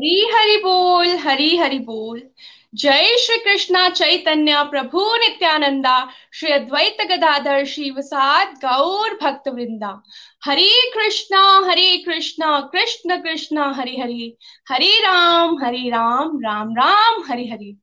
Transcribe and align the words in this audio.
हरी 0.00 0.20
हरि 0.32 0.56
बोल 0.56 1.08
हरी 1.22 1.56
हरि 1.56 1.78
बोल 1.86 2.20
जय 2.82 3.16
श्री 3.20 3.36
कृष्णा 3.36 3.88
चैतन्य 3.88 4.62
प्रभु 4.70 5.02
नित्यानंदा 5.16 5.96
श्री 6.34 6.52
अद्वैत 6.52 7.02
गदाधर 7.10 7.64
श्री 7.72 7.90
वसाद 7.96 8.54
गौर 8.62 9.18
भक्त 9.22 9.48
वृंदा 9.48 9.90
हरे 10.46 10.70
कृष्णा 10.94 11.42
हरे 11.68 11.96
कृष्णा 12.06 12.58
कृष्ण 12.72 13.20
कृष्णा 13.22 13.70
हरे 13.76 13.96
हरे 14.00 14.32
हरे 14.70 14.90
राम 15.02 15.56
हरे 15.64 15.88
राम 15.90 16.40
राम 16.46 16.74
राम 16.78 17.22
हरे 17.30 17.46
हरे 17.52 17.76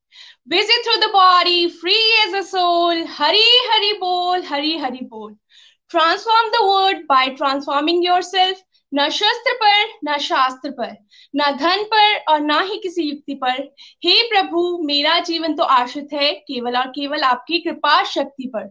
visit 0.51 0.85
through 0.85 0.99
the 0.99 1.13
body 1.13 1.69
free 1.69 2.11
as 2.25 2.33
a 2.33 2.43
soul 2.49 2.99
hari 3.15 3.47
hari 3.69 3.89
bol 4.03 4.45
hari 4.51 4.77
hari 4.83 5.01
bol 5.13 5.33
transform 5.91 6.53
the 6.53 6.67
world 6.67 7.03
by 7.09 7.23
transforming 7.41 8.01
yourself 8.01 8.66
न 8.93 9.09
शस्त्र 9.09 9.53
पर, 9.53 9.89
न 10.05 10.17
शास्त्र 10.17 10.69
पर, 10.69 10.95
न 11.35 11.51
धन 11.57 11.83
पर 11.83 12.17
और 12.29 12.39
ना 12.39 12.59
ही 12.61 12.77
किसी 12.77 13.03
युक्ति 13.03 13.33
पर। 13.33 13.61
हे 14.05 14.21
प्रभु, 14.29 14.83
मेरा 14.83 15.19
जीवन 15.19 15.55
तो 15.55 15.63
आश्रित 15.63 16.13
है, 16.13 16.33
केवल 16.33 16.77
और 16.77 16.87
केवल 16.87 17.23
आपकी 17.23 17.59
कृपा 17.59 18.03
शक्ति 18.03 18.47
पर। 18.47 18.63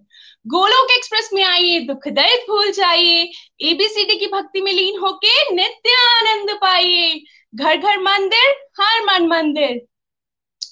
गोलोक 0.47 0.91
एक्सप्रेस 0.91 1.31
में 1.35 1.43
आइए, 1.45 1.81
दुख 1.81 2.09
दर्द 2.09 2.47
भूल 2.49 2.71
जाइए 2.71 3.23
एबीसीडी 3.63 4.17
की 4.17 4.27
भक्ति 4.27 4.61
में 4.61 4.73
लीन 4.73 4.99
होके 4.99 5.55
नित्य 5.55 5.95
आनंद 6.11 6.51
पाइए। 6.51 7.23
घर 7.55 7.77
घर 7.77 7.99
मंदिर, 7.99 8.51
हर 8.81 9.05
मन 9.05 9.27
मंदिर। 9.27 9.81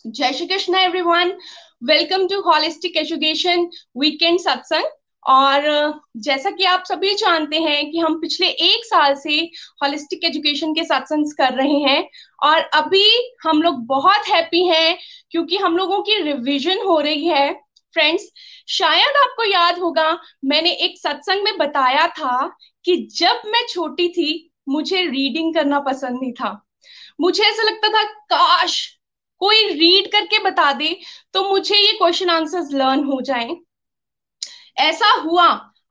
जय 0.06 0.32
Shri 0.32 0.46
Krishna 0.46 0.74
everyone 0.74 1.38
welcome 1.84 2.26
to 2.28 2.40
holistic 2.40 2.96
education 2.96 3.70
weekend 3.98 4.38
satsang 4.38 4.84
और 5.26 5.62
जैसा 6.16 6.50
कि 6.50 6.64
आप 6.64 6.84
सभी 6.86 7.14
जानते 7.14 7.58
हैं 7.58 7.90
कि 7.90 7.98
हम 7.98 8.20
पिछले 8.20 8.46
एक 8.46 8.84
साल 8.84 9.14
से 9.14 9.38
हॉलिस्टिक 9.82 10.24
एजुकेशन 10.24 10.72
के 10.72 10.84
सत्संग 10.84 11.32
कर 11.38 11.52
रहे 11.52 11.78
हैं 11.80 12.08
और 12.42 12.60
अभी 12.74 13.06
हम 13.42 13.62
लोग 13.62 13.84
बहुत 13.86 14.28
हैप्पी 14.28 14.66
हैं 14.66 14.96
क्योंकि 15.30 15.56
हम 15.56 15.76
लोगों 15.76 16.00
की 16.02 16.20
रिवीजन 16.22 16.84
हो 16.86 16.98
रही 17.00 17.26
है। 17.26 17.52
फ्रेंड्स 17.94 18.28
शायद 18.68 19.16
आपको 19.16 19.44
याद 19.44 19.78
होगा, 19.78 20.18
मैंने 20.44 20.70
एक 20.70 20.98
सत्संग 20.98 21.44
में 21.44 21.58
बताया 21.58 22.06
था 22.08 22.46
कि 22.84 22.96
जब 23.16 23.42
मैं 23.46 23.66
छोटी 23.68 24.08
थी, 24.08 24.50
मुझे 24.68 25.00
रीडिंग 25.00 25.54
करना 25.54 25.80
पसंद 25.80 26.20
नहीं 26.20 26.32
था। 26.32 26.60
मुझे 27.20 27.44
ऐसा 27.44 27.62
लगता 27.62 27.88
था, 27.88 28.02
काश 28.02 28.98
कोई 29.40 29.68
रीड 29.70 30.10
करके 30.12 30.38
बता 30.44 30.72
दे 30.72 30.96
तो 31.34 31.48
मुझे 31.48 31.76
ये 31.76 31.92
क्वेश्चन 31.92 32.30
आंसर्स 32.30 32.72
लर्न 32.72 33.04
हो 33.04 33.20
जाएँ। 33.20 33.56
ऐसा 34.76 35.12
हुआ। 35.14 35.46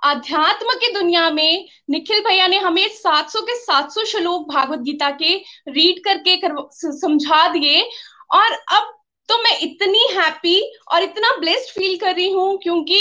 अध्यात्म 0.05 0.73
की 0.73 0.91
दुनिया 0.93 1.29
में 1.29 1.67
निखिल 1.89 2.19
भैया 2.19 2.47
ने 2.47 2.57
हमें 2.57 2.87
700 2.87 3.41
के 3.41 3.55
700 3.55 4.03
श्लोक 4.05 4.47
भागवत 4.49 4.79
गीता 4.79 5.09
के 5.11 5.35
रीड 5.69 6.03
करके 6.03 6.35
कर, 6.37 6.55
समझा 6.71 7.47
दिए। 7.47 7.81
और 8.33 8.51
अब 8.51 8.93
तो 9.29 9.37
मैं 9.43 9.57
इतनी 9.59 10.07
हैप्पी 10.13 10.59
और 10.93 11.03
इतना 11.03 11.35
ब्लेस्ड 11.37 11.69
फील 11.71 11.97
कर 11.97 12.15
रही 12.15 12.31
हूँ 12.31 12.57
क्योंकि 12.63 12.99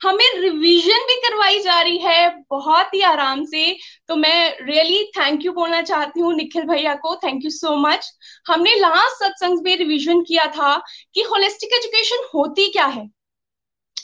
हमें 0.00 0.40
रिवीजन 0.40 1.06
भी 1.06 1.14
करवाई 1.20 1.60
जा 1.60 1.80
रही 1.80 1.98
है 1.98 2.28
बहुत 2.50 2.94
ही 2.94 3.00
आराम 3.02 3.44
से। 3.44 3.76
तो 4.08 4.16
मैं 4.16 4.56
रियली 4.62 5.04
थैंक 5.18 5.44
यू 5.44 5.52
बोलना 5.52 5.82
चाहती 5.82 6.20
हूँ 6.20 6.34
निखिल 6.34 6.64
भैया 6.64 6.94
को। 6.94 7.14
थैंक 7.16 7.44
यू 7.44 7.50
सो 7.50 7.76
मच 7.76 8.10
हमने 8.46 8.74
लास्ट 8.74 9.24
सत्संग 9.24 9.64
में 9.64 9.76
रिवीजन 9.76 10.22
किया 10.22 10.46
था 10.46 10.76
कि 11.14 11.22
होलिस्टिक 11.22 11.72
एजुकेशन 11.72 12.28
होती 12.34 12.68
क्या 12.70 12.86
है? 12.86 13.19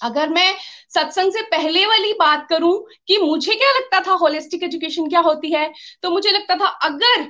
अगर 0.02 0.28
मैं 0.28 0.54
सत्संग 0.94 1.32
से 1.32 1.42
पहले 1.50 1.84
वाली 1.86 2.12
बात 2.12 2.46
करूँ 2.50 2.72
कि 3.08 3.18
मुझे 3.18 3.54
क्या 3.54 3.72
लगता 3.72 4.00
था 4.00 4.12
होलिस्टिक 4.16 4.62
एजुकेशन 4.62 5.08
क्या 5.08 5.20
होती 5.20 5.52
है 5.52 5.72
तो 6.02 6.10
मुझे 6.10 6.30
लगता 6.30 6.56
था 6.56 6.68
अगर 6.88 7.22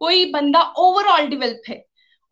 कोई 0.00 0.24
बंदा 0.32 0.60
ओवरऑल 0.78 1.26
डेवलप 1.28 1.62
है 1.68 1.84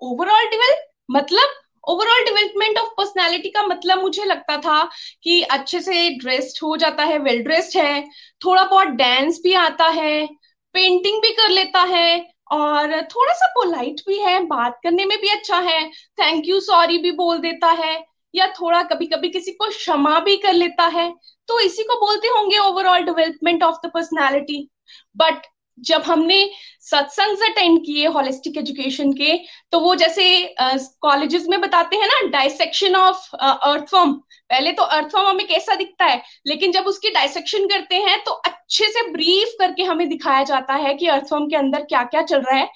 ओवरऑल 0.03 0.47
डेवलप 0.51 0.87
मतलब 1.11 1.55
ओवरऑल 1.85 2.25
डेवलपमेंट 2.25 2.79
ऑफ़ 2.79 2.89
पर्सनैलिटी 2.97 3.51
का 3.51 3.63
मतलब 3.67 4.01
मुझे 4.01 4.25
लगता 4.25 4.57
था 4.59 4.83
कि 5.23 5.41
अच्छे 5.53 5.81
से 5.81 6.09
ड्रेस्ड 6.19 6.59
हो 6.63 6.77
जाता 6.77 7.05
है 7.05 7.19
वेल 7.19 7.43
ड्रेस्ड 7.43 7.77
है, 7.79 8.03
थोड़ा 8.45 8.65
बहुत 8.65 8.89
डांस 8.89 9.41
भी 9.45 9.53
आता 9.55 9.89
है 9.91 10.27
पेंटिंग 10.75 11.21
भी 11.23 11.31
कर 11.33 11.49
लेता 11.49 11.83
है 11.83 12.09
और 12.53 13.01
थोड़ा 13.07 13.33
सा 13.35 13.47
पोलाइट 13.49 14.01
भी 14.09 14.19
है, 14.19 14.41
बात 14.47 14.81
करने 14.85 15.05
में 15.05 15.19
भी 15.21 15.29
अच्छा 15.29 15.59
है 15.61 15.89
थैंक 16.21 16.49
यू 16.49 16.61
सॉरी 16.61 16.99
भी 16.99 17.13
बोल 17.13 17.39
देता 17.39 17.71
है। 17.85 17.95
या 18.35 18.47
थोड़ा 18.61 18.83
कभी 18.83 19.07
कभी 19.07 19.29
किसी 19.29 19.53
को 19.53 19.69
क्षमा 19.69 20.19
भी 20.21 20.37
कर 20.37 20.53
लेता 20.53 20.87
है 20.87 21.13
तो 21.49 21.61
इसी 21.61 21.83
को 21.83 21.95
बोलते 22.07 22.29
होंगे 22.29 22.59
overall 22.59 23.03
development 23.03 23.63
of 23.63 23.87
the 23.87 23.91
personality 23.95 24.69
but 25.17 25.47
जब 25.79 26.03
हमने 26.03 26.39
सत्संग 26.81 27.43
अटेंड 27.43 27.79
किए 27.79 28.07
होलिस्टिक 28.07 28.57
एजुकेशन 28.57 29.13
के 29.13 29.37
तो 29.73 29.81
वो 29.81 29.95
जैसे 29.95 30.27
कॉलेजेस 30.61 31.43
uh, 31.43 31.49
में 31.51 31.61
बताते 31.61 31.97
हैं 31.97 32.07
ना 32.07 32.21
डायसेक्शन 32.29 32.97
ऑफ़ 32.97 33.35
अर्थफॉर्म 33.37 34.13
पहले 34.51 34.73
तो 34.73 34.83
अर्थफॉर्म 34.83 35.29
हमें 35.29 35.47
कैसा 35.47 35.75
दिखता 35.75 36.05
है? 36.05 36.23
लेकिन 36.47 36.73
जब 36.73 36.87
उसकी 36.87 37.11
डायसेक्शन 37.11 37.67
करते 37.67 37.97
हैं 37.97 38.23
तो 38.25 38.33
अच्छे 38.33 38.89
से 38.89 39.11
ब्रीफ 39.13 39.55
करके 39.61 39.83
हमें 39.83 40.09
दिखाया 40.09 40.43
जाता 40.45 40.75
है 40.75 40.95
कि 40.95 41.07
अर्थफॉर्म 41.07 41.47
के 41.47 41.57
अंदर 41.57 41.83
क्या 41.85 42.03
क्या 42.05 42.23
चल 42.23 42.41
रहा 42.41 42.59
है। 42.59 42.69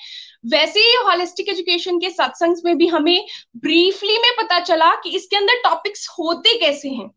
वैसे 0.46 0.80
ही 0.80 0.94
हॉलिस्टिक 0.94 1.48
एजुकेशन 1.48 1.98
के 1.98 2.10
सत्संग 2.10 2.56
में 2.64 2.76
भी 2.78 2.86
हमें 2.86 3.26
ब्रीफली 3.56 4.18
में 4.18 4.30
पता 4.38 4.60
चला 4.60 4.94
कि 4.94 5.10
इसके 5.10 5.36
अंदर 5.36 5.54
टॉपिक्स 5.54 6.08
होते 6.08 6.58
कैसे 6.58 6.88
हैं। 6.88 7.10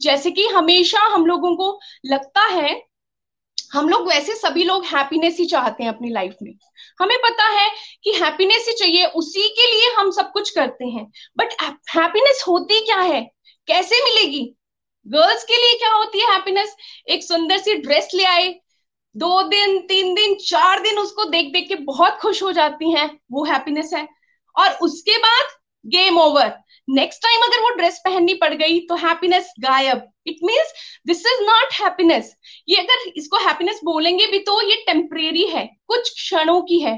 जैसे 0.00 0.30
कि 0.30 0.46
हमेशा 0.46 1.00
हम 1.00 1.26
लोगों 1.26 1.54
को 1.56 1.80
लगता 2.06 2.42
है, 2.42 2.82
हम 3.72 3.88
लोग 3.88 4.08
वैसे 4.08 4.34
सभी 4.34 4.64
लोग 4.64 4.84
हैप्पीनेस 4.84 5.36
ही 5.38 5.46
चाहते 5.46 5.82
हैं 5.82 5.90
अपनी 5.90 6.10
लाइफ 6.10 6.34
में। 6.42 6.52
हमें 7.00 7.16
पता 7.18 7.48
है 7.48 7.70
कि 8.04 8.12
हैप्पीनेस 8.12 8.66
ही 8.68 8.74
चाहिए, 8.74 9.04
उसी 9.04 9.48
के 9.48 9.74
लिए 9.74 9.92
हम 9.92 10.10
सब 10.10 10.32
कुछ 10.32 10.50
करते 10.50 10.84
हैं। 10.84 11.10
बट 11.36 11.52
हैप्पीनेस 11.96 12.44
होती 12.48 12.80
क्या 12.80 13.00
है? 13.00 13.20
कैसे 13.68 14.04
मिलेगी? 14.04 14.54
गर्ल्स 15.06 15.44
के 15.44 15.56
लिए 15.56 15.78
क्या 15.78 15.92
होती 15.92 16.20
है 16.20 16.32
हैप्पीनेस 16.32 16.76
एक 17.08 17.24
सुंदर 17.24 17.58
सी 17.58 17.74
ड्रेस 17.74 18.08
ले 18.14 18.24
आए 18.24 18.60
दो 19.16 19.42
दिन, 19.42 19.78
तीन 19.80 20.14
दिन, 20.14 20.34
चार 20.40 20.80
दिन 20.80 20.98
उसको 20.98 21.24
देख 21.24 21.52
देख 21.52 21.68
के 21.68 21.74
बहुत 21.84 22.18
खुश 22.20 22.42
हो 22.42 22.52
जाती 22.52 22.90
हैं, 22.92 23.10
वो 23.32 23.44
हैप्पीनेस 23.44 23.92
है। 23.94 24.06
और 24.56 24.72
उसके 24.82 25.16
बाद 25.18 25.54
गेम 25.84 26.18
ओवर 26.18 26.52
नेक्स्ट 26.88 27.22
टाइम 27.22 27.42
अगर 27.42 27.60
वो 27.62 27.74
ड्रेस 27.76 28.00
पहननी 28.04 28.34
पड़ 28.34 28.52
गई 28.54 28.78
तो 28.80 28.94
हैप्पीनेस 28.96 29.52
गायब। 29.60 30.02
It 30.26 30.36
means 30.44 30.72
this 31.06 31.20
is 31.26 31.42
not 31.42 31.72
happiness 31.74 32.32
ये 32.68 32.76
अगर 32.76 33.12
इसको 33.16 33.38
हैप्पीनेस 33.38 33.80
बोलेंगे 33.84 34.26
भी 34.26 34.38
तो 34.40 34.60
ये 34.62 34.76
टेम्परेरी 34.86 35.46
है, 35.46 35.64
कुछ 35.88 36.10
क्षणों 36.12 36.60
की 36.62 36.78
है। 36.80 36.96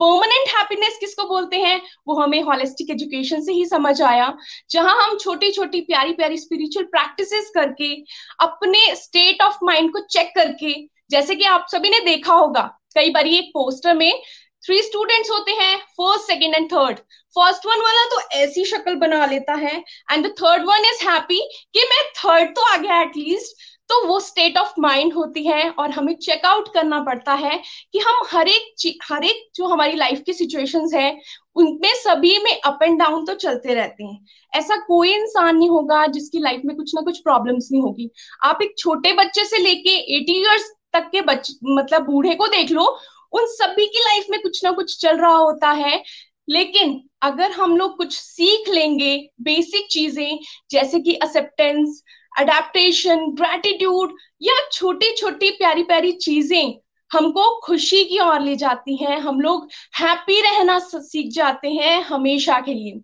परमानेंट 0.00 0.48
हैप्पीनेस 0.48 0.96
किसको 1.00 1.24
बोलते 1.28 1.56
हैं? 1.56 1.80
वो 2.08 2.14
हमें 2.14 2.40
हॉलिस्टिक 2.42 2.90
एजुकेशन 2.90 3.42
से 3.42 3.52
ही 3.52 3.64
समझ 3.66 4.00
आया, 4.02 4.32
जहाँ 4.70 4.94
हम 5.02 5.16
छोटी 5.18 5.50
छोटी 5.52 5.80
प्यारी 5.80 6.12
प्यारी 6.12 6.38
स्पिरिचुअल 6.38 6.86
प्रैक्टिसेस 6.86 7.50
करके, 7.54 7.94
अपने 8.40 8.94
स्टेट 8.96 9.42
ऑफ़ 9.42 9.58
माइंड 9.64 9.92
को 9.92 10.00
चेक 10.08 10.32
करके 10.36 10.72
जैसे 11.10 11.34
कि 11.34 11.44
आप 11.46 11.66
सभी 11.70 11.90
ने 11.90 12.00
देखा 12.00 12.34
होगा, 12.34 12.62
कई 12.94 13.10
बार 13.10 13.26
एक 13.26 13.50
पोस्टर 13.54 13.94
में 13.94 14.22
थ्री 14.64 14.80
स्टूडेंट्स 14.82 15.30
होते 15.30 15.52
हैं 15.52 15.76
first 15.78 16.26
second 16.26 16.54
and 16.54 16.70
third 16.72 16.98
first 17.36 17.66
one 17.66 17.80
वाला 17.82 18.04
तो 18.06 18.20
ऐसी 18.36 18.64
शक्ल 18.64 18.94
बना 18.96 19.24
लेता 19.26 19.54
है 19.56 19.76
and 20.12 20.26
the 20.26 20.30
third 20.40 20.64
one 20.68 20.84
is 20.86 21.04
happy 21.08 21.40
कि 21.74 21.84
मैं 21.90 22.02
थर्ड 22.16 22.54
तो 22.56 22.62
आ 22.72 22.76
गया 22.76 23.00
एटलीस्ट 23.02 23.68
तो 23.90 24.04
वो 24.06 24.18
स्टेट 24.20 24.58
ऑफ़ 24.58 24.72
माइंड 24.80 25.12
होती 25.12 25.42
है 25.46 25.68
और 25.70 25.90
हमें 25.90 26.14
चेकआउट 26.16 26.72
करना 26.74 27.00
पड़ता 27.04 27.32
है 27.34 27.56
कि 27.92 27.98
हम 27.98 28.20
हर 28.30 28.48
एक 28.48 28.98
हर 29.02 29.24
एक 29.24 29.42
जो 29.54 29.66
हमारी 29.68 29.96
लाइफ 29.96 30.22
की 30.26 30.32
सिचुएशंस 30.32 30.92
है, 30.94 31.10
उनमें 31.56 31.94
सभी 31.94 32.38
में 32.44 32.60
अप 32.60 32.82
एंड 32.82 32.98
डाउन 32.98 33.24
तो 33.26 33.34
चलते 33.36 33.74
रहते 33.74 34.04
हैं। 34.04 34.18
ऐसा 34.52 34.76
कोई 34.76 35.12
इंसान 35.14 35.56
नहीं 35.56 35.68
होगा 35.70 36.06
जिसकी 36.08 36.38
लाइफ 36.38 36.62
में 36.64 36.76
कुछ 36.76 36.94
ना 36.94 37.00
कुछ 37.00 37.18
प्रॉब्लम्स 37.20 37.68
नहीं 37.72 37.82
होगी। 37.82 38.10
आप 38.44 38.62
एक 38.62 38.74
छोटे 38.78 39.12
बच्चे 39.14 39.44
से 39.44 39.58
लेके 39.58 39.96
एटी 40.16 40.40
ईयर्स 40.40 40.70
तक 40.92 41.08
के 41.12 41.20
बच 41.20 41.50
मतलब 41.64 42.02
बूढ़े 42.02 42.34
को 42.34 42.46
देख 42.46 42.70
लो, 42.70 42.84
उन 43.32 43.46
सभी 43.46 43.86
की 43.86 43.98
लाइफ 43.98 44.26
में 44.30 44.40
कुछ 44.42 44.64
ना 44.64 44.70
कुछ 44.70 45.00
चल 45.00 45.16
रहा 45.16 45.36
होता 45.36 45.70
है। 45.70 46.02
लेकिन 46.48 47.00
अगर 47.22 47.50
हम 47.50 47.76
लोग 47.76 47.96
कुछ 47.96 48.12
सीख 48.12 48.68
लेंगे 48.68 49.16
बेसिक 49.40 49.86
चीज़ें, 49.90 50.38
जैसे 50.70 51.00
कि 51.00 51.12
एक्सेप्टेंस 51.12 52.02
अडेप्टेशन 52.38 53.26
ग्रेटिट्यूड 53.30 54.14
या 54.42 54.54
छोटी 54.72 55.14
छोटी 55.16 55.50
प्यारी 55.50 55.82
प्यारी 55.82 56.12
चीज़ें, 56.12 56.74
हमको 57.10 57.60
खुशी 57.60 58.04
की 58.04 58.18
ओर 58.18 58.40
ले 58.40 58.56
जाती 58.56 58.96
हैं। 58.96 59.18
हम 59.18 59.40
लोग 59.40 59.68
हैप्पी 60.00 60.40
रहना 60.40 60.78
सीख 60.78 61.32
जाते 61.32 61.68
हैं 61.68 62.00
हमेशा 62.02 62.60
के 62.60 62.74
लिए। 62.74 63.00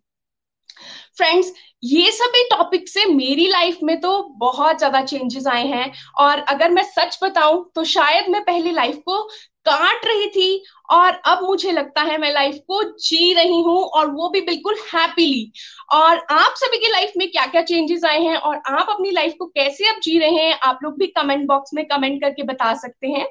फ्रेंड्स 1.19 1.53
ये 1.83 2.11
सभी 2.13 2.43
टॉपिक 2.51 2.89
से 2.89 3.05
मेरी 3.07 3.47
लाइफ 3.49 3.79
में 3.83 4.01
तो 4.01 4.23
बहुत 4.39 4.79
ज़्यादा 4.79 5.01
चेंजेस 5.03 5.47
आए 5.47 5.67
हैं। 5.67 5.93
और 6.19 6.39
अगर 6.49 6.71
मैं 6.71 6.83
सच 6.85 7.19
बताऊँ 7.23 7.65
तो 7.75 7.85
शायद 7.87 8.29
मैं 8.31 8.43
पहले 8.45 8.73
लाइफ 8.73 8.97
को 9.07 9.23
काट 9.67 10.05
रही 10.07 10.27
थी 10.29 10.63
और 10.91 11.21
अब 11.27 11.43
मुझे 11.45 11.73
लगता 11.73 12.03
है 12.03 12.19
मैं 12.19 12.33
लाइफ 12.33 12.59
को 12.69 12.83
जी 13.01 13.33
रही 13.35 13.61
हूँ 13.63 13.79
और 13.91 14.11
वो 14.11 14.29
भी 14.29 14.41
बिल्कुल 14.41 14.75
हैप्पीली 14.95 15.51
और 15.93 16.19
आप 16.31 16.55
सभी 16.57 16.79
की 16.79 16.91
लाइफ 16.91 17.13
में 17.17 17.31
क्या 17.31 17.47
क्या 17.47 17.63
चेंजेस 17.63 18.05
आए 18.05 18.21
हैं 18.21 18.37
और 18.37 18.57
आप 18.69 18.91
अपनी 18.91 19.11
लाइफ 19.11 19.35
को 19.39 19.47
कैसे 19.47 19.89
अब 19.89 20.01
जी 20.03 20.19
रहे 20.19 20.31
हैं, 20.35 20.59
आप 20.61 20.79
लोग 20.83 20.99
भी 20.99 21.07
कमेंट 21.09 21.47
बॉक्स 21.49 21.75
में 21.75 21.85
कमेंट 21.87 22.21
करके 22.23 22.43
बता 22.45 22.73
सकते 22.77 23.09
हैं। 23.09 23.25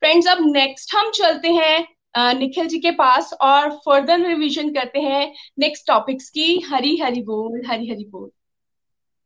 फ्रेंड्स 0.00 0.26
अब 0.28 0.38
नेक्स्ट 0.46 0.94
हम 0.94 1.10
चलते 1.12 1.48
हैं 1.50 1.86
निखिल 2.18 2.66
जी 2.66 2.78
के 2.78 2.90
पास 2.90 3.32
और 3.40 3.70
फर्दर 3.70 4.26
रिवीजन 4.26 4.68
करते 4.68 4.98
हैं 4.98 5.34
नेक्स्ट 5.58 5.86
टॉपिक्स 5.86 6.30
की। 6.30 6.64
हरी 6.68 6.96
हरी 6.96 7.22
बोल 7.22 7.62
हरी 7.66 7.90
हरी 7.90 8.04
बोल। 8.04 8.30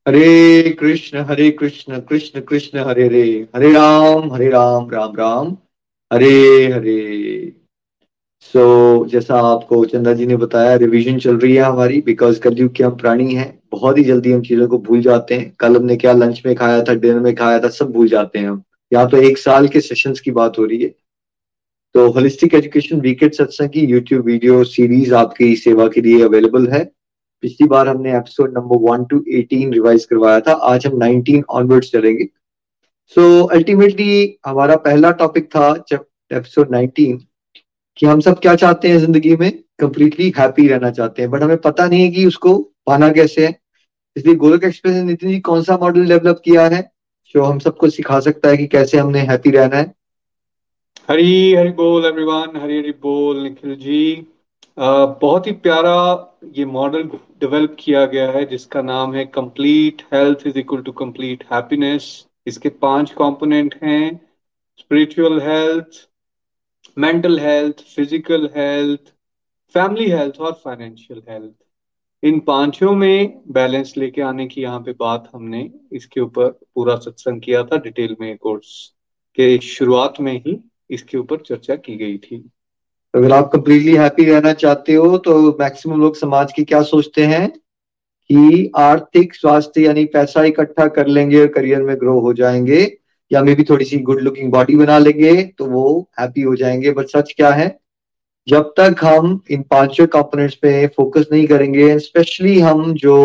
हरे 0.09 0.71
कृष्ण 0.71 1.19
हरे 1.19 1.51
कृष्ण 1.51 2.01
कृष्ण 2.01 2.41
कृष्ण 2.41 2.79
हरे 2.79 3.07
हरे। 3.07 3.49
हरे 3.57 3.73
राम 3.73 4.33
हरे 4.33 4.49
राम 4.49 4.91
राम 4.91 5.17
राम। 5.17 5.57
हरे 6.13 6.67
हरे। 6.73 7.53
सो 8.41 8.97
so, 9.05 9.11
जैसा 9.11 9.41
आपको 9.41 9.85
चंदा 9.85 10.13
जी 10.13 10.27
ने 10.27 10.37
बताया 10.37 10.77
रिवीजन 10.77 11.19
चल 11.19 11.37
रही 11.37 11.55
है 11.55 11.63
हमारी 11.63 12.01
बिकॉज़ 12.01 12.41
कलयुग 12.41 12.73
के 12.73 12.85
हम 12.85 12.97
प्राणी 12.97 13.35
हैं। 13.35 13.63
बहुत 13.73 13.99
ही 13.99 14.05
जल्दी 14.05 14.33
हम 14.33 14.43
चीज़ों 14.43 14.69
को 14.69 14.79
भूल 14.79 15.01
जाते 15.01 15.35
हैं। 15.35 15.53
कल 15.61 15.77
हमने 15.77 15.97
क्या 15.97 16.13
लंच 16.13 16.43
में 16.47 16.55
खाया 16.55 16.83
था 16.83 16.95
डिनर 16.95 17.21
में 17.21 17.35
खाया 17.35 17.59
था 17.59 17.69
सब 17.69 17.93
भूल 17.93 18.09
जाते 18.09 18.39
हैं 18.39 18.51
हम। 18.51 18.63
यहाँ 18.93 19.09
तो 19.09 19.17
एक 19.17 19.39
साल 19.39 19.69
के 19.69 19.81
सेशंस 19.81 20.21
की 20.21 20.31
बात 20.31 20.59
हो 20.59 20.65
रही 20.65 20.83
है 20.83 20.95
तो 21.95 22.07
होलिस्टिक 22.11 22.55
एजुकेशन 22.55 23.01
वीकेट 23.01 23.35
सत्संग 23.35 23.69
की 23.71 23.81
यूट्यूब 23.87 24.25
वीडियो 24.27 24.63
सीरीज़ 24.65 25.15
आपकी 25.15 25.55
सेवा 25.57 25.87
के 25.89 26.01
लिए 26.01 26.23
अवेलेबल 26.25 26.67
है। 26.69 26.85
पिछली 27.43 27.67
बार 27.69 27.89
हमने 27.89 28.17
episode 28.17 28.57
number 28.59 28.77
one 28.83 29.05
two 29.05 29.23
eighteen 29.31 29.73
revise 29.73 30.05
करवाया 30.05 30.41
था। 30.41 30.53
आज 30.71 30.87
हम 30.87 30.97
नाइनटीन 30.99 31.45
ऑनवर्ड्स 31.51 31.91
चलेंगे। 31.93 32.25
सो 33.17 33.21
so, 33.21 33.53
अल्टीमेटली 33.53 34.39
हमारा 34.47 34.77
पहला 34.79 35.11
टॉपिक 35.21 35.49
था 35.57 35.69
एपिसोड 35.93 36.71
नाइनटीन 36.73 37.21
कि 37.99 38.07
हम 38.07 38.21
सब 38.21 38.41
क्या 38.41 38.55
चाहते 38.57 38.89
हैं 38.89 38.99
ज़िंदगी 38.99 39.37
में? 39.37 39.53
कंप्लीटली 39.81 40.33
हैप्पी 40.39 40.69
रहना 40.69 40.91
चाहते 40.91 41.23
हैं। 41.23 41.31
बट 41.31 41.43
हमें 41.43 41.57
पता 41.61 41.87
नहीं 41.89 42.03
है 42.03 42.11
कि 42.11 42.27
उसको 42.27 42.59
पाना 42.87 43.09
कैसे 43.13 43.47
है। 43.47 43.59
इसलिए 44.17 44.35
गोलक 44.37 44.65
एक्सप्रेस 44.65 44.95
ने 44.95 45.03
नितिन 45.03 45.31
जी 45.31 45.41
कौन 45.41 45.63
सा 45.63 45.79
मॉडल 45.83 46.09
डेवलप 46.09 46.41
किया 46.45 46.67
है 46.69 46.83
जो 47.35 47.43
हम 47.43 47.59
सबको 47.59 47.89
सिखा 47.91 48.21
सकता 48.21 48.49
है 48.49 48.57
कि 48.57 48.67
कैसे 48.69 48.99
हमने 48.99 49.21
हैप्पी 49.29 49.51
रहना 49.51 49.77
है। 49.77 49.93
हरी 51.09 51.55
हरी 51.55 51.71
बोल 51.79 52.05
एवरीवन 52.07 52.57
हरी 52.57 52.79
हरी 52.79 52.93
बोल 53.03 53.43
निखिल 53.43 53.75
जी। 53.77 53.97
आ, 54.79 55.05
बहुत 55.23 55.47
ही 55.47 55.53
प्यारा 55.65 55.95
ये 56.57 56.65
मॉडल 56.67 57.03
डेवलप 57.41 57.77
किया 57.79 58.05
गया 58.07 58.31
है 58.33 58.45
जिसका 58.47 58.83
नाम 58.83 59.15
है 59.15 59.25
complete 59.35 60.03
health 60.15 60.47
is 60.47 60.59
equal 60.59 60.83
to 60.83 60.93
complete 61.01 61.45
happiness 61.53 62.07
इसके 62.47 62.69
पाँच 62.85 63.11
कंपोनेंट 63.19 63.75
हैं 63.83 64.05
spiritual 64.79 65.41
health 65.43 66.07
mental 66.97 67.39
health 67.41 67.81
physical 67.95 68.49
health 68.57 69.13
family 69.75 70.09
health 70.11 70.41
और 70.41 70.53
फाइनेंशियल 70.65 71.23
हेल्थ 71.29 71.55
इन 72.23 72.39
पाँचों 72.47 72.93
में 72.97 73.43
बैलेंस 73.53 73.95
लेके 73.97 74.23
आने 74.23 74.47
की 74.47 74.63
यहाँ 74.63 74.81
पे 74.81 74.93
बात 74.99 75.31
हमने 75.35 75.71
इसके 75.93 76.21
ऊपर 76.21 76.51
पूरा 76.75 76.97
सत्संग 76.99 77.41
किया 77.43 77.63
था 77.65 77.77
डिटेल 77.83 78.17
में 78.21 78.37
कोर्स 78.39 78.75
के 79.39 79.59
शुरुआत 79.63 80.21
में 80.21 80.33
ही। 80.37 80.63
इसके 80.93 81.19
ऊपर 81.19 81.37
चर्चा 81.47 81.75
की 81.77 81.97
गई 81.97 82.17
थी। 82.19 82.45
अगर 83.15 83.33
आप 83.33 83.51
कंप्लीटली 83.53 83.95
हैप्पी 83.97 84.25
रहना 84.25 84.53
चाहते 84.55 84.95
हो 84.95 85.17
तो 85.19 85.37
मैक्सिमम 85.61 86.01
लोग 86.01 86.17
समाज 86.17 86.53
की 86.53 86.65
क्या 86.65 86.83
सोचते 86.85 87.25
हैं? 87.25 87.49
कि 88.31 88.71
आर्थिक 88.77 89.35
स्वास्थ्य 89.35 89.83
यानी 89.83 90.05
पैसा 90.05 90.43
इकट्ठा 90.45 90.87
कर 90.89 91.07
लेंगे 91.07 91.41
और 91.41 91.47
करियर 91.47 91.83
में 91.83 91.97
ग्रो 91.97 92.19
हो 92.21 92.33
जाएँगे, 92.33 92.81
या 93.31 93.43
मे 93.43 93.55
भी 93.55 93.65
थोड़ी 93.65 93.85
सी 93.85 93.99
गुड 94.01 94.21
लुकिंग 94.21 94.51
बॉडी 94.53 94.77
बना 94.77 94.99
लेंगे 94.99 95.43
तो 95.59 95.67
वो 95.67 96.11
हैप्पी 96.21 96.43
हो 96.43 96.55
जाएँगे। 96.57 96.91
बट 96.93 97.07
सच 97.07 97.33
क्या 97.37 97.51
है? 97.51 97.77
जब 98.49 98.73
तक 98.77 99.05
हम 99.05 99.41
इन 99.51 99.63
पाँचों 99.63 100.07
कंपोनेंट्स 100.07 100.55
पे 100.55 100.87
फोकस 100.87 101.27
नहीं 101.33 101.47
करेंगे 101.47 101.99
स्पेशली 101.99 102.59
हम 102.61 102.93
जो 102.95 103.17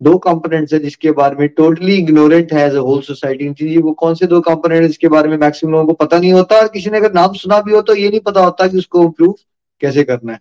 दो 0.00 0.16
कंपोनेंट्स 0.18 0.72
है 0.72 0.78
जिसके 0.78 1.10
बारे 1.12 1.36
में 1.36 1.48
टोटली 1.48 1.94
इग्नोरेंट 1.96 2.52
है 2.52 2.68
होल 2.76 3.00
सोसाइटी 3.00 3.78
वो 3.78 3.92
कौन 3.94 4.14
से 4.14 4.26
दो 4.26 4.40
कंपोनेंट 4.40 4.86
जिसके 4.86 5.08
बारे 5.08 5.28
में 5.28 5.36
मैक्सिमम 5.36 5.72
लोगों 5.72 5.86
को 5.86 5.92
पता 6.04 6.18
नहीं 6.18 6.32
होता 6.32 6.56
और 6.56 6.68
किसी 6.68 6.90
ने 6.90 6.98
अगर 6.98 7.12
नाम 7.12 7.32
सुना 7.34 7.60
भी 7.60 7.72
हो 7.72 7.80
तो 7.82 7.94
ये 7.94 8.08
नहीं 8.08 8.20
पता 8.20 8.40
होता 8.40 8.66
कि 8.66 8.78
उसको 8.78 9.02
इम्प्रूव 9.02 9.34
कैसे 9.82 10.04
करना 10.04 10.32
है। 10.32 10.40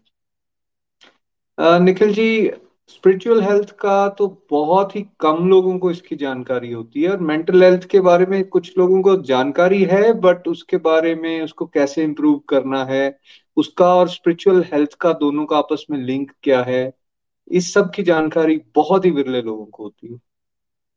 निखिल 1.79 2.13
जी 2.13 2.51
स्पिरिचुअल 2.89 3.41
हेल्थ 3.41 3.69
का 3.71 4.07
तो 4.09 4.27
बहुत 4.51 4.95
ही 4.95 5.01
कम 5.19 5.47
लोगों 5.49 5.77
को 5.79 5.91
इसकी 5.91 6.15
जानकारी 6.15 6.71
होती 6.71 7.03
है 7.03 7.09
और 7.09 7.19
मेंटल 7.19 7.63
हेल्थ 7.63 7.85
के 7.85 7.99
बारे 7.99 8.25
में 8.25 8.43
कुछ 8.47 8.77
लोगों 8.77 9.01
को 9.01 9.15
जानकारी 9.21 9.83
है 9.83 10.11
बट 10.21 10.47
उसके 10.47 10.77
बारे 10.77 11.15
में 11.15 11.41
उसको 11.41 11.65
कैसे 11.65 12.03
इम्प्रूव 12.03 12.37
करना 12.49 12.83
है, 12.85 13.19
उसका 13.57 13.93
और 13.95 14.09
स्पिरिचुअल 14.09 14.63
हेल्थ 14.73 14.93
का 15.01 15.13
दोनों 15.13 15.45
का 15.45 15.57
आपस 15.57 15.85
में 15.91 15.97
लिंक 15.99 16.31
क्या 16.43 16.61
है 16.63 16.83
इस 17.51 17.73
सब 17.73 17.91
की 17.91 18.03
जानकारी 18.03 18.59
बहुत 18.75 19.05
ही 19.05 19.11
विरले 19.11 19.41
लोगों 19.41 19.65
को 19.65 19.83
होती 19.83 20.07
है 20.07 20.19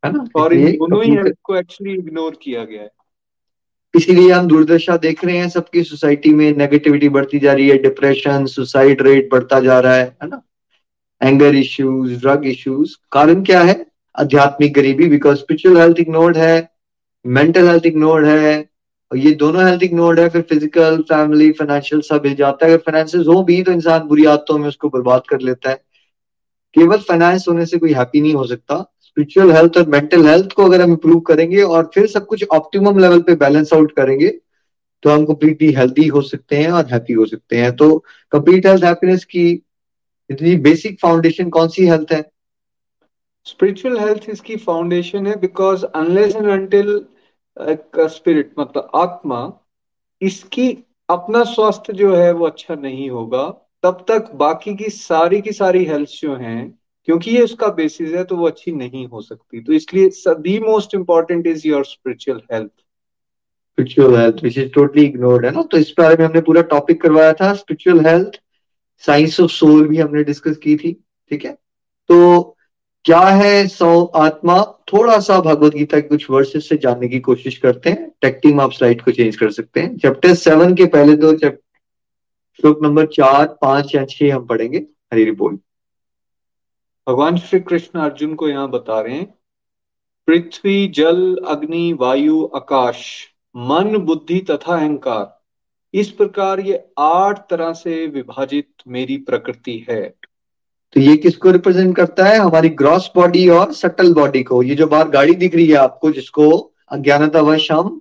है 0.03 0.13
ना? 0.13 0.25
और 0.37 0.53
इन 0.53 0.71
दोनों 0.73 1.03
ही 1.05 1.33
को 1.43 1.57
एक्चुअली 1.57 1.95
इग्नोर 1.95 2.39
किया 2.43 2.65
गया 2.65 2.83
है। 2.83 2.91
इसीलिए 3.95 4.31
हम 4.33 4.47
दुर्दशा 4.49 4.97
देख 4.97 5.25
रहे 5.25 5.37
हैं 5.37 5.49
सबकी 5.49 5.83
सोसाइटी 5.83 6.33
में 6.35 6.51
नेगेटिविटी 6.57 7.09
बढ़ती 7.09 7.39
जा 7.39 7.53
रही 7.53 7.69
है 7.69 7.77
डिप्रेशन 7.79 8.47
सुसाइड 8.47 9.03
रेट 9.03 9.29
बढ़ता 9.33 9.61
जा 9.61 9.79
रहा 9.81 9.95
है 9.95 10.05
है 10.23 10.29
ना? 10.29 10.43
एंगर 11.21 11.55
इश्यूज़ 11.55 12.19
ड्रग 12.21 12.47
इश्यूज़ 12.47 12.95
कारण 13.13 13.43
क्या 13.45 13.63
है? 13.63 13.85
आध्यात्मिक 14.15 14.73
गरीबी 14.75 15.09
बिकॉज़ 15.09 15.39
स्पिरिचुअल 15.39 15.77
हेल्थ 15.77 16.01
इग्नोर्ड 16.01 16.37
है 16.37 16.69
मेंटल 17.25 17.69
हेल्थ 17.69 17.87
इग्नोर्ड 17.87 18.27
है 18.27 18.59
और 19.11 19.19
ये 19.19 19.31
दोनों 19.35 19.67
हेल्थ 19.67 19.83
इग्नोर्ड 19.83 20.21
है 20.21 20.29
फिर 20.29 20.43
फ़िज़िकल 20.43 20.97
फैमिली 21.09 21.51
फाइनेंशियल 21.53 22.01
सब 22.03 22.27
हिल 22.27 22.35
जाता 22.37 22.67
है। 22.67 22.73
अगर 22.73 22.83
फाइनेंसिस 22.87 23.27
हो 23.27 23.43
भी 23.43 23.63
तो 23.63 23.73
इंसान 23.73 24.07
बुरी 24.09 24.25
आदतों 24.27 24.59
में 24.59 24.69
उसको 24.69 24.89
बर्बाद 24.89 25.23
कर 25.29 25.41
लेता 25.41 25.71
है। 25.71 25.81
केवल 26.77 26.99
फाइनेंस 26.99 27.45
होने 27.49 27.67
से 27.67 27.79
कोई 27.79 27.93
हैप्पी 27.93 28.21
नहीं 28.21 28.35
हो 28.35 28.45
सकता। 28.47 28.77
स्पिरिचुअल 29.01 29.51
हेल्थ 29.53 29.77
और 29.77 29.89
मेंटल 29.91 30.27
हेल्थ 30.27 30.53
को 30.53 30.65
अगर 30.65 30.81
हम 30.81 30.91
इंप्रूव 30.91 31.21
करेंगे 31.27 31.63
और 31.63 31.91
फिर 31.95 32.07
सब 32.07 32.27
कुछ 32.27 32.45
ऑप्टिमम 32.53 32.99
लेवल 32.99 33.21
पे 33.23 33.35
बैलेंस 33.37 33.73
आउट 33.73 33.93
करेंगे 33.93 34.29
तो 35.03 35.11
हम 35.11 35.25
कंप्लीटली 35.27 35.71
हेल्थी 35.73 36.07
हो 36.07 36.21
सकते 36.23 36.57
हैं 36.57 36.71
और 36.71 36.87
हैप्पी 36.87 37.13
हो 37.13 37.27
सकते 37.27 37.57
हैं। 37.57 37.75
तो 37.77 37.99
कंप्लीट 38.33 38.67
हेल्थ 38.67 38.85
हैप्पीनेस 38.85 39.25
की 39.25 39.51
इतनी 40.31 40.57
बेसिक 40.59 40.99
फाउंडेशन 41.03 41.51
कौन 41.51 41.69
सी 41.69 41.87
हेल्थ 41.87 42.13
है? 42.13 42.21
स्पिरिचुअल 43.47 43.99
हेल्थ 43.99 44.29
इसकी 44.31 44.57
फाउंडेशन 44.57 45.27
है 45.27 45.37
because 45.41 45.85
unless 45.85 46.37
and 46.37 46.49
until 46.49 47.07
spirit 47.57 48.53
मतलब 48.59 48.91
आत्मा, 48.95 49.41
इसकी 50.21 50.69
अपना 51.09 51.43
स्वास्थ्य 51.45 51.93
जो 51.93 52.15
है 52.17 52.33
वो 52.33 52.47
अच्छा 52.47 52.75
नहीं 52.75 53.09
होगा। 53.11 53.47
तब 53.83 54.05
तक 54.09 54.31
बाकी 54.35 54.75
की 54.75 54.91
सारी 54.91 55.41
की 55.41 55.53
सारी 55.53 55.85
हेल्थ 55.85 56.09
जो 56.21 56.35
हैं, 56.35 56.79
क्योंकि 57.09 57.31
ये 57.31 57.43
उसका 57.43 57.67
बेसिस 57.73 58.13
है 58.13 58.25
तो 58.25 58.37
वो 58.37 58.47
अच्छी 58.47 58.73
नहीं 58.73 59.07
हो 59.07 59.21
सकती। 59.23 59.61
तो 59.61 59.73
इसलिए 59.73 60.11
the 60.29 60.59
most 60.61 60.95
important 60.95 61.47
is 61.47 61.67
your 61.69 61.85
spiritual 61.85 62.41
health 62.53 62.71
spiritual 62.71 64.17
health 64.17 64.43
which 64.43 64.59
is 64.59 64.69
totally 64.71 65.05
ignored 65.05 65.47
है 65.47 65.51
ना? 65.53 65.63
तो 65.63 65.79
इस 65.79 65.95
बारे 65.99 66.17
में 66.17 66.25
हमने 66.27 66.41
पूरा 66.41 66.63
टॉपिक 66.71 67.01
करवाया 67.03 67.33
था 67.33 67.53
spiritual 67.55 68.05
health 68.07 68.41
science 69.05 69.41
of 69.41 69.51
soul 69.51 69.87
भी 69.89 69.97
हमने 69.97 70.23
डिस्कस 70.25 70.57
की 70.57 70.77
थी, 70.77 70.93
ठीक 71.31 71.45
है? 71.45 71.53
तो 72.09 72.57
क्या 73.05 73.21
है 73.21 73.67
सौ, 73.69 74.05
आत्मा? 74.05 74.63
थोड़ा 74.93 75.19
सा 75.21 75.39
भगवत 75.41 75.75
गीता 75.75 76.01
के 76.01 76.09
कुछ 76.09 76.29
वर्सेस 76.31 76.69
से 76.69 76.77
जानने 76.77 77.09
की 77.09 77.21
कोशिश 77.21 77.57
करते 77.59 77.91
हैं। 77.91 78.11
टेक 78.23 78.39
टीम 78.43 78.61
आप 78.61 78.73
स्लाइड 78.73 79.03
को 79.03 79.11
चेंज 79.11 79.37
कर 79.37 79.51
सकते 79.51 79.81
हैं। 79.81 79.97
चैप्टर 79.97 80.35
सेवन 80.35 80.75
के 80.75 80.87
पहले 80.87 81.17
दो 81.17 81.33
श्लोक 82.61 82.79
नंबर 82.83 83.07
चार, 83.07 83.59
पाँच 83.63 83.95
या 83.95 84.05
छह 84.05 84.35
हम 84.35 84.47
पढ़ेंगे। 84.47 84.79
हरी 85.13 85.31
बोल। 85.31 85.59
भगवान 87.09 87.37
श्री 87.37 87.61
कृष्ण 87.61 88.01
अर्जुन 88.01 88.35
को 88.35 88.49
यहाँ 88.49 88.71
बता 88.71 89.01
रहे 89.01 89.15
हैं, 89.15 89.35
पृथ्वी, 90.27 90.89
जल, 90.89 91.37
अग्नि, 91.49 91.93
वायु, 91.93 92.45
आकाश, 92.57 93.29
मन, 93.57 93.97
बुद्धि 93.97 94.41
तथा 94.41 94.77
अहंकार, 94.77 95.39
इस 95.95 96.11
प्रकार 96.11 96.61
ये 96.61 96.89
आठ 96.99 97.39
तरह 97.51 97.73
से 97.73 98.07
विभाजित 98.07 98.69
मेरी 98.89 99.17
प्रकृति 99.17 99.87
है। 99.91 100.15
तो 100.93 101.01
ये 101.01 101.17
किसको 101.17 101.51
रिप्रेजेंट 101.51 101.97
करता 101.97 102.25
है? 102.25 102.39
हमारी 102.39 102.69
ग्रॉस 102.69 103.11
बॉडी 103.15 103.49
और 103.49 103.73
सटल 103.73 104.15
बॉडी 104.15 104.43
को। 104.43 104.63
ये 104.63 104.75
जो 104.75 104.87
बाहर 104.87 105.09
गाड़ी 105.09 105.35
दिख 105.35 105.55
रही 105.55 105.67
है 105.67 105.77
आपको, 105.77 106.11
जिसको 106.11 106.73
अज्ञानतावश 106.89 107.73
हम 107.73 108.01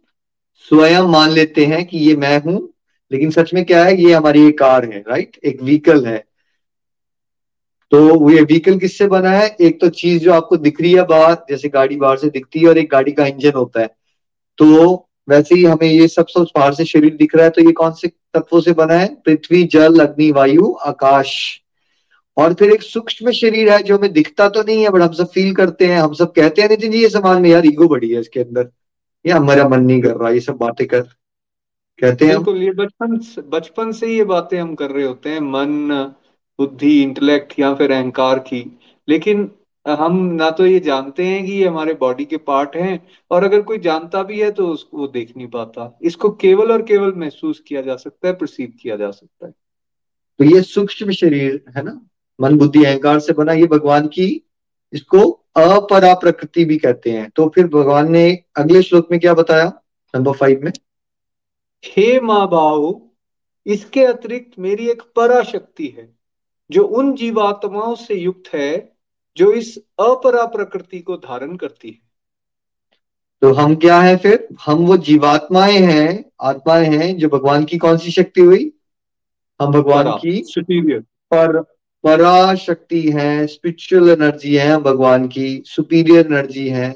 स्वयं 0.57 1.03
मान 1.03 1.29
लेते 1.29 1.65
हैं 1.65 1.85
कि 1.85 1.97
ये 1.97 2.15
मैं 2.15 2.41
हूँ 2.41 2.73
लेकिन 3.11 3.31
सच 3.31 3.53
में 3.53 3.63
क्या 3.65 3.83
है, 3.83 3.95
ये 3.95 4.13
हमारी 4.13 4.47
एक 4.47 4.57
कार 4.59 4.85
है 4.85 4.99
राइट 4.99 5.37
एक 5.45 5.61
व्हीकल 5.63 6.05
है। 6.05 6.23
तो 7.91 8.29
ये 8.31 8.41
व्हीकल 8.41 8.77
किससे 8.79 9.07
बना 9.07 9.31
है? 9.31 9.47
एक 9.61 9.79
तो 9.81 9.89
चीज़ 9.89 10.23
जो 10.23 10.33
आपको 10.33 10.57
दिख 10.57 10.81
रही 10.81 10.91
है 10.93 11.03
बाहर, 11.05 11.37
जैसे 11.49 11.69
गाड़ी 11.69 11.95
बाहर 11.97 12.17
से 12.17 12.29
दिखती 12.29 12.59
है 12.59 12.67
और 12.67 12.77
एक 12.77 12.89
गाड़ी 12.91 13.11
का 13.11 13.25
इंजन 13.25 13.51
होता 13.55 13.81
है। 13.81 13.89
तो 14.59 15.09
वैसे 15.29 15.55
ही 15.55 15.63
हमें 15.65 15.87
ये 15.87 16.07
सब 16.07 16.27
सब 16.27 16.47
बाहर 16.55 16.73
से 16.73 16.85
शरीर 16.85 17.15
दिख 17.15 17.35
रहा 17.35 17.45
है 17.45 17.49
तो 17.49 17.61
ये 17.61 17.71
कौन 17.71 17.91
से 17.91 18.07
तत्वों 18.07 18.61
से 18.61 18.73
बना 18.73 18.93
है? 18.93 19.07
पृथ्वी, 19.25 19.63
जल, 19.65 19.99
अग्नि, 19.99 20.31
वायु, 20.31 20.71
आकाश। 20.85 21.61
और 22.37 22.53
फिर 22.53 22.71
एक 22.71 22.81
सूक्ष्म 22.81 23.31
शरीर 23.31 23.69
है 23.71 23.81
जो 23.83 23.97
हमें 23.97 24.11
दिखता 24.13 24.47
तो 24.49 24.63
नहीं 24.63 24.83
है 24.83 24.89
बट 24.89 25.01
हम 25.01 25.13
सब 25.13 25.29
फील 25.31 25.53
करते 25.55 25.85
हैं। 25.85 25.99
हम 25.99 26.13
सब 26.13 26.31
कहते 26.33 26.61
हैं, 26.61 26.69
नितिन 26.69 26.91
जी, 26.91 27.01
ये 27.01 27.09
समाज 27.09 27.39
में 27.41 27.49
यार 27.49 27.65
ईगो 27.65 27.87
बड़ी 27.87 28.09
है 28.09 28.19
इसके 28.19 28.39
अंदर। 28.39 28.69
ये 29.25 29.31
हमारा 29.31 29.67
मन 29.69 29.81
नहीं 29.81 30.01
कर 30.01 30.15
रहा, 30.15 30.29
ये 30.29 30.39
सब 30.39 30.57
बातें 30.57 30.85
कर 30.87 31.01
कहते 31.99 32.25
हैं 32.25 32.35
बिल्कुल 32.35 32.61
ये 32.63 32.71
बचपन 32.71 33.17
बचपन 33.49 33.91
से 33.91 34.07
ये 34.07 34.23
बातें 34.25 34.59
हम 34.59 34.73
कर 34.75 34.91
रहे 34.91 35.05
होते 35.05 35.29
हैं 35.29 35.39
मन 35.41 35.89
बुद्धि 36.59 37.01
इंटेलेक्ट 37.03 37.53
या 37.59 37.73
फिर 37.75 37.91
अहंकार 37.91 38.39
की। 38.39 38.59
लेकिन 39.07 39.49
हम 39.85 40.15
ना 40.33 40.49
तो 40.51 40.65
ये 40.65 40.79
जानते 40.79 41.25
हैं 41.25 41.45
कि 41.45 41.51
ये 41.51 41.67
हमारे 41.67 41.93
बॉडी 41.93 42.25
के 42.25 42.37
पार्ट 42.37 42.75
हैं 42.75 42.99
और 43.31 43.43
अगर 43.43 43.61
कोई 43.61 43.77
जानता 43.79 44.23
भी 44.23 44.39
है 44.39 44.49
तो 44.51 44.67
उसको 44.67 44.97
वो 44.97 45.07
देख 45.07 45.35
नहीं 45.37 45.47
पाता। 45.47 45.97
इसको 46.01 46.29
केवल 46.35 46.71
और 46.71 46.81
केवल 46.81 47.13
महसूस 47.17 47.59
किया 47.67 47.81
जा 47.81 47.95
सकता 47.95 48.27
है 48.27 48.33
परसीव 48.33 48.73
किया 48.81 48.95
जा 48.95 49.11
सकता 49.11 49.45
है। 49.45 49.51
तो 49.51 50.45
ये 50.45 50.61
सूक्ष्म 50.63 51.11
शरीर 51.11 51.63
है 51.77 51.83
ना? 51.83 52.01
मन 52.39 52.57
बुद्धि 52.57 52.83
अहंकार 52.83 53.19
से 53.19 53.33
बना 53.33 53.53
ये 53.53 53.67
भगवान 53.67 54.07
की 54.07 54.29
इसको 54.93 55.29
अपरा 55.57 56.13
प्रकृति 56.15 56.65
भी 56.65 56.77
कहते 56.77 57.11
हैं। 57.11 57.29
तो 57.29 57.47
फिर 57.55 57.67
भगवान 57.67 58.11
ने 58.11 58.27
अगले 58.57 58.81
श्लोक 58.81 59.07
में 59.11 59.19
क्या 59.19 59.33
बताया 59.33 59.71
नंबर 60.13 60.31
फाइव 60.33 60.61
में? 60.63 60.71
हे 61.83 62.19
माँ 62.19 62.47
बाओ 62.49 63.01
इसके 63.65 64.05
अतिरिक्त 64.05 64.59
मेरी 64.59 64.89
एक 64.89 65.01
पराशक्ति 65.15 65.87
है 65.97 66.09
जो 66.71 66.83
उन 66.83 67.15
जीवात्माओं 67.15 67.95
से 67.95 68.15
युक्त 68.15 68.53
है 68.53 68.95
जो 69.37 69.51
इस 69.51 69.77
अपरा 69.77 70.45
प्रकृति 70.45 70.99
को 70.99 71.17
धारण 71.17 71.55
करती 71.55 71.89
है। 71.89 71.99
तो 73.41 73.53
हम 73.53 73.75
क्या 73.75 73.99
है 74.01 74.15
फिर? 74.17 74.47
हम 74.65 74.85
वो 74.85 74.97
जीवात्माएँ 74.97 75.77
हैं 75.77 76.25
आत्माएँ 76.41 76.85
हैं 76.85 77.17
जो 77.17 77.29
भगवान 77.29 77.65
की 77.65 77.77
कौन 77.77 77.97
सी 77.97 78.11
शक्ति 78.11 78.41
हुई? 78.41 78.71
हम 79.61 79.71
भगवान 79.71 80.11
की 80.11 80.43
सुपीरियर 80.45 80.99
पर 81.33 81.61
पराशक्ति 82.03 83.11
है 83.11 83.47
स्पिरिचुअल 83.47 84.09
एनर्जी 84.09 84.55
है 84.55 84.67
हम 84.67 84.83
भगवान 84.83 85.27
की 85.27 85.63
सुपीरियर 85.65 86.25
एनर्जी 86.25 86.67
है। 86.69 86.95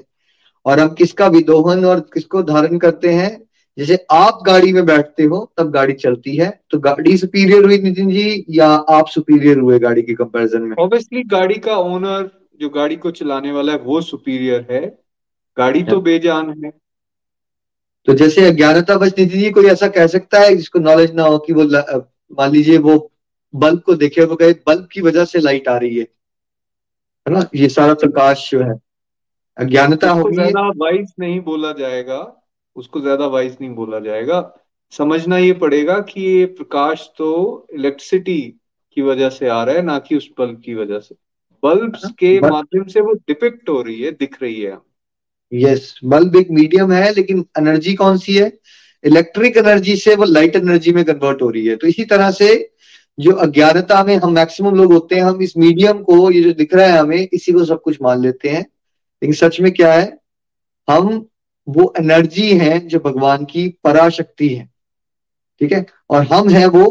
और 0.66 0.80
हम 0.80 0.94
किसका 0.94 1.28
विदोहन 1.28 1.86
और 1.86 2.00
किसको 2.00 2.44
धारण 2.44 2.78
करते 2.78 3.14
हैं? 3.14 3.51
जैसे 3.78 3.96
आप 4.12 4.40
गाड़ी 4.46 4.72
में 4.74 4.86
बैठते 4.86 5.24
हो 5.24 5.52
तब 5.58 5.70
गाड़ी 5.72 5.94
चलती 5.94 6.36
है। 6.36 6.50
तो 6.70 6.80
गाड़ी 6.80 7.18
सुपीरियर 7.18 7.66
हुई 7.66 7.78
नितिन 7.78 8.10
जी 8.10 8.46
या 8.50 8.68
आप 8.68 9.08
सुपीरियर 9.08 9.60
हुए 9.60 9.80
गाड़ी 9.80 10.02
के 10.02 10.14
कंपैरिजन 10.14 10.62
में? 10.62 10.76
ऑब्वियसली 10.76 11.24
गाड़ी 11.24 11.56
का 11.56 11.76
ओनर 11.76 12.30
जो 12.62 12.70
गाड़ी 12.70 12.96
को 12.96 13.12
चलाने 13.12 13.52
वाला 13.52 13.72
है 13.72 13.80
वो 13.80 14.02
सुपीरियर 14.02 14.68
है। 14.72 14.86
गाड़ी 15.58 15.84
तो 15.84 16.02
बेजान 16.02 16.50
है। 16.66 16.72
तो 18.08 18.14
जैसे 18.14 18.46
अज्ञानता 18.46 18.98
बच 18.98 19.20
नितिन 19.20 19.40
जी 19.40 19.50
कोई 19.52 19.66
ऐसा 19.66 19.88
कह 19.88 20.08
सकता 20.08 20.40
है 20.40 20.56
जिसको 20.56 20.80
नॉलेज 20.80 21.14
ना 21.14 21.24
हो 21.24 21.38
कि 21.38 21.54
वो 21.54 21.64
मान 21.64 22.52
लीजिए 22.52 22.78
वो 22.78 23.12
बल्ब 23.54 23.80
को 23.80 23.96
देखे 23.96 24.26
वो 24.26 24.36
कहे 24.36 24.54
बल्ब 24.68 24.88
की 24.92 25.02
वजह 25.02 25.26
से 25.26 25.40
लाइट 25.40 25.68
आ 25.68 25.78
रही 25.78 25.98
है। 25.98 26.08
है 27.26 27.34
ना? 27.34 27.46
ये 27.56 27.70
सारा 27.70 27.94
प्रकाश 27.94 28.50
जो 28.52 28.62
है 28.62 28.80
अज्ञानता 29.58 30.10
होगी। 30.10 30.52
वाइज 30.80 31.14
नहीं 31.20 31.40
बोला 31.42 31.72
जाएगा। 31.72 32.22
उसको 32.76 33.02
ज़्यादा 33.02 33.26
वाइज 33.28 33.58
नहीं 33.62 33.70
बोला 33.76 34.00
जाएगा। 34.00 34.40
समझना 34.94 35.38
ये 35.38 35.54
पड़ेगा 35.56 36.00
कि 36.02 36.22
ये 36.22 36.46
प्रकाश 36.48 37.10
तो 37.18 37.68
इलेक्ट्रिसिटी 37.74 38.42
की 38.98 39.02
वजह 39.02 39.30
से 39.30 39.48
आ 39.48 39.64
रहा 39.64 39.76
है 39.76 39.82
ना 39.82 39.98
कि 40.00 40.16
उस 40.16 40.30
बल्ब 40.40 40.62
की 40.66 40.76
वजह 40.76 41.00
से। 41.00 41.16
बल्ब 41.64 41.96
के 42.20 42.40
माध्यम 42.42 42.84
से 42.84 43.02
वो 43.02 43.14
डिपिक्ट 43.28 43.70
हो 43.70 43.82
रही 43.82 44.02
है 44.02 44.12
दिख 44.12 44.42
रही 44.42 44.62
है। 44.62 44.78
यस 45.52 45.94
बल्ब 46.06 46.36
एक 46.36 46.52
मीडियम 46.52 46.92
है 46.92 47.12
लेकिन 47.14 47.46
एनर्जी 47.60 47.94
कौन 47.94 48.18
सी 48.18 48.34
है? 48.34 48.52
इलेक्ट्रिक 49.04 49.58
एनर्जी 49.58 49.96
से 49.96 50.16
वो 50.16 50.24
लाइट 50.24 50.56
एनर्जी 50.56 50.92
में 50.94 51.04
कन्वर्ट 51.06 51.42
हो 51.42 51.50
रही 51.50 51.66
है। 51.66 51.76
तो 51.76 51.88
इसी 51.88 52.06
तरह 52.06 52.32
से 52.32 52.50
जो 53.18 53.32
अज्ञानता 53.46 54.04
में 54.04 54.16
हम 54.16 54.34
मैक्सिमम 54.34 54.76
लोग 54.76 54.94
होते 54.94 55.16
हैं 55.16 55.24
हम 55.24 55.42
इस 55.42 55.58
मीडियम 55.58 56.02
को 56.04 56.30
ये 56.32 56.42
जो 56.42 56.52
दिख 56.54 56.74
रहा 56.74 56.86
है 56.86 57.00
हमें 57.00 57.28
इसी 57.34 57.52
को 57.52 57.66
सब 57.66 57.82
कुछ 57.82 58.02
मान 58.02 58.22
लेते 58.22 58.50
हैं। 58.50 58.62
लेकिन 58.62 59.34
सच 59.36 59.60
में 59.62 59.72
क्या 59.72 59.94
है? 59.94 60.18
हम 60.88 61.26
वो 61.72 61.94
एनर्जी 61.98 62.58
है 62.58 62.80
जो 62.80 63.00
भगवान 63.00 63.46
की 63.46 63.68
पराशक्ति 63.84 64.50
है। 64.50 64.70
ठीक 65.62 65.72
है? 65.72 65.86
और 66.10 66.24
हम 66.24 66.50
है 66.50 66.66
वो 66.68 66.86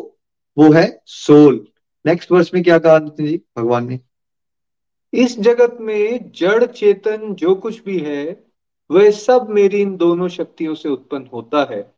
वो 0.56 0.72
है 0.72 1.02
सोल। 1.06 1.66
नेक्स्ट 2.04 2.32
वर्ष 2.32 2.50
में 2.54 2.62
क्या 2.62 2.78
कहा 2.78 2.98
नितिन 2.98 3.26
जी? 3.26 3.40
भगवान 3.58 3.88
ने, 3.88 4.00
इस 5.12 5.38
जगत 5.40 5.76
में 5.80 6.30
जड़ 6.34 6.64
चेतन 6.64 7.34
जो 7.34 7.54
कुछ 7.54 7.82
भी 7.84 7.98
है, 7.98 8.44
वह 8.90 9.10
सब 9.10 9.46
मेरी 9.50 9.80
इन 9.80 9.96
दोनों 9.96 10.28
शक्तियों 10.28 10.74
से 10.74 10.88
उत्पन्न 10.88 11.28
होता 11.32 11.66
है। 11.70 11.94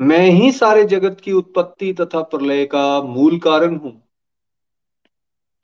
मैं 0.00 0.30
ही 0.30 0.52
सारे 0.52 0.84
जगत 0.84 1.20
की 1.20 1.32
उत्पत्ति 1.32 1.92
तथा 1.92 2.22
प्रलय 2.22 2.64
का 2.64 3.02
मूल 3.02 3.38
कारण 3.38 3.76
हूँ। 3.76 3.92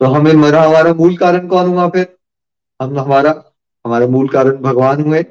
तो 0.00 0.06
हमें 0.06 0.32
मरा 0.32 0.62
हमारा 0.62 0.94
मूल 0.94 1.16
कारण 1.16 1.48
कौन 1.48 1.66
हुआ 1.66 1.88
फिर? 1.88 2.16
हम 2.82 2.98
हमारा 2.98 3.52
हमारा 3.84 4.06
मूल 4.06 4.28
कारण 4.28 4.56
भगवान 4.56 5.00
हुए। 5.00 5.24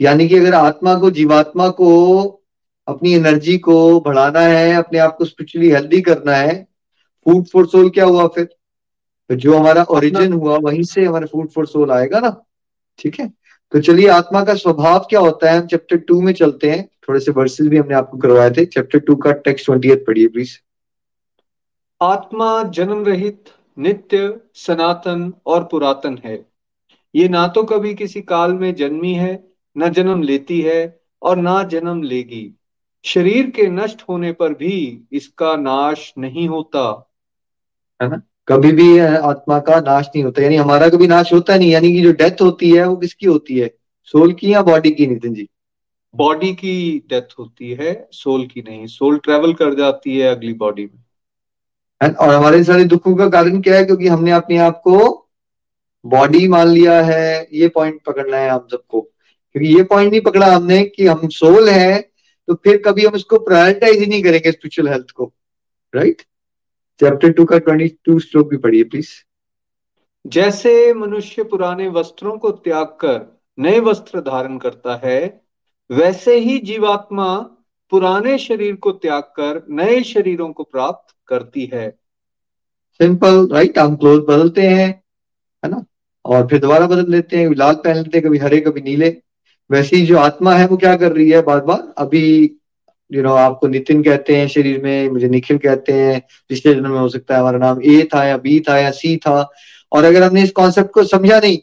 यानी 0.00 0.28
कि 0.28 0.38
अगर 0.38 0.54
आत्मा 0.54 0.94
को 0.94 1.10
जीवात्मा 1.10 1.68
को 1.68 1.90
अपनी 2.88 3.12
एनर्जी 3.14 3.58
को 3.58 4.00
बढ़ाना 4.00 4.40
है 4.40 4.74
अपने 4.74 4.98
आप 4.98 5.16
को 5.16 5.24
स्पिरिचुअली 5.24 5.70
हेल्दी 5.70 6.00
करना 6.00 6.32
है 6.32 6.68
फ़ूड 7.26 7.46
फॉर 7.46 7.66
सोल 7.66 7.90
क्या 7.90 8.04
हुआ 8.04 8.26
फिर? 8.26 8.44
तो 8.44 9.34
जो 9.34 9.58
हमारा 9.58 9.82
ओरिजिन 9.82 10.32
हुआ 10.32 10.56
वहीं 10.56 10.82
से 10.82 11.04
हमारा 11.04 11.26
फ़ूड 11.26 11.48
फॉर 11.48 11.66
सोल 11.66 11.90
आएगा 11.90 12.20
ना? 12.20 12.44
ठीक 12.98 13.20
है? 13.20 13.32
तो 13.72 13.80
चलिए 13.80 14.08
आत्मा 14.08 14.44
का 14.44 14.54
स्वभाव 14.54 15.06
क्या 15.10 15.20
होता 15.20 15.50
है? 15.50 15.60
हम 15.60 15.66
चैप्टर 15.66 15.96
टू 15.96 16.20
में 16.20 16.32
चलते 16.32 16.70
हैं। 16.70 16.88
थोड़े 17.08 17.20
से 17.20 17.32
वर्सेस 17.32 17.66
भी 17.66 17.76
हमने 17.76 17.94
आपको 17.94 18.18
करवाए 18.18 18.50
थे। 18.50 18.64
चैप्टर 18.64 18.98
टू 18.98 19.16
का 19.16 19.32
टेक्स्ट 19.32 19.66
ट्वेंटी 19.66 19.94
पढ़िए 19.94 20.28
प्लीज़ 20.28 20.56
आत्मा 22.02 22.62
जन्म 22.62 23.04
रहित 23.04 23.44
नित्य 23.78 24.40
सनातन 24.54 25.32
और 25.46 25.64
पुरातन 25.64 26.18
है। 26.24 26.46
ये 27.14 27.28
ना 27.28 27.46
तो 27.48 27.62
कभी 27.62 27.94
किसी 27.94 28.20
काल 28.20 28.52
में 28.52 28.74
जन्मी 28.74 29.14
है 29.14 29.49
न 29.76 29.88
जन्म 29.88 30.22
लेती 30.22 30.60
है 30.60 31.00
और 31.22 31.36
ना 31.36 31.62
जन्म 31.62 32.02
लेगी। 32.02 32.58
शरीर 33.04 33.50
के 33.50 33.66
नष्ट 33.66 34.02
होने 34.08 34.32
पर 34.32 34.54
भी 34.54 35.04
इसका 35.12 35.56
नाश 35.56 36.14
नहीं 36.18 36.48
होता। 36.48 37.10
है 38.02 38.08
ना? 38.08 38.22
कभी 38.48 38.72
भी 38.72 38.98
आत्मा 38.98 39.58
का 39.58 39.80
नाश 39.80 40.06
नहीं 40.06 40.24
होता। 40.24 40.42
यानी 40.42 40.56
हमारा 40.56 40.88
कभी 40.88 41.06
नाश 41.06 41.32
होता 41.32 41.56
नहीं 41.56 41.70
यानी 41.70 41.92
कि 41.92 42.02
जो 42.02 42.12
डेथ 42.12 42.42
होती 42.42 42.70
है 42.70 42.88
वो 42.88 42.96
किसकी 42.96 43.26
होती 43.26 43.58
है? 43.58 43.74
सोल 44.04 44.32
की 44.32 44.52
या 44.52 44.62
बॉडी 44.62 44.90
की 44.90 45.06
नितिन 45.06 45.34
जी? 45.34 45.48
बॉडी 46.14 46.52
की 46.52 47.02
डेथ 47.08 47.34
होती 47.38 47.70
है 47.70 48.08
सोल 48.12 48.46
की 48.46 48.62
नहीं। 48.62 48.86
सोल 48.86 49.18
ट्रेवल 49.18 49.54
कर 49.54 49.74
जाती 49.74 50.18
है 50.18 50.34
अगली 50.34 50.52
बॉडी 50.52 50.84
में। 50.84 51.04
और 52.20 52.34
हमारे 52.34 52.64
सारे 52.64 52.84
दुखों 52.84 53.16
का 53.16 53.28
कारण 53.28 53.60
क्या 53.60 53.76
है? 53.76 53.84
क्योंकि 53.84 54.08
हमने 54.08 54.30
अपने 54.30 54.56
आप 54.56 54.80
को 54.84 55.28
बॉडी 56.06 56.48
मान 56.48 56.68
लिया 56.68 57.02
है 57.02 57.48
ये 57.52 57.68
पॉइंट 57.68 58.02
पकड़ना 58.02 58.36
है 58.36 58.50
हम 58.50 58.68
सबको। 58.70 59.10
क्योंकि 59.54 59.76
ये 59.76 59.82
पॉइंट 59.82 60.10
नहीं 60.10 60.20
पकड़ा 60.20 60.54
हमने 60.54 60.82
कि 60.84 61.06
हम 61.06 61.28
सोल 61.28 61.68
है 61.68 62.00
तो 62.48 62.54
फिर 62.54 62.82
कभी 62.86 63.04
हम 63.04 63.14
इसको 63.14 63.38
प्रायोरिटाइज 63.38 63.98
ही 63.98 64.06
नहीं 64.06 64.22
करेंगे 64.22 64.52
स्पिरिचुअल 64.52 64.88
हेल्थ 64.88 65.10
को 65.10 65.32
राइट 65.94 66.22
चैप्टर 67.00 67.32
टू 67.32 67.44
का 67.44 67.58
ट्वेंटी 67.58 67.88
टू 68.04 68.18
श्लोक 68.18 68.48
भी 68.48 68.56
पढ़िए 68.56 68.84
प्लीज़ 68.84 69.08
जैसे 70.26 70.94
मनुष्य 70.94 71.42
पुराने 71.42 71.88
वस्त्रों 71.88 72.36
को 72.38 72.50
त्याग 72.50 72.86
कर 72.86 73.40
नए 73.58 73.80
वस्त्र 73.80 74.20
धारण 74.20 74.58
करता 74.58 75.00
है 75.04 75.40
वैसे 75.90 76.38
ही 76.38 76.58
जीवात्मा 76.58 77.36
पुराने 77.90 78.38
शरीर 78.38 78.74
को 78.76 78.90
त्याग 78.92 79.22
कर 79.22 79.62
नए 79.70 80.02
शरीरों 80.02 80.52
को 80.52 80.62
प्राप्त 80.62 81.14
करती 81.26 81.70
है। 81.74 81.90
सिंपल 83.00 83.48
राइट 83.52 83.78
हम 83.78 83.96
क्लोथ 83.96 84.22
बदलते 84.22 84.62
हैं 84.62 84.88
है 85.64 85.70
ना? 85.70 85.84
और 86.24 86.46
फिर 86.46 86.58
दोबारा 86.58 86.86
बदल 86.86 87.10
लेते 87.10 87.36
हैं 87.36 87.54
लाल 87.54 87.74
पहन 87.74 87.96
लेते 87.96 88.18
हैं 88.18 88.26
कभी 88.26 88.38
हरे 88.38 88.60
कभी 88.60 88.80
नीले। 88.80 89.10
वैसे 89.70 89.96
ही 89.96 90.06
जो 90.06 90.16
आत्मा 90.18 90.54
है 90.54 90.66
वो 90.66 90.76
क्या 90.76 90.94
कर 90.96 91.12
रही 91.12 91.30
है 91.30 91.42
बार 91.42 91.60
बार? 91.60 91.92
अभी 91.98 92.50
यू 93.10 93.22
नो 93.22 93.32
आपको 93.34 93.68
नितिन 93.68 94.02
कहते 94.02 94.36
हैं 94.36 94.46
शरीर 94.48 94.82
में 94.82 95.08
मुझे 95.10 95.28
निखिल 95.28 95.58
कहते 95.58 95.92
हैं 95.92 96.20
पिछले 96.48 96.74
जन्म 96.74 96.90
में 96.90 96.98
हो 96.98 97.08
सकता 97.08 97.34
है 97.34 97.40
हमारा 97.40 97.58
नाम 97.58 97.80
ए 97.84 98.02
था 98.14 98.24
या 98.24 98.36
बी 98.36 98.58
था 98.60 98.78
या 98.78 98.90
सी 98.90 99.16
था। 99.16 99.50
और 99.92 100.04
अगर 100.04 100.22
हमने 100.22 100.42
इस 100.42 100.50
कॉन्सेप्ट 100.52 100.90
को 100.90 101.04
समझा 101.04 101.38
नहीं 101.40 101.58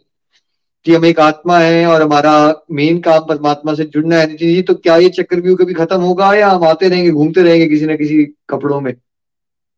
कि 0.86 0.94
हम 0.96 1.06
एक 1.06 1.20
आत्मा 1.20 1.58
है 1.60 1.86
और 1.86 2.02
हमारा 2.02 2.34
मेन 2.72 3.00
काम 3.00 3.26
परमात्मा 3.26 3.74
से 3.74 3.84
जुड़ना 3.86 4.16
है 4.16 4.36
जी 4.36 4.62
तो 4.62 4.74
क्या 4.74 4.98
ये 4.98 5.10
चक्रव्यूह 5.10 5.58
कभी 5.58 5.74
खत्म 5.74 6.02
होगा 6.02 6.34
या 6.36 6.50
हम 6.50 6.64
आते 6.64 6.90
रहेंगे 6.90 7.12
घूमते 7.12 7.44
रहेंगे 7.44 7.68
किसी 7.68 7.86
ना 7.86 7.96
किसी 7.96 8.24
कपड़ों 8.50 8.82
में? 8.82 8.94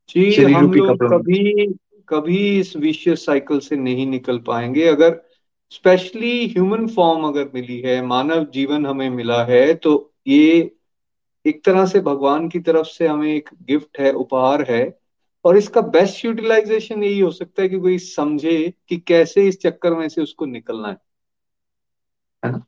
जी 0.09 0.43
हम 0.43 0.71
लोग 0.73 1.03
कभी 1.03 1.67
कभी 2.09 2.59
इस 2.59 2.75
विश्व 2.77 3.15
साइकिल 3.15 3.59
से 3.59 3.75
नहीं 3.75 4.05
निकल 4.07 4.37
पाएँगे। 4.37 4.87
अगर 4.87 5.09
स्पेशली 5.71 6.47
ह्यूमन 6.47 6.87
फॉर्म 6.87 7.23
अगर 7.23 7.49
मिली 7.55 7.79
है, 7.79 8.01
मानव 8.05 8.45
जीवन 8.53 8.85
हमें 8.85 9.09
मिला 9.09 9.43
है 9.43 9.73
तो 9.73 10.13
ये 10.27 10.71
एक 11.45 11.63
तरह 11.65 11.85
से 11.85 11.99
भगवान 11.99 12.47
की 12.49 12.59
तरफ़ 12.59 12.87
से 12.87 13.07
हमें 13.07 13.33
एक 13.35 13.49
गिफ्ट 13.63 13.99
है, 13.99 14.11
उपहार 14.11 14.65
है, 14.69 14.99
और 15.45 15.57
इसका 15.57 15.81
बेस्ट 15.81 16.25
यूटिलाइजेशन 16.25 17.03
यही 17.03 17.19
हो 17.19 17.31
सकता 17.31 17.61
है 17.61 17.69
कि 17.69 17.79
कोई 17.79 17.97
समझे 17.97 18.73
कि 18.89 18.97
कैसे 18.97 19.47
इस 19.47 19.59
चक्कर 19.61 19.93
में 19.93 20.07
से 20.09 20.21
उसको 20.21 20.45
निकलना 20.45 20.87
है। 20.87 20.97
है 22.43 22.51
ना? 22.51 22.65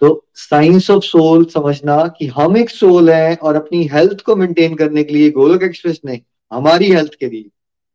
तो 0.00 0.26
साइंस 0.34 0.90
ऑफ़ 0.90 1.04
सोल 1.04 1.44
समझना 1.44 1.96
कि 2.18 2.26
हम 2.26 2.56
एक 2.56 2.70
सोल 2.70 3.10
है 3.10 3.34
और 3.36 3.56
अपनी 3.56 3.82
हेल्थ 3.84 4.20
को 4.20 4.36
मेंटेन 4.36 4.74
करने 4.74 5.04
के 5.04 5.14
लिए 5.14 5.30
गोलक 5.30 5.62
एक्सप्रेस 5.62 6.00
ने 6.04 6.20
हमारी 6.52 6.90
हेल्थ 6.92 7.14
के 7.14 7.26
लिए, 7.26 7.50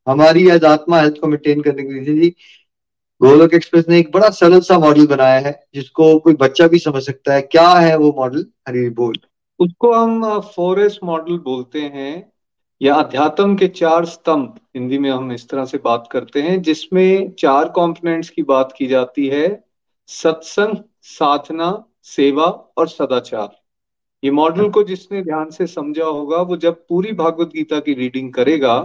हमारी 0.07 0.49
आज 0.49 0.65
आत्मा 0.65 0.99
हेल्थ 1.01 1.19
को 1.21 1.27
मेंटेन 1.27 1.61
करने 1.61 1.83
के 1.83 2.11
लिए। 2.11 2.33
गोलक 3.21 3.53
एक्सप्रेस 3.53 3.85
ने 3.89 3.99
एक 3.99 4.11
बड़ा 4.11 4.29
सरल 4.29 4.59
सा 4.59 4.77
मॉडल 4.79 5.07
बनाया 5.07 5.39
है, 5.39 5.67
जिसको 5.75 6.17
कोई 6.19 6.33
बच्चा 6.33 6.67
भी 6.67 6.79
समझ 6.79 7.01
सकता 7.03 7.33
है 7.33 7.41
क्या 7.41 7.67
है 7.69 7.95
वो 7.97 8.13
मॉडल 8.17 8.45
हरी 8.67 8.89
बोल। 8.89 9.15
उसको 9.59 9.93
हम 9.93 10.39
फोरेस्ट 10.55 10.99
मॉडल 11.03 11.37
बोलते 11.37 11.81
हैं, 11.81 12.31
या 12.81 12.95
अध्यात्म 12.95 13.55
के 13.55 13.67
चार 13.67 14.05
स्तंभ, 14.05 14.59
हिंदी 14.75 14.97
में 14.97 15.09
हम 15.11 15.31
इस 15.31 15.49
तरह 15.49 15.65
से 15.65 15.77
बात 15.77 16.07
करते 16.11 16.41
हैं, 16.41 16.61
जिसमें 16.61 17.31
चार 17.39 17.69
कंपोनेंट्स 17.69 18.29
की 18.29 18.43
बात 18.43 18.73
की 18.77 18.87
जाती 18.87 19.27
है, 19.27 19.63
सत्संग, 20.07 20.77
साधना, 21.01 21.83
सेवा 22.03 22.45
और 22.77 22.87
सदाचार। 22.87 23.49
ये 24.23 24.31
मॉडल 24.31 24.69
को 24.69 24.83
जिसने 24.83 25.21
ध्यान 25.21 25.49
से 25.49 25.67
समझा 25.67 26.05
होगा, 26.05 26.37
वो 26.37 26.57
जब 26.57 26.85
पूरी 26.89 27.11
भागवत 27.13 27.47
गीता 27.47 27.79
की 27.79 27.93
रीडिंग 27.93 28.33
करेगा 28.33 28.79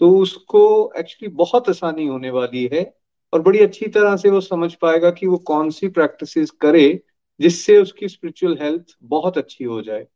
तो 0.00 0.16
उसको 0.18 0.92
एक्चुअली 0.98 1.28
बहुत 1.34 1.68
आसानी 1.68 2.06
होने 2.06 2.30
वाली 2.30 2.68
है 2.72 2.82
और 3.32 3.42
बड़ी 3.42 3.58
अच्छी 3.58 3.86
तरह 3.88 4.16
से 4.16 4.30
वो 4.30 4.40
समझ 4.40 4.72
पाएगा 4.74 5.10
कि 5.10 5.26
वो 5.26 5.36
कौन 5.46 5.70
सी 5.70 5.88
प्रैक्टिसेस 5.90 6.50
करे 6.60 6.88
जिससे 7.40 7.76
उसकी 7.78 8.08
स्पिरिचुअल 8.08 8.56
हेल्थ 8.62 8.96
बहुत 9.04 9.38
अच्छी 9.38 9.64
हो 9.64 9.80
जाए। 9.82 10.06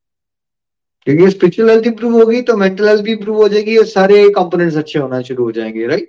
क्योंकि 1.07 1.31
स्पिरिचुअल 1.31 1.71
हेल्थ 1.71 1.87
इंप्रूव 1.87 2.13
होगी 2.15 2.41
तो 2.43 2.57
मेंटल 2.57 2.89
हेल्थ 2.89 3.03
भी 3.03 3.13
इंप्रूव 3.13 3.37
हो 3.37 3.49
जाएगी, 3.49 3.77
और 3.77 3.85
सारे 3.87 4.29
कंपोनेंट्स 4.31 4.77
अच्छे 4.77 4.99
होना 4.99 5.21
शुरू 5.23 5.45
हो 5.45 5.53
जाएँगे 5.53 5.87
राइट 5.87 6.09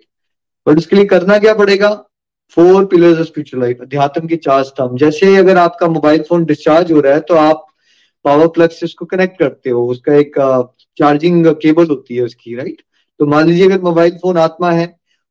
बट 0.68 0.78
उसके 0.78 0.96
लिए 0.96 1.06
करना 1.08 1.38
क्या 1.40 1.54
पड़ेगा? 1.54 1.90
Four 2.58 2.86
pillars 2.86 3.20
of 3.20 3.28
spiritual 3.28 3.62
life 3.62 3.82
अध्यात्म 3.82 4.28
के 4.28 4.36
चार 4.38 4.64
स्तंभ। 4.64 4.98
जैसे 5.00 5.36
अगर 5.38 5.58
आपका 5.58 5.88
मोबाइल 5.90 6.22
फ़ोन 6.24 6.46
डिस्चार्ज 6.46 6.92
हो 6.92 7.00
रहा 7.00 7.14
है 7.14 7.20
तो 7.22 7.36
आप 7.36 7.66
पावर 8.26 8.48
प्लग 8.50 8.70
से 8.70 8.86
उसको 8.86 9.06
कनेक्ट 9.06 9.40
करते 9.40 9.70
हो, 9.70 9.86
उसका 9.88 10.14
एक 10.16 10.36
चार्जिंग 10.98 11.46
केबल 11.56 11.88
होती 11.88 12.16
है 12.16 12.24
उसकी 12.24 12.56
राइट 12.56 12.82
तो 13.20 13.26
मान 13.26 13.48
लीजिए 13.48 13.66
अगर 13.66 13.82
मोबाइल 13.82 14.18
फ़ोन 14.18 14.38
आत्मा 14.38 14.72
है 14.72 14.86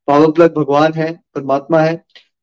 पावर 0.09 0.31
प्लग 0.31 0.55
भगवान 0.55 0.93
है, 0.93 1.13
परमात्मा 1.35 1.81
है। 1.81 1.97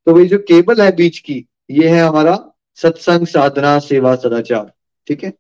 तो 0.08 0.14
वही 0.14 0.28
जो 0.28 0.38
केबल 0.40 0.82
है 0.82 0.96
बीच 0.96 1.20
की, 1.20 1.46
ये 1.72 1.90
है 1.90 2.02
हमारा 2.02 2.38
सत्संग 2.78 3.28
साधना 3.28 3.78
सेवा 3.82 4.16
सदाचार, 4.16 4.72
ठीक 5.08 5.24
है? 5.24 5.34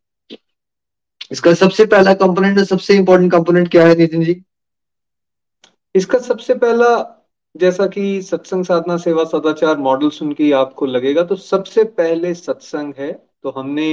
इसका 1.32 1.53
सबसे 1.56 1.86
पहला 1.86 2.13
कंपोनेंट 2.15 2.60
सबसे 2.60 2.96
इंपॉर्टेंट 2.96 3.32
कंपोनेंट 3.32 3.70
क्या 3.72 3.88
है 3.88 3.96
नितिन 3.96 4.24
जी? 4.24 4.42
इसका 5.96 6.20
सबसे 6.20 6.53
पहला, 6.56 7.20
जैसा 7.56 7.86
कि 7.88 8.22
सत्संग 8.22 8.65
साधना 8.65 8.98
सेवा 8.98 9.24
सदाचार 9.25 9.77
मॉडल 9.80 10.10
सुन 10.10 10.32
के 10.34 10.51
आपको 10.53 10.86
लगेगा 10.86 11.24
तो 11.24 11.36
सबसे 11.36 11.84
पहले 11.98 12.34
सत्संग 12.34 12.94
है 12.98 13.12
तो 13.44 13.53
हमने 13.58 13.88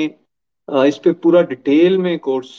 इस 0.69 0.99
पे 0.99 1.13
पूरा 1.15 1.43
डिटेल 1.43 1.99
में 1.99 2.19
कोर्स 2.19 2.51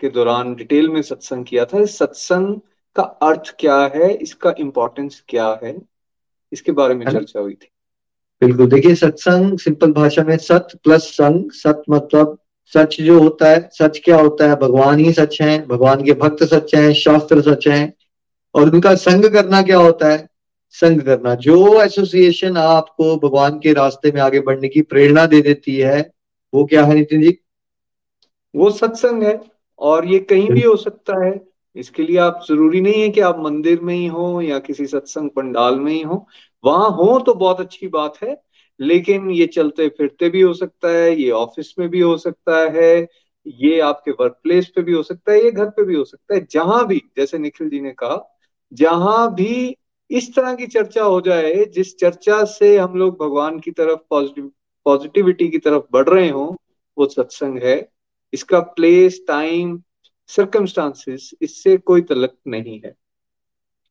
के 0.00 0.08
दौरान 0.10 0.54
डिटेल 0.54 0.88
में 0.88 1.00
सत्संग 1.02 1.44
किया 1.44 1.64
था। 1.64 1.84
सत्संग 1.86 2.54
का 2.96 3.02
अर्थ 3.02 3.54
क्या 3.58 3.78
है? 3.94 4.12
इसका 4.14 4.54
इंपॉर्टेंस 4.58 5.22
क्या 5.28 5.60
है? 5.64 5.76
इसके 6.52 6.72
बारे 6.72 6.94
में 6.94 7.06
चर्चा 7.06 7.40
हुई 7.40 7.54
थी। 7.54 7.70
बिल्कुल। 8.42 8.68
देखिए 8.68 8.94
सत्संग 8.94 9.58
सिंपल 9.58 9.92
भाषा 9.92 10.22
में 10.22 10.36
सत 10.36 10.68
प्लस 10.84 11.02
संग 11.02 11.50
सत 11.50 11.82
मतलब 11.90 12.38
सच 12.72 12.96
जो 13.00 13.18
होता 13.20 13.50
है 13.50 13.68
सच 13.72 14.00
क्या 14.04 14.16
होता 14.16 14.48
है? 14.48 14.56
भगवान 14.56 14.98
ही 14.98 15.12
सच 15.12 15.40
है 15.42 15.66
भगवान 15.66 16.04
के 16.04 16.12
भक्त 16.12 16.44
सच 16.44 16.74
हैं 16.74 16.92
शास्त्र 16.94 17.40
सच 17.42 17.68
हैं। 17.68 17.92
और 18.54 18.70
उनका 18.70 18.94
संग 18.94 19.24
करना 19.24 19.62
क्या 19.62 19.78
होता 19.78 20.08
है? 20.08 20.28
संग 20.70 21.00
करना। 21.00 21.34
जो 21.34 21.82
एसोसिएशन 21.82 22.56
आपको 22.56 23.16
भगवान 23.16 23.58
के 23.58 23.72
रास्ते 23.72 24.12
में 24.12 24.20
आगे 24.20 24.40
बढ़ने 24.40 24.68
की 24.68 24.82
प्रेरणा 24.82 25.26
दे 25.26 25.40
देती 25.42 25.76
है 25.76 26.00
वो 26.52 26.64
क्या 26.64 26.84
है 26.84 26.94
नितिन 26.94 27.22
जी? 27.22 27.36
वो 28.54 28.70
सत्संग 28.70 29.22
है 29.22 29.40
और 29.78 30.06
ये 30.06 30.18
कहीं 30.18 30.48
भी 30.50 30.62
हो 30.62 30.76
सकता 30.76 31.24
है। 31.24 31.49
इसके 31.76 32.02
लिए 32.02 32.16
आप 32.18 32.40
ज़रूरी 32.48 32.80
नहीं 32.80 33.02
है 33.02 33.08
कि 33.08 33.20
आप 33.20 33.38
मंदिर 33.38 33.80
में 33.80 33.94
ही 33.94 34.06
हो 34.06 34.40
या 34.42 34.58
किसी 34.58 34.86
सत्संग 34.86 35.30
पंडाल 35.30 35.78
में 35.80 35.92
ही 35.92 36.00
हो। 36.02 36.26
वहाँ 36.64 36.90
हो 36.90 37.18
तो 37.20 37.34
बहुत 37.34 37.60
अच्छी 37.60 37.88
बात 37.88 38.22
है, 38.22 38.36
लेकिन 38.80 39.30
ये 39.30 39.46
चलते 39.46 39.88
फिरते 39.88 40.28
भी 40.28 40.40
हो 40.40 40.52
सकता 40.54 40.88
है, 40.88 41.14
ये 41.22 41.30
ऑफ़िस 41.30 41.74
में 41.78 41.88
भी 41.88 42.00
हो 42.00 42.16
सकता 42.16 42.56
है, 42.72 43.08
ये 43.46 43.80
आपके 43.80 44.10
वर्क 44.10 44.38
प्लेस 44.42 44.68
पे 44.76 44.82
भी 44.82 44.92
हो 44.92 45.02
सकता 45.02 45.32
है, 45.32 45.44
ये 45.44 45.50
घर 45.50 45.70
पे 45.70 45.84
भी 45.84 45.94
हो 45.94 46.04
सकता 46.04 46.34
है, 46.34 46.46
जहाँ 46.50 46.86
भी, 46.86 47.02
जैसे 47.16 47.38
निखिल 47.38 47.68
जी 47.70 47.80
ने 47.80 47.92
कहा, 47.92 48.36
जहाँ 48.72 49.34
भी 49.34 49.76
इस 50.10 50.34
तरह 50.36 50.54
की 50.54 50.66
चर्चा 50.66 51.02
हो 51.02 51.20
जाए, 51.20 51.64
जिस 51.64 51.96
चर्चा 51.98 52.44
से 52.44 52.76
हम 52.78 52.94
लोग 52.94 53.18
भगवान 53.20 53.58
की 53.60 53.70
तरफ़ 53.70 54.00
पॉजिटिव 54.10 54.50
पॉजिटिविटी 54.86 55.48
की 55.48 55.58
तरफ़ 55.58 55.82
बढ़ 55.92 56.08
रहे 56.08 56.28
हो, 56.28 56.56
वो 56.98 57.06
सत्संग 57.06 57.58
है। 57.62 57.88
इसका 58.32 58.60
प्लेस 58.60 59.20
टाइम 59.28 59.82
सर्कमस्टांसिस 60.36 61.30
इससे 61.42 61.76
कोई 61.76 62.00
तलक 62.02 62.34
नहीं 62.48 62.80
है। 62.80 62.94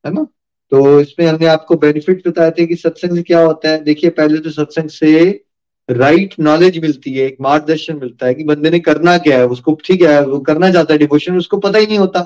है 0.04 0.12
ना? 0.12 0.26
तो 0.72 1.00
इसमें 1.00 1.26
हमने 1.26 1.46
आपको 1.46 1.76
बेनिफिट 1.76 2.26
बताए 2.28 2.50
थे 2.50 2.66
कि 2.66 2.76
सत्संग 2.76 3.16
से 3.16 3.22
क्या 3.22 3.40
होता 3.40 3.68
है। 3.68 3.82
देखिए, 3.84 4.10
पहले 4.10 4.38
तो 4.38 4.50
सत्संग 4.50 4.88
से 4.88 5.44
राइट 5.88 6.34
नॉलेज 6.40 6.78
मिलती 6.78 7.12
है, 7.12 7.26
एक 7.26 7.36
मार्गदर्शन 7.40 7.96
मिलता 7.96 8.26
है 8.26 8.34
कि 8.34 8.44
बंदे 8.44 8.70
ने 8.70 8.78
करना 8.80 9.16
क्या 9.18 9.38
है, 9.38 9.46
उसको 9.46 9.78
ठीक 9.84 10.02
है, 10.02 10.24
वो 10.26 10.38
करना 10.40 10.70
चाहता 10.72 10.92
है 10.94 10.98
डिवोशन 10.98 11.36
उसको 11.36 11.56
पता 11.56 11.78
ही 11.78 11.86
नहीं 11.86 11.98
होता। 11.98 12.20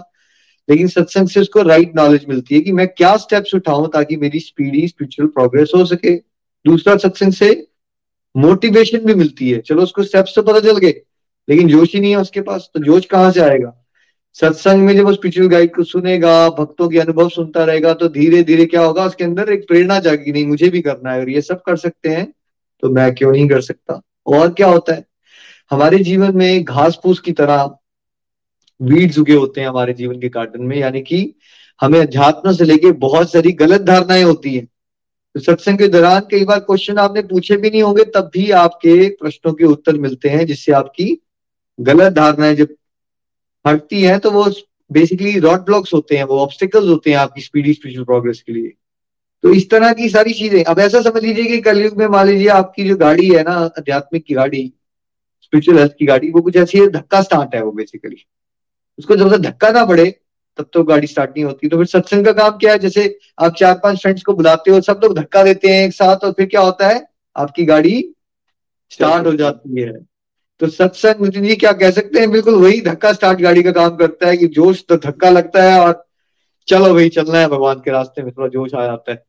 लेकिन 0.69 0.89
सत्संग 0.89 1.29
से 1.29 1.41
उसको 1.41 1.63
राइट 1.63 1.97
नॉलेज 1.97 2.25
मिलती 2.29 2.55
है 2.55 2.61
कि 2.61 2.73
मैं 2.73 2.87
क्या 2.89 3.17
स्टेप्स 3.17 3.55
उठाऊं 3.55 3.89
ताकि 3.89 4.17
मेरी 4.17 4.41
स्पीडी 4.41 4.87
स्पिरिचुअल 4.89 5.29
प्रोग्रेस 5.29 5.73
हो 5.77 5.85
सके। 5.85 6.17
दूसरा, 6.65 6.97
सत्संग 6.97 7.33
से 7.33 7.67
मोटिवेशन 8.35 8.99
भी 8.99 9.15
मिलती 9.15 9.51
है। 9.51 9.61
चलो, 9.61 9.83
उसको 9.83 10.03
स्टेप्स 10.03 10.35
तो 10.35 10.43
पता 10.43 10.61
चल 10.61 10.79
गए, 10.79 11.01
लेकिन 11.49 11.69
जोश 11.69 11.95
ही 11.95 12.01
नहीं 12.01 12.11
है 12.11 12.17
उसके 12.17 12.41
पास 12.41 12.71
तो 12.75 12.81
जोश 12.81 13.07
कहाँ 13.07 13.31
से 13.33 13.41
आएगा? 13.41 13.84
सत्संग 14.39 14.83
में 14.83 14.95
जब 14.97 15.05
वो 15.05 15.13
स्पिरिचुअल 15.13 15.49
गाइड 15.49 15.75
को 15.75 15.83
सुनेगा, 15.85 16.49
भक्तों 16.51 16.89
के 16.89 16.99
अनुभव 16.99 17.29
सुनता 17.29 17.65
रहेगा 17.65 17.93
तो 17.95 18.09
धीरे 18.09 18.43
धीरे 18.43 18.67
क्या 18.67 18.81
होगा, 18.81 19.05
उसके 19.05 19.25
अंदर 19.25 19.53
एक 19.53 19.67
प्रेरणा 19.69 19.99
जागी 20.01 20.33
नहीं, 20.33 20.47
मुझे 20.47 20.69
भी 20.69 20.81
करना 20.83 21.13
है 21.13 21.21
और 21.21 21.31
ये 21.31 21.41
सब 21.43 21.63
कर 21.63 21.77
सकते 21.77 22.09
हैं 22.09 22.33
तो 22.83 22.89
मैं 22.91 23.15
क्यों 23.15 23.33
नहीं 23.33 23.49
कर 23.49 23.61
सकता? 23.61 24.01
और 24.27 24.53
क्या 24.53 24.69
होता 24.69 24.95
है? 24.95 25.05
हमारे 25.71 25.99
जीवन 26.01 26.37
में 26.37 26.65
घास 26.65 26.99
फूस 27.03 27.21
की 27.21 27.33
तरह 27.33 27.71
वीड्स 28.81 29.19
उगे 29.19 29.35
होते 29.35 29.61
हैं 29.61 29.69
हमारे 29.69 29.93
जीवन 29.93 30.21
के 30.21 30.29
गार्डन 30.29 30.63
में, 30.63 30.77
यानी 30.77 31.01
कि 31.03 31.35
हमें 31.81 32.01
अध्यात्म 32.01 32.53
से 32.53 32.65
लेके 32.65 32.93
बहुत 33.01 33.33
सारी 33.33 33.53
गलत 33.55 33.81
धारणाएँ 33.83 34.23
होती 34.23 34.55
हैं। 34.55 34.67
तो 35.35 35.41
सत्संग 35.41 35.79
के 35.79 35.89
दौरान 35.89 36.21
कई 36.31 36.45
बार 36.45 36.59
क्वेश्चन 36.61 36.99
आपने 36.99 37.23
पूछे 37.25 37.57
भी 37.57 37.71
नहीं 37.71 37.83
होंगे, 37.83 38.05
तब 38.07 38.31
भी 38.35 38.51
आपके 38.53 39.09
प्रश्नों 39.11 39.53
के 39.53 39.65
उत्तर 39.65 39.99
मिलते 39.99 40.29
हैं, 40.29 40.47
जिससे 40.47 40.73
आपकी 40.73 41.17
गलत 41.79 42.13
धारणाएँ 42.13 42.55
जब 42.55 42.75
हटती 43.65 44.03
है 44.03 44.19
तो 44.19 44.31
वो 44.31 44.45
बेसिकली 44.93 45.39
रॉड 45.39 45.61
ब्लॉक्स 45.61 45.93
होते 45.95 46.17
हैं, 46.17 46.25
वो 46.25 46.39
ऑब्स्टिकल्स 46.39 46.89
होते 46.89 47.11
हैं 47.11 47.17
आपकी 47.17 47.41
स्पीडी 47.41 47.73
स्पिरिचुअल 47.75 48.05
प्रोग्रेस 48.05 48.43
के 48.43 48.53
लिए। 48.53 48.73
तो 49.45 49.53
इस 49.53 49.69
तरह 49.71 49.93
की 49.93 50.09
सारी 50.09 50.33
चीज़ें। 50.33 50.65
अब 50.65 50.79
ऐसा 50.79 51.01
समझ 51.03 51.23
लीजिए 51.23 51.45
कि 51.45 51.61
कलयुग 51.61 51.97
में 51.99 52.07
मान 52.07 52.27
लीजिए 52.27 52.49
आपकी 52.49 52.89
जो 52.89 52.97
गाड़ी 52.97 53.29
है 53.29 53.43
ना, 53.43 53.53
आध्यात्मिक 53.53 54.25
की 54.25 54.35
गाड़ी 54.35 54.73
स्पिरिचुअल 55.43 55.79
हेल्थ 55.79 55.93
की 55.99 56.07
गाड़ी, 56.07 56.31
वो 56.31 56.43
कुछ 56.43 56.57
ऐसी 56.57 56.79
है, 56.79 56.89
धक्का 56.89 57.23
स्टार्ट 57.23 57.55
है 57.55 57.63
वो 57.63 57.73
बेसिकली 57.73 58.25
उसको 58.99 59.17
जब 59.17 59.31
तक 59.31 59.39
धक्का 59.39 59.71
ना 59.71 59.85
पड़े, 59.85 60.21
तब 60.59 60.67
तो 60.73 60.83
गाड़ी 60.85 61.07
स्टार्ट 61.07 61.31
नहीं 61.31 61.45
होती। 61.45 61.69
तो 61.69 61.77
फिर 61.77 61.87
सत्संग 61.87 62.25
का 62.25 62.33
काम 62.33 62.51
क्या 62.51 62.73
है? 62.73 62.79
जैसे 62.79 63.19
आप 63.39 63.55
चार 63.55 63.75
पाँच 63.83 64.01
फ्रेंड्स 64.03 64.23
को 64.23 64.33
बुलाते 64.33 64.71
हो, 64.71 64.81
सब 64.81 65.01
लोग 65.05 65.19
धक्का 65.19 65.43
देते 65.43 65.69
हैं 65.69 65.87
एक 65.87 65.93
साथ, 65.93 66.25
और 66.25 66.33
फिर 66.33 66.47
क्या 66.47 66.61
होता 66.61 66.89
है? 66.89 67.07
आपकी 67.37 67.65
गाड़ी 67.65 68.15
स्टार्ट 68.91 69.27
हो 69.27 69.35
जाती 69.35 69.81
है। 69.81 70.14
तो 70.61 70.67
सत्संग 70.69 71.25
नितिन 71.25 71.45
जी 71.45 71.55
क्या 71.57 71.73
कह 71.75 71.91
सकते 71.91 72.21
हैं? 72.21 72.31
बिल्कुल 72.31 72.55
वही 72.55 72.81
धक्का 72.81 73.13
स्टार्ट 73.13 73.41
गाड़ी 73.41 73.63
का 73.63 73.71
काम 73.73 73.97
करता 73.97 74.29
है 74.29 74.37
कि 74.37 74.47
जोश 74.51 74.85
तो 74.89 74.97
धक्का 74.99 75.31
लगता 75.31 75.63
है 75.63 75.79
और 75.81 76.05
चलो 76.69 76.93
भाई 76.95 77.09
चलना 77.09 77.39
है 77.39 77.49
भगवान 77.49 77.81
के 77.81 77.91
रास्ते 77.91 78.23
में 78.23 78.31
थोड़ा 78.33 78.49
जोश 78.49 78.75
आ 78.75 78.85
जाता 78.87 79.13
है। 79.13 79.25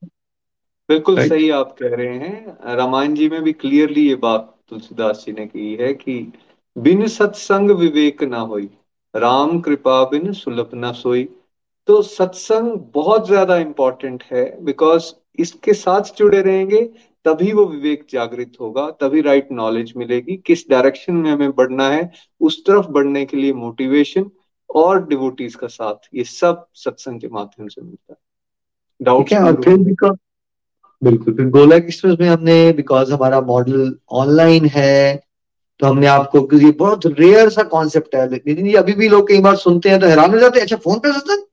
बिल्कुल 0.89 1.17
सही 1.19 1.49
आप 1.49 1.75
कह 1.79 1.95
रहे 1.95 2.17
हैं। 2.17 2.75
रामायण 2.75 3.15
जी 3.15 3.29
में 3.29 3.41
भी 3.43 3.53
क्लियरली 3.53 4.07
ये 4.07 4.15
बात 4.21 4.53
तुलसीदास 4.69 5.23
जी 5.25 5.31
ने 5.31 5.45
की 5.45 5.73
है 5.75 5.93
कि 5.93 6.19
बिन 6.75 7.07
सत्संग 7.07 7.71
विवेक 7.71 8.23
ना 8.23 8.39
होई 8.43 8.69
राम 9.13 9.59
कृपा 9.59 10.03
बिन 10.03 10.31
सुलभ 10.33 10.71
न 10.75 10.91
सोई। 10.93 11.23
तो 11.87 12.01
सत्संग 12.01 12.71
बहुत 12.93 13.27
ज़्यादा 13.27 13.57
इंपॉर्टेंट 13.57 14.23
है 14.23 14.43
बिकॉज़ 14.63 15.11
इसके 15.39 15.73
साथ 15.73 16.15
जुड़े 16.17 16.41
रहेंगे 16.41 16.81
तभी 17.25 17.51
वो 17.53 17.65
विवेक 17.65 18.05
जागृत 18.09 18.51
होगा 18.61 18.89
तभी 19.01 19.21
राइट 19.21 19.47
नॉलेज 19.51 19.93
मिलेगी। 19.97 20.35
किस 20.45 20.63
डायरेक्शन 20.69 21.13
में 21.15 21.31
हमें 21.31 21.51
बढ़ना 21.51 21.89
है 21.89 22.09
उस 22.41 22.63
तरफ़ 22.67 22.87
बढ़ने 22.89 23.25
के 23.25 23.37
लिए 23.37 23.53
मोटिवेशन 23.55 24.29
और 24.69 25.05
डिवोटीज 25.07 25.55
का 25.55 25.67
साथ 25.69 26.09
ये 26.15 26.23
सब 26.23 26.65
सत्संग 26.75 27.21
के 27.21 27.27
माध्यम 27.29 27.67
से 27.67 27.81
मिलता 27.81 28.13
है। 28.13 28.17
डाउट 28.99 29.29
बिल्कुल 31.01 31.33
फिर 31.35 31.49
गोला 31.49 31.75
एक्सप्रेस 31.75 32.17
में 32.19 32.27
हमने 32.29 32.55
बिकॉज़ 32.73 33.11
हमारा 33.13 33.39
मॉडल 33.43 33.95
ऑनलाइन 34.13 34.65
है 34.73 35.15
तो 35.79 35.87
हमने 35.87 36.07
आपको 36.07 36.57
ये 36.59 36.71
बहुत 36.79 37.05
रेयर 37.19 37.49
सा 37.49 37.63
कॉन्सेप्ट 37.71 38.15
है 38.15 38.29
लेकिन 38.29 38.67
ये 38.67 38.75
अभी 38.77 38.93
भी 38.93 39.09
लोग 39.09 39.27
कई 39.27 39.39
बार 39.41 39.55
सुनते 39.57 39.89
हैं 39.89 39.99
तो 39.99 40.07
हैरान 40.07 40.33
हो 40.33 40.39
जाते 40.39 40.59
हैं 40.59 40.65
अच्छा 40.65 40.77
फ़ोन 40.77 40.99
पे 40.99 41.11
सत्संग? 41.13 41.43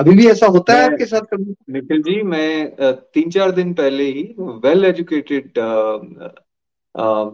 अभी 0.00 0.14
भी 0.16 0.26
ऐसा 0.28 0.46
होता 0.48 0.74
है 0.74 0.84
आपके 0.84 1.06
साथ 1.06 1.20
कभी? 1.32 1.54
निखिल 1.72 2.02
जी 2.02 2.22
मैं 2.24 2.74
तीन 3.14 3.30
चार 3.30 3.50
दिन 3.52 3.72
पहले 3.74 4.04
ही 4.04 4.22
वेल 4.64 4.84
एजुकेटेड 4.84 5.58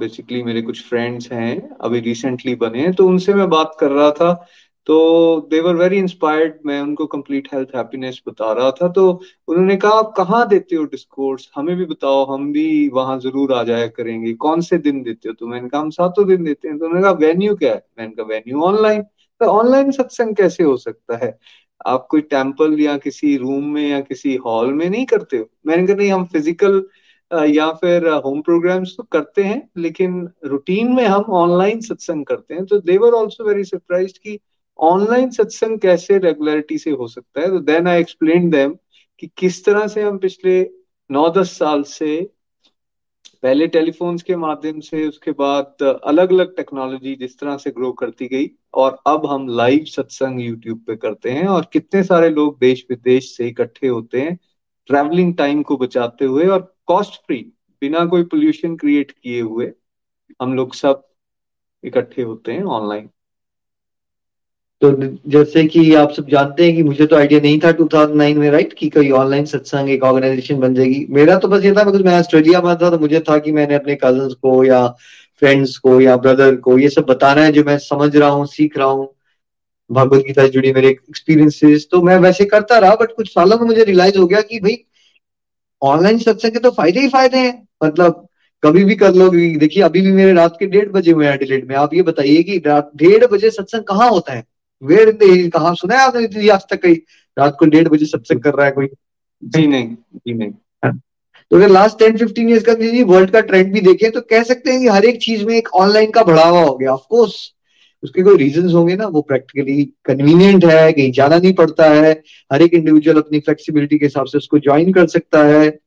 बेसिकली 0.01 0.43
मेरे 0.43 0.63
कुछ 0.63 0.83
फ्रेंड्स 0.89 1.31
हैं 1.33 1.69
अभी 1.81 2.01
रिसेंटली 2.01 2.55
बने 2.57 2.81
हैं 2.81 2.93
तो 2.95 3.07
उनसे 3.09 3.35
मैं 3.35 3.49
बात 3.51 3.77
कर 3.81 3.91
रहा 3.91 4.11
था। 4.13 4.33
तो 4.87 4.97
दे 5.51 5.61
वर 5.61 5.75
वेरी 5.77 5.99
इंस्पायर्ड 5.99 6.55
मैं 6.67 6.81
उनको 6.81 7.07
कंप्लीट 7.07 7.49
हेल्थ 7.53 7.69
हैप्पीनेस 7.77 8.21
बता 8.29 8.53
रहा 8.53 8.71
था। 8.73 8.89
तो 8.89 9.09
उन्होंने 9.49 9.77
कहा 9.77 9.99
आप 9.99 10.13
कहाँ 10.17 10.47
देते 10.49 10.77
हो 10.77 10.85
डिस्कोर्स 10.87 11.51
हमें 11.57 11.75
भी 11.77 11.85
बताओ 11.87 12.25
हम 12.33 12.51
भी 12.53 12.67
वहाँ 12.95 13.19
ज़रूर 13.21 13.53
आ 13.55 13.63
जाया 13.65 13.87
करेंगे। 13.89 14.33
कौन 14.37 14.61
से 14.61 14.79
दिन 14.79 15.03
देते 15.03 15.29
हो? 15.29 15.35
तो 15.35 15.47
मैंने 15.47 15.69
कहा 15.69 15.81
हम 15.81 15.91
सातों 15.91 16.27
दिन 16.29 16.45
देते 16.45 16.69
हैं। 16.69 16.79
तो 16.79 16.85
उन्होंने 16.85 17.03
कहा 17.03 17.13
वेन्यू 17.27 17.55
क्या 17.57 17.73
है? 17.73 17.85
मैंने 17.99 18.13
कहा 18.13 18.27
वेन्यू 18.27 18.63
ऑनलाइन 18.65 19.03
तो 19.41 19.47
ऑनलाइन 19.49 19.91
सत्संग 19.93 20.35
कैसे 20.37 20.63
हो 20.65 20.77
सकता 20.79 21.17
है? 21.25 21.39
आप 21.87 22.07
कोई 22.11 22.21
टेंपल 22.21 22.81
या 22.81 22.97
किसी 22.99 23.37
रूम 23.37 23.65
में 23.65 23.89
या 23.89 24.01
किसी 24.01 24.35
हॉल 24.37 24.73
में 24.75 24.89
नहीं 24.91 25.05
करते 25.07 25.37
हो? 25.37 25.49
मैंने 25.67 25.87
कहा, 25.87 25.97
नहीं, 25.97 26.11
हम 26.13 26.25
फ़िज़िकल 26.25 26.83
या 27.31 27.71
फिर 27.73 28.09
होम 28.25 28.41
प्रोग्राम्स 28.41 28.95
तो 28.97 29.03
करते 29.03 29.43
हैं, 29.43 29.69
लेकिन 29.77 30.29
रूटीन 30.45 30.93
में 30.93 31.05
हम 31.05 31.23
ऑनलाइन 31.35 31.81
सत्संग 31.81 32.25
करते 32.27 32.55
हैं। 32.55 32.65
तो 32.67 32.79
they were 32.81 33.13
also 33.13 33.45
very 33.45 33.65
surprise 33.65 34.13
की 34.19 34.39
ऑनलाइन 34.79 35.31
सत्संग 35.31 35.79
कैसे 35.79 36.19
रेगुलरिटी 36.19 36.79
से 36.79 36.91
हो 36.91 37.07
सकता 37.09 37.41
है। 37.41 37.49
तो 37.49 37.59
देन 37.61 37.87
आई 37.87 38.01
एक्सप्लेन 38.01 38.51
देम 38.51 38.77
कि 39.19 39.31
किस 39.39 39.65
तरह 39.65 39.87
से 39.87 40.03
हम 40.03 40.19
पिछले 40.19 40.61
नौ 41.11 41.29
दस 41.31 41.59
साल 41.59 41.83
से 41.83 42.17
पहले 43.43 43.67
टेलीफोन्स 43.69 44.23
के 44.23 44.37
माध्यम 44.37 44.81
से 44.81 45.07
उसके 45.07 45.33
बाद 45.35 45.83
अलग 45.83 46.33
अलग 46.33 46.55
टेक्नोलॉजी 46.57 47.15
जिस 47.17 47.39
तरह 47.39 47.57
से 47.57 47.71
ग्रो 47.71 47.93
करती 47.95 48.27
गई 48.29 48.51
और 48.75 48.99
अब 49.07 49.27
हम 49.27 49.49
लाइव 49.51 49.85
सत्संग 49.87 50.41
यूट्यूब 50.41 50.83
पे 50.87 50.97
करते 50.97 51.31
हैं 51.31 51.47
और 51.49 51.69
कितने 51.73 52.03
सारे 52.05 52.31
लोग 52.31 52.59
देश 52.61 52.87
विदेश 52.91 53.37
से 53.37 53.49
इकट्ठे 53.49 53.89
होते 53.89 54.21
हैं 54.21 54.39
ट्रैवलिंग 54.89 55.35
टाइम 55.37 55.63
को 55.63 55.77
बचाते 55.77 56.25
हुए 56.25 56.47
और 56.49 56.61
कॉस्ट 56.87 57.21
फ्री 57.27 57.41
बिना 57.83 58.05
कोई 58.07 58.25
पोल्यूशन 58.27 58.77
क्रिएट 58.77 59.11
किए 59.13 59.41
हुए 59.41 59.73
हम 60.41 60.55
लोग 60.55 60.75
सब 60.75 61.03
इकट्ठे 61.85 62.23
होते 62.23 62.53
हैं 62.53 62.63
ऑनलाइन 62.73 63.09
तो 64.83 64.91
जैसे 65.31 65.65
कि 65.67 65.93
आप 65.95 66.11
सब 66.13 66.29
जानते 66.31 66.65
हैं 66.65 66.75
कि 66.77 66.83
मुझे 66.83 67.07
तो 67.07 67.17
आइडिया 67.17 67.41
नहीं 67.41 67.59
था 67.61 67.71
2009 67.73 68.37
में 68.39 68.51
राइट 68.51 68.73
कि 68.73 68.89
कोई 68.89 69.11
ऑनलाइन 69.21 69.45
सत्संग 69.47 69.91
एक 69.91 70.03
ऑर्गेनाइजेशन 70.05 70.59
बन 70.61 70.75
जाएगी। 70.75 71.07
मेरा 71.11 71.37
तो 71.39 71.49
बस 71.49 71.65
ये 71.65 71.73
था 71.73 71.85
बिकॉज़ 71.85 72.03
मैं 72.03 72.19
ऑस्ट्रेलिया 72.19 72.61
में 72.63 72.75
था 72.77 72.91
तो 72.91 72.99
मुझे 72.99 73.21
था 73.21 73.39
कि 73.39 73.53
मैंने 73.53 73.75
अपने 73.75 73.95
कज़न 74.03 74.35
को 74.43 74.63
या 74.65 74.87
फ्रेंड्स 75.43 75.77
को 75.79 76.01
या 76.01 76.17
ब्रदर 76.17 76.57
को 76.57 76.79
ये 76.79 76.89
सब 76.89 77.07
बताना 77.07 77.43
है 77.43 77.53
जो 77.53 77.65
मैं 77.65 77.79
समझ 77.81 78.17
रहा 78.17 78.29
हूँ, 78.29 78.47
सीख 78.47 78.77
रहा 78.79 78.89
हूँ। 78.89 79.09
भगवत 79.91 80.23
गीता 80.27 80.43
से 80.43 80.49
जुड़ी 80.51 80.73
मेरे 80.73 80.89
एक्सपीरियंसेस 80.89 81.87
तो 81.91 82.03
मैं 82.03 82.17
वैसे 82.21 82.45
करता 82.45 82.79
रहा 82.79 82.95
बट 82.95 83.13
कुछ 83.17 83.29
सालों 83.29 83.59
में 83.59 83.67
मुझे 83.67 83.85
रियलाइज़ 83.85 84.19
हो 84.19 84.27
गया 84.27 84.41
कि 84.43 84.61
भाई 84.61 84.77
ऑनलाइन 85.83 86.19
सत्संग 86.19 86.53
के 86.53 86.59
तो 86.59 86.71
फ़ायदे 86.71 87.01
ही 87.01 87.09
फ़ायदे 87.09 87.39
हैं। 87.39 87.67
मतलब 87.85 88.27
कभी 88.63 88.85
भी 88.85 88.95
कर 88.97 89.15
लो 89.15 89.29
देखिए, 89.31 89.83
अभी 89.83 90.01
भी 90.01 90.13
मेरे 90.13 90.33
रात 90.33 90.57
के 90.61 90.67
डेढ़ 90.67 90.89
बजे 90.91 91.13
हुए 91.13 91.27
हैं 91.27 91.39
डिलेट 91.39 91.69
में। 91.69 91.75
आप 91.77 91.95
ये 91.95 92.03
बताइए 92.03 92.43
कि 92.43 92.59
रात 92.67 92.91
डेढ़ 92.97 93.27
बजे 93.27 93.51
सत्संग 93.51 93.83
कहाँ 93.85 94.09
होता 94.11 94.33
है? 94.33 94.45
वेर 94.83 95.09
इन 95.23 95.49
कहा 95.51 95.73
सुना 95.75 95.95
है 95.95 96.07
आपने 96.07 96.49
आज 96.49 96.67
तक 96.71 96.83
कहीं? 96.83 96.97
रात 97.37 97.57
को 97.59 97.67
डेढ़ 97.67 97.89
बजे 97.89 98.07
सत्संग 98.07 98.41
कर 98.41 98.55
रहा 98.55 98.67
है 98.67 98.73
कोई? 98.73 98.89
जी 99.43 99.67
नहीं 99.67 99.95
जी 100.17 100.35
नहीं। 100.35 100.51
हाँ। 100.85 100.93
तो 101.51 101.57
अगर 101.57 101.69
लास्ट 101.69 101.99
टेन 101.99 102.17
फिफ्टीन 102.19 102.49
ईयर्स 102.51 102.65
का 102.69 102.73
वर्ल्ड 103.07 103.31
का 103.31 103.41
ट्रेंड 103.41 103.73
भी 103.73 103.81
देखें 103.81 104.11
तो 104.11 104.21
कह 104.21 104.43
सकते 104.43 104.71
हैं 104.71 104.81
कि 104.81 104.89
हर 104.89 105.05
एक 105.05 105.21
चीज़ 105.23 105.45
में 105.47 105.55
एक 105.55 105.69
ऑनलाइन 105.75 106.11
का 106.11 106.23
बढ़ावा 106.23 106.61
हो 106.61 106.77
गया 106.77 106.93
ऑफकोर्स 106.93 107.35
उसके 108.03 108.23
कोई 108.23 108.37
रीजन 108.37 108.69
होंगे 108.71 108.97
ना 108.97 109.07
वो 109.07 109.21
प्रैक्टिकली 109.23 109.85
कन्वीनियंट 110.05 110.65
है 110.65 110.93
कहीं 110.93 111.13
जाना 111.13 111.37
नहीं 111.39 111.53
पड़ता 111.55 111.85
है। 111.85 112.13
हर 112.51 112.63
एक 112.63 112.75
इंडिविजुअल 112.75 113.19
अपनी 113.19 113.41
फ्लेक्सिबिलिटी 113.41 113.99
के 113.99 114.07
हिसाब 114.07 114.27
से 114.27 114.39
उसको 114.39 114.59
ज्वाइन 114.59 114.93
कर 114.93 115.07
सकता 115.07 115.45
है। 115.45 115.79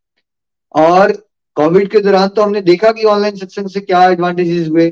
और 0.75 1.11
कोविड 1.57 1.89
के 1.89 1.99
दौरान 1.99 2.27
तो 2.27 2.41
हमने 2.41 2.61
देखा 2.61 2.91
कि 2.91 3.03
ऑनलाइन 3.03 3.35
सत्संग 3.35 3.69
से 3.69 3.79
क्या 3.79 4.03
एडवांटेजेस 4.09 4.67
हुए। 4.67 4.89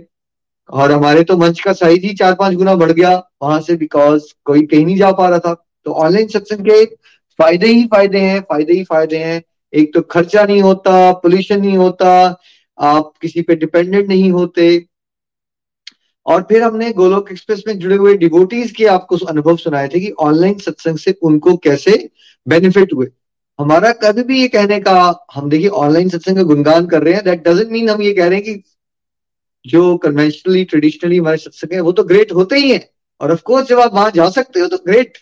और 0.69 0.91
हमारे 0.91 1.23
तो 1.23 1.38
मंच 1.38 1.60
का 1.60 1.73
साइज़ 1.73 2.06
ही 2.06 2.13
चार 2.15 2.34
पाँच 2.34 2.53
गुना 2.53 2.75
बढ़ 2.75 2.91
गया 2.91 3.12
वहाँ 3.43 3.60
से 3.62 3.75
बिकॉज़ 3.77 4.23
कोई 4.45 4.65
कहीं 4.65 4.86
नहीं 4.86 4.97
जा 4.97 5.12
पा 5.12 5.27
रहा 5.30 5.39
था। 5.39 5.53
तो 5.86 5.91
ऑनलाइन 5.93 6.27
सत्संग 6.27 6.65
के 6.65 6.86
फ़ायदे 7.39 7.67
ही 7.67 7.86
फ़ायदे 7.88 8.19
हैं, 8.19 8.39
फ़ायदे 8.41 8.73
ही 8.73 8.84
फ़ायदे 8.84 9.17
हैं। 9.17 9.41
एक 9.73 9.93
तो 9.93 10.01
खर्चा 10.01 10.43
नहीं 10.43 10.62
होता 10.62 11.12
पोल्यूशन 11.13 11.62
नहीं 11.62 11.77
होता, 11.77 12.38
आप 12.77 13.13
किसी 13.21 13.41
पे 13.41 13.56
डिपेंडेंट 13.56 14.08
नहीं 14.08 14.32
होते। 14.32 14.86
और 16.25 16.41
फिर 16.49 16.63
हमने 16.63 16.91
गोलोक 16.93 17.32
एक्सप्रेस 17.32 17.63
में 17.67 17.77
जुड़े 17.80 17.95
हुए 17.95 18.15
डिवोटीज 18.17 18.71
के 18.71 18.86
आपको 18.88 19.17
अनुभव 19.25 19.58
सुनाए 19.58 19.88
थे 19.88 19.99
कि 19.99 20.12
ऑनलाइन 20.19 20.58
सत्संग 20.60 20.97
से 20.97 21.15
उनको 21.21 21.56
कैसे 21.58 22.10
बेनिफिट 22.47 22.93
हुए। 22.93 23.08
हमारा 23.60 23.91
कभी 23.93 24.23
भी 24.23 24.39
ये 24.41 24.47
कहने 24.47 24.80
का, 24.80 25.27
हम 25.34 25.49
देखिए 25.49 25.67
ऑनलाइन 25.67 26.10
सत्संग 26.10 26.38
का 26.38 26.43
गुणगान 26.43 26.88
कर 26.88 27.03
रहे 27.03 27.13
हैं 27.13 27.23
दैट 27.25 27.47
डजेंट 27.47 27.71
मीन 27.71 27.89
हम 27.89 28.01
ये 28.01 28.13
कह 28.13 28.27
रहे 28.27 28.39
हैं 28.39 28.43
कि 28.45 28.63
जो 29.65 29.95
कन्वेंशनली 29.97 30.63
ट्रेडिशनली 30.65 31.17
हमारे 31.17 31.37
सत्संग 31.37 31.73
है 31.73 31.79
वो 31.81 31.91
तो 31.91 32.03
ग्रेट 32.03 32.31
होते 32.31 32.55
ही 32.55 32.71
हैं। 32.71 32.83
और 33.21 33.31
ऑफ़ 33.31 33.41
कोर्स 33.43 33.67
जब 33.67 33.79
आप 33.79 33.93
वहाँ 33.93 34.11
जा 34.11 34.29
सकते 34.31 34.59
हो 34.59 34.67
तो 34.67 34.77
ग्रेट 34.87 35.17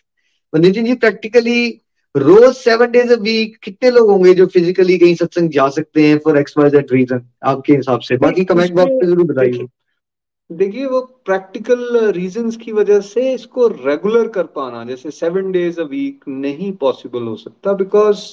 नितिन 0.54 0.86
जी 0.86 0.94
प्रैक्टिकली 0.96 1.68
रोज 2.16 2.54
सेवन 2.56 2.92
डेज़ 2.92 3.12
अ 3.14 3.16
वीक 3.22 3.58
कितने 3.64 3.90
लोग 3.92 4.10
होंगे 4.10 4.34
जो 4.34 4.46
फिजिकली 4.48 4.98
कहीं 4.98 5.16
सत्संग 5.16 5.50
जा 5.52 5.68
सकते 5.70 6.08
हैं 6.08 6.18
for 6.20 6.38
X 6.38 6.58
Y 6.58 6.70
Z 6.70 6.92
reason 6.92 7.22
आपके 7.46 7.74
हिसाब 7.74 8.00
से। 8.02 8.18
बाकी 8.18 8.46
कमेंट 8.46 8.74
बॉक्स 8.74 8.92
में 8.94 9.08
ज़रूर 9.08 9.26
बताइए। 9.26 9.66
देखिए 10.50 10.86
वो 10.86 11.00
प्रैक्टिकल 11.26 11.98
रीजंस 12.14 12.58
की 12.58 12.72
वजह 12.72 13.00
से 13.02 13.34
इसको 13.34 13.68
रेगुलर 13.68 14.28
कर 14.28 14.46
पाना 14.56 14.84
जैसे 14.86 15.12
सेवन 15.12 15.52
डेज़ 15.52 15.80
अ 15.82 15.84
वीक 15.86 16.24
नहीं 16.28 16.72
पॉसिबल 16.78 17.24
हो 17.24 17.36
सकता 17.36 17.74
because 17.74 18.24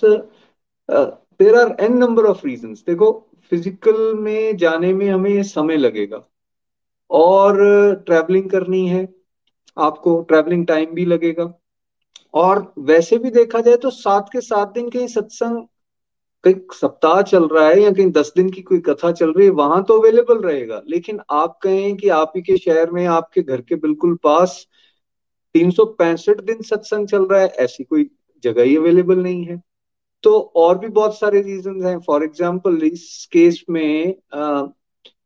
there 0.88 1.54
are 1.56 1.76
N 1.80 1.96
number 1.98 2.24
of 2.26 2.46
reasons 2.46 2.84
देखो 2.86 3.10
फ़िज़िकल 3.52 4.14
में 4.14 4.56
जाने 4.56 4.92
में 4.94 5.08
हमें 5.10 5.42
समय 5.42 5.76
लगेगा। 5.76 6.22
और 7.10 7.56
ट्रैवलिंग 8.06 8.50
करनी 8.50 8.86
है, 8.88 9.08
आपको 9.76 10.20
ट्रैवलिंग 10.22 10.66
टाइम 10.66 10.94
भी 10.94 11.04
लगेगा। 11.04 11.52
और 12.34 12.72
वैसे 12.78 13.18
भी 13.18 13.30
देखा 13.30 13.60
जाए 13.60 13.76
तो 13.76 13.90
सात 13.90 14.28
के 14.32 14.40
सात 14.40 14.68
दिन 14.68 14.88
कहीं 14.90 15.06
सत्संग, 15.06 15.66
कहीं 16.44 16.54
सप्ताह 16.72 17.20
चल 17.22 17.48
रहा 17.48 17.66
है 17.68 17.80
या 17.80 17.90
कहीं 17.90 18.10
दस 18.10 18.32
दिन 18.36 18.50
की 18.50 18.62
कोई 18.62 18.78
कथा 18.80 19.12
चल 19.12 19.32
रही 19.32 19.46
है, 19.46 19.52
वहाँ 19.52 19.82
तो 19.84 19.98
अवेलेबल 20.00 20.38
रहेगा। 20.38 20.82
लेकिन 20.86 21.20
आप 21.30 21.58
कहें 21.62 21.96
कि 21.96 22.08
आप 22.08 22.32
ही 22.36 22.42
के 22.42 22.56
शहर 22.58 22.90
में, 22.90 23.06
आपके 23.06 23.42
घर 23.42 23.60
के 23.60 23.74
बिल्कुल 23.74 24.14
पास 24.14 24.66
तीन 25.54 25.70
सौ 25.70 25.84
पैंसठ 25.84 26.40
दिन 26.40 26.62
सत्संग 26.62 27.08
चल 27.08 27.26
रहा 27.26 27.40
है, 27.40 27.48
ऐसी 27.48 27.84
कोई 27.84 28.10
जगह 28.44 28.62
ही 28.62 28.76
अवेलेबल 28.76 29.18
नहीं 29.18 29.44
है। 29.44 29.62
तो 30.24 30.38
और 30.56 30.78
भी 30.78 30.88
बहुत 30.90 31.18
सारे 31.18 31.40
रीजन 31.42 31.82
हैं। 31.84 31.98
फॉर 32.00 32.24
एग्ज़ाम्पल 32.24 32.82
इस 32.84 33.28
केस 33.32 33.64
में 33.70 34.14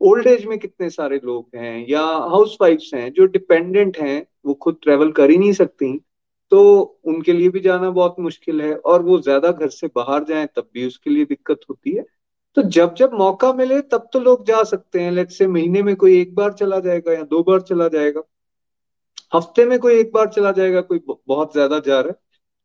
ओल्ड 0.00 0.26
एज 0.26 0.44
में 0.46 0.58
कितने 0.58 0.88
सारे 0.90 1.20
लोग 1.24 1.56
हैं 1.56 1.86
या 1.88 2.02
हाउस 2.02 2.56
वाइफ्स 2.60 2.90
हैं 2.94 3.12
जो 3.12 3.26
डिपेंडेंट 3.26 3.98
हैं, 3.98 4.26
वो 4.46 4.54
खुद 4.54 4.78
ट्रेवल 4.82 5.12
कर 5.12 5.30
ही 5.30 5.36
नहीं 5.38 5.52
सकती। 5.52 5.98
तो 6.52 6.60
उनके 7.04 7.32
लिए 7.32 7.48
भी 7.48 7.60
जाना 7.60 7.90
बहुत 7.90 8.16
मुश्किल 8.20 8.60
है 8.62 8.74
और 8.76 9.02
वो 9.02 9.18
ज़्यादा 9.20 9.50
घर 9.50 9.68
से 9.68 9.86
बाहर 9.86 10.24
जाएँ, 10.24 10.46
तब 10.46 10.68
भी 10.74 10.86
उसके 10.86 11.10
लिए 11.10 11.24
दिक्कत 11.24 11.60
होती 11.70 11.92
है। 11.92 12.04
तो 12.56 12.62
जब 12.62 12.94
जब 12.94 13.12
मौका 13.14 13.52
मिले, 13.52 13.80
तब 13.82 14.08
तो 14.12 14.20
लोग 14.20 14.44
जा 14.46 14.62
सकते 14.64 15.00
हैं। 15.00 15.10
लेट 15.12 15.30
से 15.30 15.46
महीने 15.46 15.82
में 15.82 15.94
कोई 15.96 16.20
एक 16.20 16.34
बार 16.34 16.52
चला 16.52 16.78
जाएगा 16.80 17.12
या 17.12 17.22
दो 17.24 17.42
बार 17.42 17.60
चला 17.62 17.88
जाएगा। 17.88 18.22
हफ़्ते 19.34 19.64
में 19.64 19.78
कोई 19.78 19.94
एक 19.94 20.12
बार 20.12 20.28
चला 20.28 20.52
जाएगा, 20.52 20.80
कोई 20.80 21.00
बहुत 21.08 21.52
ज़्यादा 21.52 21.78
जा 21.78 22.00
रहा 22.00 22.10
है। 22.10 22.16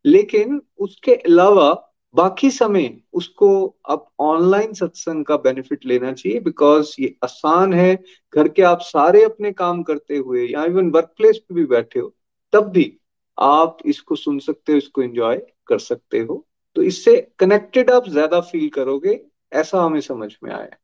लेकिन 0.05 0.61
उसके 0.79 1.15
अलावा 1.15 1.71
बाकी 2.15 2.49
समय 2.51 2.89
उसको 3.13 3.49
अब 3.89 4.05
ऑनलाइन 4.19 4.73
सत्संग 4.73 5.25
का 5.25 5.35
बेनिफिट 5.39 5.85
लेना 5.85 6.11
चाहिए 6.13 6.39
बिकॉज़ 6.39 6.93
ये 6.99 7.13
आसान 7.23 7.73
है, 7.73 7.95
घर 8.33 8.47
के 8.47 8.61
आप 8.63 8.81
सारे 8.83 9.23
अपने 9.23 9.51
काम 9.53 9.81
करते 9.83 10.17
हुए 10.17 10.45
या 10.47 10.65
इवन 10.65 10.89
वर्क 10.91 11.13
प्लेस 11.17 11.37
पे 11.39 11.55
भी 11.55 11.65
बैठे 11.67 11.99
हो, 11.99 12.13
तब 12.53 12.69
भी 12.69 12.91
आप 13.37 13.77
इसको 13.85 14.15
सुन 14.15 14.39
सकते 14.39 14.71
हो, 14.71 14.77
इसको 14.77 15.01
एंजॉय 15.01 15.41
कर 15.67 15.79
सकते 15.79 16.19
हो। 16.19 16.45
तो 16.75 16.81
इससे 16.83 17.15
कनेक्टेड 17.39 17.89
आप 17.91 18.09
ज़्यादा 18.09 18.39
फील 18.41 18.69
करोगे, 18.69 19.19
ऐसा 19.51 19.81
हमें 19.81 20.01
समझ 20.01 20.31
में 20.43 20.51
आया। 20.51 20.77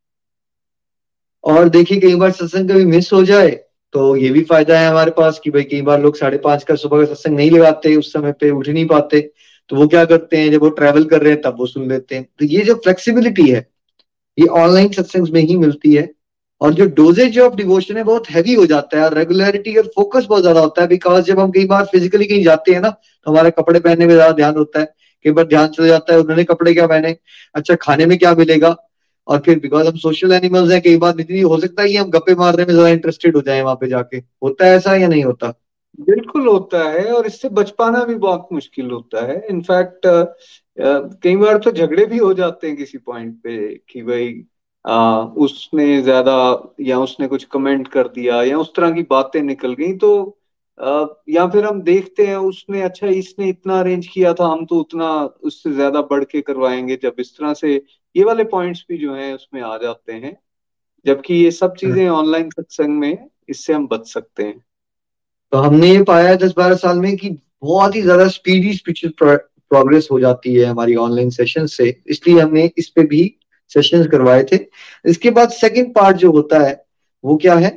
और 1.44 1.70
देखिए, 1.70 2.00
कई 2.00 2.16
बार 2.16 2.32
सत्संग 2.32 2.70
कभी 2.70 2.86
मिस 2.86 3.12
हो 3.14 3.24
जाए 3.26 3.50
तो 3.94 4.16
ये 4.16 4.30
भी 4.30 4.44
फ़ायदा 4.44 4.80
है 4.80 4.88
हमारे 4.90 5.12
पास 5.12 5.40
कि 5.40 5.50
भाई 5.52 5.64
कई 5.64 5.82
बार 5.82 6.02
लोग 6.02 6.16
साढ़े 6.16 6.38
पाँच 6.38 6.64
का 6.64 6.76
सुबह 6.76 7.00
का 7.00 7.06
सत्संग 7.06 7.36
नहीं 7.36 7.52
लगाते, 7.52 7.96
उस 7.96 8.12
समय 8.14 8.32
पे 8.32 8.50
उठ 8.52 8.68
नहीं 8.68 8.86
पाते। 8.88 9.20
तो 9.70 9.76
वो 9.76 9.88
क्या 9.88 10.04
करते 10.06 10.38
हैं, 10.38 10.52
जब 10.52 10.62
वो 10.62 10.70
ट्रेवल 10.72 11.04
कर 11.06 11.22
रहे 11.22 11.32
हैं, 11.34 11.42
तब 11.42 11.56
वो 11.60 11.66
सुन 11.66 11.90
लेते 11.90 12.16
हैं। 12.16 12.24
तो 12.40 12.46
ये 12.46 12.64
जो 12.64 12.76
फ्लेक्सिबिलिटी 12.76 13.50
है, 13.50 13.66
ये 14.38 14.48
ऑनलाइन 14.48 14.92
सत्संग 14.92 15.28
में 15.34 15.42
ही 15.42 15.58
मिलती 15.58 15.94
है। 15.94 16.10
और 16.62 16.74
जो 16.74 16.86
डोजेज 16.96 17.38
ऑफ़ 17.40 17.56
डिवोशन 17.56 17.98
है, 17.98 18.04
बहुत 18.04 18.30
हैवी 18.30 18.54
हो 18.54 18.66
जाता 18.66 18.98
है। 18.98 19.04
और 19.06 19.14
रेगुलरिटी 19.14 19.76
और 19.76 19.88
फोकस 19.96 20.26
बहुत 20.30 20.42
ज़्यादा 20.42 20.60
होता 20.60 20.82
है। 20.82 20.88
बिकॉज़ 20.88 21.26
जब 21.26 21.40
हम 21.40 21.52
कई 21.52 21.66
बार 21.66 21.86
फिजिकली 21.86 22.26
कहीं 22.26 22.44
जाते 22.44 22.74
हैं 22.74 22.82
ना 22.82 22.90
तो 22.90 23.32
हमारे 23.32 23.52
कपड़े 23.52 23.80
पहनने 23.80 24.06
में 24.08 24.14
ज़्यादा 24.14 24.32
ध्यान 24.34 24.56
होता 24.58 24.80
है। 24.80 24.86
कई 25.26 25.32
बार 25.32 25.46
ध्यान 25.48 25.68
चला 25.68 25.88
जाता 25.88 26.14
है, 26.14 26.20
उन्होंने 26.20 26.44
कपड़े 26.44 26.74
क्या 26.74 26.88
पहने? 26.88 27.16
अच्छा 27.56 27.76
खाने 27.76 28.06
में 28.06 28.18
क्या 28.18 28.34
मिलेगा? 28.36 28.76
और 29.28 29.40
फिर 29.46 29.60
बिकॉज़ 29.60 29.88
हम 29.88 29.98
सोशल 29.98 30.32
एनिमल्स 30.34 30.72
हैं, 30.72 30.82
कई 30.82 30.98
बार 30.98 31.20
इतनी 31.20 31.42
हो 31.42 31.60
सकता 31.60 31.82
है 31.82 31.90
कि 31.90 31.96
हम 31.98 32.10
गप्पे 32.12 32.36
मारने 32.36 32.66
में 32.66 32.74
ज़्यादा 32.74 32.90
इंटरेस्टेड 32.90 33.36
हो 33.36 33.42
जाए 33.42 33.62
वहाँ 33.62 33.76
पे 33.76 33.88
जाके। 33.90 34.18
होता 34.18 34.66
है 34.66 34.76
ऐसा 34.76 34.96
या 34.96 35.08
नहीं 35.08 35.24
होता? 35.24 35.54
बिल्कुल 36.00 36.48
होता 36.48 36.84
है 36.90 37.12
और 37.14 37.26
इससे 37.28 37.50
बच 37.50 37.70
पाना 37.72 38.04
भी 38.06 38.16
बहुत 38.16 38.48
मुश्किल 38.54 38.92
होता 38.92 39.26
है। 39.26 39.40
इनफैक्ट 39.50 40.02
कई 41.24 41.36
बार 41.36 41.58
तो 41.58 41.72
झगड़े 41.72 42.06
भी 42.06 42.18
हो 42.18 42.34
जाते 42.34 42.68
हैं 42.68 42.76
किसी 42.78 42.98
पॉइंट 43.00 43.36
पे 43.44 43.58
कि 43.90 44.02
भाई 44.04 44.34
आ, 44.86 45.20
उसने 45.24 46.02
ज़्यादा 46.02 46.34
या 46.82 47.00
उसने 47.00 47.28
कुछ 47.28 47.44
कमेंट 47.46 47.88
कर 47.88 48.08
दिया 48.10 48.42
या 48.44 48.58
उस 48.60 48.74
तरह 48.76 48.92
की 48.92 49.04
बातें 49.10 49.42
निकल 49.44 49.74
गई 49.74 49.94
तो 49.98 50.12
आ, 50.80 51.06
या 51.30 51.48
फिर 51.48 51.66
हम 51.66 51.82
देखते 51.82 52.28
हैं 52.28 52.36
उसने 52.38 52.82
अच्छा 52.82 53.08
इसने 53.10 53.50
इतना 53.50 53.80
अरेंज 53.80 54.08
किया 54.08 54.34
था 54.34 54.46
हम 54.48 54.66
तो 54.66 54.80
उतना 54.80 55.10
उससे 55.44 55.72
ज़्यादा 55.74 56.02
बढ़ 56.12 56.24
के 56.24 56.42
करवाएँगे 56.42 56.96
जब 57.04 57.16
इस 57.20 57.38
तरह 57.38 57.54
से 57.56 57.74
ये 58.16 58.24
वाले 58.24 58.44
पॉइंट्स 58.48 58.86
भी 58.90 58.98
जो 58.98 59.14
हैं 59.16 59.34
उसमें 59.36 59.62
आ 59.64 59.78
जाते 59.78 60.14
हैं। 60.14 60.38
जबकि 61.06 61.36
ये 61.36 61.52
सब 61.54 61.76
चीज़ें 61.76 62.08
ऑनलाइन 62.10 62.50
सत्संग 62.52 63.00
में 63.00 63.28
इससे 63.50 63.74
हम 63.74 63.88
बच 63.88 64.08
सकते 64.10 64.44
हैं। 64.44 64.64
तो 65.52 65.58
हमने 65.58 65.90
ये 65.90 66.02
पाया 66.04 66.36
दस 66.36 66.54
बारह 66.58 66.76
साल 66.76 67.00
में 67.00 67.16
कि 67.18 67.30
बहुत 67.62 67.96
ही 67.96 68.02
ज़्यादा 68.02 68.28
स्पीडी 68.28 68.74
स्पिरिचुअल 68.74 69.36
प्रोग्रेस 69.72 70.08
हो 70.12 70.20
जाती 70.20 70.54
है 70.56 70.66
हमारी 70.66 70.96
ऑनलाइन 70.96 71.30
सेशन 71.30 71.66
से। 71.66 71.90
इसलिए 72.08 72.40
हमने 72.40 72.70
इस 72.78 72.88
पे 72.90 73.04
भी 73.04 73.24
सेशन 73.72 74.06
करवाए 74.08 74.44
थे। 74.44 74.60
इसके 75.06 75.30
बाद 75.30 75.50
सेकंड 75.50 75.94
पार्ट 75.96 76.18
जो 76.18 76.32
होता 76.32 76.60
है 76.60 76.84
वो 77.24 77.38
क्या 77.38 77.56
है? 77.56 77.72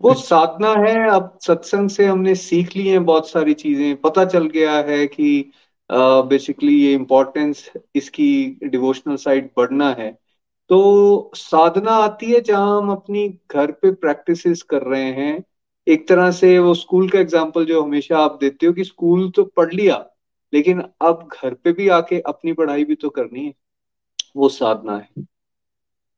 वो 0.00 0.14
साधना 0.14 0.72
है। 0.78 1.08
अब 1.10 1.38
सत्संग 1.42 1.90
से 1.90 2.06
हमने 2.06 2.34
सीख 2.34 2.76
ली 2.76 2.86
है 2.88 2.98
बहुत 3.00 3.28
सारी 3.30 3.54
चीज़ें। 3.54 3.96
पता 3.96 4.24
चल 4.24 4.46
गया 4.46 4.72
है 4.72 5.06
कि 5.06 5.52
बेसिकली 5.90 6.72
uh, 6.72 6.82
ये 6.82 6.92
इम्पोर्टेंस 6.92 7.70
इसकी 7.94 8.58
डिवोशनल 8.64 9.16
साइड 9.16 9.50
बढ़ना 9.56 9.90
है। 9.98 10.10
तो 10.70 11.30
साधना 11.34 11.90
आती 11.90 12.30
है 12.32 12.40
जहाँ 12.40 12.78
हम 12.78 12.90
अपनी 12.90 13.28
घर 13.52 13.70
पे 13.72 13.90
प्रैक्टिसेस 13.90 14.62
कर 14.62 14.82
रहे 14.82 15.10
हैं। 15.12 15.44
एक 15.86 16.06
तरह 16.08 16.30
से 16.30 16.58
वो 16.58 16.74
स्कूल 16.74 17.08
का 17.08 17.18
एग्ज़ाम्पल 17.18 17.64
जो 17.64 17.82
हमेशा 17.82 18.18
आप 18.18 18.38
देते 18.40 18.66
हो 18.66 18.72
कि 18.72 18.84
स्कूल 18.84 19.28
तो 19.30 19.44
पढ़ 19.46 19.72
लिया, 19.72 20.04
लेकिन 20.52 20.80
अब 20.80 21.28
घर 21.32 21.54
पे 21.54 21.72
भी 21.72 21.88
आके 21.90 22.20
अपनी 22.20 22.52
पढ़ाई 22.52 22.84
भी 22.84 22.94
तो 22.94 23.08
करनी 23.10 23.44
है, 23.44 23.52
वो 24.36 24.48
साधना 24.48 24.96
है। 24.96 25.24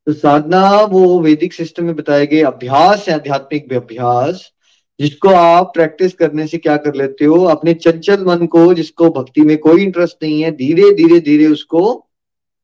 तो 0.06 0.12
साधना 0.12 0.70
वो 0.82 1.18
वैदिक 1.20 1.52
सिस्टम 1.52 1.84
में 1.84 1.94
बताए 1.96 2.26
गए 2.26 2.40
अभ्यास 2.42 3.08
है, 3.08 3.14
आध्यात्मिक 3.14 3.72
अभ्यास, 3.72 4.50
जिसको 5.00 5.28
आप 5.28 5.70
प्रैक्टिस 5.74 6.14
करने 6.14 6.46
से 6.46 6.58
क्या 6.58 6.76
कर 6.76 6.94
लेते 6.94 7.24
हो, 7.24 7.42
अपने 7.46 7.74
चंचल 7.76 8.24
मन 8.24 8.46
को, 8.46 8.72
जिसको 8.74 9.10
भक्ति 9.10 9.40
में 9.40 9.56
कोई 9.58 9.82
इंटरेस्ट 9.84 10.22
नहीं 10.22 10.42
है 10.42 10.50
धीरे 10.56 10.90
धीरे 10.94 11.20
धीरे 11.20 11.46
उसको 11.46 11.82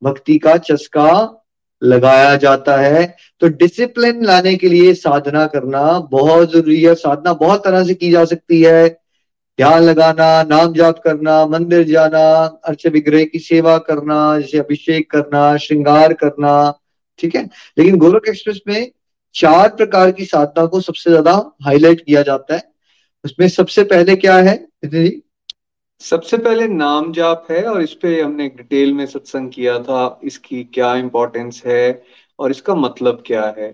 भक्ति 0.02 0.38
का 0.38 0.56
चस्का 0.58 1.10
लगाया 1.84 2.36
जाता 2.36 2.76
है। 2.76 3.16
तो 3.40 3.48
डिसिप्लिन 3.48 4.24
लाने 4.24 4.56
के 4.56 4.68
लिए 4.68 4.94
साधना 4.94 5.46
करना 5.46 5.98
बहुत 5.98 6.52
ज़रूरी 6.52 6.82
है। 6.82 6.94
साधना 6.94 7.32
बहुत 7.32 7.64
तरह 7.64 7.84
से 7.84 7.94
की 7.94 8.10
जा 8.10 8.24
सकती 8.24 8.62
है। 8.62 8.88
ध्यान 9.58 9.82
लगाना, 9.82 10.42
नाम 10.42 10.72
जाप 10.72 10.98
करना, 10.98 11.46
मंदिर 11.46 11.84
जाना, 11.84 12.44
अर्च 12.64 12.86
विग्रह 12.86 13.24
की 13.24 13.38
सेवा 13.38 13.78
करना, 13.78 14.38
जैसे 14.38 14.58
अभिषेक 14.58 15.10
करना, 15.10 15.56
श्रृंगार 15.56 16.12
करना, 16.12 16.80
ठीक 17.18 17.36
है? 17.36 17.50
लेकिन 17.78 17.96
गोलक 17.96 18.28
एक्सप्रेस 18.28 18.60
में 18.68 18.90
चार 19.34 19.68
प्रकार 19.68 20.10
की 20.10 20.24
साधना 20.24 20.66
को 20.66 20.80
सबसे 20.80 21.10
ज़्यादा 21.10 21.50
हाईलाइट 21.62 22.00
किया 22.00 22.22
जाता 22.22 22.54
है। 22.54 22.62
उसमें 23.24 23.48
सबसे 23.48 23.82
पहले 23.84 24.16
क्या 24.16 24.36
है? 24.36 24.68
जी 24.84 25.23
सबसे 26.00 26.36
पहले 26.36 26.66
नाम 26.68 27.12
जाप 27.12 27.46
है 27.50 27.62
और 27.64 27.82
इस 27.82 27.92
पे 27.92 28.20
हमने 28.20 28.48
डिटेल 28.48 28.92
में 28.92 29.04
सत्संग 29.06 29.50
किया 29.50 29.78
था, 29.78 30.20
इसकी 30.24 30.62
क्या 30.64 30.94
इंपॉर्टेंस 30.96 31.62
है 31.66 32.02
और 32.38 32.50
इसका 32.50 32.74
मतलब 32.74 33.22
क्या 33.26 33.44
है। 33.58 33.68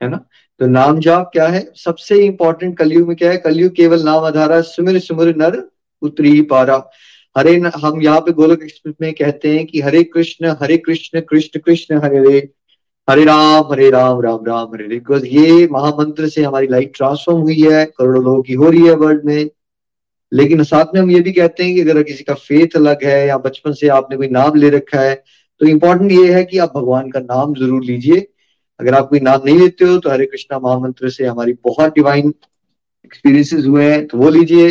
है 0.00 0.08
ना? 0.08 0.16
तो 0.60 0.66
नाम 0.66 0.98
जाप 1.00 1.30
क्या 1.32 1.46
है? 1.48 1.64
सबसे 1.76 2.18
इंपॉर्टेंट 2.24 2.76
कलयुग 2.78 3.08
में 3.08 3.16
क्या 3.16 3.30
है? 3.30 3.36
कलयुग 3.36 3.72
केवल 3.72 4.02
नाम 4.02 4.24
आधारा, 4.24 4.60
सुमिर 4.62 4.98
सुमिर 4.98 5.34
नर 5.36 5.62
उतरी 6.02 6.40
पारा। 6.42 6.82
हरे 7.36 7.56
हम 7.76 8.00
यहाँ 8.02 8.20
पे 8.20 8.32
गोलक 8.32 8.62
एक्सप्रेस 8.62 8.94
में 9.00 9.12
कहते 9.14 9.56
हैं 9.56 9.66
कि 9.66 9.80
हरे 9.80 10.02
कृष्ण 10.04 10.54
हरे 10.62 10.76
कृष्ण 10.76 11.20
कृष्ण 11.20 11.60
कृष्ण, 11.60 12.00
हरे 12.02 12.18
हरे 12.18 12.38
हरे 13.08 13.24
राम 13.24 13.72
हरे 13.72 13.90
राम 13.90 14.20
राम 14.20 14.44
राम, 14.46 14.74
हरे 14.74 14.84
हरे 14.84 14.94
बिकॉज़ 14.94 15.26
ये 15.26 15.66
महामंत्र 15.72 16.28
से 16.28 16.42
हमारी 16.42 16.66
लाइफ 16.66 16.92
ट्रांसफॉर्म 16.96 17.40
हुई 17.40 17.60
है, 17.62 17.84
करोड़ों 17.98 18.24
लोगों 18.24 18.42
की 18.42 18.54
हो 18.54 18.70
रही 18.70 18.86
है 18.86 18.94
वर्ल्ड 18.94 19.24
में। 19.24 19.50
लेकिन 20.36 20.62
साथ 20.64 20.94
में 20.94 21.00
हम 21.00 21.10
ये 21.10 21.20
भी 21.20 21.32
कहते 21.32 21.64
हैं 21.64 21.74
कि 21.74 21.80
अगर 21.80 22.02
किसी 22.02 22.24
का 22.24 22.34
फेथ 22.36 22.76
अलग 22.76 23.04
है 23.04 23.26
या 23.26 23.36
बचपन 23.40 23.72
से 23.74 23.88
आपने 23.90 24.16
कोई 24.16 24.28
नाम 24.30 24.54
ले 24.56 24.70
रखा 24.70 25.00
है 25.00 25.14
तो 25.60 25.66
इम्पोर्टेंट 25.68 26.12
ये 26.12 26.32
है 26.32 26.44
कि 26.44 26.58
आप 26.58 26.72
भगवान 26.76 27.10
का 27.10 27.20
नाम 27.22 27.54
ज़रूर 27.56 27.84
लीजिए। 27.84 28.26
अगर 28.80 28.94
आप 28.94 29.08
कोई 29.10 29.20
नाम 29.20 29.40
नहीं 29.44 29.58
लेते 29.58 29.84
हो 29.84 29.96
तो 29.98 30.10
हरे 30.10 30.26
कृष्णा 30.26 30.58
महामंत्र 30.58 31.10
से 31.10 31.26
हमारी 31.26 31.52
बहुत 31.64 31.94
डिवाइन 31.94 32.32
एक्सपीरियंसेस 33.04 33.64
हुए 33.66 33.84
हैं 33.84 34.06
तो 34.06 34.18
वो 34.18 34.30
लीजिए। 34.30 34.70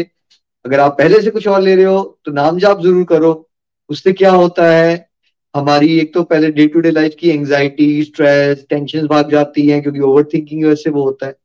अगर 0.66 0.80
आप 0.80 0.98
पहले 0.98 1.22
से 1.22 1.30
कुछ 1.32 1.48
और 1.48 1.62
ले 1.62 1.76
रहे 1.76 1.86
हो 1.86 2.02
तो 2.26 2.32
नाम 2.34 2.60
जाप 2.60 2.82
ज़रूर 2.82 3.04
करो। 3.06 3.32
उससे 3.90 4.14
क्या 4.14 4.32
होता 4.34 4.70
है, 4.70 4.94
हमारी 5.56 5.98
एक 6.00 6.14
तो 6.14 6.24
पहले 6.26 6.52
डे 6.52 6.68
टू 6.68 6.80
डे 6.80 6.92
लाइफ 6.92 7.16
की 7.20 7.30
एंजाइटी 7.32 8.04
स्ट्रेस 8.04 8.66
टेंशन 8.70 9.08
भाग 9.08 9.32
जाती 9.32 9.68
है, 9.68 9.80
क्योंकि 9.82 10.00
ओवर 10.02 10.24
थिंकिंग 10.34 10.66
वैसे 10.66 10.90
वो 10.90 11.04
होता 11.04 11.28
है। 11.28 11.36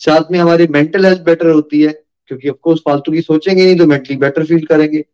साथ 0.00 0.30
में 0.32 0.38
हमारी 0.38 0.66
मेंटल 0.68 1.06
हेल्थ 1.06 1.22
बेटर 1.22 1.50
होती 1.50 1.82
है। 1.82 1.94
क्योंकि 2.28 2.48
ऑफकोर्स 2.48 2.80
फालतू 2.80 3.12
की 3.12 3.20
सोचेंगे 3.22 3.64
नहीं 3.64 3.76
तो 3.78 3.86
मेंटली 3.86 4.16
बेटर 4.16 4.44
फील 4.44 4.64
करेंगे। 4.66 5.04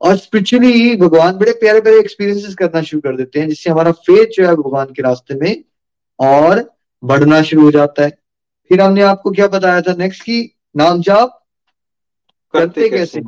और 0.00 0.16
स्पिरिचुअली 0.16 0.96
भगवान 0.96 1.36
बड़े 1.38 1.52
प्यारे 1.52 1.80
प्यारे 1.80 1.98
एक्सपीरियंसेस 2.00 2.54
करना 2.54 2.82
शुरू 2.82 3.00
कर 3.00 3.16
देते 3.16 3.40
हैं 3.40 3.48
जिससे 3.48 3.70
हमारा 3.70 3.92
फेथ 4.00 4.26
जो 4.36 4.46
है 4.46 4.54
भगवान 4.56 4.92
के 4.96 5.02
रास्ते 5.02 5.34
में 5.34 5.62
और 6.18 6.64
बढ़ना 7.02 7.40
शुरू 7.42 7.62
हो 7.62 7.70
जाता 7.70 8.02
है। 8.02 8.10
फिर 8.70 8.80
हमने 8.80 9.02
आपको 9.02 9.30
क्या 9.30 9.46
बताया 9.48 9.80
था 9.80 9.94
नेक्स्ट 9.94 10.22
की? 10.22 10.40
नाम 10.76 11.00
जाप। 11.02 11.36
करते, 12.54 12.80
करते 12.80 12.88
कैसे? 12.88 13.20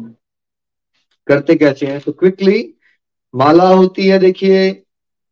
करते 1.28 1.54
कैसे 1.56 1.86
हैं? 1.86 2.00
तो 2.00 2.12
क्विकली 2.12 2.74
माला 3.34 3.68
होती 3.68 4.06
है 4.06 4.18
देखिए 4.18 4.70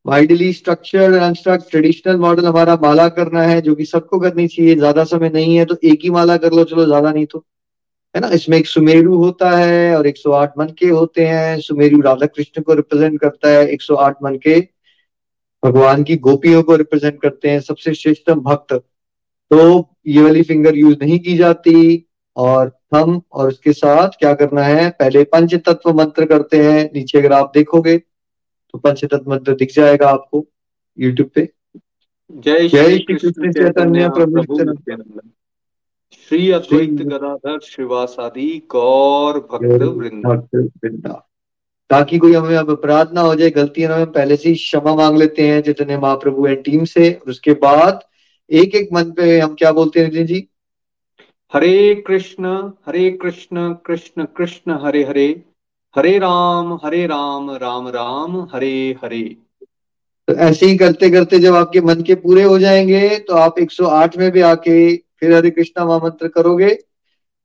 widely 0.07 0.53
structured 0.53 1.15
unstructured 1.15 1.71
traditional 1.71 2.17
model 2.17 2.47
हमारा 2.47 2.77
माला 2.83 3.09
करना 3.11 3.43
है 3.43 3.61
जो 3.61 3.75
कि 3.75 3.85
सबको 3.85 4.19
करनी 4.19 4.47
चाहिए 4.49 4.75
ज़्यादा 4.77 5.05
समय 5.07 5.29
नहीं 5.31 5.57
है 5.57 5.65
तो 5.65 5.77
एक 5.85 6.01
ही 6.03 6.11
माला 6.11 6.37
कर 6.37 6.53
लो 6.53 6.65
चलो 6.65 6.85
ज़्यादा 6.85 7.13
नहीं 7.13 7.27
तो। 7.27 7.45
है 8.15 8.21
ना? 8.21 8.29
इसमें 8.29 8.59
एक 8.59 8.67
सुमेरु 8.67 9.17
होता 9.17 9.51
है 9.51 9.97
और 9.97 10.07
108 10.07 10.53
मन 10.59 10.67
के 10.79 10.87
होते 10.87 11.27
हैं। 11.27 11.61
सुमेरु 11.61 12.01
राधा 12.01 12.27
कृष्ण 12.27 12.63
को 12.63 12.75
रिप्रेजेंट 12.75 13.21
करता 13.21 13.49
है 13.49 13.67
108 13.69 14.17
मन 14.23 14.37
के 14.37 14.61
भगवान 15.65 16.03
की 16.03 16.17
गोपियों 16.17 16.63
को 16.63 16.77
रिप्रेजेंट 16.77 17.21
करते 17.23 17.51
हैं 17.51 17.61
सबसे 17.61 17.95
श्रेष्ठतम 17.95 18.41
भक्त। 18.41 18.73
तो 19.51 19.89
ये 20.07 20.23
वाली 20.23 20.43
फिंगर 20.43 20.77
यूज़ 20.77 20.97
नहीं 21.03 21.19
की 21.19 21.37
जाती 21.37 22.07
और 22.37 22.69
थम 22.95 23.21
और 23.33 23.49
उसके 23.49 23.73
साथ 23.73 24.09
क्या 24.09 24.35
करना 24.35 24.63
है? 24.63 24.91
पहले 24.91 25.25
पंच 25.25 25.55
तत्व 25.55 25.93
मंत्र 25.93 26.25
करते 26.25 26.57
हैं। 26.57 26.91
नीचे 26.95 27.19
अगर 27.19 27.33
आप 27.33 27.53
देखोगे 27.55 27.97
तो 27.99 28.79
पंच 28.79 29.05
तत्व 29.05 29.31
मंत्र 29.31 29.55
दिख 29.55 29.75
जाएगा 29.75 30.09
आपको 30.09 30.47
यूट्यूब 30.99 31.31
पे। 31.35 31.49
जय 32.31 32.69
श्री 32.69 32.99
कृष्ण 32.99 33.53
चैतन्य 33.53 34.09
प्रभु 34.09 34.43
श्री 36.13 36.51
अद्वैत 36.51 36.91
गदाधर 36.91 37.59
शिवासादि 37.61 38.63
गौर 38.71 39.39
भक्त 39.53 39.83
वृंदा। 39.83 41.29
ताकि 41.91 42.19
कोई 42.19 42.33
हमें 42.33 42.57
अब 42.57 42.71
अपराध 42.71 43.13
ना 43.13 43.21
हो 43.21 43.35
जाए 43.35 43.51
गलतियाँ 43.51 43.95
हमें 43.95 44.13
पहले 44.13 44.37
से 44.37 44.49
ही 44.49 44.55
क्षमा 44.55 44.95
मांग 44.95 45.19
लेते 45.19 45.47
हैं 45.47 45.63
जितने 45.63 45.99
महाप्रभु 45.99 46.47
एंड 46.47 46.65
टीम 46.65 46.85
से 46.85 47.13
और 47.13 47.31
उसके 47.31 47.53
बाद 47.53 48.01
एक 48.51 48.75
एक 48.75 48.89
मन 48.93 49.11
पे 49.11 49.39
हम 49.41 49.55
क्या 49.55 49.73
बोलते 49.73 50.01
हैं 50.01 50.27
जी? 50.27 50.49
हरे 51.55 51.95
कृष्ण 52.07 52.71
हरे 52.87 53.11
कृष्ण 53.11 53.73
कृष्ण 53.87 54.25
कृष्ण 54.25 54.79
हरे 54.83 55.05
हरे। 55.05 55.43
हरे 55.97 56.19
राम 56.19 56.75
हरे 56.75 57.07
राम 57.07 57.51
राम 57.51 57.89
राम 57.89 58.41
हरे 58.55 58.97
हरे। 59.05 59.37
तो 60.29 60.35
ऐसे 60.35 60.67
ही 60.67 60.77
करते 60.77 61.11
करते 61.11 61.39
जब 61.39 61.55
आपके 61.55 61.81
मन 61.81 62.03
के 62.03 62.15
पूरे 62.15 62.43
हो 62.43 62.59
जाएँगे 62.59 63.19
तो 63.19 63.35
आप 63.35 63.59
108 63.59 64.19
में 64.19 64.31
भी 64.31 64.41
आके 64.41 65.10
फिर 65.21 65.33
हरे 65.33 65.51
कृष्णा 65.51 65.85
महामंत्र 65.85 66.29
करोगे। 66.29 66.79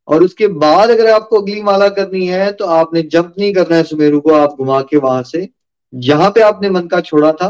और 0.07 0.23
उसके 0.23 0.47
बाद 0.47 0.89
अगर 0.89 1.09
आपको 1.09 1.41
अगली 1.41 1.61
माला 1.63 1.87
करनी 1.89 2.25
है 2.27 2.51
तो 2.51 2.65
आपने 2.67 3.01
जंप 3.03 3.33
नहीं 3.39 3.53
करना 3.53 3.75
है 3.75 3.83
सुमेरु 3.83 4.19
को, 4.19 4.31
आप 4.31 4.55
घुमा 4.57 4.81
के 4.81 4.97
वहाँ 4.97 5.23
से। 5.23 5.47
जहाँ 5.93 6.29
पे 6.29 6.41
आपने 6.41 6.69
मन 6.69 6.87
का 6.87 6.99
छोड़ा 7.01 7.31
था, 7.31 7.47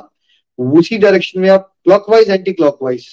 उसी 0.60 0.98
डायरेक्शन 0.98 1.40
में 1.40 1.50
आप 1.50 1.72
क्लॉकवाइज 1.84 2.30
एंटी 2.30 2.52
क्लॉकवाइज 2.54 3.08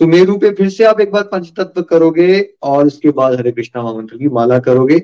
सुमेरु 0.00 0.36
पे 0.38 0.50
फिर 0.50 0.68
से 0.70 0.84
आप 0.84 1.00
एक 1.00 1.12
बार 1.12 1.22
पंचतत्व 1.24 1.82
करोगे, 1.82 2.40
और 2.62 2.86
उसके 2.86 3.10
बाद 3.10 3.38
हरे 3.38 3.52
कृष्णा 3.52 3.82
महामंत्र 3.82 4.16
की 4.16 4.28
माला 4.28 4.58
करोगे। 4.58 4.98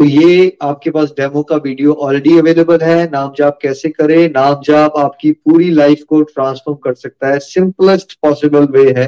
तो 0.00 0.04
ये 0.04 0.56
आपके 0.62 0.90
पास 0.90 1.10
डेमो 1.10 1.42
का 1.42 1.56
वीडियो 1.56 1.92
ऑलरेडी 1.94 2.38
अवेलेबल 2.38 2.80
है। 2.80 3.10
नाम 3.10 3.32
जाप 3.38 3.58
कैसे 3.62 3.88
करें? 3.88 4.30
नाम 4.30 4.60
जाप 4.64 4.96
आपकी 4.96 5.32
पूरी 5.32 5.70
लाइफ 5.70 6.02
को 6.08 6.22
ट्रांसफॉर्म 6.22 6.78
कर 6.78 6.94
सकता 6.94 7.28
है। 7.28 7.38
सिंपलेस्ट 7.40 8.18
पॉसिबल 8.22 8.66
वे 8.70 8.90
है। 8.92 9.06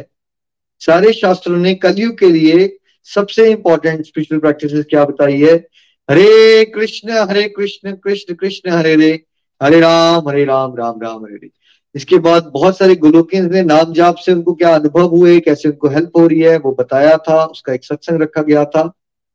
सारे 0.81 1.13
शास्त्रों 1.13 1.57
ने 1.57 1.75
कलयुग 1.75 2.19
के 2.19 2.27
लिए 2.27 2.79
सबसे 3.05 3.51
इंपॉर्टेंट 3.51 4.07
स्पिरिचुअल 4.07 4.41
प्रैक्टिस 4.41 4.85
क्या 4.85 5.05
बताई 5.05 5.41
है? 5.41 5.69
हरे 6.11 6.65
कृष्ण 6.65 7.11
हरे 7.11 7.49
कृष्ण 7.49 7.93
कृष्ण 7.93 8.35
कृष्ण, 8.35 8.71
हरे 8.71 8.95
हरे 8.95 9.23
हरे 9.63 9.81
राम 9.81 10.29
हरे 10.29 10.45
राम 10.45 10.77
राम 10.77 11.01
राम, 11.03 11.25
हरे 11.25 11.35
हरे 11.35 11.51
इसके 11.95 12.19
बाद 12.19 12.51
बहुत 12.55 12.79
सारे 12.79 12.95
गुलोकिन 12.95 13.55
ने 13.55 13.63
नाम 13.63 13.93
जाप 13.93 14.17
से 14.17 14.33
उनको 14.33 14.55
क्या 14.55 14.75
अनुभव 14.75 15.07
हुए, 15.07 15.41
कैसे 15.41 15.69
उनको 15.69 15.89
हेल्प 15.89 16.11
हो 16.17 16.27
रही 16.27 16.41
है, 16.41 16.59
वो 16.59 16.73
बताया 16.73 17.17
था, 17.17 17.45
उसका 17.45 17.73
एक 17.73 17.85
सत्संग 17.85 18.23
रखा 18.23 18.43
गया 18.43 18.65
था। 18.65 18.93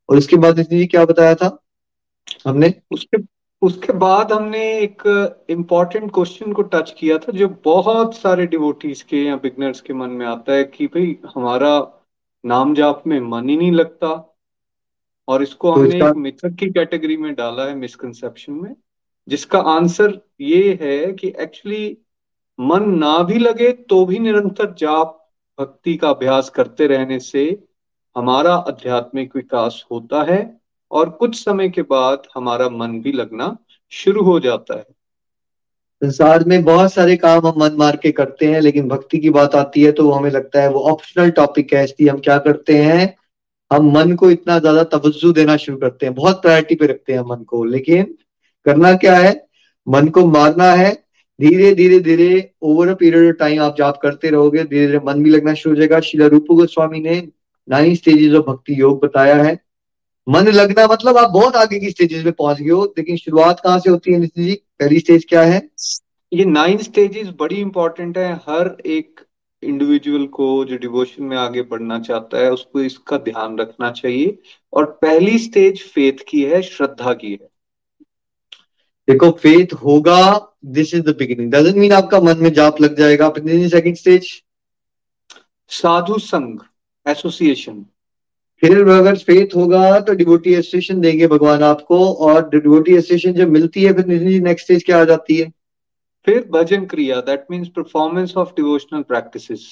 और 0.10 0.18
उसके 0.18 0.36
बाद 0.36 0.60
जी 0.60 0.86
क्या 0.86 1.06
बताया 1.06 1.36
था? 1.36 1.64
हमने? 2.48 2.74
उसके 2.92 3.18
उसके 3.62 3.94
बाद 3.94 4.32
हमने 4.32 4.80
एक 4.80 5.04
इंपॉर्टेंट 5.50 6.12
क्वेश्चन 6.14 6.54
को 6.54 6.62
टच 6.62 6.96
किया 7.00 7.18
था 7.18 7.32
जो 7.32 7.48
बहुत 7.66 8.16
सारे 8.16 8.46
डिवोटीज 8.48 9.02
के 9.02 9.18
या 9.18 9.36
बिगनर्स 9.36 9.82
के 9.82 9.94
मन 9.94 10.10
में 10.10 10.26
आता 10.26 10.54
है 10.54 10.64
कि 10.64 10.88
भाई 10.88 11.18
हमारा 11.36 12.04
नाम 12.44 12.76
जाप 12.76 13.04
में 13.08 13.20
मन 13.20 13.50
ही 13.50 13.58
नहीं 13.58 13.72
लगता 13.72 14.38
और 15.28 15.44
इसको 15.44 15.76
तो 15.76 15.80
हमने 15.82 15.96
एक 15.98 16.16
मिथक 16.16 16.56
की 16.56 16.70
कैटेगरी 16.72 17.18
में 17.18 17.36
डाला 17.36 17.66
है 17.66 17.76
मिसकंसेप्शन 17.76 18.54
में 18.54 18.76
जिसका 19.28 19.60
आंसर 19.60 20.22
ये 20.42 20.80
है 20.82 21.12
कि 21.14 21.28
एक्चुअली 21.40 21.98
मन 22.60 22.90
ना 22.90 23.18
भी 23.24 23.40
लगे 23.40 23.72
तो 23.72 24.06
भी 24.06 24.20
निरंतर 24.20 24.74
जाप 24.74 25.18
भक्ति 25.60 25.96
का 25.96 26.10
अभ्यास 26.10 26.50
करते 26.50 26.88
रहने 26.88 27.20
से 27.20 27.68
हमारा 28.16 28.56
आध्यात्मिक 28.56 29.36
विकास 29.36 29.86
होता 29.92 30.24
है। 30.24 30.61
और 30.92 31.10
कुछ 31.10 31.44
समय 31.44 31.70
के 31.70 31.82
बाद 31.84 32.28
हमारा 32.36 32.70
मन 32.70 33.00
भी 33.02 33.12
लगना 33.12 33.56
शुरू 33.92 34.24
हो 34.24 34.40
जाता 34.40 34.78
है। 34.78 34.86
संसार 36.02 36.44
में 36.48 36.64
बहुत 36.64 36.94
सारे 36.94 37.16
काम 37.18 37.48
हम 37.48 37.60
मन 37.60 37.76
मार 37.78 37.96
के 37.96 38.12
करते 38.12 38.46
हैं, 38.46 38.62
लेकिन 38.62 38.88
भक्ति 38.88 39.18
की 39.20 39.30
बात 39.30 39.56
आती 39.56 39.84
है 39.84 39.92
तो 39.92 40.10
हमें 40.12 40.30
लगता 40.32 40.62
है 40.62 40.70
वो 40.70 40.80
ऑप्शनल 40.92 41.30
टॉपिक 41.32 41.74
है, 41.74 41.84
इसलिए 41.84 42.10
हम 42.10 42.20
क्या 42.20 42.38
करते 42.40 42.78
हैं, 42.78 43.16
हम 43.72 43.92
मन 43.92 44.16
को 44.16 44.30
इतना 44.32 44.58
ज़्यादा 44.60 44.84
तवज्जो 44.90 45.32
देना 45.34 45.58
शुरू 45.58 45.78
करते 45.78 46.06
हैं, 46.06 46.16
बहुत 46.16 46.42
प्रायोरिटी 46.42 46.76
पे 46.76 46.86
रखते 46.88 47.14
हैं 47.14 47.22
मन 47.28 47.44
को। 47.44 47.64
लेकिन 47.66 48.04
करना 48.66 48.94
क्या 48.96 49.16
है? 49.16 49.34
मन 49.88 50.08
को 50.08 50.26
मारना 50.28 50.72
है, 50.74 50.92
धीरे 51.40 51.74
धीरे 51.76 52.00
धीरे 52.00 52.52
over 52.62 52.88
a 52.88 52.94
period 52.96 53.28
of 53.28 53.38
time 53.38 53.62
आप 53.62 53.76
जाप 53.78 54.00
करते 54.02 54.30
रहोगे, 54.30 54.64
धीरे 54.64 54.86
धीरे 54.88 55.00
मन 55.06 55.24
भी 55.24 55.30
लगना 55.30 55.54
शुरू 55.54 55.76
हो 55.76 55.80
जाएगा। 55.80 56.00
शिला 56.02 56.28
रूप 56.28 56.46
गोस्वामी 56.52 57.00
ने 57.00 57.22
नाइन 57.68 57.96
स्टेजेस 57.96 58.34
ऑफ़ 58.34 58.46
भक्ति 58.46 58.80
योग 58.82 59.04
बताया 59.06 59.42
है। 59.44 59.60
मन 60.28 60.48
लगना 60.48 60.86
मतलब 60.88 61.18
आप 61.18 61.30
बहुत 61.30 61.56
आगे 61.56 61.80
की 61.80 61.90
स्टेजेस 61.90 62.24
में 62.24 62.34
पहुँच 62.34 62.62
गए 62.62 62.70
हो 62.70 62.84
लेकिन 62.98 63.18
शुरुआत 63.18 63.60
कहाँ 63.60 63.80
से 63.80 63.90
होती 63.90 64.14
है 64.14 64.20
नितिन 64.20 64.46
जी? 64.46 64.54
पहली 64.80 65.00
स्टेज 65.00 65.26
क्या 65.30 65.42
है? 65.42 65.62
ये 66.34 66.46
नाइन 66.46 66.78
स्टेजेस 66.78 67.28
बड़ी 67.40 67.56
इंपॉर्टेंट 67.56 68.18
है। 68.18 68.34
हर 68.34 68.78
एक 68.86 69.20
इंडिविजुअल 69.64 70.26
को 70.28 70.66
जो 70.66 70.78
डिवोशन 70.78 71.24
में 71.24 71.38
आगे 71.38 71.62
बढ़ना 71.62 72.00
चाहता 72.00 72.38
है 72.38 72.52
उसको 72.52 72.82
इसका 72.82 73.18
ध्यान 73.18 73.58
रखना 73.58 73.92
चाहिए। 73.92 74.38
और 74.74 74.86
पहली 75.02 75.38
स्टेज 75.40 75.84
फेथ 75.84 76.24
की 76.28 76.42
है 76.44 76.62
श्रद्धा 76.62 77.14
की 77.14 77.32
है। 77.32 77.50
देखो 79.08 79.32
फेथ 79.32 79.74
होगा 79.74 80.22
this 80.66 80.94
is 80.94 81.02
the 81.02 81.16
beginning 81.18 81.52
doesn't 81.52 81.76
mean 81.76 81.92
आपका 81.92 82.20
मन 82.20 82.38
में 82.38 82.54
जाप 82.54 82.82
लग 82.82 82.98
जाएगा। 82.98 83.30
सेकंड 83.38 83.96
स्टेज 83.96 84.44
साधु 85.72 86.18
संघ 86.20 86.60
एसोसिएशन 87.06 87.86
फिर 88.64 88.88
अगर 88.90 89.16
फेथ 89.18 89.56
होगा 89.56 90.00
तो 90.00 90.14
डिवोटी 90.14 90.54
एसोसिएशन 90.54 91.00
देंगे 91.02 91.28
भगवान 91.28 91.64
आपको 91.64 91.98
और 92.26 92.50
डिवोटी 92.50 92.96
एसोसिएशन 92.96 93.34
जब 93.34 93.50
मिलती 93.50 93.84
है 93.84 93.94
फिर 93.94 94.06
नेक्स्ट 94.42 94.66
स्टेज 94.66 94.84
क्या 94.84 95.00
आ 95.02 95.04
जाती 95.04 95.38
है? 95.38 95.52
फिर 96.28 96.48
भजन 96.52 96.86
क्रिया 96.86 97.20
that 97.22 97.46
means 97.52 97.68
performance 97.68 98.34
of 98.38 98.50
devotional 98.56 99.02
practices 99.02 99.66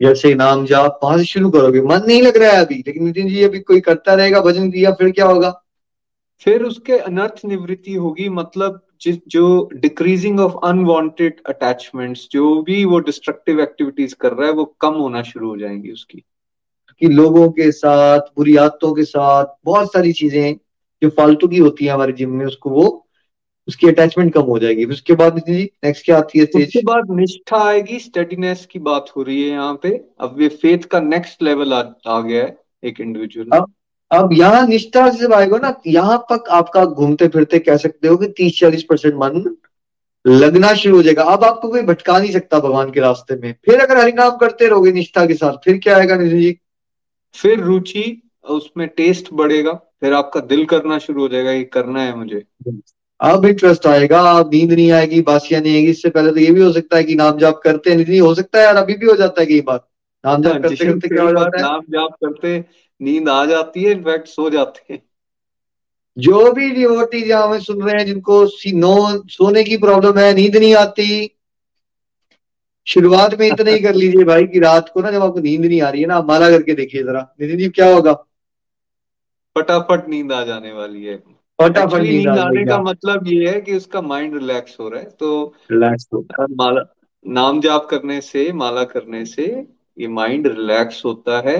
जैसे 0.00 0.34
नाम 0.34 0.64
जाप 0.66 0.98
वहाँ 1.04 1.18
से 1.18 1.24
शुरू 1.24 1.50
करोगे। 1.50 1.80
मन 1.80 2.02
नहीं 2.06 2.22
लग 2.22 2.36
रहा 2.36 2.50
है 2.50 2.64
अभी 2.64 2.82
लेकिन 2.86 3.04
नितिन 3.04 3.28
जी 3.28 3.42
अभी 3.44 3.60
कोई 3.60 3.80
करता 3.80 4.14
रहेगा 4.14 4.40
भजन 4.40 4.70
क्रिया 4.70 4.92
फिर 4.92 5.10
क्या 5.10 5.26
होगा? 5.26 5.50
फिर 6.42 6.62
उसके 6.62 6.98
अनर्थ 6.98 7.40
निवृत्ति 7.44 7.94
होगी 7.94 8.28
मतलब 8.28 8.80
जिस 9.00 9.16
जो 9.28 9.68
डिक्रीजिंग 9.74 10.40
ऑफ़ 10.40 10.52
अनवांटेड 10.64 11.40
अटैचमेंट्स 11.46 12.28
जो 12.32 12.62
भी 12.62 12.84
वो 12.84 12.98
डिस्ट्रक्टिव 13.00 13.60
एक्टिविटीज़ 13.60 14.14
कर 14.20 14.32
रहा 14.32 14.46
है 14.46 14.52
वो 14.52 14.64
कम 14.80 14.94
होना 14.94 15.22
शुरू 15.22 15.48
हो 15.48 15.56
जाएँगी 15.56 15.90
उसकी। 15.90 16.22
कि 17.00 17.08
लोगों 17.08 17.48
के 17.50 17.70
साथ 17.72 18.20
बुरी 18.36 18.56
आदतों 18.58 18.92
के 18.94 19.04
साथ 19.04 19.54
बहुत 19.64 19.92
सारी 19.92 20.12
चीज़ें 20.12 20.56
जो 21.02 21.08
फालतू 21.08 21.48
की 21.48 21.58
होती 21.58 21.84
है 21.84 21.92
हमारे 21.92 22.12
जिम 22.12 22.30
में 22.30 22.44
उसको 22.46 22.70
वो 22.70 22.86
उसकी 23.68 23.88
अटैचमेंट 23.88 24.32
कम 24.34 24.42
हो 24.42 24.58
जाएगी। 24.58 24.84
उसके 24.86 25.14
बाद 25.14 25.42
नेक्स्ट 25.48 26.04
क्या 26.04 26.18
आती 26.18 26.38
है 26.38 26.44
स्टेज 26.44 26.66
उसके 26.66 26.82
बाद 26.82 27.10
निष्ठा 27.10 27.62
आएगी 27.64 27.98
स्टडीनेस 28.00 28.66
की 28.66 28.78
बात 28.80 29.12
हो 29.16 29.22
रही 29.22 29.42
है 29.42 29.48
यहाँ 29.48 29.78
पे। 29.82 29.88
अब 30.20 30.40
ये 30.40 30.48
फेथ 30.48 30.86
का 30.90 31.00
नेक्स्ट 31.00 31.42
लेवल 31.42 31.72
आ, 31.72 31.82
आ 32.06 32.20
गया 32.20 32.42
है 32.42 32.56
एक 32.82 33.00
इंडिविजुअल 33.00 33.58
अब 33.58 33.72
अब 34.10 34.32
यहाँ 34.32 34.66
निष्ठा 34.66 35.08
से 35.12 35.32
आएगा 35.34 35.58
ना 35.58 35.74
यहाँ 35.86 36.18
तक 36.30 36.48
आपका 36.50 36.84
घूमते 36.84 37.28
फिरते 37.28 37.58
कह 37.58 37.76
सकते 37.76 38.08
हो 38.08 38.16
कि 38.16 38.26
तीस 38.36 38.58
चालीस 38.60 38.82
परसेंट 38.84 39.14
मन 39.14 39.42
लगना 40.24 40.72
शुरू 40.74 40.96
हो 40.96 41.02
जाएगा। 41.02 41.22
अब 41.24 41.44
आपको 41.44 41.68
कोई 41.68 41.82
भटका 41.82 42.18
नहीं 42.18 42.30
सकता 42.32 42.58
भगवान 42.60 42.90
के 42.90 43.00
रास्ते 43.00 43.34
में। 43.36 43.54
फिर 43.64 43.80
अगर 43.80 43.98
हरिनाम 43.98 44.36
करते 44.36 44.68
रहोगे 44.68 44.92
निष्ठा 44.92 45.24
के 45.26 45.34
साथ 45.34 45.64
फिर 45.64 45.78
क्या 45.78 45.96
आएगा 45.96 46.16
निधि 46.16 46.40
जी? 46.40 46.58
फिर 47.38 47.60
रुचि 47.60 48.04
उसमें 48.50 48.86
टेस्ट 48.88 49.32
बढ़ेगा 49.32 49.72
फिर 50.00 50.12
आपका 50.12 50.40
दिल 50.40 50.64
करना 50.64 50.98
शुरू 50.98 51.22
हो 51.22 51.28
जाएगा 51.28 51.50
ये 51.50 51.64
करना 51.64 52.02
है 52.02 52.14
मुझे. 52.16 52.42
अब 53.20 53.44
इंटरेस्ट 53.46 53.86
आएगा 53.86 54.20
अब 54.30 54.50
नींद 54.54 54.72
नहीं 54.72 54.90
आएगी 54.92 55.20
बासियाँ 55.20 55.60
नहीं 55.62 55.74
आएगी 55.74 55.90
इससे 55.90 56.10
पहले 56.10 56.30
तो 56.30 56.38
ये 56.38 56.50
भी 56.50 56.60
हो 56.62 56.72
सकता 56.72 56.96
है 56.96 57.04
कि 57.04 57.14
नाम 57.14 57.38
जाप 57.38 57.60
करते 57.64 57.94
नहीं 57.94 58.20
हो 58.20 58.34
सकता 58.34 58.58
है 58.58 58.64
यार 58.64 58.76
अभी 58.76 58.94
भी 58.94 59.06
हो 59.06 59.16
जाता 59.16 59.40
है 59.40 59.46
कई 59.46 59.60
बार। 59.60 59.80
नाम 60.24 60.42
जाप 60.42 60.52
हाँ, 60.52 60.60
करते 60.62 60.84
करते 60.86 61.08
क्या 61.08 61.22
हो 61.22 61.30
जाता 61.30 61.58
है? 61.58 61.62
नाम 61.62 61.80
जाप 61.88 62.14
करते 62.24 62.58
नींद 63.00 63.28
आ 63.28 63.44
जाती 63.44 63.82
है 63.82 63.90
इनफैक्ट 63.92 64.28
सो 64.28 64.50
जाते 64.50 64.92
हैं। 64.92 65.02
जो 66.16 66.52
भी 66.52 66.70
डिवोटी 66.70 67.22
जहाँ 67.22 67.46
हमें 67.48 67.60
सुन 67.60 67.82
रहे 67.82 67.94
हैं 67.96 68.06
जिनको 68.06 68.46
सी, 68.46 68.72
नो 68.72 69.22
सोने 69.28 69.64
की 69.64 69.76
प्रॉब्लम 69.76 70.18
है 70.18 70.32
नींद 70.34 70.56
नहीं 70.56 70.74
आती 70.74 71.37
शुरुआत 72.88 73.34
में 73.40 73.46
इतना 73.46 73.70
ही 73.70 73.80
कर 73.80 73.94
लीजिए 73.94 74.24
भाई 74.24 74.46
कि 74.46 74.58
रात 74.60 74.88
को 74.88 75.00
ना 75.00 75.10
जब 75.10 75.22
आपको 75.22 75.40
नींद 75.40 75.64
नहीं 75.64 75.80
आ 75.82 75.88
रही 75.90 76.00
है 76.00 76.06
ना 76.08 76.16
आप 76.16 76.28
माला 76.28 76.50
करके 76.50 76.74
देखिए 76.74 77.02
जरा। 77.02 77.20
नितिन 77.40 77.58
जी 77.58 77.68
क्या 77.70 77.92
होगा? 77.94 78.12
फटाफट 79.56 80.08
नींद 80.08 80.32
आ 80.32 80.42
जाने 80.44 80.72
वाली 80.72 81.04
है। 81.04 81.16
फटाफट 81.58 82.02
नींद 82.02 82.28
आने 82.28 82.64
का 82.66 82.78
मतलब 82.82 83.26
ये 83.28 83.48
है 83.48 83.60
कि 83.60 83.76
उसका 83.76 84.00
माइंड 84.02 84.34
रिलैक्स 84.34 84.78
हो 84.80 84.88
रहा 84.88 85.00
है। 85.00 85.10
तो 85.10 85.54
रिलैक्स 85.70 86.08
माला 86.50 86.82
नाम 87.24 87.60
जाप 87.60 87.86
करने 87.90 88.20
से 88.20 88.50
माला 88.54 88.84
करने 88.86 89.24
से 89.26 89.44
ये 89.96 90.08
माइंड 90.08 90.46
रिलैक्स 90.46 91.04
होता 91.04 91.40
है 91.46 91.58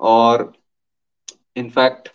और 0.00 0.52
इनफैक्ट 1.56 2.08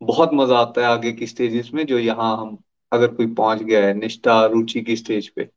बहुत 0.00 0.30
मज़ा 0.34 0.58
आता 0.58 0.80
है 0.80 0.86
आगे 0.86 1.12
की 1.12 1.26
स्टेजेस 1.26 1.70
में 1.74 1.84
जो 1.86 1.98
यहाँ 1.98 2.36
हम 2.36 2.56
अगर 2.92 3.06
कोई 3.08 3.26
पहुँच 3.34 3.62
गया 3.62 3.84
है 3.86 3.94
निष्ठा 3.94 4.44
रुचि 4.46 4.80
की 4.80 4.96
स्टेज 4.96 5.28
पे। 5.28 5.48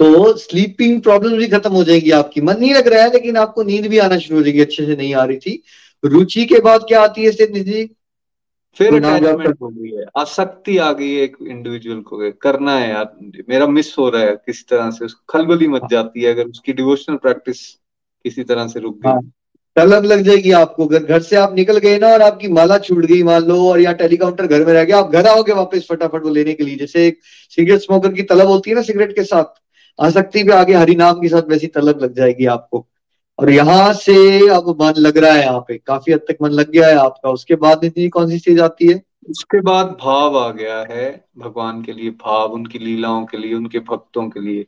तो 0.00 0.36
स्लीपिंग 0.38 1.00
प्रॉब्लम 1.02 1.36
भी 1.36 1.46
खत्म 1.48 1.70
हो 1.72 1.84
जाएगी 1.84 2.10
आपकी। 2.10 2.40
मन 2.40 2.58
नहीं 2.60 2.74
लग 2.74 2.88
रहा 2.88 3.02
है 3.02 3.12
लेकिन 3.12 3.36
आपको 3.36 3.62
नींद 3.62 3.86
भी 3.86 3.98
आना 3.98 4.18
शुरू 4.18 4.38
हो 4.38 4.42
जाएगी 4.44 4.60
अच्छे 4.60 4.86
से 4.86 4.96
नहीं 4.96 5.14
आ 5.14 5.24
रही 5.24 5.36
थी। 5.36 5.62
रुचि 6.04 6.44
के 6.46 6.60
बाद 6.60 6.84
क्या 6.88 7.02
आती 7.02 7.24
है 7.24 7.46
निधि 7.52 7.88
फिर 8.76 8.94
अटैचमेंट 8.94 9.56
हो 9.62 9.68
गई 9.68 9.90
है। 9.90 10.04
आसक्ति 10.16 10.76
आ 10.78 10.92
गई 10.92 11.10
है 11.10 11.22
एक 11.22 11.36
इंडिविजुअल 11.42 12.00
को 12.00 12.30
करना 12.32 12.78
है 12.78 12.88
यार। 12.90 13.42
मेरा 13.48 13.66
मिस 13.66 13.94
हो 13.98 14.08
रहा 14.08 14.22
है 14.22 14.36
किसी 14.36 14.64
तरह 14.70 14.90
से 14.90 15.04
उसको 15.04 15.24
खलबली 15.28 15.68
मच 15.68 15.82
जाती 15.90 16.22
है 16.22 16.32
अगर 16.32 16.44
उसकी 16.44 16.72
डिवोशनल 16.72 17.16
प्रैक्टिस 17.16 17.60
किसी 18.24 18.44
तरह 18.44 18.66
से 18.68 18.80
रुक 18.80 18.96
गई। 18.96 19.08
हाँ। 19.08 19.20
तलब 19.76 20.04
लग 20.04 20.20
जाएगी 20.20 20.50
आपको। 20.50 20.86
अगर 20.86 21.04
घर 21.04 21.20
से 21.22 21.36
आप 21.36 21.54
निकल 21.54 21.78
गए 21.78 21.98
ना 21.98 22.08
और 22.08 22.22
आपकी 22.22 22.48
माला 22.48 22.78
छूट 22.78 23.04
गई 23.04 23.22
मान 23.22 23.42
लो 23.42 23.60
और 23.68 23.80
या 23.80 23.92
टेलीकाउंटर 23.94 24.46
घर 24.46 24.64
में 24.64 24.72
रह 24.72 24.84
गया 24.84 24.98
आप 24.98 25.10
घर 25.10 25.26
आओगे 25.26 25.52
वापस 25.52 25.86
फटाफट 25.90 26.22
वो 26.22 26.30
लेने 26.30 26.52
के 26.52 26.64
लिए। 26.64 26.76
जैसे 26.76 27.06
एक 27.06 27.18
सिगरेट 27.52 27.80
स्मोकर 27.80 28.12
की 28.12 28.22
तलब 28.22 28.46
होती 28.46 28.70
है 28.70 28.76
ना 28.76 28.82
सिगरेट 28.82 29.14
के 29.16 29.24
साथ। 29.24 29.60
आसक्ति 29.98 30.42
भी 30.42 30.52
आगे 30.52 30.74
हरि 30.74 30.94
नाम 30.94 31.20
के 31.20 31.28
साथ 31.28 31.48
वैसी 31.50 31.66
तलब 31.66 32.02
लग 32.02 32.14
जाएगी 32.14 32.46
आपको। 32.46 32.86
और 33.38 33.50
यहाँ 33.50 33.92
से 33.94 34.48
अब 34.50 34.68
मन 34.80 34.94
लग 34.98 35.18
रहा 35.18 35.32
है 35.32 35.42
यहाँ 35.42 35.60
पे। 35.60 35.76
काफ़ी 35.78 36.12
हद 36.12 36.20
तक 36.28 36.36
मन 36.42 36.50
लग 36.50 36.70
गया 36.70 36.88
है 36.88 36.94
आपका। 36.94 37.30
उसके 37.30 37.56
बाद 37.56 37.84
नीति 37.84 38.08
कौन 38.08 38.30
सी 38.30 38.38
चीज़ 38.38 38.60
आती 38.60 38.86
है? 38.86 39.02
उसके 39.30 39.60
बाद 39.60 39.86
भाव 40.00 40.38
आ 40.38 40.50
गया 40.50 40.78
है 40.90 41.10
भगवान 41.38 41.82
के 41.82 41.92
लिए। 41.92 42.10
भाव 42.10 42.52
उनकी 42.52 42.78
लीलाओं 42.78 43.24
के 43.26 43.38
लिए 43.38 43.54
उनके 43.54 43.78
भक्तों 43.80 44.28
के 44.30 44.40
लिए। 44.40 44.66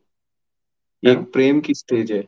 ये 1.03 1.13
एक 1.13 1.33
प्रेम 1.33 1.61
की 1.61 1.75
स्टेज 1.75 2.13
है। 2.13 2.25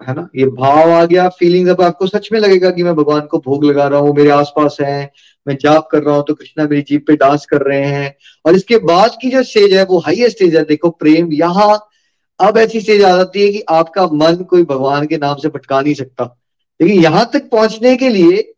है 0.00 0.14
ना? 0.14 0.28
ये 0.36 0.46
भाव 0.46 0.90
आ 0.92 1.04
गया। 1.04 1.28
फीलिंग 1.28 1.68
अब 1.68 1.80
आपको 1.82 2.06
सच 2.06 2.28
में 2.32 2.38
लगेगा 2.40 2.70
कि 2.70 2.82
मैं 2.82 2.94
भगवान 2.94 3.26
को 3.26 3.38
भोग 3.38 3.64
लगा 3.64 3.86
रहा 3.88 4.00
हूँ 4.00 4.14
मेरे 4.16 4.30
आसपास 4.30 4.76
है 4.80 5.12
मैं 5.46 5.56
जाप 5.56 5.88
कर 5.92 6.02
रहा 6.02 6.14
हूँ 6.16 6.24
तो 6.28 6.34
कृष्णा 6.34 6.64
मेरी 6.64 6.82
जीप 6.82 7.06
पे 7.06 7.16
डांस 7.16 7.46
कर 7.46 7.62
रहे 7.62 7.84
हैं। 7.84 8.14
और 8.44 8.54
इसके 8.54 8.78
बाद 8.84 9.16
की 9.22 9.30
जो 9.30 9.42
स्टेज 9.42 9.74
है 9.74 9.84
वो 9.84 9.98
हाईएस्ट 9.98 10.36
स्टेज 10.36 10.56
है। 10.56 10.64
देखो 10.64 10.90
प्रेम 10.92 11.32
यहाँ 11.32 11.76
अब 12.40 12.58
ऐसी 12.58 12.80
स्टेज 12.80 13.02
आ 13.04 13.16
जाती 13.16 13.42
है 13.42 13.52
कि 13.52 13.60
आपका 13.70 14.06
मन 14.14 14.42
कोई 14.50 14.64
भगवान 14.64 15.06
के 15.06 15.16
नाम 15.18 15.36
से 15.36 15.48
भटका 15.48 15.80
नहीं 15.80 15.94
सकता। 15.94 16.24
लेकिन 16.80 17.02
यहाँ 17.02 17.24
तक 17.32 17.48
पहुँचने 17.50 17.96
के 17.96 18.08
लिए 18.08 18.52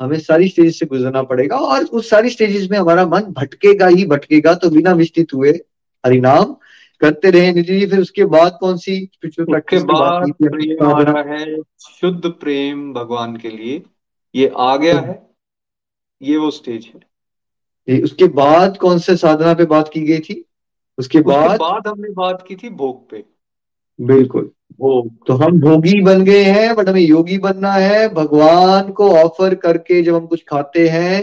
हमें 0.00 0.18
सारी 0.20 0.48
स्टेज 0.48 0.78
से 0.78 0.86
गुजरना 0.86 1.22
पड़ेगा 1.22 1.56
और 1.56 1.84
उस 1.84 2.08
सारी 2.10 2.30
स्टेजेस 2.30 2.68
में 2.70 2.78
हमारा 2.78 3.04
मन 3.06 3.32
भटकेगा 3.32 3.86
ही 3.86 4.06
भटकेगा 4.06 4.54
तो 4.54 4.70
बिना 4.70 4.92
विस्तित 4.92 5.34
हुए 5.34 5.50
हरिनाम 6.04 6.56
करते 7.00 7.30
रहे। 7.30 7.52
निधि 7.52 7.78
जी 7.78 7.86
फिर 7.86 8.00
उसके 8.00 8.24
बाद 8.26 8.56
कौन 8.60 8.76
सी 8.76 8.96
उसके 9.24 9.82
बाद 9.82 10.32
प्रेम 10.42 10.84
आ 10.86 11.00
रहा 11.02 11.22
है 11.28 11.56
शुद्ध 11.80 12.30
प्रेम 12.30 12.92
भगवान 12.92 13.36
के 13.36 13.48
लिए। 13.48 13.82
ये 14.34 14.52
आ 14.56 14.76
गया 14.76 15.00
है 15.00 15.20
ये 16.20 16.36
वो 16.36 16.50
स्टेज 16.50 16.90
है। 16.94 18.00
उसके 18.00 18.26
बाद 18.34 18.76
कौन 18.78 18.98
से 18.98 19.16
साधना 19.16 19.54
पे 19.54 19.64
बात 19.66 19.90
की 19.94 20.00
गई 20.02 20.18
थी? 20.20 20.44
उसके 20.98 21.20
बाद 21.20 21.58
बाद 21.60 21.88
हमने 21.88 22.08
बात 22.08 22.44
की 22.48 22.56
थी 22.56 22.70
भोग 22.70 23.10
पे। 23.10 23.24
बिल्कुल। 24.00 24.50
भोग। 24.72 25.10
तो 25.26 25.32
हम 25.32 25.60
भोगी 25.60 26.00
बन 26.00 26.24
गए 26.24 26.42
हैं 26.42 26.76
बट 26.76 26.88
हमें 26.88 27.00
योगी 27.00 27.38
बनना 27.38 27.72
है। 27.72 28.14
भगवान 28.14 28.92
को 28.92 29.10
ऑफ़र 29.10 29.54
करके 29.54 30.02
जब 30.02 30.14
हम 30.14 30.26
कुछ 30.26 30.44
खाते 30.48 30.88
हैं 30.88 31.22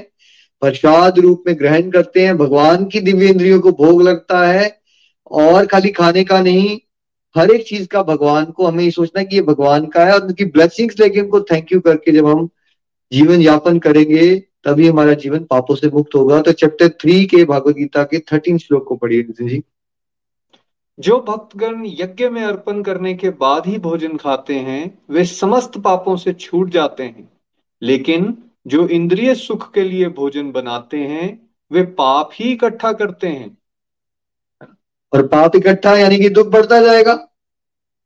प्रसाद 0.61 1.19
रूप 1.19 1.43
में 1.47 1.59
ग्रहण 1.59 1.89
करते 1.91 2.25
हैं 2.25 2.37
भगवान 2.37 2.85
की 2.85 2.99
दिव्य 2.99 3.27
इंद्रियों 3.27 3.59
को 3.59 3.71
भोग 3.71 4.01
लगता 4.01 4.47
है 4.47 4.79
और 5.31 5.65
खाली 5.65 5.89
खाने 5.89 6.23
का 6.23 6.41
नहीं 6.41 6.79
हर 7.37 7.51
एक 7.51 7.67
चीज़ 7.67 7.87
का 7.87 8.03
भगवान 8.03 8.45
को 8.45 8.67
हमें 8.67 8.83
ये 8.83 8.91
सोचना 8.91 9.23
कि 9.23 9.35
ये 9.35 9.41
भगवान 9.41 9.85
का 9.85 10.05
है 10.05 10.13
और 10.13 10.21
उनकी 10.21 10.45
ब्लेसिंग्स 10.45 10.99
लेके 10.99 11.19
उनको 11.19 11.41
थैंक 11.41 11.71
यू 11.71 11.79
करके 11.79 12.11
जब 12.11 12.25
हम 12.25 12.49
जीवन 13.13 13.41
यापन 13.41 13.79
करेंगे 13.79 14.43
तभी 14.65 14.87
हमारा 14.87 15.13
जीवन 15.13 15.43
पापों 15.43 15.75
से 15.75 15.89
मुक्त 15.89 16.15
होगा। 16.15 16.41
तो 16.41 16.51
चैप्टर 16.51 16.89
थ्री 17.01 17.25
के 17.25 17.43
भागवत 17.45 17.75
गीता 17.75 18.03
के 18.03 18.19
थर्टीन 18.19 18.57
श्लोक 18.57 18.87
को 18.87 18.95
पढ़िए 18.95 19.21
नितिन 19.21 19.47
जी। 19.47 19.63
जो 20.99 21.19
भक्तगण 21.19 21.85
यज्ञ 21.85 22.29
में 22.29 22.43
अर्पण 22.43 22.81
करने 22.83 23.13
के 23.13 23.29
बाद 23.29 23.67
ही 23.67 23.77
भोजन 23.77 24.17
खाते 24.17 24.55
हैं 24.55 24.81
वे 25.09 25.25
समस्त 25.25 25.77
पापों 25.77 26.15
से 26.17 26.33
छूट 26.33 26.69
जाते 26.69 27.03
हैं। 27.03 27.29
लेकिन 27.81 28.37
जो 28.67 28.87
इंद्रिय 28.87 29.35
सुख 29.35 29.71
के 29.73 29.83
लिए 29.83 30.09
भोजन 30.09 30.51
बनाते 30.51 30.97
हैं 30.97 31.27
वे 31.71 31.83
पाप 31.83 32.29
ही 32.33 32.51
इकट्ठा 32.51 32.91
करते 32.93 33.27
हैं। 33.27 33.57
और 35.13 35.27
पाप 35.27 35.55
इकट्ठा 35.55 35.95
यानी 35.97 36.17
कि 36.17 36.29
दुख 36.29 36.47
बढ़ता 36.47 36.81
जाएगा। 36.81 37.13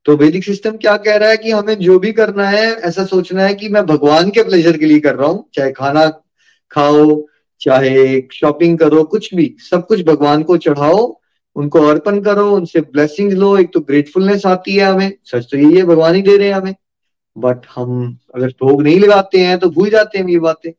तो 0.06 0.16
वैदिक 0.18 0.44
सिस्टम 0.44 0.78
क्या 0.78 0.96
कह 0.98 1.16
रहा 1.16 1.30
है 1.30 1.38
कि 1.38 1.52
हमें 1.52 1.76
जो 1.80 1.98
भी 2.00 2.12
करना 2.14 2.48
है 2.50 2.66
ऐसा 2.82 3.06
सोचना 3.06 3.44
है 3.44 3.54
कि 3.54 3.70
मैं 3.70 3.86
भगवान 3.86 4.30
के 4.30 4.44
प्लेजर 4.44 4.78
के 4.78 4.86
लिए 4.86 5.00
कर 5.00 5.16
रहा 5.16 5.28
हूँ 5.30 5.50
चाहे 5.54 5.72
खाना 5.72 6.06
खाओ, 6.74 7.24
चाहे 7.62 8.22
शॉपिंग 8.34 8.78
करो, 8.78 9.04
कुछ 9.04 9.34
भी, 9.36 9.56
सब 9.60 9.86
कुछ 9.88 10.04
भगवान 10.04 10.44
को 10.44 10.58
चढ़ाओ, 10.58 11.20
उनको 11.56 11.82
अर्पण 11.82 12.20
करो, 12.22 12.50
उनसे 12.52 12.82
ब्लेसिंग 12.82 13.32
लो, 13.32 13.58
एक 13.58 13.74
तो 13.74 13.80
ग्रेटफुलनेस 13.82 14.46
आती 14.46 14.76
है 14.76 14.86
हमें, 14.86 15.12
सच 15.26 15.48
तो 15.52 15.58
यही 15.58 15.78
है, 15.78 15.84
भगवान 15.84 16.16
ही 16.16 16.22
दे 16.22 16.38
रहे 16.38 16.48
हैं 16.48 16.56
हमें। 16.56 16.76
बट 17.36 17.66
हम 17.76 18.18
अगर 18.36 18.48
भोग 18.62 18.82
नहीं 18.82 19.00
लगाते 19.00 19.40
हैं 19.40 19.58
तो 19.60 19.70
भूल 19.70 19.90
जाते 19.90 20.18
हैं 20.20 20.28
ये 20.28 20.40
बातें। 20.40 20.72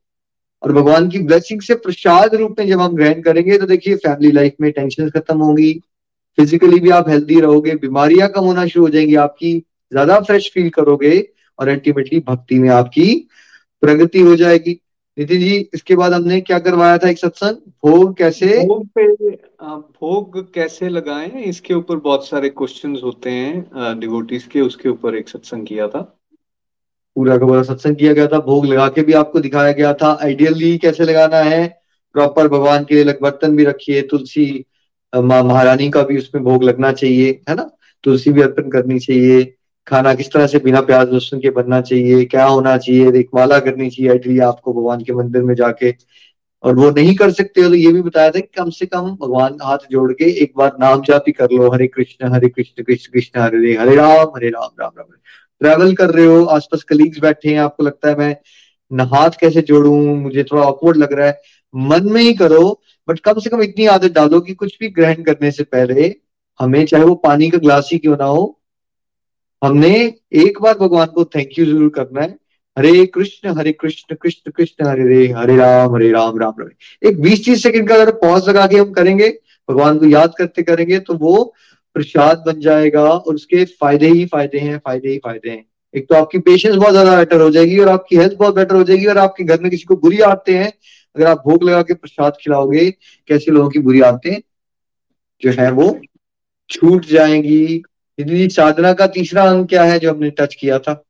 और 0.63 0.73
भगवान 0.73 1.09
की 1.09 1.19
ब्लेसिंग 1.19 1.61
से 1.61 1.75
प्रसाद 1.77 2.35
रूप 2.35 2.55
में 2.59 2.67
जब 2.69 2.81
हम 2.81 2.95
ग्रहण 2.97 3.21
करेंगे 3.23 3.59
तो 3.59 3.67
देखिए 3.67 3.97
फैमिली 3.97 4.31
लाइफ 4.33 4.55
में 4.61 4.71
टेंशन 4.73 5.09
खत्म 5.11 5.39
होगी। 5.39 5.73
फिजिकली 6.39 6.81
भी 6.81 6.91
आप 6.91 7.09
हेल्दी 7.09 7.41
रहोगे, 7.41 7.75
बीमारियाँ 7.75 8.29
कम 8.29 8.45
होना 8.45 8.67
शुरू 8.67 8.85
हो 8.85 8.91
जाएँगी, 8.91 9.15
आपकी 9.15 9.53
ज़्यादा 9.93 10.21
फ्रेश 10.21 10.51
फील 10.55 10.71
करोगे, 10.71 11.19
और 11.59 11.69
अल्टीमेटली 11.69 12.21
भक्ति 12.21 12.59
में 12.59 12.69
आपकी 12.69 13.15
प्रगति 13.83 14.21
हो 14.21 14.37
जाएगी। 14.37 14.81
नितिन 15.19 15.41
जी 15.41 15.57
इसके 15.75 15.97
बाद 15.97 16.13
हमने 16.13 16.41
क्या 16.41 16.59
करवाया 16.59 16.99
था 16.99 17.09
एक 17.09 17.19
सत्संग? 17.19 17.57
भोग 17.87 18.17
कैसे? 18.17 18.47
भोग 18.67 18.87
पे 18.99 19.07
भोग 19.63 20.53
कैसे 20.55 20.89
लगाएँ? 20.89 21.31
इसके 21.45 21.75
ऊपर 21.75 21.97
बहुत 21.97 22.27
सारे 22.29 22.49
क्वेश्चंस 22.51 23.01
होते 23.05 23.31
हैं 23.31 23.99
डिवोटीज 24.01 24.45
के 24.53 24.61
उसके 24.61 24.89
ऊपर 24.89 25.17
एक 25.17 25.29
सत्संग 25.29 25.67
किया 25.67 25.89
था। 25.89 26.01
पूरा 27.17 27.37
का 27.39 27.47
पूरा 27.47 27.63
सत्संग 27.63 27.97
किया 27.97 28.13
गया 28.13 28.27
था। 28.27 28.39
भोग 28.41 28.67
लगा 28.67 28.89
के 28.89 29.03
भी 29.03 29.13
आपको 29.13 29.41
दिखाया 29.41 29.73
गया 29.73 29.93
था। 29.95 30.19
आइडियली 30.23 30.77
कैसे 30.79 31.05
लगाना 31.05 31.41
है? 31.41 31.67
प्रॉपर 32.15 32.49
भगवान 32.49 32.85
के 32.85 32.95
लिए 32.95 33.19
बर्तन 33.23 33.57
भी 33.57 33.65
रखिए 33.65 34.03
तुलसी 34.11 34.65
माँ 35.13 35.43
महारानी 35.45 35.91
का 35.91 36.03
भी 36.03 36.19
उसमें 36.19 36.43
भोग 36.45 36.65
लगना 36.65 36.93
चाहिए 36.93 37.31
है 37.49 37.55
ना? 37.55 37.71
तुलसी 38.05 38.33
भी 38.33 38.43
अर्पण 38.43 38.71
करनी 38.71 38.99
चाहिए। 38.99 39.43
खाना 39.87 40.15
किस 40.15 40.33
तरह 40.33 40.47
से 40.47 40.59
बिना 40.59 40.81
प्याज 40.83 41.13
लहसुन 41.13 41.41
के 41.41 41.51
बनना 41.51 41.81
चाहिए, 41.83 42.25
क्या 42.25 42.45
होना 42.47 42.77
चाहिए? 42.79 43.11
एक 43.21 43.29
माला 43.35 43.59
करनी 43.61 43.89
चाहिए 43.91 44.11
आइडियली 44.13 44.39
आपको 44.43 44.73
भगवान 44.73 45.03
के 45.05 45.13
मंदिर 45.15 45.43
में 45.43 45.55
जाके। 45.55 45.95
और 46.65 46.77
वो 46.77 46.91
नहीं 46.91 47.15
कर 47.15 47.31
सकते 47.33 47.61
हो 47.61 47.69
तो 47.69 47.75
ये 47.75 47.93
भी 47.93 48.03
बताया 48.03 48.31
था 48.31 48.41
कि 48.41 48.49
कम 48.57 48.71
से 48.71 48.87
कम 48.87 49.11
भगवान 49.23 49.59
हाथ 49.63 49.79
जोड़ 49.91 50.13
के 50.13 50.25
एक 50.43 50.53
बार 50.59 50.77
नाम 50.81 51.03
जाप 51.03 51.25
ही 51.29 51.33
कर 51.33 51.51
लो, 51.53 51.71
हरे 51.73 51.87
कृष्ण 51.89 52.33
हरे 52.35 52.49
कृष्ण 52.49 52.83
कृष्ण 52.85 53.13
कृष्ण, 53.13 53.41
हरे 53.41 53.59
हरे 53.59 53.75
हरे 53.81 53.97
राम 53.97 54.33
हरे 54.37 54.49
राम 54.51 54.71
राम 54.81 54.91
राम 54.99 55.07
ट्रैवल 55.61 55.95
कर 55.95 56.11
रहे 56.11 56.27
हो, 56.27 56.45
आसपास 56.47 56.83
कलीग्स 56.85 57.19
बैठे 57.21 57.49
हैं, 57.49 57.59
आपको 57.61 57.83
लगता 57.83 58.09
है 58.11 58.17
मैं 58.19 59.05
हाथ 59.07 59.31
कैसे 59.41 59.61
जोड़ू? 59.63 59.95
मुझे 60.17 60.45
थोड़ा 60.45 60.63
ऑकवर्ड 60.63 60.97
लग 60.97 61.13
रहा 61.13 61.27
है। 61.27 61.41
मन 61.75 62.11
में 62.13 62.21
ही 62.23 62.33
करो 62.35 62.81
बट 63.09 63.19
कम 63.21 63.39
से 63.41 63.51
कम 63.51 63.63
इतनी 63.63 63.87
आदत 63.89 64.13
डालो 64.13 64.41
कि 64.41 64.55
कुछ 64.55 64.77
भी 64.81 64.89
ग्रहण 64.91 65.23
करने 65.23 65.51
से 65.51 65.65
पहले 65.65 66.15
हमें 66.61 66.85
चाहे 66.87 67.05
वो 67.05 67.15
पानी 67.25 67.51
का 67.51 67.59
ग्लास 67.59 67.89
ही 67.93 67.99
क्यों 67.99 68.17
ना 68.17 68.25
हो 68.27 68.45
हमने 69.65 69.91
एक 70.39 70.61
बार 70.63 70.75
भगवान 70.79 71.07
को 71.07 71.25
थैंक 71.25 71.59
यू 71.59 71.65
ज़रूर 71.67 71.89
करना 71.91 72.23
है। 72.23 72.37
हरे 72.77 73.05
कृष्ण 73.07 73.57
हरे 73.59 73.73
कृष्ण 73.73 74.15
कृष्ण 74.15 74.51
कृष्ण, 74.51 74.87
हरे 74.87 75.03
हरे 75.03 75.27
हरे 75.33 75.57
राम 75.57 75.95
हरे 75.95 76.11
राम 76.13 76.39
राम 76.39 76.55
राम। 76.61 76.69
एक 77.03 77.21
बीस 77.23 77.45
तीस 77.45 77.63
सेकंड 77.63 77.89
का 77.89 77.95
अगर 77.95 78.11
पॉज 78.17 78.49
लगा 78.49 78.67
के 78.67 78.77
हम 78.77 78.91
करेंगे, 78.93 79.29
भगवान 79.69 79.99
को 79.99 80.07
याद 80.07 80.35
करते 80.39 80.63
करेंगे 80.63 80.99
तो 81.01 81.15
वो 81.15 81.43
प्रसाद 81.97 82.43
बन 82.47 82.61
जाएगा 82.61 83.03
और 83.03 83.35
उसके 83.35 83.65
फ़ायदे 83.65 84.09
ही 84.09 84.25
फ़ायदे 84.27 84.59
हैं, 84.59 84.79
फ़ायदे 84.79 85.09
ही 85.09 85.19
फ़ायदे 85.19 85.51
हैं। 85.51 85.65
एक 85.95 86.09
तो 86.09 86.15
आपकी 86.15 86.39
पेशेंस 86.41 86.75
बहुत 86.75 86.91
ज़्यादा 86.91 87.17
बेटर 87.17 87.41
हो 87.41 87.51
जाएगी 87.51 87.79
और 87.79 87.89
आपकी 87.89 88.17
हेल्थ 88.17 88.35
बहुत 88.35 88.55
बेटर 88.55 88.75
हो 88.75 88.83
जाएगी 88.85 89.07
और 89.07 89.19
आपके 89.19 89.45
घर 89.45 89.61
में 89.61 89.71
किसी 89.71 89.85
को 89.85 89.97
बुरी 89.97 90.21
आते 90.23 90.55
हैं। 90.55 90.73
अगर 91.17 91.27
आप 91.27 91.43
भोग 91.47 91.65
लगा 91.65 91.83
के 91.83 91.95
प्रसाद 91.95 92.37
खिलाओगे, 92.41 92.91
कैसे 93.31 93.51
लोगों 93.51 93.69
की 93.71 93.79
बुरी 93.81 94.01
आते 94.03 94.43
जो 95.43 95.51
है 95.53 95.71
वो 95.73 95.99
छूट 96.71 97.05
जाएँगी। 97.07 97.83
यदि 98.21 98.49
साधना 98.51 98.93
का 98.93 99.07
तीसरा 99.07 99.45
अंग 99.45 99.67
क्या 99.67 99.85
है 99.85 99.99
जो 99.99 100.15
हमने 100.15 100.31
टच 100.31 100.55
किया 100.55 100.79
था? 100.79 101.05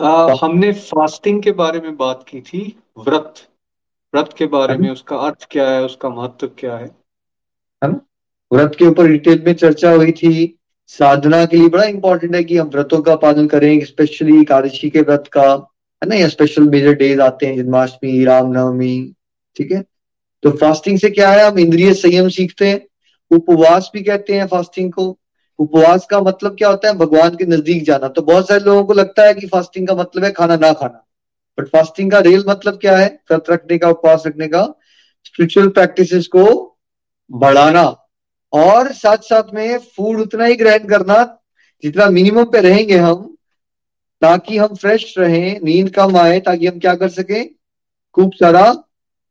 आ, 0.00 0.34
हमने 0.42 0.72
फास्टिंग 0.72 1.42
के 1.42 1.52
बारे 1.52 1.80
में 1.80 1.96
बात 1.96 2.24
की 2.28 2.40
थी 2.40 2.80
व्रत। 2.98 3.34
व्रत 4.14 4.30
के 4.38 4.46
बारे 4.46 4.76
में 4.76 4.90
उसका 4.90 5.16
अर्थ 5.16 5.46
क्या 5.50 5.70
है 5.70 5.84
उसका 5.84 6.08
महत्व 6.08 6.46
क्या 6.46 6.76
है? 6.76 6.86
है 7.84 7.92
ना 7.92 8.00
व्रत 8.52 8.76
के 8.78 8.84
ऊपर 8.84 9.06
डिटेल 9.06 9.42
में 9.46 9.54
चर्चा 9.54 9.90
हुई 9.90 10.12
थी। 10.12 10.58
साधना 10.86 11.44
के 11.44 11.56
लिए 11.56 11.68
बड़ा 11.68 11.84
इंपॉर्टेंट 11.84 12.34
है 12.34 12.44
कि 12.44 12.56
हम 12.56 12.68
व्रतों 12.68 13.02
का 13.02 13.16
पालन 13.16 13.46
करें 13.46 13.84
स्पेशली 13.84 14.40
एकादशी 14.40 14.90
के 14.90 15.00
व्रत 15.00 15.24
का 15.32 15.52
है 16.02 16.08
ना? 16.08 16.14
या 16.14 16.28
स्पेशल 16.28 16.62
मेजर 16.62 16.92
डेज़ 16.92 17.20
आते 17.20 17.46
हैं 17.46 17.56
जन्माष्टमी 17.56 18.24
रामनवमी 18.24 19.14
ठीक 19.56 19.72
है? 19.72 19.84
तो 20.42 20.50
फास्टिंग 20.50 20.98
से 20.98 21.10
क्या 21.10 21.30
है? 21.30 21.46
हम 21.46 21.58
इंद्रिय 21.58 21.94
संयम 21.94 22.28
सीखते 22.28 22.68
हैं। 22.68 22.86
उपवास 23.30 23.90
भी 23.94 24.02
कहते 24.02 24.34
हैं 24.34 24.46
फास्टिंग 24.46 24.92
को। 24.92 25.18
उपवास 25.58 26.06
का 26.10 26.20
मतलब 26.20 26.54
क्या 26.58 26.68
होता 26.68 26.88
है? 26.88 26.94
भगवान 26.94 27.36
के 27.36 27.46
नज़दीक 27.46 27.84
जाना। 27.84 28.08
तो 28.08 28.22
बहुत 28.22 28.48
सारे 28.48 28.60
लोगों 28.60 28.84
को 28.84 28.92
लगता 28.92 29.22
है 29.22 29.34
कि 29.34 29.46
फास्टिंग 29.46 29.88
का 29.88 29.94
मतलब 29.94 30.24
है 30.24 30.30
खाना 30.30 30.56
ना 30.56 30.72
खाना। 30.72 31.06
बट 31.58 31.66
फास्टिंग 31.66 32.10
का 32.10 32.18
रियल 32.18 32.44
मतलब 32.48 32.74
क्या 32.74 32.98
है? 32.98 33.20
व्रत 33.30 33.44
रखने 33.50 33.78
का, 33.78 33.88
उपवास 33.88 34.22
रखने 34.26 34.48
का। 34.48 34.62
स्पिरिचुअल 35.24 35.68
प्रैक्टिसेस 35.68 36.26
को 36.26 36.76
बढ़ाना। 37.32 38.02
और 38.52 38.92
साथ 38.92 39.16
साथ 39.16 39.42
में 39.54 39.78
फ़ूड 39.78 40.20
उतना 40.20 40.44
ही 40.44 40.54
ग्रहण 40.54 40.78
करना, 40.78 41.38
जितना 41.82 42.10
मिनिमम 42.10 42.44
पे 42.44 42.60
रहेंगे 42.60 42.96
हम, 42.96 43.36
ताकि 44.22 44.58
हम 44.58 44.74
फ्रेश 44.74 45.14
रहें, 45.18 45.60
नींद 45.64 45.90
कम 45.90 46.16
आए, 46.16 46.40
ताकि 46.40 46.66
हम 46.66 46.78
क्या 46.78 46.94
कर 46.94 47.08
सके? 47.08 47.44
खूब 48.14 48.32
सारा 48.34 48.82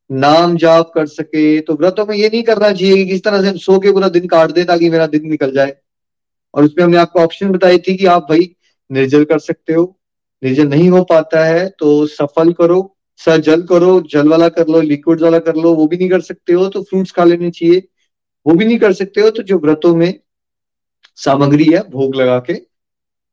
नाम 0.09 0.55
जाप 0.57 0.91
कर 0.95 1.05
सके 1.07 1.59
तो 1.61 1.73
व्रतों 1.75 2.05
में 2.05 2.15
ये 2.15 2.29
नहीं 2.29 2.43
करना 2.43 2.71
चाहिए 2.71 2.95
कि 2.95 3.05
किस 3.05 3.23
तरह 3.23 3.41
से 3.41 3.49
हम 3.49 3.57
सो 3.57 3.79
के 3.79 3.91
पूरा 3.91 4.09
दिन 4.09 4.27
काट 4.27 4.51
दे 4.51 4.63
ताकि 4.65 4.89
मेरा 4.89 5.07
दिन 5.07 5.29
निकल 5.29 5.51
जाए। 5.51 5.75
और 6.53 6.63
उसमें 6.63 6.83
हमने 6.83 6.97
आपको 6.97 7.19
ऑप्शन 7.19 7.51
बताई 7.51 7.77
थी 7.79 7.95
कि 7.97 8.05
आप 8.07 8.27
भाई 8.29 8.49
निर्जल 8.89 9.23
कर 9.25 9.39
सकते 9.39 9.73
हो। 9.73 9.83
निर्जल 10.43 10.67
नहीं 10.67 10.89
हो 10.89 11.03
पाता 11.03 11.43
है 11.45 11.67
तो 11.79 12.05
सफल 12.07 12.53
करो 12.53 12.81
स 13.19 13.37
जल 13.39 13.61
करो, 13.63 13.99
जल 14.03 14.27
वाला 14.29 14.47
कर 14.49 14.67
लो 14.67 14.81
लिक्विड 14.81 15.21
वाला 15.21 15.39
कर 15.39 15.55
लो, 15.55 15.73
वो 15.75 15.87
भी 15.87 15.97
नहीं 15.97 16.09
कर 16.09 16.21
सकते 16.21 16.53
हो 16.53 16.67
तो 16.69 16.81
फ्रूट्स 16.83 17.11
खा 17.11 17.23
लेने 17.23 17.49
चाहिए। 17.51 17.87
वो 18.45 18.53
भी 18.53 18.65
नहीं 18.65 18.77
कर 18.79 18.93
सकते 18.93 19.21
हो 19.21 19.29
तो 19.29 19.43
जो 19.43 19.57
व्रतों 19.59 19.95
में 19.95 20.19
सामग्री 21.17 21.65
है, 21.65 21.79
भोग 21.89 22.15
लगा 22.15 22.39
के 22.39 22.61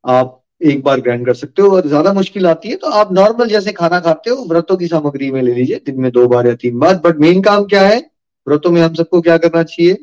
आप 0.05 0.42
एक 0.63 0.83
बार 0.83 1.01
ग्रहण 1.01 1.25
कर 1.25 1.35
सकते 1.35 1.63
हो। 1.63 1.69
और 1.77 1.87
ज़्यादा 1.89 2.13
मुश्किल 2.13 2.47
आती 2.47 2.69
है 2.69 2.77
तो 2.77 2.91
आप 2.93 3.13
नॉर्मल 3.13 3.49
जैसे 3.49 3.73
खाना 3.73 4.01
खाते 4.01 4.31
हो 4.31 4.45
व्रतों 4.49 4.77
की 4.77 4.87
सामग्री 4.89 5.31
में 5.31 5.41
ले 5.43 5.55
लीजिए 5.55 5.81
दिन 5.87 6.01
में 6.01 6.11
दो 6.13 6.27
बार 6.29 6.47
या 6.47 6.55
तीन 6.57 6.79
बार। 6.79 6.95
बट 7.05 7.19
मेन 7.21 7.43
काम 7.43 7.65
क्या 7.67 7.83
है? 7.83 7.99
व्रतों 8.47 8.71
में 8.71 8.81
हम 8.83 8.95
सबको 8.95 9.21
क्या 9.21 9.37
करना 9.39 9.63
चाहिए? 9.65 9.95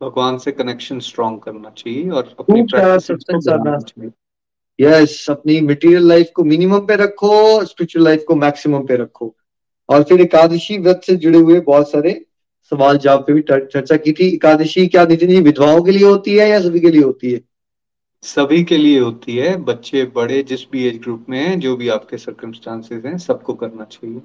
भगवान 0.00 0.38
से 0.38 0.52
कनेक्शन 0.52 0.98
स्ट्रॉन्ग 1.00 1.40
करना 1.42 1.70
चाहिए 1.72 2.08
और 2.10 2.34
अपनी 2.40 2.62
प्रैक्टिस 2.64 4.02
यस 4.78 5.26
अपनी 5.30 5.60
मटेरियल 5.62 6.08
लाइफ 6.08 6.30
को 6.36 6.44
मिनिमम 6.44 6.86
पे 6.86 6.96
रखो 6.96 7.64
स्पिरिचुअल 7.64 8.04
लाइफ 8.04 8.24
को 8.28 8.34
मैक्सिमम 8.36 8.86
पे 8.86 8.96
रखो। 8.96 9.34
और 9.88 10.02
फिर 10.02 10.20
एकादशी 10.20 10.78
व्रत 10.78 11.00
से 11.06 11.14
जुड़े 11.16 11.38
हुए 11.38 11.58
बहुत 11.62 11.90
सारे 11.90 12.20
सवाल 12.72 12.98
जवाब 12.98 13.24
पे 13.26 13.32
भी 13.32 13.40
चर्चा 13.42 13.96
की 13.96 14.12
थी। 14.12 14.28
एकादशी 14.28 14.86
क्या 14.86 15.04
नितिन 15.06 15.28
जी 15.30 15.40
विधवाओं 15.42 15.82
के 15.82 15.90
लिए 15.90 16.04
होती 16.04 16.36
है 16.36 16.48
या 16.48 16.60
सभी 16.60 16.80
के 16.80 16.90
लिए 16.90 17.02
होती 17.02 17.32
है? 17.32 17.40
सभी 18.24 18.62
के 18.64 18.76
लिए 18.76 18.98
होती 18.98 19.36
है। 19.36 19.56
बच्चे 19.64 20.04
बड़े 20.14 20.42
जिस 20.42 20.60
भी 20.72 20.86
एज 20.88 20.98
ग्रुप 20.98 21.26
में 21.28 21.38
हैं 21.38 21.58
जो 21.60 21.76
भी 21.76 21.88
आपके 21.88 22.18
सर्कमस्टांसेस 22.18 23.04
हैं 23.04 23.16
सबको 23.18 23.54
करना 23.54 23.84
चाहिए। 23.84 24.20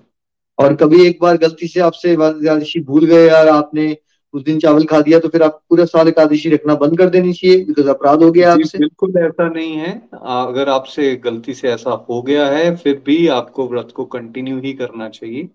और 0.57 0.75
कभी 0.75 1.05
एक 1.05 1.17
बार 1.21 1.37
गलती 1.37 1.67
से 1.67 1.79
आपसे 1.79 2.11
एकादशी 2.11 2.79
भूल 2.83 3.05
गए 3.05 3.27
यार 3.27 3.47
आपने 3.47 3.95
उस 4.33 4.43
दिन 4.43 4.59
चावल 4.59 4.83
खा 4.85 4.99
दिया 5.01 5.19
तो 5.19 5.27
फिर 5.27 5.43
आप 5.43 5.61
पूरा 5.69 5.85
साल 5.85 6.07
एकादशी 6.07 6.49
रखना 6.49 6.75
बंद 6.75 6.97
कर 6.97 7.09
देनी 7.09 7.33
चाहिए 7.33 7.63
बिकॉज़ 7.65 7.87
अपराध 7.89 8.23
हो 8.23 8.31
गया 8.31 8.51
आपसे। 8.53 8.77
बिल्कुल 8.77 9.17
ऐसा 9.17 9.47
नहीं 9.49 9.73
है। 9.73 9.93
अगर 10.13 10.69
आपसे 10.69 11.15
गलती 11.15 11.53
से 11.53 11.69
ऐसा 11.69 11.91
हो 12.09 12.21
गया 12.21 12.45
है 12.47 12.75
फिर 12.75 13.01
भी 13.05 13.27
आपको 13.37 13.67
व्रत 13.67 13.91
को 13.95 14.05
कंटिन्यू 14.05 14.59
ही 14.59 14.73
करना 14.73 15.09
चाहिए। 15.09 15.49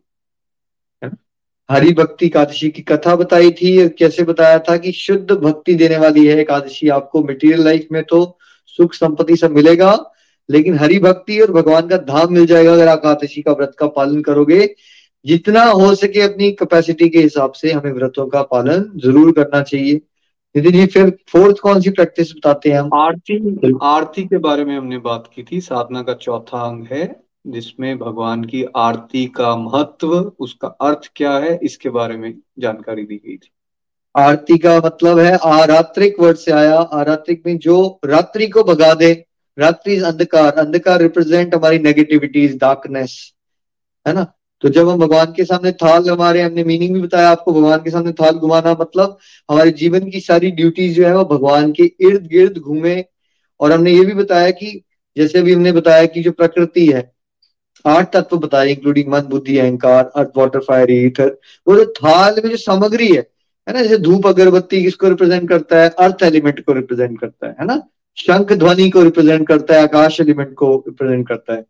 हरि 1.68 1.92
भक्ति 1.94 2.26
एकादशी 2.26 2.68
की 2.70 2.82
कथा 2.82 3.14
बताई 3.16 3.50
थी। 3.52 3.88
कैसे 3.98 4.22
बताया 4.24 4.58
था 4.60 4.76
कि 4.76 4.92
शुद्ध 4.92 5.32
भक्ति 5.32 5.74
देने 5.74 5.98
वाली 5.98 6.26
है 6.26 6.38
एकादशी 6.40 6.88
आपको 6.90 7.22
मटेरियल 7.22 7.64
लाइफ 7.64 7.86
में 7.92 8.02
तो 8.04 8.24
सुख 8.78 8.94
संपत्ति 8.94 9.36
सब 9.36 9.50
मिलेगा, 9.50 9.94
लेकिन 10.48 10.78
हरि 10.78 10.98
भक्ति 10.98 11.38
और 11.40 11.52
भगवान 11.52 11.88
का 11.88 11.96
धाम 12.04 12.32
मिल 12.34 12.46
जाएगा 12.46 12.72
अगर 12.72 12.88
आप 12.88 12.98
एकादशी 12.98 13.42
का 13.42 13.52
व्रत 13.52 13.76
का 13.78 13.86
पालन 13.88 14.22
करोगे। 14.22 14.74
जितना 15.24 15.64
हो 15.64 15.94
सके 15.94 16.20
अपनी 16.20 16.50
कैपेसिटी 16.52 17.08
के 17.08 17.18
हिसाब 17.20 17.52
से 17.52 17.72
हमें 17.72 17.92
व्रतों 17.92 18.26
का 18.26 18.42
पालन 18.44 18.90
ज़रूर 19.04 19.32
करना 19.32 19.62
चाहिए। 19.62 20.00
नितिन 20.54 20.72
जी, 20.72 20.86
फिर 20.86 21.10
फोर्थ 21.28 21.58
कौन 21.58 21.80
सी 21.80 21.90
प्रैक्टिस 21.90 22.32
बताते 22.32 22.70
हैं 22.70 22.78
हम? 22.78 22.90
आरती 22.94 23.76
आरती 23.84 24.22
के 24.24 24.38
बारे 24.40 24.64
में 24.64 24.76
हमने 24.76 24.98
बात 25.00 25.30
की 25.34 25.42
थी। 25.42 25.60
साधना 25.62 26.02
का 26.02 26.14
चौथा 26.16 26.60
अंग 26.60 26.86
है। 26.92 27.04
जिसमें 27.46 27.98
भगवान 27.98 28.44
की 28.44 28.64
आरती 28.76 29.26
का 29.26 29.56
महत्व, 29.56 30.32
उसका 30.38 30.68
अर्थ 30.68 31.10
क्या 31.16 31.38
है, 31.38 31.60
इसके 31.62 31.88
बारे 31.88 32.16
में 32.16 32.34
जानकारी 32.58 33.02
दी 33.02 33.16
गई 33.16 33.36
थी। 33.36 33.50
आरती 34.16 34.58
का 34.58 34.78
मतलब 34.78 35.18
है, 35.18 35.36
आरात्रिक 35.36 36.20
वर्ड 36.20 36.36
से 36.36 36.52
आया, 36.52 36.78
आरात्रिक 36.78 37.42
में 37.46 37.58
जो 37.58 38.00
रात्रि 38.04 38.46
को 38.46 38.62
भगा 38.62 38.94
दे, 38.94 39.24
रात्रि 39.58 39.96
अंधकार 39.96 40.52
अंधकार 40.52 41.00
रिप्रेजेंट 41.00 41.54
हमारी 41.54 41.78
नेगेटिविटीज 41.78 42.58
डार्कनेस 42.58 43.34
है 44.08 44.14
ना? 44.14 44.32
तो 44.60 44.68
जब 44.68 44.88
हम 44.88 44.98
भगवान 44.98 45.32
के 45.32 45.44
सामने 45.44 45.72
थाल 45.72 46.10
हमारे 46.10 46.42
हमने 46.42 46.64
मीनिंग 46.64 46.94
भी 46.94 47.00
बताया 47.00 47.30
आपको, 47.30 47.52
भगवान 47.52 47.78
के 47.78 47.90
सामने 47.90 48.12
थाल 48.12 48.32
घुमाना 48.32 48.76
मतलब 48.80 49.18
हमारे 49.50 49.70
जीवन 49.70 50.10
की 50.10 50.20
सारी 50.20 50.50
ड्यूटीज़ 50.50 50.96
जो 50.96 51.06
है 51.06 51.16
वो 51.16 51.24
भगवान 51.24 51.72
के 51.72 51.82
इर्द 51.82 52.26
गिर्द 52.26 52.58
घूमे। 52.58 53.04
और 53.60 53.72
हमने 53.72 53.92
ये 53.92 54.04
भी 54.04 54.14
बताया 54.14 54.50
कि, 54.50 54.84
जैसे 55.16 55.42
भी 55.42 55.52
हमने 55.52 55.72
बताया 55.72 56.06
कि 56.06 56.22
जो 56.22 56.32
प्रकृति 56.32 56.86
है 56.86 57.13
आठ 57.84 58.12
तत्व 58.12 58.36
बताए 58.38 58.70
इंक्लूडिंग 58.70 59.08
मन 59.08 59.20
बुद्धि 59.28 59.58
अहंकार 59.58 60.10
अर्थ 60.16 60.30
वाटर 60.36 60.60
फायर 60.60 60.90
ईथर 60.92 61.36
वो 61.66 61.76
जो 61.76 61.84
थाल 61.94 62.40
में 62.44 62.50
जो 62.50 62.56
सामग्री 62.58 63.08
है 63.08 63.22
है 63.66 63.74
ना 63.74 63.82
जैसे 63.82 63.98
धूप 63.98 64.26
अगरबत्ती 64.26 64.82
किसको 64.82 65.08
रिप्रेजेंट 65.08 65.48
करता 65.48 65.82
है 65.82 65.88
अर्थ 65.98 66.22
एलिमेंट 66.22 66.60
को 66.60 66.72
रिप्रेजेंट 66.72 67.18
करता 67.20 67.46
है 67.46 67.54
है 67.60 67.66
ना 67.66 67.80
शंख 68.18 68.52
ध्वनि 68.54 68.88
को 68.90 69.02
रिप्रेजेंट 69.02 69.46
करता 69.48 69.74
है 69.74 69.82
आकाश 69.82 70.20
एलिमेंट 70.20 70.54
को 70.54 70.74
रिप्रेजेंट 70.88 71.26
करता 71.28 71.54
है 71.54 71.64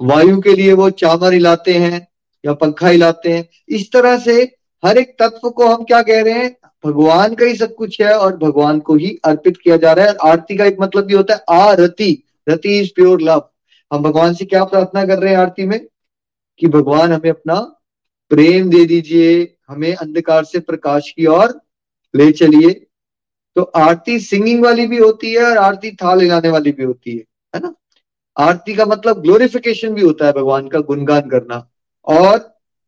वायु 0.00 0.40
के 0.40 0.54
लिए 0.54 0.72
वो 0.72 0.88
चामर 0.96 1.32
हिलाते 1.32 1.74
हैं 1.76 2.06
या 2.44 2.52
पंखा 2.54 2.88
हिलाते 2.88 3.32
हैं 3.32 3.46
इस 3.70 3.90
तरह 3.92 4.18
से 4.18 4.42
हर 4.82 4.98
एक 4.98 5.14
तत्व 5.20 5.48
को 5.50 5.68
हम 5.68 5.84
क्या 5.84 6.00
कह 6.02 6.22
रहे 6.22 6.34
हैं 6.34 6.54
भगवान 6.84 7.34
का 7.34 7.46
ही 7.46 7.54
सब 7.56 7.74
कुछ 7.74 8.00
है 8.00 8.12
और 8.14 8.36
भगवान 8.36 8.80
को 8.80 8.94
ही 8.94 9.16
अर्पित 9.24 9.56
किया 9.56 9.76
जा 9.76 9.92
रहा 9.92 10.06
है 10.06 10.14
आरती 10.24 10.56
का 10.56 10.64
एक 10.64 10.76
मतलब 10.80 11.04
भी 11.04 11.14
होता 11.14 11.34
है 11.34 11.60
आरती 11.60 12.10
रति 12.48 12.78
इज़ 12.80 12.90
प्योर 12.96 13.20
लव 13.20 13.48
हम 13.92 14.02
भगवान 14.02 14.34
से 14.34 14.44
क्या 14.44 14.64
प्रार्थना 14.64 15.04
कर 15.04 15.18
रहे 15.18 15.30
हैं 15.30 15.38
आरती 15.38 15.66
में? 15.66 15.86
कि 16.58 16.66
भगवान 16.66 17.12
हमें 17.12 17.30
अपना 17.30 17.54
प्रेम 18.30 18.70
दे 18.70 18.84
दीजिए, 18.84 19.56
हमें 19.68 19.94
अंधकार 19.94 20.44
से 20.44 20.58
प्रकाश 20.58 21.10
की 21.10 21.26
ओर 21.26 21.60
ले 22.16 22.32
चलिए। 22.32 22.86
तो 23.56 23.62
आरती 23.62 24.20
सिंगिंग 24.20 24.64
वाली 24.64 24.86
भी 24.86 24.98
होती 24.98 25.32
है 25.32 25.42
और 25.42 25.58
आरती 25.58 25.90
थाल 25.90 26.20
हिलाने 26.20 26.48
वाली 26.48 26.72
भी 26.72 26.84
होती 26.84 27.10
है 27.10 27.24
है 27.54 27.60
ना? 27.60 27.74
आरती 28.38 28.74
का 28.74 28.86
मतलब 28.86 29.22
ग्लोरिफिकेशन 29.22 29.94
भी 29.94 30.02
होता 30.02 30.26
है 30.26 30.32
भगवान 30.32 30.68
का 30.68 30.80
गुणगान 30.80 31.20
करना। 31.20 31.70
और 32.04 32.38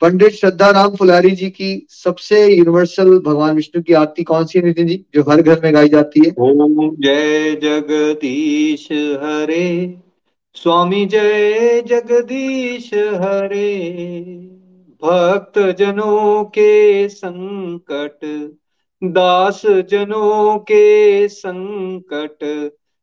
पंडित 0.01 0.33
श्रद्धा 0.33 0.71
राम 0.71 0.95
फुलारी 0.97 1.31
जी 1.31 1.51
की 1.51 1.87
सबसे 1.91 2.55
यूनिवर्सल 2.55 3.19
भगवान 3.19 3.57
विष्णु 3.57 3.83
की 3.83 3.93
आरती 3.93 4.23
कौन 4.23 4.45
सी 4.45 4.59
है 4.59 4.65
नितिन 4.65 4.87
जी, 4.87 5.05
जो 5.15 5.23
हर 5.23 5.43
घर 5.43 5.61
में 5.65 5.75
गाई 5.75 5.89
जाती 5.89 6.23
है? 6.27 6.35
ओम 6.39 6.97
जय 6.97 7.55
जगदीश 7.55 8.89
हरे। 8.93 10.01
स्वामी 10.63 11.07
जय 11.07 11.83
जगदीश 11.87 12.95
हरे। 12.95 13.75
भक्त 15.03 15.59
जनों 15.79 16.45
के 16.45 17.09
संकट 17.09 18.19
दास 19.05 19.63
जनों 19.67 20.59
के 20.59 21.29
संकट, 21.29 22.39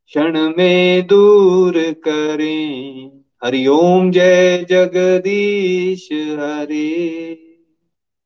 क्षण 0.05 0.53
में 0.57 1.07
दूर 1.07 1.73
करें। 1.77 3.11
हरिओम 3.43 4.11
जय 4.11 4.65
जगदीश 4.69 6.09
हरे। 6.13 7.33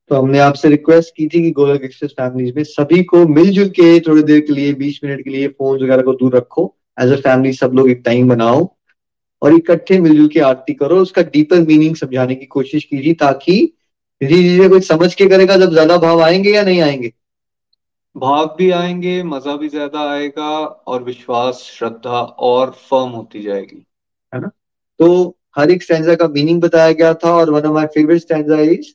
तो 0.08 0.14
हमने 0.14 0.38
आपसे 0.38 0.68
रिक्वेस्ट 0.68 1.14
की 1.16 1.26
थी 1.26 1.42
कि 1.42 1.50
गोलक 1.50 1.84
एक्सप्रेस 1.84 2.10
फैमिलीज़ 2.10 2.54
में 2.56 2.64
सभी 2.64 3.02
को 3.02 3.26
मिलजुल 3.28 3.68
के 3.68 4.00
थोड़ी 4.00 4.22
देर 4.22 4.40
के 4.40 4.52
लिए, 4.52 4.74
बीस 4.74 5.00
मिनट 5.04 5.24
के 5.24 5.30
लिए 5.30 5.48
फ़ोन 5.48 5.84
वगैरह 5.84 6.02
को 6.02 6.12
दूर 6.12 6.36
रखो। 6.36 6.76
एज 7.00 7.12
अ 7.12 7.16
फैमिली 7.16 7.52
सब 7.52 7.72
लोग 7.74 7.90
एक 7.90 8.02
टाइम 8.04 8.28
बनाओ 8.28 8.76
और 9.42 9.54
इकट्ठे 9.54 9.98
मिलजुल 10.00 10.28
के 10.28 10.40
आरती 10.40 10.74
करो 10.74 10.96
उसका 11.02 11.22
डीपर 11.22 11.60
मीनिंग 11.60 11.96
समझाने 11.96 12.34
की 12.34 12.46
कोशिश 12.46 12.84
कीजिए 12.84 13.14
ताकि 13.14 13.56
धीरे 14.20 14.42
धीरे 14.42 14.68
कुछ 14.68 14.86
समझ 14.88 15.14
के 15.14 15.26
करेगा 15.26 15.56
जब 15.56 15.70
ज़्यादा 15.70 15.96
भाव 15.98 16.22
आएँगे 16.22 16.50
या 16.50 16.62
नहीं 16.62 16.80
आएँगे। 16.82 17.12
भाव 18.16 18.46
भी 18.58 18.70
आएँगे 18.70 19.22
मज़ा 19.22 19.56
भी 19.56 19.68
ज़्यादा 19.68 20.00
आएगा 20.12 20.50
और 20.86 21.02
विश्वास 21.02 21.58
श्रद्धा 21.72 22.20
और 22.20 22.70
फर्म 22.90 23.10
होती 23.10 23.42
जाएगी। 23.42 23.84
है 24.32 24.40
ना? 24.40 24.50
तो 25.00 25.36
हर 25.58 25.70
एक 25.70 25.82
स्टैंडा 25.82 26.14
का 26.14 26.28
मीनिंग 26.28 26.60
बताया 26.62 26.92
गया 26.92 27.12
था 27.14 27.32
और 27.32 27.50
one 27.50 27.66
of 27.66 27.74
my 27.74 27.86
favourite 27.86 28.20
stanza 28.20 28.60
is 28.60 28.92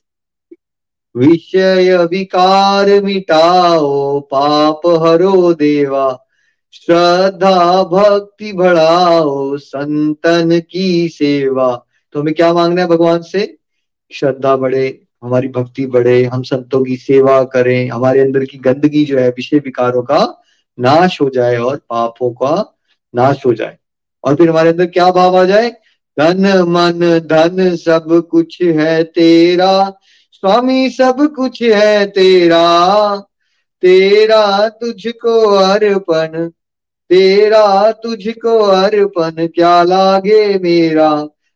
विषय 1.14 1.96
विकार 2.10 2.88
मिटाओ 3.02 4.20
पाप 4.20 4.86
हरो 5.02 5.52
देवा 5.54 6.06
श्रद्धा 6.72 7.82
भक्ति 7.82 8.52
बढ़ाओ, 8.52 9.56
संतन 9.56 10.62
की 10.70 11.08
सेवा। 11.08 11.84
तो 12.12 12.20
हमें 12.20 12.34
क्या 12.34 12.52
मांगना 12.52 12.82
है 12.82 12.86
भगवान 12.86 13.22
से? 13.22 13.58
श्रद्धा 14.12 14.56
बढ़े, 14.56 15.02
हमारी 15.24 15.48
भक्ति 15.48 15.86
बढ़े, 15.86 16.24
हम 16.24 16.42
संतों 16.42 16.84
की 16.84 16.96
सेवा 16.96 17.44
करें, 17.44 17.90
हमारे 17.90 18.20
अंदर 18.20 18.44
की 18.44 18.58
गंदगी 18.58 19.04
जो 19.04 19.18
है, 19.18 19.28
विषय 19.28 19.58
विकारों 19.58 20.02
का 20.02 20.42
नाश 20.80 21.20
हो 21.20 21.30
जाए 21.30 21.56
और 21.56 21.76
पापों 21.76 22.30
का 22.30 22.78
नाश 23.14 23.46
हो 23.46 23.54
जाए। 23.54 23.78
और 24.24 24.34
फिर 24.34 24.50
हमारे 24.50 24.70
अंदर 24.70 24.86
क्या 24.86 25.10
भाव 25.10 25.36
आ 25.36 25.44
जाए? 25.44 25.70
धन, 26.18 26.62
मन, 26.62 27.18
धन 27.18 27.76
सब 27.76 28.28
कुछ 28.30 28.62
है 28.62 29.04
तेरा, 29.04 29.98
स्वामी 30.32 30.90
सब 30.90 31.34
कुछ 31.36 31.62
है 31.62 32.06
तेरा। 32.06 33.26
तेरा 33.82 34.68
तुझको 34.70 35.40
अर्पण 35.54 36.48
तेरा 37.10 37.90
तुझको 37.92 38.58
अर्पण 38.58 39.46
क्या 39.46 39.82
लागे 39.82 40.58
मेरा? 40.58 41.10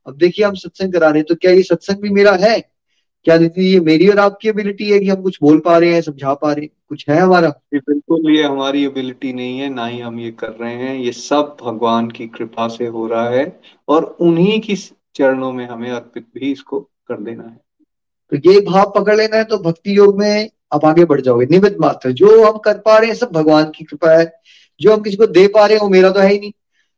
अब 0.06 0.16
देखिए 0.16 0.44
हम 0.44 0.54
सत्संग 0.54 0.92
करा 0.92 1.08
रहे 1.08 1.18
हैं 1.18 1.26
तो 1.28 1.34
क्या 1.34 1.50
ये 1.52 1.62
सत्संग 1.62 2.02
भी 2.02 2.10
मेरा 2.10 2.32
है? 2.40 2.58
क्या 3.26 3.36
दीदी 3.36 3.64
ये 3.72 3.80
मेरी 3.80 4.08
और 4.08 4.18
आपकी 4.18 4.48
एबिलिटी 4.48 4.90
है 4.90 4.98
कि 4.98 5.08
हम 5.08 5.22
कुछ 5.22 5.38
बोल 5.42 5.58
पा 5.60 5.76
रहे 5.78 5.92
हैं 5.94 6.00
समझा 6.00 6.34
पा 6.34 6.52
रहे 6.52 6.64
हैं? 6.64 6.70
कुछ 6.88 7.08
है 7.08 7.18
हमारा? 7.20 7.48
ये 7.74 7.78
बिल्कुल 7.78 8.30
ये 8.30 8.42
हमारी 8.42 8.84
एबिलिटी 8.84 9.32
नहीं 9.32 9.58
है 9.58 9.68
ना 9.70 9.86
ही 9.86 9.98
हम 10.00 10.20
ये 10.20 10.30
कर 10.30 10.52
रहे 10.60 10.74
हैं। 10.74 10.96
ये 10.98 11.12
सब 11.12 11.56
भगवान 11.62 12.10
की 12.10 12.26
कृपा 12.28 12.68
से 12.68 12.86
हो 12.86 13.06
रहा 13.06 13.28
है 13.28 13.60
और 13.88 14.04
उन्हीं 14.20 14.60
की 14.60 14.76
चरणों 15.14 15.52
में 15.52 15.66
हमें 15.66 15.90
अर्पित 15.90 16.26
भी 16.34 16.52
इसको 16.52 16.80
कर 16.80 17.20
देना 17.20 17.42
है। 17.42 17.58
तो 18.32 18.52
ये 18.52 18.60
भाव 18.60 18.92
पकड़ 18.96 19.16
लेना 19.16 19.36
है 19.36 19.44
तो 19.44 19.58
भक्ति 19.58 19.96
योग 19.96 20.18
में 20.18 20.50
आप 20.72 20.84
आगे 20.84 21.04
बढ़ 21.04 21.20
जाओगे 21.20 21.46
निमित 21.50 21.76
मात्र 21.80 22.10
जो 22.12 22.44
हम 22.44 22.58
कर 22.58 22.78
पा 22.78 22.96
रहे 22.98 23.08
हैं 23.08 23.16
सब 23.16 23.30
भगवान 23.32 23.70
की 23.76 23.84
कृपा 23.84 24.12
है। 24.12 24.32
जो 24.80 24.92
हम 24.92 25.00
किसी 25.02 25.16
को 25.16 25.26
दे 25.26 25.46
पा 25.48 25.66
रहे 25.66 25.76
हैं 25.76 25.82
वो 25.82 25.88
मेरा 25.88 26.10
तो 26.10 26.20
है 26.20 26.32
ही 26.32 26.38
नहीं। 26.38 26.52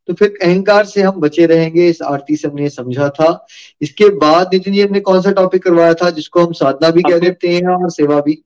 तो 0.08 0.14
फिर 0.14 0.38
अहंकार 0.42 0.84
से 0.84 1.02
हम 1.02 1.20
बचे 1.20 1.46
रहेंगे 1.46 1.88
इस 1.88 2.00
आरती 2.02 2.36
से 2.36 2.48
हमने 2.48 2.68
समझा 2.70 3.08
था। 3.10 3.46
इसके 3.80 4.08
बाद 4.18 4.54
नितिन 4.54 4.74
जी 4.74 4.82
हमने 4.82 5.00
कौन 5.00 5.20
सा 5.22 5.32
टॉपिक 5.32 5.62
करवाया 5.62 5.94
था 5.94 6.10
जिसको 6.10 6.46
हम 6.46 6.52
साधना 6.52 6.90
भी 6.90 7.02
कह 7.02 7.18
देते 7.18 7.48
हैं 7.48 7.66
और 7.66 7.90
सेवा 7.90 8.20
भी? 8.20 8.42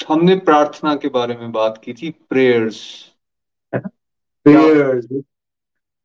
हमने 0.00 0.36
प्रार्थना 0.36 0.94
के 0.94 1.08
बारे 1.08 1.34
में 1.34 1.52
बात 1.52 1.80
की 1.84 1.92
थी 1.92 2.10
प्रेयर्स 2.30 2.76
प्रेयर्स 3.72 5.06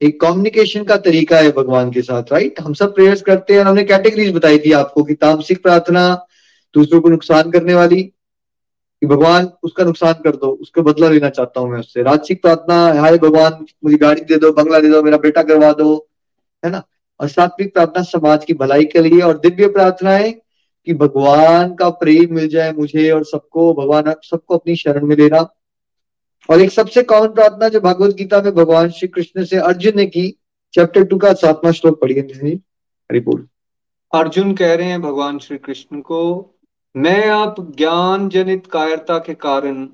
एक 0.01 0.19
कम्युनिकेशन 0.21 0.83
का 0.83 0.95
तरीका 0.97 1.37
है 1.37 1.51
भगवान 1.51 1.91
के 1.91 2.01
साथ 2.01 2.31
राइट 2.31 2.59
हम 2.61 2.73
सब 2.73 2.93
प्रेयर्स 2.95 3.21
करते 3.21 3.53
हैं 3.53 3.59
और 3.59 3.67
हमने 3.67 3.83
कैटेगरीज 3.83 4.33
बताई 4.35 4.59
थी 4.59 4.71
आपको 4.71 5.03
कि 5.03 5.13
तामसिक 5.13 5.61
प्रार्थना 5.63 6.03
दूसरों 6.75 7.01
को 7.01 7.09
नुकसान 7.09 7.51
करने 7.51 7.73
वाली 7.73 8.01
कि 9.01 9.07
भगवान 9.07 9.51
उसका 9.63 9.83
नुकसान 9.83 10.13
कर 10.13 10.35
दो, 10.35 10.47
उसका 10.47 10.81
बदला 10.81 11.09
लेना 11.09 11.29
चाहता 11.29 11.59
हूँ 11.59 11.69
मैं 11.69 11.79
उससे। 11.79 12.03
राजसिक 12.03 12.41
प्रार्थना, 12.41 13.01
हाय 13.01 13.17
भगवान, 13.17 13.65
मुझे 13.83 13.97
गाड़ी 13.97 14.21
दे 14.21 14.37
दो, 14.37 14.51
बंगला 14.51 14.79
दे 14.79 14.89
दो, 14.89 15.03
मेरा 15.03 15.17
बेटा 15.17 15.43
करवा 15.43 15.71
दो, 15.71 16.07
है 16.65 16.71
ना? 16.71 16.83
और 17.19 17.27
सात्विक 17.27 17.73
प्रार्थना 17.73 18.03
समाज 18.03 18.45
की 18.45 18.53
भलाई 18.53 18.85
के 18.85 19.01
लिए 19.01 19.21
और 19.21 19.37
दिव्य 19.37 19.67
प्रार्थना 19.67 20.11
है 20.11 20.31
कि 20.85 20.93
भगवान 20.93 21.75
का 21.75 21.89
प्रेम 21.89 22.35
मिल 22.35 22.47
जाए 22.47 22.71
मुझे 22.71 23.11
और 23.11 23.23
सबको, 23.23 23.73
भगवान 23.73 24.13
सबको 24.23 24.57
अपनी 24.57 24.75
शरण 24.75 25.05
में 25.05 25.15
लेना। 25.15 25.53
और 26.49 26.61
एक 26.61 26.71
सबसे 26.71 27.03
कॉमन 27.03 27.27
प्रार्थना 27.27 27.69
जो 27.69 27.79
भगवत 27.79 28.15
गीता 28.15 28.41
में 28.41 28.55
भगवान 28.55 28.89
श्री 28.89 29.07
कृष्ण 29.07 29.43
से 29.43 29.57
अर्जुन 29.57 29.93
ने 29.95 30.05
की 30.05 30.37
चैप्टर 30.73 31.03
टू 31.03 31.17
का 31.17 31.33
सातवां 31.33 31.73
श्लोक 31.73 32.01
पढ़िए 32.01 32.21
हरि 32.21 33.19
बोल। 33.19 33.47
अर्जुन 34.13 34.53
कह 34.53 34.75
रहे 34.75 34.87
हैं 34.87 35.01
भगवान 35.01 35.39
श्री 35.39 35.57
कृष्ण 35.57 35.99
को 36.01 36.19
मैं 36.97 37.29
अब 37.29 37.55
ज्ञान 37.75 38.29
जनित 38.29 38.67
कायरता 38.67 39.17
के 39.19 39.33
कारण 39.33 39.87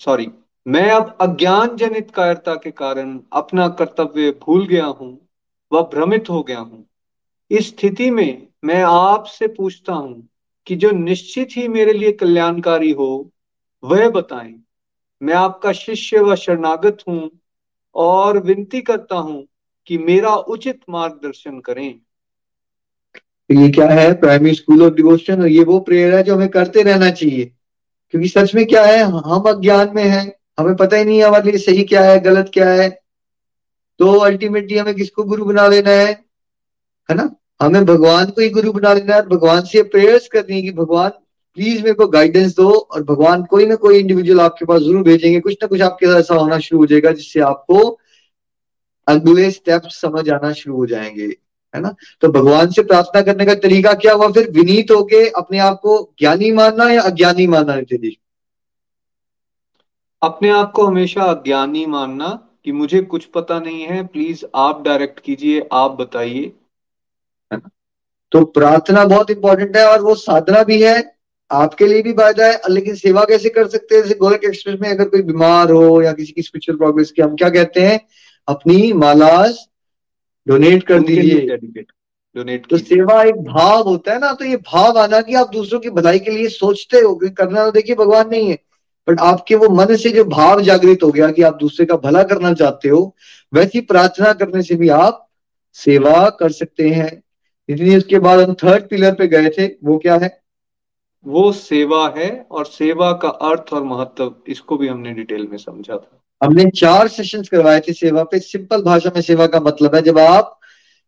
सॉरी 0.00 0.28
मैं 0.66 0.90
अब 0.90 1.16
अज्ञान 1.20 1.76
जनित 1.76 2.10
कायरता 2.10 2.54
के 2.54 2.70
कारण 2.70 3.20
अपना 3.32 3.68
कर्तव्य 3.68 4.30
भूल 4.30 4.66
गया 4.66 4.84
हूँ, 4.84 5.28
व 5.72 5.82
भ्रमित 5.82 6.30
हो 6.30 6.42
गया 6.42 6.58
हूँ। 6.58 6.84
इस 7.50 7.68
स्थिति 7.68 8.10
में 8.10 8.48
मैं 8.64 8.82
आपसे 8.82 9.46
पूछता 9.46 9.92
हूँ 9.92 10.28
कि 10.66 10.76
जो 10.76 10.90
निश्चित 10.90 11.48
ही 11.56 11.68
मेरे 11.68 11.92
लिए 11.92 12.12
कल्याणकारी 12.12 12.90
हो, 12.90 13.30
वह 13.82 14.08
बताएँ। 14.08 14.54
मैं 15.22 15.34
आपका 15.34 15.72
शिष्य 15.72 16.20
व 16.20 16.36
शरणागत 16.36 16.98
हूँ 17.08 17.30
और 17.94 18.38
विनती 18.38 18.80
करता 18.80 19.16
हूँ 19.16 19.46
कि 19.86 19.98
मेरा 19.98 20.34
उचित 20.34 20.80
मार्गदर्शन 20.90 21.60
करें। 21.60 22.00
तो 23.52 23.60
ये 23.60 23.68
क्या 23.68 23.88
है? 23.88 24.12
प्राइमरी 24.14 24.54
स्कूल 24.54 24.82
ऑफ़ 24.82 24.94
डिवोशन 24.94 25.40
और 25.40 25.48
ये 25.48 25.64
वो 25.64 25.80
प्रेयर 25.80 26.14
है 26.14 26.22
जो 26.22 26.34
हमें 26.34 26.48
करते 26.48 26.82
रहना 26.82 27.10
चाहिए। 27.10 27.44
क्योंकि 28.10 28.28
सच 28.28 28.54
में 28.54 28.66
क्या 28.66 28.84
है? 28.84 29.02
हम 29.02 29.42
अज्ञान 29.42 29.92
में 29.94 30.04
हैं। 30.04 30.32
हमें 30.60 30.76
पता 30.76 30.96
ही 30.96 31.04
नहीं 31.04 31.18
है 31.18 31.24
हमारे 31.24 31.50
लिए 31.50 31.60
सही 31.60 31.84
क्या 31.84 32.04
है, 32.04 32.20
गलत 32.20 32.50
क्या 32.54 32.70
है। 32.70 33.02
तो 33.98 34.12
अल्टीमेटली 34.12 34.78
हमें 34.78 34.94
किसको 34.94 35.24
गुरु 35.24 35.44
बना 35.44 35.68
लेना 35.68 35.90
है? 35.90 36.24
है 37.10 37.14
ना? 37.14 37.36
हमें 37.62 37.84
भगवान 37.84 38.26
को 38.26 38.40
ही 38.40 38.48
गुरु 38.48 38.72
बना 38.72 38.92
लेना 38.92 39.14
है 39.14 39.22
भगवान 39.22 39.62
से 39.62 39.82
प्रेयर्स 39.82 40.28
करनी 40.28 40.56
है 40.56 40.62
कि 40.62 40.72
भगवान 40.72 41.10
प्लीज़ 41.54 41.82
मेरे 41.82 41.94
को 41.94 42.06
गाइडेंस 42.06 42.56
दो 42.56 42.70
और 42.70 43.02
भगवान 43.02 43.42
कोई 43.42 43.66
ना 43.66 43.74
कोई 43.74 43.98
इंडिविजुअल 43.98 44.40
आपके 44.40 44.64
पास 44.64 44.80
ज़रूर 44.80 45.02
भेजेंगे। 45.02 45.40
कुछ 45.40 45.54
ना 45.54 45.66
कुछ 45.66 45.80
आपके 45.80 46.06
साथ 46.06 46.20
ऐसा 46.20 46.34
होना 46.34 46.58
शुरू 46.58 46.80
हो 46.80 46.86
जाएगा 46.86 47.12
जिससे 47.12 47.40
आपको 47.40 47.98
अगले 49.08 49.50
स्टेप 49.50 49.82
समझ 49.84 50.30
आना 50.30 50.52
शुरू 50.52 50.76
हो 50.76 50.86
जाएँगे। 50.86 51.51
है 51.74 51.80
ना? 51.80 51.94
तो 52.20 52.28
भगवान 52.28 52.70
से 52.70 52.82
प्रार्थना 52.82 53.22
करने 53.22 53.46
का 53.46 53.54
तरीका 53.54 53.92
क्या 53.92 54.12
हुआ? 54.12 54.28
फिर 54.28 54.50
विनीत 54.50 54.90
होके 54.90 55.28
अपने 55.28 55.58
आप 55.58 55.80
को 55.82 56.14
ज्ञानी 56.18 56.52
मानना 56.52 56.90
या 56.90 57.02
अज्ञानी 57.02 57.46
मानना 57.46 57.74
नितिन 57.74 58.10
अपने 60.22 60.50
आप 60.50 60.72
को 60.72 60.86
हमेशा 60.86 61.22
अज्ञानी 61.22 61.86
मानना 61.86 62.48
कि 62.64 62.72
मुझे 62.72 63.02
कुछ 63.02 63.24
पता 63.24 63.58
नहीं 63.60 63.82
है। 63.82 64.06
प्लीज़ 64.06 64.44
आप 64.54 64.82
डायरेक्ट 64.82 65.20
कीजिए 65.20 65.68
आप 65.72 65.90
बताइए। 65.90 66.52
तो 68.32 68.44
प्रार्थना 68.44 69.04
बहुत 69.04 69.30
इंपॉर्टेंट 69.30 69.76
है 69.76 69.86
और 69.86 70.02
वो 70.02 70.14
साधना 70.14 70.62
भी 70.62 70.82
है। 70.82 71.16
आपके 71.50 71.86
लिए 71.86 72.02
भी 72.02 72.12
फ़ायदा 72.12 72.46
है 72.46 72.60
लेकिन 72.70 72.94
सेवा 72.94 73.24
कैसे 73.24 73.48
कर 73.48 73.68
सकते 73.68 73.94
हैं? 73.94 74.02
जैसे 74.02 74.14
गोरख 74.14 74.44
एक्सप्रेस 74.44 74.80
में 74.80 74.90
अगर 74.90 75.08
कोई 75.08 75.22
बीमार 75.22 75.70
हो 75.70 76.02
या 76.02 76.12
किसी 76.12 76.32
की 76.32 76.42
स्पिरिचुअल 76.42 76.78
प्रोग्रेस 76.78 77.10
की 77.10 77.22
हम 77.22 77.36
क्या 77.36 77.50
कहते 77.50 77.80
हैं? 77.80 78.00
अपनी 78.48 78.92
मालाज 78.92 79.58
डोनेट 80.46 80.82
कर 80.82 81.00
दीजिए। 81.00 81.84
डोनेट 82.36 82.66
तो 82.70 82.78
सेवा 82.78 83.22
एक 83.22 83.40
भाव 83.44 83.88
होता 83.88 84.12
है 84.12 84.18
ना 84.18 84.32
तो 84.32 84.44
ये 84.44 84.56
भाव 84.66 84.98
आना 84.98 85.20
कि 85.20 85.34
आप 85.34 85.50
दूसरों 85.50 85.80
की 85.80 85.90
भलाई 85.90 86.18
के 86.18 86.30
लिए 86.30 86.48
सोचते 86.48 87.00
हो 87.00 87.14
कि 87.14 87.30
करना 87.30 87.64
तो 87.64 87.70
देखिए 87.70 87.96
भगवान 87.96 88.28
नहीं 88.30 88.48
है 88.50 88.58
बट 89.08 89.20
आपके 89.20 89.54
वो 89.54 89.68
मन 89.68 89.94
से 89.96 90.10
जो 90.10 90.24
भाव 90.26 90.60
जागृत 90.60 91.02
हो 91.04 91.10
गया 91.10 91.30
कि 91.30 91.42
आप 91.42 91.56
दूसरे 91.56 91.86
का 91.86 91.96
भला 91.96 92.22
करना 92.22 92.52
चाहते 92.54 92.88
हो 92.88 93.14
वैसी 93.52 93.80
प्रार्थना 93.82 94.32
करने 94.32 94.62
से 94.62 94.74
भी 94.74 94.88
आप 94.88 95.28
सेवा 95.76 96.28
कर 96.30 96.50
सकते 96.52 96.88
हैं। 96.88 97.22
इसलिए 97.68 97.96
उसके 97.96 98.18
बाद 98.18 98.40
हम 98.40 98.54
थर्ड 98.54 98.88
पिलर 98.88 99.14
पे 99.14 99.26
गए 99.26 99.50
थे 99.50 99.66
वो 99.84 99.98
क्या 99.98 100.14
है? 100.14 100.40
वो 101.26 101.52
सेवा 101.52 102.06
है 102.16 102.30
और 102.50 102.66
सेवा 102.66 103.12
का 103.12 103.28
अर्थ 103.28 103.72
और 103.72 103.84
महत्व 103.84 104.34
इसको 104.48 104.76
भी 104.76 104.88
हमने 104.88 105.12
डिटेल 105.12 105.46
में 105.50 105.58
समझा 105.58 105.96
था। 105.96 106.21
हमने 106.42 106.64
चार 106.70 107.08
सेशंस 107.08 107.48
करवाए 107.48 107.80
थे 107.80 107.92
सेवा 107.92 108.22
पे। 108.22 108.38
सिंपल 108.38 108.82
भाषा 108.82 109.12
में 109.14 109.22
सेवा 109.22 109.46
का 109.46 109.60
मतलब 109.60 109.94
है, 109.94 110.02
जब 110.02 110.18
आप 110.18 110.58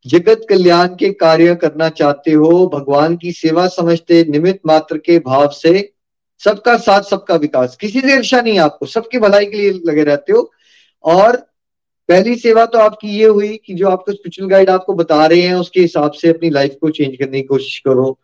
जगत 0.07 0.47
कल्याण 0.49 0.87
के 0.87 1.11
कार्य 1.12 1.55
करना 1.55 1.89
चाहते 1.89 2.32
हो, 2.32 2.66
भगवान 2.74 3.16
की 3.16 3.32
सेवा 3.32 3.66
समझते 3.66 4.24
निमित 4.24 4.61
मात्र 4.66 4.99
के 4.99 5.18
भाव 5.18 5.49
से, 5.49 5.93
सबका 6.45 6.76
साथ, 6.76 7.03
सबका 7.03 7.35
विकास। 7.35 7.76
किसी 7.76 8.01
से 8.01 8.14
ईर्षा 8.14 8.41
नहीं 8.41 8.59
आपको, 8.59 8.87
सबकी 8.87 9.18
भलाई 9.18 9.47
के 9.47 9.57
लिए 9.57 9.70
लगे 9.87 10.05
रहते 10.05 10.32
हो। 10.32 10.53
और 11.05 11.37
पहली 12.09 12.37
सेवा 12.37 12.66
तो 12.66 12.78
आपकी 12.78 13.09
ये 13.09 13.26
हुई 13.26 13.61
कि 13.66 13.74
जो 13.74 13.89
आपको 13.89 14.12
स्पिरिचुअल 14.12 14.49
गाइड 14.49 14.70
आपको 14.70 14.93
बता 14.93 15.26
रहे 15.26 15.41
हैं, 15.41 15.55
उसके 15.55 15.80
हिसाब 15.80 16.12
से 16.12 16.28
अपनी 16.28 16.51
लाइफ 16.51 16.76
को 16.80 16.91
चेंज 16.91 17.16
करने 17.16 17.41
की 17.41 17.47
कोशिश 17.47 17.78
करो। 17.78 18.18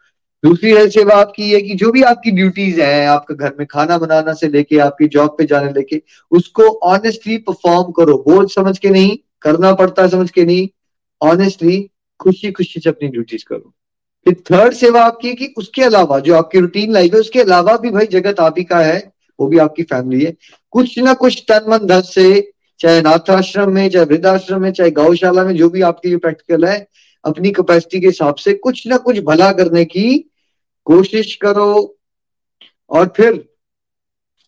दूसरी 0.45 0.91
सेवा 0.91 1.14
आपकी 1.14 1.51
है 1.51 1.61
कि 1.61 1.74
जो 1.74 1.91
भी 1.93 2.03
आपकी 2.03 2.30
ड्यूटीज़ 2.30 2.80
हैं, 2.80 3.09
आपका 3.09 3.34
घर 3.34 3.53
में 3.59 3.66
खाना 3.70 3.99
बनाना 3.99 4.32
से 4.32 4.49
लेके, 4.49 4.78
आपकी 4.78 5.09
जॉब 5.09 5.34
पे 5.38 5.45
जाने 5.45 5.72
लेके, 5.72 6.03
उसको 6.30 6.62
ऑनेस्टली 6.62 7.38
परफॉर्म 7.38 7.93
करो। 7.93 8.24
बोझ 8.28 8.51
समझ 8.51 8.78
के 8.78 8.91
नहीं, 8.91 9.18
करना 9.43 9.74
पड़ता 9.74 10.09
समझ 10.09 10.30
के 10.30 10.45
नहीं 10.45 10.68
ऑनेस्टली 11.22 11.91
खुशी 12.20 12.53
खुशी 12.53 12.80
से 12.80 12.91
अपनी 12.91 13.09
ड्यूटीज़ 13.09 13.45
करो। 13.49 13.74
फिर 14.24 14.34
थर्ड 14.34 14.72
सेवा 14.72 15.05
आपकी 15.05 15.28
है 15.28 15.34
कि 15.34 15.55
उसके 15.59 15.82
अलावा, 15.82 16.18
जो 16.18 16.34
आपकी 16.34 16.59
रूटीन 16.59 16.93
लाइफ 16.93 17.14
है, 17.14 17.20
उसके 17.20 17.41
अलावा 17.41 17.76
भी 17.76 17.91
भाई 17.91 18.07
जगत 18.07 18.41
आप 18.41 18.55
ही 18.59 18.64
का 18.64 18.78
है, 18.78 19.12
वो 19.41 19.47
भी 19.47 19.59
आपकी 19.59 19.82
फैमिली 19.82 20.24
है। 20.24 20.36
कुछ 20.70 20.99
ना 20.99 21.14
कुछ 21.14 21.45
तन 21.49 21.61
मन 21.68 21.78
धन 21.78 22.01
से, 22.01 22.53
चाहे 22.80 23.03
नाथाश्रम 23.03 23.70
में, 23.70 23.91
चाहे 23.91 24.05
वृद्धाश्रम 24.05 24.62
में, 24.62 24.72
चाहे 24.72 24.91
गौशाला 24.91 25.45
में, 25.45 25.57
जो 25.57 25.68
भी 25.68 25.80
आपकी 25.80 26.16
प्रैक्टिकल 26.16 26.64
है, 26.64 26.86
अपनी 27.24 27.51
कैपेसिटी 27.51 28.01
के 28.01 28.07
हिसाब 28.07 28.34
से 28.34 28.53
कुछ 28.53 28.86
ना 28.86 28.97
कुछ 28.97 29.18
भला 29.18 29.53
करने 29.53 29.84
की 29.84 30.30
कोशिश 30.91 31.34
करो 31.34 31.97
और 32.91 33.12
फिर 33.16 33.49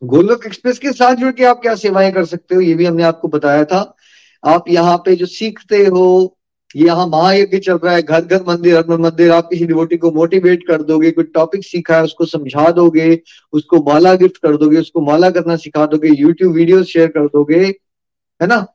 गोलोक 0.03 0.47
एक्सप्रेस 0.47 0.79
के 0.79 0.93
साथ 0.93 1.15
जुड़ 1.15 1.33
के 1.33 1.45
आप 1.45 1.61
क्या 1.63 1.75
सेवाएँ 1.75 2.13
कर 2.13 2.25
सकते 2.25 2.55
हो, 2.55 2.61
ये 2.61 2.75
भी 2.75 2.85
हमने 2.85 3.03
आपको 3.03 3.29
बताया 3.29 3.65
था। 3.65 3.97
आप 4.45 4.65
यहाँ 4.69 4.97
पे 4.97 5.17
जो 5.17 5.27
सीखते 5.27 5.85
हो 5.87 6.39
यहाँ 6.77 7.07
महायज्ञ 7.07 7.59
चल 7.59 7.77
रहा 7.77 7.95
है, 7.95 8.03
घर 8.03 8.21
घर 8.21 8.43
मंदिर, 8.49 8.77
हर 8.77 8.99
मंदिर, 8.99 9.31
आप 9.31 9.49
किसी 9.49 9.67
डिवोटी 9.67 9.97
को 9.97 10.11
मोटिवेट 10.11 10.67
कर 10.69 10.83
दोगे, 10.83 11.11
कोई 11.11 11.25
टॉपिक 11.25 11.65
सीखा 11.65 11.97
है, 11.97 12.03
उसको 12.03 12.25
समझा 12.25 12.71
दोगे, 12.71 13.23
उसको 13.53 13.83
माला 13.83 14.15
गिफ्ट 14.15 14.37
कर 14.37 14.57
दोगे, 14.57 14.79
उसको 14.79 15.01
माला 15.01 15.31
करना 15.31 15.57
सिखा 15.57 15.87
दोगे 15.87 16.09
यूट्यूब 16.09 16.53
वीडियो 16.53 16.83
शेयर 16.85 17.09
कर 17.09 17.27
दोगे, 17.27 17.65
है 18.41 18.47
ना? 18.47 18.67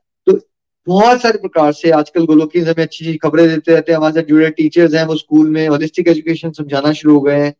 बहुत 0.88 1.22
सारे 1.22 1.38
प्रकार 1.38 1.72
से 1.72 1.90
आजकल 1.90 2.24
गोलोकी 2.26 2.60
हमें 2.60 2.82
अच्छी 2.82 3.16
खबरें 3.16 3.48
देते 3.48 3.72
रहते 3.74 3.92
हैं। 3.92 3.96
हमारे 3.96 4.14
साथ 4.14 4.22
जुड़े 4.22 4.50
टीचर्स 4.50 4.94
हैं 4.94 5.04
वो 5.04 5.16
स्कूल 5.16 5.50
में 5.50 5.68
होलिस्टिक 5.68 6.08
एजुकेशन 6.08 6.50
समझाना 6.50 6.92
शुरू 6.92 7.14
हो 7.14 7.20
गए 7.20 7.40
हैं। 7.40 7.54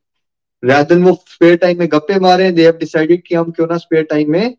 रैदन 0.64 1.02
वो 1.02 1.14
स्पेयर 1.28 1.56
टाइम 1.56 1.78
में 1.78 1.88
गप्पे 1.92 2.18
मारे 2.18 2.50
दे 2.50 2.64
हैव 2.64 2.72
डिसाइडेड 2.72 3.22
कि 3.26 3.34
हम 3.34 3.50
क्यों 3.50 3.66
ना 3.66 3.76
स्पेयर 3.76 4.04
टाइम 4.04 4.32
में 4.32 4.54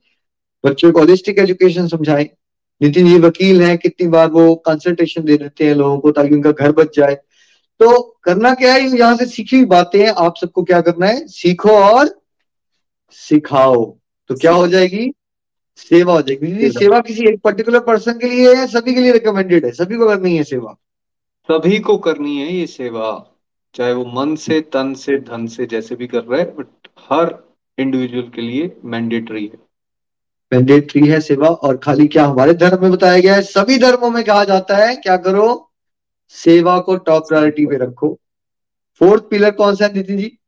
बच्चों 0.66 0.92
को 0.92 1.00
होलिस्टिक 1.00 1.40
एजुकेशन 1.40 1.88
समझाएँ। 1.88 2.30
नितिन 2.82 3.08
जी 3.08 3.20
वकील 3.20 3.62
हैं, 3.62 3.78
कितनी 3.78 4.08
बार 4.08 4.28
वो 4.28 4.56
कंसल्टेशन 4.56 5.24
दे 5.24 5.38
देते 5.38 5.66
हैं 5.66 5.76
लोगों 5.76 6.00
को 6.00 6.12
ताकि 6.12 6.36
उनका 6.36 6.52
घर 6.52 6.72
बच 6.72 6.98
जाए। 6.98 7.16
तो 7.80 8.18
करना 8.24 8.54
क्या 8.54 8.74
है? 8.74 8.98
यहाँ 8.98 9.18
से 9.18 9.26
सीखी 9.26 9.56
हुई 9.56 9.66
बातें 9.66 10.00
हैं। 10.00 10.14
आप 10.18 10.34
सबको 10.42 10.64
क्या 10.64 10.82
करना 10.82 11.06
है? 11.06 11.28
सीखो 11.28 11.70
और 11.70 12.22
सिखाओ। 13.12 13.98
तो 14.28 14.36
क्या 14.36 14.52
हो 14.52 14.68
जाएगी? 14.68 15.14
सेवा 15.80 16.14
हो 16.14 16.22
जाएगी। 16.22 16.70
सेवा। 16.72 17.00
किसी 17.00 17.28
एक 17.28 17.40
पर्टिकुलर 17.42 17.80
पर्सन 17.80 18.14
के 18.14 18.28
लिए 18.28 18.56
है 18.56 18.68
सभी 18.68 18.94
के 18.94 19.00
लिए 19.00 19.12
रिकमेंडेड 19.12 19.66
है 19.66 19.72
सभी 19.72 19.96
को 19.96 20.08
करनी 20.08 20.38
है 20.38 20.44
सेवा। 20.44 20.76
सभी 21.50 21.80
को 21.80 21.98
करनी 21.98 22.38
है 22.38 22.54
ये 22.54 22.68
सेवा 22.68 23.36
चाहे 23.76 23.94
वो 23.94 24.06
मन 24.06 24.36
से 24.36 24.62
तन 24.62 24.94
से 24.94 25.18
धन 25.18 25.48
से 25.48 25.66
जैसे 25.66 25.96
भी 25.96 26.08
कर 26.08 26.24
रहे 26.24 26.42
हैं 26.42 26.56
बट 26.56 26.88
हर 27.12 27.38
इंडिविजुअल 27.78 28.32
के 28.36 28.42
लिए 28.42 28.76
मैंडेटरी 28.86 29.46
है। 29.46 29.70
मैंडेटरी 30.54 31.08
है 31.08 31.22
सेवा 31.22 31.48
और 31.48 31.78
खाली 31.78 32.08
क्या 32.08 32.26
हमारे 32.26 32.54
धर्म 32.54 32.82
में 32.82 32.92
बताया 32.92 33.20
गया 33.20 33.36
है? 33.36 33.42
सभी 33.42 33.78
धर्मों 33.78 34.10
में 34.10 34.24
कहा 34.24 34.44
जाता 34.44 34.78
है 34.78 34.96
क्या 34.96 35.18
करो? 35.18 35.72
सेवा 36.30 36.80
को 36.80 36.96
टॉप 36.98 37.28
प्रायोरिटी 37.30 37.66
पे 37.66 37.78
रखो। 37.78 38.20
फोर्थ 39.00 39.24
पिलर 39.24 39.52
कौन 39.52 39.76
सा 39.76 39.86
है 39.86 39.94
नितिन 39.94 40.18
जी? 40.18 40.39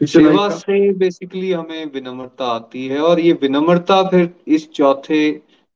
सेवा 0.00 0.48
से 0.50 0.92
बेसिकली 0.92 1.52
हमें 1.52 1.92
विनम्रता 1.92 2.46
आती 2.46 2.86
है 2.86 3.00
और 3.00 3.20
ये 3.20 3.32
विनम्रता 3.32 4.02
फिर 4.02 4.30
इस 4.48 4.70
चौथे 4.72 5.30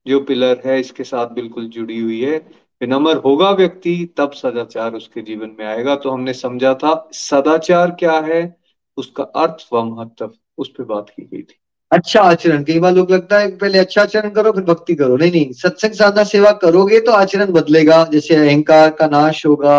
जो 0.06 0.20
पिलर 0.20 0.60
है 0.66 0.78
इसके 0.80 1.04
साथ 1.04 1.34
बिल्कुल 1.34 1.68
जुड़ी 1.68 1.98
हुई 1.98 2.20
है। 2.20 2.36
विनम्र 2.80 3.16
होगा 3.16 3.50
व्यक्ति 3.50 3.94
तब 4.16 4.32
सदाचार 4.32 4.94
उसके 4.94 5.22
जीवन 5.22 5.56
में 5.58 5.66
आएगा। 5.66 5.94
तो 5.96 6.10
हमने 6.10 6.32
समझा 6.34 6.74
था 6.74 6.94
सदाचार 7.12 7.90
क्या 7.90 8.18
है? 8.20 8.56
उसका 8.98 9.24
अर्थ 9.24 9.66
व 9.72 9.82
महत्व 9.84 10.30
उस 10.58 10.68
पर 10.68 10.84
बात 10.84 11.10
की 11.10 11.22
गई 11.22 11.42
थी। 11.42 11.58
अच्छा 11.90 12.20
आचरण 12.22 12.62
कई 12.64 12.78
बार 12.80 12.92
लोग 12.94 13.10
लगता 13.10 13.38
है 13.38 13.50
पहले 13.56 13.78
अच्छा 13.78 14.02
आचरण 14.02 14.30
करो 14.30 14.52
फिर 14.52 14.64
भक्ति 14.64 14.94
करो। 14.94 15.16
नहीं 15.16 15.30
नहीं 15.32 15.52
सत्संग 15.52 15.92
साधना 15.92 16.24
सेवा 16.24 16.52
करोगे 16.62 17.00
तो 17.00 17.12
आचरण 17.12 17.52
बदलेगा। 17.52 18.02
जैसे 18.04 18.34
अहंकार 18.36 18.90
का 18.90 19.06
नाश 19.06 19.44
होगा 19.46 19.76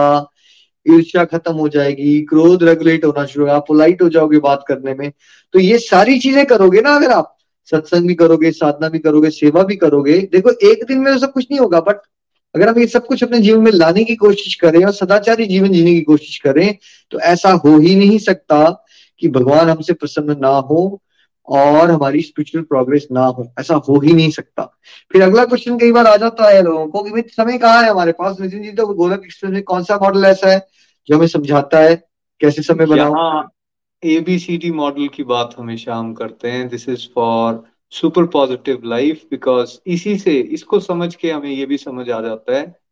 ईर्ष्या 0.86 1.24
खत्म 1.26 1.54
हो 1.54 1.68
जाएगी, 1.70 2.20
क्रोध 2.22 2.64
रेगुलेट 2.64 3.06
होना 3.06 3.26
शुरू 3.26 3.46
होगा 3.46 3.60
पोलाइट 3.60 4.02
हो 4.02 4.10
जाओगे 4.10 4.40
बात 4.40 4.64
करने 4.68 4.94
में। 4.94 5.12
तो 5.54 5.60
ये 5.60 5.78
सारी 5.80 6.20
चीज़ें 6.20 6.46
करोगे 6.46 6.82
ना 6.82 6.96
अगर 6.96 7.12
आप, 7.12 7.38
सत्संग 7.72 8.08
भी 8.08 8.16
करोगे, 8.16 8.52
साधना 8.52 8.90
भी 8.90 9.00
करोगे, 9.00 9.30
सेवा 9.30 9.64
भी 9.64 9.76
करोगे, 9.76 10.18
देखो 10.32 10.52
एक 10.70 10.84
दिन 10.88 10.98
में 10.98 11.14
तो 11.14 11.20
सब 11.20 11.32
कुछ 11.34 11.48
नहीं 11.52 11.60
होगा 11.60 11.80
बट 11.80 12.02
अगर 12.56 12.70
हम 12.70 12.80
ये 12.80 12.88
सब 12.88 13.06
कुछ 13.06 13.24
अपने 13.24 13.40
जीवन 13.40 13.62
में 13.62 13.72
लाने 13.72 14.04
की 14.04 14.16
कोशिश 14.16 14.56
करें 14.56 14.84
और 14.86 14.92
सदाचारी 14.92 15.46
जीवन 15.46 15.72
जीने 15.72 15.94
की 15.94 16.02
कोशिश 16.02 16.38
करें 16.38 16.76
तो 17.12 17.20
ऐसा 17.20 17.52
हो 17.52 17.78
ही 17.78 17.96
नहीं 17.96 18.18
सकता 18.20 18.86
कि 19.22 19.28
भगवान 19.28 19.70
हमसे 19.70 19.94
प्रसन्न 19.94 20.36
ना 20.40 20.48
हो 20.48 21.02
और 21.48 21.92
हमारी 21.92 22.22
स्पिरिचुअल 22.22 22.64
प्रोग्रेस 22.64 23.08
ना 23.12 23.26
हो, 23.28 23.48
ऐसा 23.60 23.76
हो 23.78 24.00
ही 24.00 24.14
नहीं 24.14 24.30
सकता। 24.32 24.64
फिर 25.12 25.22
अगला 25.22 25.46
क्वेश्चन 25.46 25.78
कई 25.80 25.92
बार 25.92 26.08
आ 26.08 26.16
जाता 26.18 26.50
है 26.50 26.62
लोगों 26.62 26.88
को 26.88 27.04
कि 27.04 27.30
समय 27.30 27.58
कहाँ 27.58 27.84
है 27.84 27.90
हमारे 27.90 28.12
पास? 28.12 28.40
नितिन 28.40 28.64
जी 28.64 28.72
तो 28.72 28.88
गोलक 28.88 29.22
एक्सप्रेस 29.26 29.54
में 29.54 29.62
कौन 29.64 29.84
सा 29.84 29.98
मॉडल 30.04 30.26
ऐसा 30.26 30.50
है 30.50 30.66
जो 31.08 31.18
हमें 31.18 31.28
समझाता 31.28 31.80
है? 31.80 31.96
कैसे 32.42 32.62
समय 32.62 32.86
बनाओ 32.86 33.44
एबीसीडी 34.04 34.72
मॉडल 34.72 35.08
की 35.08 35.24
बात 35.24 35.56
हमेशा 35.58 35.96
हम 35.96 36.14
करते 36.14 36.52
हैं। 36.52 36.68
This 36.70 36.88
is 36.90 37.08
for 37.16 37.64
super 37.92 38.26
positive 38.28 38.82
life 38.86 39.22
because 39.32 39.78
इसी 39.88 40.18
से, 40.18 40.32
इसको 40.32 40.80
समझ 40.80 41.14
के 41.16 41.32
हमें 41.32 41.50
ये 41.50 41.66
भी 41.66 41.78
समझ 41.78 42.10
आ 42.10 42.22
जाता 42.22 42.58
है 42.58 42.83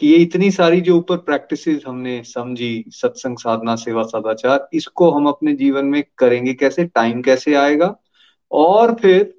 कि 0.00 0.06
ये 0.06 0.16
इतनी 0.16 0.50
सारी 0.50 0.80
जो 0.80 0.96
ऊपर 0.98 1.16
प्रैक्टिसेस 1.16 1.82
हमने 1.86 2.22
समझी, 2.24 2.84
सत्संग, 2.88 3.38
साधना, 3.38 3.76
सेवा, 3.76 4.02
सदाचार, 4.02 4.68
इसको 4.72 5.10
हम 5.10 5.26
अपने 5.26 5.52
जीवन 5.52 5.84
में 5.84 6.02
करेंगे 6.18 6.54
कैसे 6.54 6.84
टाइम 6.84 7.22
कैसे 7.22 7.54
आएगा? 7.54 7.94
और 8.52 8.94
फिर 8.94 9.34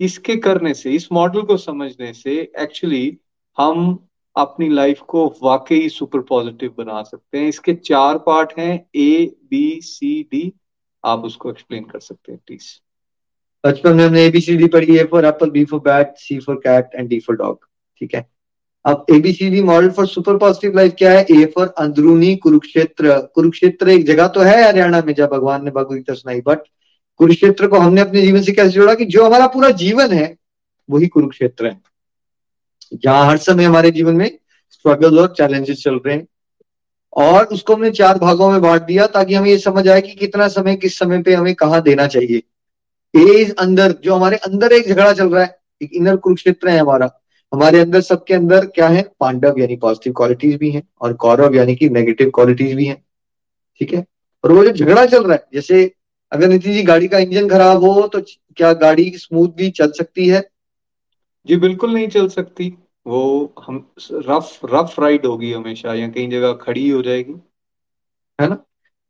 इसके 0.00 0.36
करने 0.36 0.74
से, 0.74 0.90
इस 0.90 1.08
मॉडल 1.12 1.42
को 1.42 1.56
समझने 1.56 2.12
से 2.12 2.52
एक्चुअली 2.58 3.18
हम 3.58 4.06
अपनी 4.36 4.68
लाइफ 4.68 5.00
को 5.00 5.26
वाकई 5.42 5.88
सुपर 5.88 6.20
पॉजिटिव 6.20 6.74
बना 6.78 7.02
सकते 7.02 7.38
हैं। 7.38 7.48
इसके 7.48 7.74
चार 7.74 8.18
पार्ट 8.18 8.52
हैं 8.58 8.86
ए 8.96 9.36
बी 9.50 9.80
सी 9.82 10.22
डी 10.22 10.52
आप 11.04 11.24
उसको 11.24 11.50
एक्सप्लेन 11.50 11.84
कर 11.84 12.00
सकते 12.00 12.32
हैं 12.32 12.40
प्लीज़ 12.46 12.64
बचपन 13.64 13.96
में 13.96 14.04
हमने 14.04 14.24
एबीसीडी 14.24 14.66
पढ़ी 14.68 14.96
है 14.96 15.04
for 15.04 15.24
apple 15.24 15.50
B 15.50 15.64
for 15.64 15.80
bat 15.80 16.14
C 16.16 16.38
for 16.38 16.56
cat 16.56 16.90
and 16.94 17.08
D 17.08 17.20
for 17.20 17.36
dog 17.36 17.68
ठीक 18.00 18.14
है? 18.14 18.33
अब 18.84 19.04
A B C D 19.10 19.60
model 19.62 19.90
for 19.90 20.06
super 20.06 20.36
positive 20.36 20.76
life 20.76 20.94
क्या 20.98 21.12
है? 21.12 21.26
ए 21.30 21.44
फॉर 21.54 21.74
अंदरूनी 21.78 22.36
कुरुक्षेत्र 22.36 23.18
कुरुक्षेत्र 23.34 23.88
एक 23.88 24.06
जगह 24.06 24.28
तो 24.28 24.40
है 24.40 24.68
हरियाणा 24.68 25.02
में 25.06 25.14
जब 25.14 25.30
भगवान 25.30 25.64
ने 25.64 25.70
भगवदगीता 25.70 26.14
सुनाई 26.14 26.40
बट 26.40 26.58
कुरुक्षेत्र 27.16 27.66
को 27.66 27.78
हमने 27.78 28.00
अपने 28.00 28.22
जीवन 28.22 28.42
से 28.42 28.52
कैसे 28.52 28.70
जोड़ा 28.70 28.94
कि 28.94 29.04
जो 29.04 29.24
हमारा 29.24 29.46
पूरा 29.46 29.70
जीवन 29.70 30.12
है, 30.12 30.36
वही 30.90 31.06
कुरुक्षेत्र 31.06 31.66
है। 31.66 31.80
जहाँ 32.94 33.26
हर 33.26 33.36
समय 33.36 33.64
हमारे 33.64 33.90
जीवन 33.90 34.14
में 34.14 34.38
स्ट्रगल 34.70 35.18
और 35.18 35.34
चैलेंजेस 35.38 35.82
चल 35.82 35.94
रहे 35.94 36.14
हैं। 36.14 36.26
और 37.16 37.44
उसको 37.44 37.74
हमने 37.74 37.90
चार 37.90 38.18
भागों 38.18 38.50
में 38.52 38.60
बांट 38.62 38.82
दिया 38.82 39.06
ताकि 39.06 39.34
हमें 39.34 39.50
ये 39.50 39.58
समझ 39.58 39.88
आए 39.88 40.00
कि 40.00 40.14
कितना 40.14 40.48
समय, 40.48 40.76
किस 40.76 40.98
समय 40.98 41.22
पे 41.22 41.34
हमें 41.34 41.54
कहा 41.54 41.80
देना 41.80 42.06
चाहिए। 42.06 42.42
ए 43.16 43.40
इज़ 43.40 43.54
अंदर, 43.58 43.92
जो 43.92 44.14
हमारे 44.14 44.36
अंदर 44.36 44.72
एक 44.72 44.88
झगड़ा 44.88 45.12
चल 45.12 45.28
रहा 45.28 45.42
है, 45.42 45.58
एक 45.82 45.90
इनर 45.92 46.16
कुरुक्षेत्र 46.16 46.68
है 46.68 46.78
हमारा। 46.78 47.23
हमारे 47.54 47.80
अंदर 47.80 48.00
सबके 48.00 48.34
अंदर 48.34 48.66
क्या 48.66 48.88
है? 48.88 49.02
पांडव 49.20 49.58
यानी 49.58 49.76
पॉजिटिव 49.76 50.12
क्वालिटीज 50.12 50.54
भी 50.56 50.70
हैं 50.70 50.82
और 51.00 51.12
कौरव 51.14 51.54
यानी 51.54 51.74
कि 51.76 51.88
नेगेटिव 51.88 52.30
क्वालिटीज 52.30 52.74
भी 52.76 52.86
हैं। 52.86 53.02
ठीक 53.80 53.92
है? 53.94 54.04
और 54.44 54.52
वो 54.52 54.64
जो 54.64 54.70
झगड़ा 54.70 55.04
चल 55.06 55.24
रहा 55.24 55.34
है 55.34 55.46
जैसे 55.54 55.90
अगर 56.32 56.48
नितिन 56.48 56.72
जी 56.72 56.82
गाड़ी 56.82 57.08
का 57.08 57.18
इंजन 57.18 57.48
खराब 57.48 57.84
हो 57.84 58.06
तो 58.08 58.20
क्या 58.56 58.72
गाड़ी 58.72 59.10
स्मूथली 59.16 59.70
चल 59.70 59.90
सकती 59.90 60.28
है? 60.28 60.42
जी 61.46 61.56
बिल्कुल 61.56 61.94
नहीं 61.94 62.08
चल 62.08 62.28
सकती। 62.28 62.68
वो 63.06 63.54
हम 63.66 63.76
रफ 64.12 64.58
रफ 64.64 65.00
राइड 65.00 65.26
होगी 65.26 65.52
हमेशा 65.52 65.94
या 65.94 66.08
कहीं 66.08 66.30
जगह 66.30 66.52
खड़ी 66.52 66.88
हो 66.88 67.02
जाएगी। 67.02 67.34
है 68.40 68.48
ना? 68.48 68.64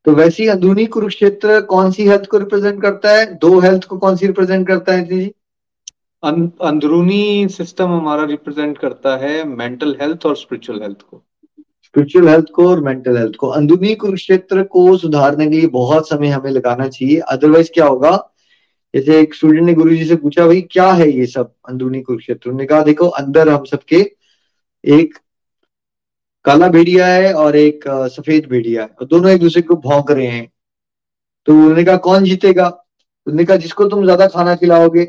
तो 0.05 0.14
वैसी 0.14 0.47
अंदरूनी 0.47 0.86
कुरुक्षेत्र 0.86 1.61
कौन 1.61 1.92
सी 1.92 2.07
हेल्थ 2.09 2.26
को 2.26 2.38
रिप्रेजेंट 2.38 2.82
करता 2.82 3.11
है? 3.11 3.34
दो 3.34 3.59
हेल्थ 3.61 3.84
को 3.84 3.99
कौन 3.99 4.16
सी 4.16 4.26
रिप्रेजेंट 4.26 4.66
करता 4.68 4.92
है 4.92 5.03
नीति 5.03 5.20
जी? 5.20 5.32
अं, 6.24 6.48
अंदरूनी 6.62 7.48
सिस्टम 7.48 7.88
हमारा 7.88 8.24
रिप्रेजेंट 8.24 8.78
करता 8.78 9.16
है 9.16 9.44
मेंटल 9.44 9.96
हेल्थ 10.00 10.26
और 10.26 10.36
स्पिरिचुअल 10.36 10.80
हेल्थ 10.82 11.02
को। 11.02 11.22
स्पिरिचुअल 11.84 12.28
हेल्थ 12.28 12.46
को 12.54 12.68
और 12.68 12.80
मेंटल 12.80 13.16
हेल्थ 13.16 13.34
को। 13.36 13.48
अंदरूनी 13.48 13.94
कुरुक्षेत्र 13.94 14.62
को 14.62 14.96
सुधारने 14.96 15.46
के 15.46 15.56
लिए 15.56 15.66
बहुत 15.66 16.08
समय 16.08 16.28
हमें 16.28 16.50
लगाना 16.50 16.88
चाहिए। 16.88 17.18
अदरवाइज़ 17.18 17.70
क्या 17.74 17.86
होगा? 17.86 18.12
जैसे 18.94 19.20
एक 19.20 19.34
स्टूडेंट 19.34 19.62
ने 19.62 19.74
गुरु 19.74 19.94
जी 19.94 20.04
से 20.04 20.16
पूछा 20.16 20.46
भाई 20.46 20.60
क्या 20.70 20.90
है 20.92 21.10
ये 21.10 21.26
सब 21.26 21.52
अंदरूनी 21.68 22.00
कुरुक्षेत्र? 22.02 22.50
उन्होंने 22.50 22.66
कहा 22.66 22.82
देखो 22.82 23.06
अंदर 23.06 23.48
हम 23.48 23.64
सबके 23.64 24.00
एक 24.84 25.18
काला 26.44 26.68
भेड़िया 26.68 27.06
है 27.06 27.32
और 27.34 27.56
एक 27.56 27.84
सफ़ेद 27.88 28.46
भेड़िया 28.46 28.82
है। 28.82 28.88
और 29.00 29.06
दोनों 29.06 29.30
एक 29.30 29.40
दूसरे 29.40 29.62
को 29.62 29.76
भौंक 29.76 30.10
रहे 30.10 30.26
हैं। 30.26 30.48
तो 31.46 31.52
उन्होंने 31.52 31.84
कहा 31.84 31.96
कौन 31.96 32.24
जीतेगा? 32.24 32.66
उन्होंने 33.26 33.44
कहा 33.44 33.56
जिसको 33.56 33.84
तुम 33.84 34.04
ज़्यादा 34.04 34.26
खाना 34.26 34.54
खिलाओगे 34.54 35.04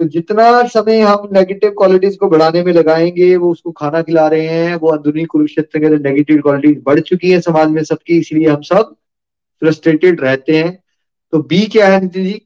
तो 0.00 0.04
जितना 0.04 0.62
समय 0.66 1.00
हम 1.00 1.28
नेगेटिव 1.32 1.70
क्वालिटीज 1.70 2.16
को 2.16 2.28
बढ़ाने 2.28 2.62
में 2.62 2.72
लगाएँगे 2.72 3.36
वो 3.36 3.50
उसको 3.52 3.70
खाना 3.72 4.02
खिला 4.02 4.26
रहे 4.28 4.46
हैं 4.46 4.74
वो 4.74 4.88
अंदरूनी 4.88 5.24
कुरुक्षेत्र 5.24 5.78
के 5.78 5.86
अंदर 5.86 6.08
नेगेटिव 6.10 6.40
क्वालिटीज 6.40 6.82
बढ़ 6.86 7.00
चुकी 7.00 7.30
है 7.30 7.40
समाज 7.40 7.68
में 7.68 7.82
सबकी 7.84 8.18
इसलिए 8.18 8.48
हम 8.48 8.60
सब 8.62 8.94
फ्रस्ट्रेटेड 9.62 10.20
रहते 10.20 10.56
हैं। 10.56 10.78
तो 11.32 11.42
बी 11.42 11.66
क्या 11.66 11.88
है 11.88 12.00
Nitin 12.00 12.24
ji? 12.24 12.40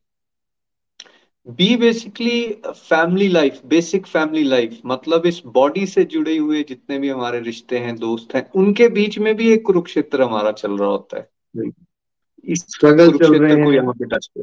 B 1.48 1.76
basically 1.76 2.40
family 2.66 3.28
life 3.28 3.61
basic 3.66 4.07
family 4.07 4.42
life 4.44 4.80
मतलब 4.86 5.26
इस 5.26 5.42
बॉडी 5.46 5.86
से 5.86 6.05
जुड़े 6.05 6.36
हुए 6.36 6.62
जितने 6.62 6.98
भी 6.98 7.09
हमारे 7.09 7.40
रिश्ते 7.40 7.78
हैं 7.78 7.96
दोस्त 7.96 8.34
हैं 8.34 8.50
उनके 8.55 8.88
बीच 8.88 9.18
में 9.18 9.34
भी 9.36 9.52
एक 9.52 9.62
कुरुक्षेत्र 9.66 10.22
हमारा 10.22 10.52
चल 10.52 10.78
रहा 10.78 10.88
होता 10.88 11.18
है। 11.18 11.28
इस 12.44 12.61
स्ट्रगल 12.61 13.18
चल 13.18 13.38
रहे 13.38 13.55
हैं। 13.55 13.64
को 13.64 13.72
यहाँ 13.72 13.92
पे 13.92 14.05
टच 14.05 14.26
कर। 14.26 14.42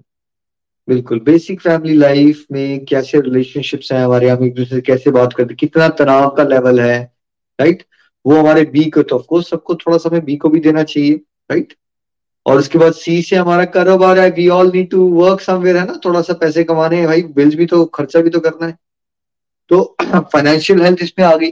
बिल्कुल। 0.92 1.20
बेसिक 1.20 1.62
फैमिली 1.62 1.96
लाइफ 1.96 2.46
में 2.52 2.86
कैसे 2.86 3.20
रिलेशनशिप्स 3.22 3.92
हैं 3.92 4.04
हमारे, 4.06 4.30
हम 4.30 4.46
एक 4.46 4.54
दूसरे 4.54 4.76
से 4.78 4.82
कैसे 4.82 5.12
बात 5.12 5.34
करते 5.34 5.56
कितना 5.56 5.88
तनाव 5.90 6.30
का 6.30 6.44
लेवल 6.44 6.80
है 6.80 7.14
राइट 7.60 7.84
वो 8.26 8.36
हमारे 8.36 8.64
बी 8.66 8.84
को 8.90 9.04
तो 9.04 9.16
ऑफकोर्स 9.16 9.50
सबको 9.50 9.76
थोड़ा 9.76 9.98
समय 9.98 10.20
बी 10.20 10.36
को 10.36 10.50
भी 10.50 10.60
देना 10.60 10.84
चाहिए 10.84 11.14
राइट 11.52 11.74
और 12.46 12.58
उसके 12.58 12.78
बाद 12.78 12.94
सी 12.94 13.22
से 13.22 13.36
हमारा 13.36 13.66
कारोबार 13.66 14.20
है 14.20 14.30
we 14.32 14.48
all 14.48 14.72
need 14.76 14.90
to 14.90 15.08
work 15.08 15.42
somewhere 15.42 15.78
है 15.78 15.86
ना? 15.88 16.00
थोड़ा 16.06 16.22
सा 16.22 16.34
पैसे 16.34 16.64
कमाने 16.64 16.98
हैं, 16.98 17.08
भाई 17.08 17.22
बिल्स 17.22 17.56
भी 17.56 17.66
तो 17.66 17.86
खर्चा 17.86 18.22
भी 18.22 18.30
तो 18.30 18.40
करना 18.40 18.68
है। 18.68 18.78
तो 19.70 19.96
फाइनेंशियल 20.04 20.82
हेल्थ 20.82 21.04
इसमें 21.04 21.26
आ 21.26 21.36
गई। 21.36 21.52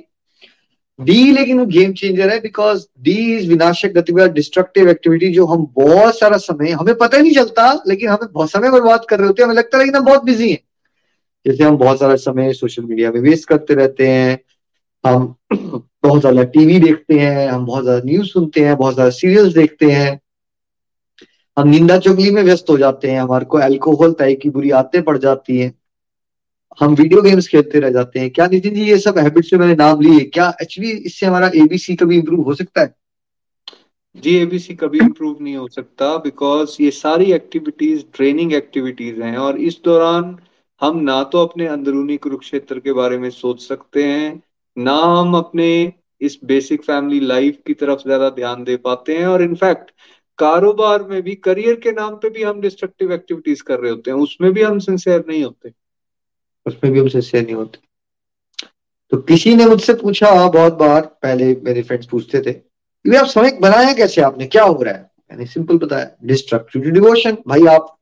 डी 0.99 1.31
लेकिन 1.31 1.59
वो 1.59 1.65
गेम 1.65 1.93
चेंजर 1.93 2.29
है 2.29 2.39
बिकॉज़ 2.39 2.85
डी 3.01 3.37
इज़ 3.37 3.49
विनाशक 3.49 3.89
गतिविधि 3.89 4.29
डिस्ट्रक्टिव 4.29 4.89
एक्टिविटी 4.89 5.33
जो 5.33 5.45
हम 5.45 5.73
बहुत 5.75 6.19
सारा 6.19 6.37
समय, 6.37 6.71
हमें 6.71 6.95
पता 6.95 7.17
ही 7.17 7.23
नहीं 7.23 7.33
चलता, 7.33 7.83
लेकिन 7.87 8.09
हमें 8.09 8.31
बहुत 8.33 8.51
समय 8.51 8.71
बर्बाद 8.71 9.05
कर 9.09 9.17
रहे 9.17 9.27
होते 9.27 9.41
हैं, 9.41 9.47
हमें 9.49 9.57
लगता 9.57 9.77
है 9.77 9.83
लेकिन 9.83 9.95
हम 9.95 10.05
बहुत 10.05 10.23
बिज़ी 10.23 10.51
हैं। 10.51 10.59
जैसे 11.45 11.63
हम 11.63 11.77
बहुत 11.77 11.99
सारा 11.99 12.15
समय 12.15 12.53
सोशल 12.53 12.83
मीडिया 12.83 13.11
में 13.11 13.21
वेस्ट 13.21 13.49
करते 13.49 13.73
रहते 13.73 14.07
हैं, 14.07 14.39
हम 15.05 15.35
बहुत 16.03 16.19
ज़्यादा 16.21 16.43
टीवी 16.43 16.79
देखते 16.79 17.19
हैं, 17.19 17.47
हम 17.47 17.65
बहुत 17.65 17.83
ज़्यादा 17.83 18.01
न्यूज़ 18.05 18.27
सुनते 18.27 18.61
हैं, 18.61 18.75
बहुत 18.77 18.93
ज़्यादा 18.93 19.09
सीरियल्स 19.09 19.53
देखते 19.53 19.85
हैं। 19.85 20.19
हम 21.57 21.67
निंदा 21.67 21.97
चुगली 21.97 22.31
में 22.31 22.43
व्यस्त 22.43 22.65
हो 22.69 22.77
जाते 22.77 23.11
हैं, 23.11 23.21
हमारे 23.21 23.45
को 23.45 23.59
एल्कोहल 23.59 24.11
तय 24.11 24.33
की 24.33 24.49
बुरी 24.49 24.71
आदतें 24.71 25.01
पड़ 25.03 25.17
जाती 25.17 25.57
हैं। 25.57 25.78
हम 26.77 26.93
वीडियो 26.95 27.21
गेम्स 27.21 27.47
खेलते 27.47 27.79
रह 27.79 27.89
जाते 27.89 28.19
हैं। 28.19 28.29
क्या 28.29 28.47
नितिन 28.47 28.73
जी, 28.73 28.83
ये 28.83 28.97
सब 28.99 29.17
हैबिट 29.17 29.45
से 29.45 29.57
मैंने 29.57 29.75
नाम 29.75 30.01
लिए? 30.01 30.19
क्या 30.25 30.47
एक्चुअली 30.61 30.91
इससे 30.91 31.25
हमारा 31.25 31.51
एबीसी 31.55 31.95
कभी 31.95 32.17
इंप्रूव 32.17 32.41
हो 32.41 32.53
सकता 32.55 32.81
है? 32.81 32.93
जी 34.15 34.35
एबीसी 34.37 34.73
कभी 34.75 34.99
इंप्रूव 34.99 35.37
नहीं 35.41 35.55
हो 35.55 35.67
सकता 35.69 36.15
बिकॉज़ 36.17 36.75
ये 36.81 36.91
सारी 36.91 37.31
एक्टिविटीज़ 37.33 38.03
ट्रेनिंग 38.13 38.53
एक्टिविटीज़ 38.53 39.21
हैं 39.23 39.37
और 39.37 39.57
इस 39.61 39.79
दौरान 39.85 40.35
हम 40.81 40.99
ना 41.01 41.21
तो 41.23 41.45
अपने 41.45 41.67
अंदरूनी 41.67 42.17
कुरुक्षेत्र 42.17 42.79
के 42.79 42.93
बारे 42.93 43.17
में 43.17 43.29
सोच 43.29 43.61
सकते 43.61 44.03
हैं, 44.03 44.41
ना 44.77 44.95
हम 44.95 45.35
अपने 45.37 45.69
इस 46.21 46.39
बेसिक 46.45 46.83
फैमिली 46.83 47.19
लाइफ 47.19 47.57
की 47.67 47.73
तरफ़ 47.73 48.03
ज़्यादा 48.03 48.29
ध्यान 48.31 48.63
दे 48.63 48.75
पाते 48.77 49.17
हैं 49.17 49.27
और 49.27 49.41
इनफैक्ट 49.41 49.91
कारोबार 50.39 51.03
में 51.03 51.21
भी 51.23 51.35
करियर 51.37 51.75
के 51.75 51.91
नाम 51.91 52.15
पे 52.15 52.29
भी 52.29 52.43
हम 52.43 52.61
डिस्ट्रक्टिव 52.61 53.13
एक्टिविटीज़ 53.13 53.63
कर 53.63 53.79
रहे 53.79 53.91
होते 53.91 54.11
हैं, 54.11 54.17
उसमें 54.17 54.51
भी 54.53 54.61
हम 54.61 54.79
सिंसियर 54.79 55.23
नहीं 55.27 55.43
होते। 55.43 55.69
उसमें 56.65 56.91
भी 56.93 56.99
हम 56.99 57.07
सिंसियर 57.07 57.43
नहीं 57.43 57.55
होते। 57.55 57.79
तो 59.11 59.17
किसी 59.19 59.55
ने 59.55 59.65
मुझसे 59.65 59.93
पूछा 59.93 60.31
बहुत 60.47 60.73
बार 60.73 61.01
पहले 61.21 61.53
मेरे 61.63 61.81
फ्रेंड्स 61.83 62.07
पूछते 62.07 62.41
थे 62.41 62.53
कि 62.53 63.15
आप 63.15 63.25
समय 63.27 63.57
बनाया 63.61 63.93
कैसे? 63.93 64.21
आपने 64.21 64.45
क्या 64.47 64.63
हो 64.63 64.81
रहा 64.81 64.93
है? 64.93 65.09
मैंने 65.31 65.45
सिंपल 65.45 65.77
बताया 65.77 66.09
डिस्ट्रक्टिव 66.25 66.81
डिवोशन 66.83 67.37
भाई, 67.47 67.65
आप 67.67 67.95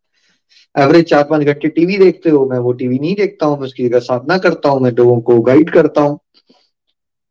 एवरेज 0.75 1.05
चार 1.05 1.23
पाँच 1.23 1.43
घंटे 1.43 1.67
टीवी 1.69 1.97
देखते 1.97 2.29
हो, 2.29 2.45
मैं 2.49 2.57
वो 2.59 2.71
टीवी 2.73 2.99
नहीं 2.99 3.15
देखता 3.15 3.45
हूँ, 3.45 3.57
मैं 3.57 3.65
उसकी 3.65 3.87
जगह 3.87 3.99
साधना 3.99 4.37
करता 4.37 4.69
हूँ, 4.69 4.81
मैं 4.81 4.91
लोगों 4.91 5.19
को 5.21 5.39
गाइड 5.41 5.69
करता 5.69 6.01
हूँ। 6.01 6.19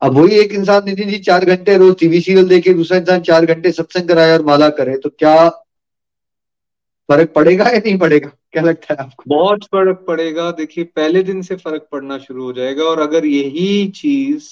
अब 0.02 0.18
वही 0.18 0.38
एक 0.38 0.52
इंसान 0.52 0.82
नितिन 0.86 1.08
जी 1.08 1.18
चार 1.18 1.44
घंटे 1.44 1.76
रोज 1.76 1.98
टीवी 1.98 2.20
सीरियल 2.20 2.48
देखे 2.48 2.72
दूसरा 2.74 2.98
इंसान 2.98 3.20
चार 3.20 3.46
घंटे 3.46 3.72
सत्संग 3.72 4.08
कराए 4.08 4.32
और 4.32 4.44
माला 4.44 4.68
करे 4.70 4.96
तो 4.98 5.10
क्या 5.10 5.48
फ़र्क 7.08 7.32
पड़ेगा 7.34 7.64
या 7.64 7.78
नहीं 7.78 7.96
पड़ेगा? 7.98 8.30
क्या 8.56 8.62
लगता 8.62 8.94
है 8.94 9.04
आपको। 9.04 9.24
बहुत 9.28 9.64
फ़र्क 9.64 10.04
पड़ेगा। 10.08 10.50
देखिए 10.50 10.84
पहले 10.84 11.22
दिन 11.22 11.42
से 11.42 11.56
फ़र्क 11.56 11.88
पड़ना 11.92 12.18
शुरू 12.18 12.44
हो 12.44 12.52
जाएगा 12.52 12.84
और 12.84 12.98
अगर 13.00 13.26
यही 13.26 13.88
चीज़ 13.88 14.48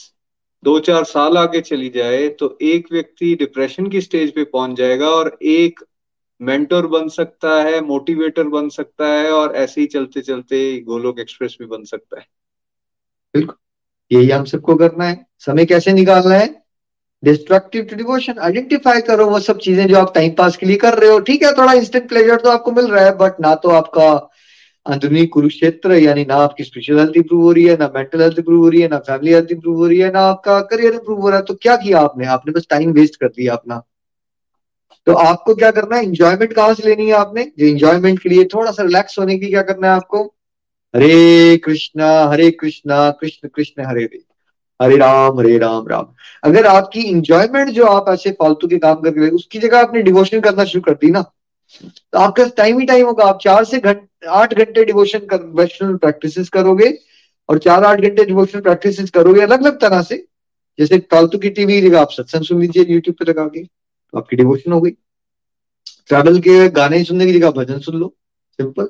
दो 0.62 0.78
चार 0.80 1.04
साल 1.04 1.38
आगे 1.38 1.60
चली 1.60 1.88
जाए 1.88 2.28
तो 2.28 2.58
एक 2.62 2.86
व्यक्ति 2.92 3.34
डिप्रेशन 3.34 3.86
की 3.86 4.00
स्टेज 4.00 4.34
पे 4.34 4.44
पहुँच 4.44 4.76
जाएगा 4.78 5.06
और 5.06 5.38
एक 5.42 5.80
मेंटर 6.40 6.86
बन 6.86 7.08
सकता 7.08 7.62
है 7.62 7.80
मोटिवेटर 7.80 8.48
बन 8.48 8.68
सकता 8.68 9.06
है 9.06 9.30
और 9.30 9.56
ऐसे 9.56 9.80
ही 9.80 9.86
चलते 9.86 10.20
चलते 10.20 10.80
गोलोक 10.80 11.20
एक्सप्रेस 11.20 11.56
भी 11.60 11.66
बन 11.66 11.84
सकता 11.84 12.20
है। 12.20 12.26
बिल्कुल। 13.34 13.56
यही 14.10 14.30
हम 14.30 14.44
सबको 14.44 14.76
करना 14.76 15.04
है। 15.04 15.26
समय 15.38 15.64
कैसे 15.64 15.92
निकालना 15.92 16.34
है? 16.34 16.63
डिस्ट्रक्टिव 17.24 17.84
टू 17.84 17.96
डिवोशन 17.96 18.38
आइडेंटिफाई 18.42 19.00
करो 19.02 19.26
वो 19.26 19.38
सब 19.40 19.58
चीज़ें 19.60 19.86
जो 19.88 19.96
आप 19.98 20.12
टाइम 20.14 20.32
पास 20.38 20.56
के 20.56 20.66
लिए 20.66 20.76
कर 20.76 20.98
रहे 20.98 21.10
हो। 21.10 21.18
ठीक 21.20 21.42
है, 21.42 21.52
थोड़ा 21.52 21.72
इंस्टेंट 21.72 22.08
प्लेजर 22.08 22.36
तो 22.36 22.50
आपको 22.50 22.72
मिल 22.72 22.86
रहा 22.86 23.04
है 23.04 23.16
बट 23.18 23.40
ना 23.40 23.54
तो 23.56 23.68
आपका 23.70 24.10
अंदरूनी 24.86 25.24
कुरुक्षेत्र, 25.26 25.94
यानी 25.94 26.24
ना 26.24 26.36
आपकी 26.36 26.64
स्पिरिचुअल 26.64 26.98
हेल्थ 26.98 27.16
इंप्रूव 27.16 27.42
हो 27.42 27.52
रही 27.52 27.64
है, 27.64 27.76
ना 27.76 27.90
मेंटल 27.94 28.22
हेल्थ 28.22 28.38
इंप्रूव 28.38 28.62
हो 28.62 28.68
रही 28.68 28.80
है, 28.80 28.88
ना 28.88 28.98
फैमिली 29.00 29.32
हेल्थ 29.32 29.52
इंप्रूव 29.52 29.76
हो 29.76 29.86
रही 29.86 29.98
है, 29.98 30.10
ना 30.12 30.20
आपका 30.28 30.60
करियर 30.70 30.94
इंप्रूव 30.94 31.20
हो 31.20 31.28
रहा 31.28 31.38
है। 31.38 31.44
तो 31.44 31.54
क्या 31.54 31.76
किया 31.76 32.00
आपने? 32.00 32.26
आपने 32.26 32.52
बस 32.52 32.66
टाइम 32.70 32.92
वेस्ट 32.92 33.16
कर 33.16 33.28
दिया 33.28 33.52
अपना। 33.52 33.82
तो 35.06 35.12
आपको 35.14 35.54
क्या 35.54 35.70
करना 35.70 35.96
है? 35.96 36.04
इंजॉयमेंट 36.04 36.52
कहाँ 36.52 36.74
से 36.74 36.88
लेनी 36.88 37.06
है 37.06 37.14
आपने? 37.14 37.44
जो 37.58 37.66
इंजॉयमेंट 37.66 38.18
के 38.18 38.28
लिए 38.28 38.44
थोड़ा 38.54 38.70
सा 38.70 38.82
रिलैक्स 38.82 39.18
होने 39.18 39.38
की 39.38 39.48
क्या 39.48 39.62
करना 39.62 39.88
है 39.88 39.94
आपको? 39.94 40.22
हरे 40.94 41.56
कृष्णा 41.64 42.12
हरे 42.24 42.50
कृष्णा, 42.50 43.10
कृष्ण 43.10 43.48
कृष्ण, 43.48 43.84
हरे 43.84 44.02
हरे 44.02 44.24
हरे 44.84 44.96
राम 44.96 45.38
हरे 45.38 45.56
राम 45.58 45.86
राम। 45.88 46.06
अगर 46.42 46.66
आपकी 46.66 47.00
इंजॉयमेंट 47.02 47.70
जो 47.70 47.84
आप 47.86 48.08
ऐसे 48.08 48.30
फालतू 48.32 48.68
के 48.68 48.78
काम 48.78 49.00
करके 49.02 49.28
उसकी 49.30 49.58
जगह 49.58 49.80
आपने 49.80 50.02
डिवोशन 50.02 50.40
करना 50.40 50.64
शुरू 50.64 50.82
कर 50.82 50.94
दी 51.00 51.10
ना। 51.10 51.22
तो 51.72 52.18
आपका 52.18 52.44
टाइम 52.56 52.78
ही 52.80 52.86
टाइम 52.86 53.06
होगा। 53.06 53.24
आप 53.24 53.38
चार 53.42 53.64
से 53.64 53.78
घंटे 53.78 54.26
आठ 54.32 54.54
घंटे 54.54 54.84
डिवोशन 54.84 55.26
कर 55.32 55.96
प्रैक्टिस 55.96 56.48
करोगे 56.50 56.92
और 57.48 57.58
चार 57.60 57.84
आठ 57.84 58.00
घंटे 58.00 58.24
डिवोशनल 58.24 58.60
प्रैक्टिस 58.62 59.10
करोगे 59.10 59.40
अलग 59.40 59.62
अलग 59.62 59.80
तरह 59.80 60.02
से। 60.02 60.16
जैसे 60.78 60.98
फालतू 61.10 61.38
की 61.38 61.50
टीवी 61.50 61.80
जगह 61.80 62.00
आप 62.00 62.10
सत्संग 62.10 62.44
सुन 62.44 62.60
लीजिए 62.60 62.84
यूट्यूब 62.84 63.16
पे 63.16 63.24
लगा 63.24 63.46
के 63.46 63.62
तो 63.62 64.18
आपकी 64.18 64.36
डिवोशन 64.36 64.72
हो 64.72 64.80
गई। 64.80 64.90
ट्रैवल 66.08 66.38
के 66.40 66.68
गाने 66.70 67.02
सुनने 67.04 67.26
की 67.26 67.32
जगह 67.32 67.50
भजन 67.52 67.78
सुन 67.80 67.96
लो 67.96 68.08
सिंपल 68.58 68.88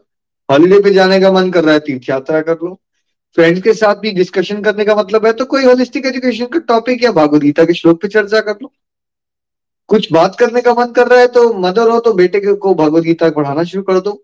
हॉलीडे 0.49 0.81
पे 0.81 0.91
जाने 0.91 1.21
का 1.21 1.33
मन 1.33 1.51
कर 1.51 1.65
रहा 1.65 1.75
है 1.75 1.81
तीर्थ 1.81 2.09
यात्रा 2.11 2.41
कर 2.43 2.55
लो। 2.55 2.79
फ्रेंड्स 3.37 3.63
के 3.63 3.73
साथ 3.75 3.95
भी 3.97 4.11
डिस्कशन 4.13 4.63
करने 4.63 4.85
का 4.85 4.95
मतलब 4.95 5.27
है 5.27 5.33
तो 5.33 5.45
कोई 5.45 5.65
होलिस्टिक 5.65 6.07
एजुकेशन 6.07 6.47
का 6.47 6.59
टॉपिक 6.69 7.03
या 7.05 7.13
भागवदगीता 7.13 7.65
के 7.65 7.75
श्लोक 7.75 8.01
पे 8.03 8.09
चर्चा 8.09 8.41
कर 8.41 8.59
लो। 8.63 8.73
कुछ 9.89 10.13
बात 10.13 10.37
करने 10.39 10.61
का 10.61 10.75
मन 10.75 10.93
कर 10.93 11.09
रहा 11.09 11.21
है 11.21 11.27
तो 11.29 11.53
मदर 11.61 11.89
हो 11.91 11.99
तो 12.01 12.13
बेटे 12.15 12.41
को 12.41 12.75
भगवदगीता 12.75 13.31
पढ़ाना 13.31 13.65
शुरू 13.65 13.83
कर 13.83 14.01
दो। 14.01 14.23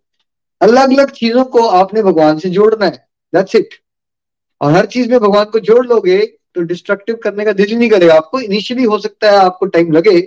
अलग 0.60 0.90
अलग 0.90 1.10
चीज़ों 1.12 1.44
को 1.46 1.66
आपने 1.68 2.02
भगवान 2.02 2.38
से 2.38 2.50
जोड़ना 2.50 2.86
है। 2.86 3.06
दैट्स 3.32 3.54
इट 3.56 3.74
और 4.60 4.72
हर 4.72 4.86
चीज़ 4.86 5.10
में 5.10 5.18
भगवान 5.20 5.44
को 5.46 5.60
जोड़ 5.60 5.86
लोगे 5.86 6.18
तो 6.54 6.62
डिस्ट्रक्टिव 6.62 7.16
करने 7.24 7.44
का 7.44 7.52
दिल 7.54 7.76
नहीं 7.76 7.88
करेगा। 7.90 8.14
आपको 8.14 8.40
इनिशियली 8.40 8.84
हो 8.84 8.98
सकता 8.98 9.30
है, 9.30 9.36
आपको 9.36 9.66
टाइम 9.66 9.92
लगे 9.92 10.20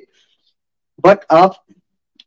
बट 1.04 1.26
आप 1.32 1.64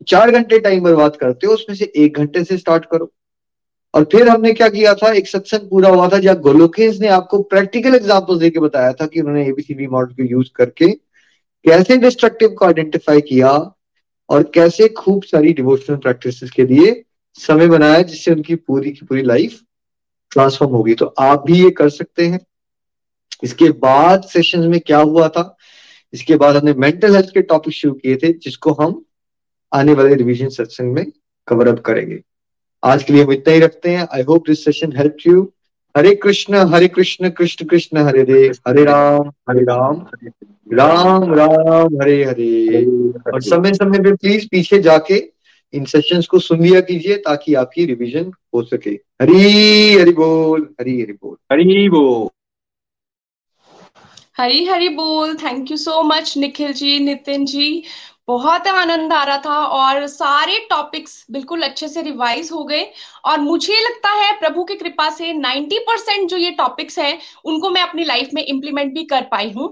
चार 0.09 0.31
घंटे 0.31 0.59
टाइम 0.61 0.83
बर्बाद 0.85 1.17
करते 1.17 1.47
हो, 1.47 1.53
उसमें 1.53 1.77
से 1.77 1.93
एक 1.97 2.17
घंटे 2.17 2.45
से 2.45 2.57
स्टार्ट 2.59 2.85
करो। 2.85 3.11
और 3.97 4.05
फिर 4.05 4.29
हमने 4.29 4.53
क्या 4.53 4.69
किया 4.69 4.95
था? 4.95 5.11
एक 5.13 5.29
सत्संग 5.29 5.69
पूरा 5.71 5.89
हुआ 5.89 6.09
था 6.09 6.19
जहाँ 6.19 6.37
गोलोकेश 6.41 6.99
ने 7.01 7.09
आपको 7.09 7.43
प्रैक्टिकल 7.43 7.95
एग्ज़ाम्पल 7.95 8.39
देके 8.39 8.61
बताया 8.61 8.93
था 8.93 9.07
कि 9.07 9.21
उन्होंने 9.21 9.47
एबीसीडी 9.49 9.87
मॉडल 9.87 10.15
को 10.15 10.23
यूज़ 10.23 10.49
करके 10.57 10.89
कैसे 11.65 11.97
डिस्ट्रक्टिव 11.97 12.49
को 12.49 12.65
आइडेंटिफाई 12.65 13.21
किया 13.21 13.51
और 14.29 14.43
कैसे 14.55 14.89
खूब 14.89 15.23
सारी 15.23 15.53
डिवोशनल 15.53 15.97
प्रैक्टिस 15.97 16.51
के 16.51 16.65
लिए 16.65 17.03
समय 17.39 17.69
बनाया 17.69 18.03
जिससे 18.03 18.33
उनकी 18.33 18.55
पूरी 18.57 18.91
की 18.91 19.07
पूरी 19.07 19.23
लाइफ 19.23 19.61
ट्रांसफॉर्म 20.33 20.73
होगी। 20.73 20.95
तो 20.95 21.07
आप 21.07 21.45
भी 21.47 21.63
ये 21.63 21.71
कर 21.71 21.89
सकते 21.89 22.27
हैं। 22.27 22.41
इसके 23.45 23.71
बाद 23.81 24.23
सेशन 24.23 24.69
में 24.69 24.79
क्या 24.81 24.99
हुआ 24.99 25.29
था? 25.29 25.57
इसके 26.13 26.37
बाद 26.37 26.57
हमने 26.57 26.73
मेंटल 26.75 27.15
हेल्थ 27.15 27.35
के 27.35 27.43
टॉपिक 27.43 27.75
शुरू 27.75 27.95
किए 27.95 28.17
थे, 28.17 28.33
जिसको 28.33 28.73
हम 28.73 29.05
आने 29.73 29.95
वाले 29.95 30.15
रिवीजन 30.15 30.49
सेशन 30.49 30.85
में 30.87 31.05
कवर 31.49 31.69
अप 31.69 31.81
करेंगे। 31.81 32.23
आज 32.87 33.03
के 33.03 33.13
लिए 33.13 33.23
हम 33.25 33.33
इतना 33.33 33.55
ही 33.55 33.61
रखते 33.61 33.91
हैं। 33.91 34.07
I 34.15 34.23
hope 34.23 34.49
this 34.49 34.65
session 34.65 34.97
help 34.97 35.17
you 35.27 35.43
Hare 35.95 36.15
Krishna 36.15 36.57
Hare 36.73 36.89
Krishna 36.89 37.31
Krishna 37.31 37.67
Krishna 37.67 37.99
Hare 37.99 38.21
Hare 38.21 38.41
Hare 38.69 38.85
Ram 38.85 39.29
Hare 39.51 39.65
Ram 39.65 40.01
Ram 40.73 41.33
Ram 41.35 41.97
Hare 42.03 42.23
Hare. 42.25 42.85
और 43.33 43.43
समय 43.43 43.75
समय 43.75 43.99
पे 43.99 44.15
प्लीज़ 44.15 44.47
पीछे 44.51 44.79
जाके 44.79 45.23
इन 45.75 45.85
सेशंस 45.85 46.27
को 46.27 46.39
सुन 46.39 46.63
लिया 46.63 46.81
कीजिए 46.81 47.17
ताकि 47.17 47.55
आपकी 47.55 47.85
रिवीजन 47.87 48.31
हो 48.55 48.63
सके। 48.63 48.91
हरी 49.23 49.95
हरि 49.95 50.13
बोल 50.13 50.69
हरी 50.81 51.01
हरि 51.01 51.13
बोल। 51.13 51.37
हरी 51.53 51.89
बोल। 51.89 52.29
हरी 54.37 54.65
हरी 54.65 54.89
बोल। 54.89 55.35
Thank 55.35 55.71
you 55.71 55.77
so 55.77 56.03
much 56.03 56.37
Nikhil 56.37 56.73
ji 56.73 56.99
Nitin 56.99 57.45
ji. 57.47 57.83
बहुत 58.29 58.67
आनंद 58.67 59.13
आ 59.13 59.23
रहा 59.25 59.39
था 59.39 59.57
और 59.67 60.07
सारे 60.07 60.59
टॉपिक्स 60.71 61.27
बिल्कुल 61.31 61.63
अच्छे 61.63 61.89
से 61.89 62.03
रिवाइज 62.03 62.51
हो 62.53 62.65
गए। 62.65 62.85
और 63.25 63.41
मुझे 63.41 63.81
लगता 63.81 64.11
है 64.15 64.33
प्रभु 64.41 64.65
की 64.65 64.75
कृपा 64.75 65.09
से 65.11 65.33
90 65.33 65.79
परसेंट 65.81 66.29
जो 66.31 66.37
ये 66.37 66.51
टॉपिक्स 66.51 66.99
हैं, 66.99 67.19
उनको 67.45 67.71
मैं 67.71 67.83
अपनी 67.83 68.05
लाइफ 68.05 68.31
में 68.35 68.43
इंप्लीमेंट 68.45 68.95
भी 68.95 69.05
कर 69.05 69.23
पाई 69.23 69.51
हूँ। 69.51 69.69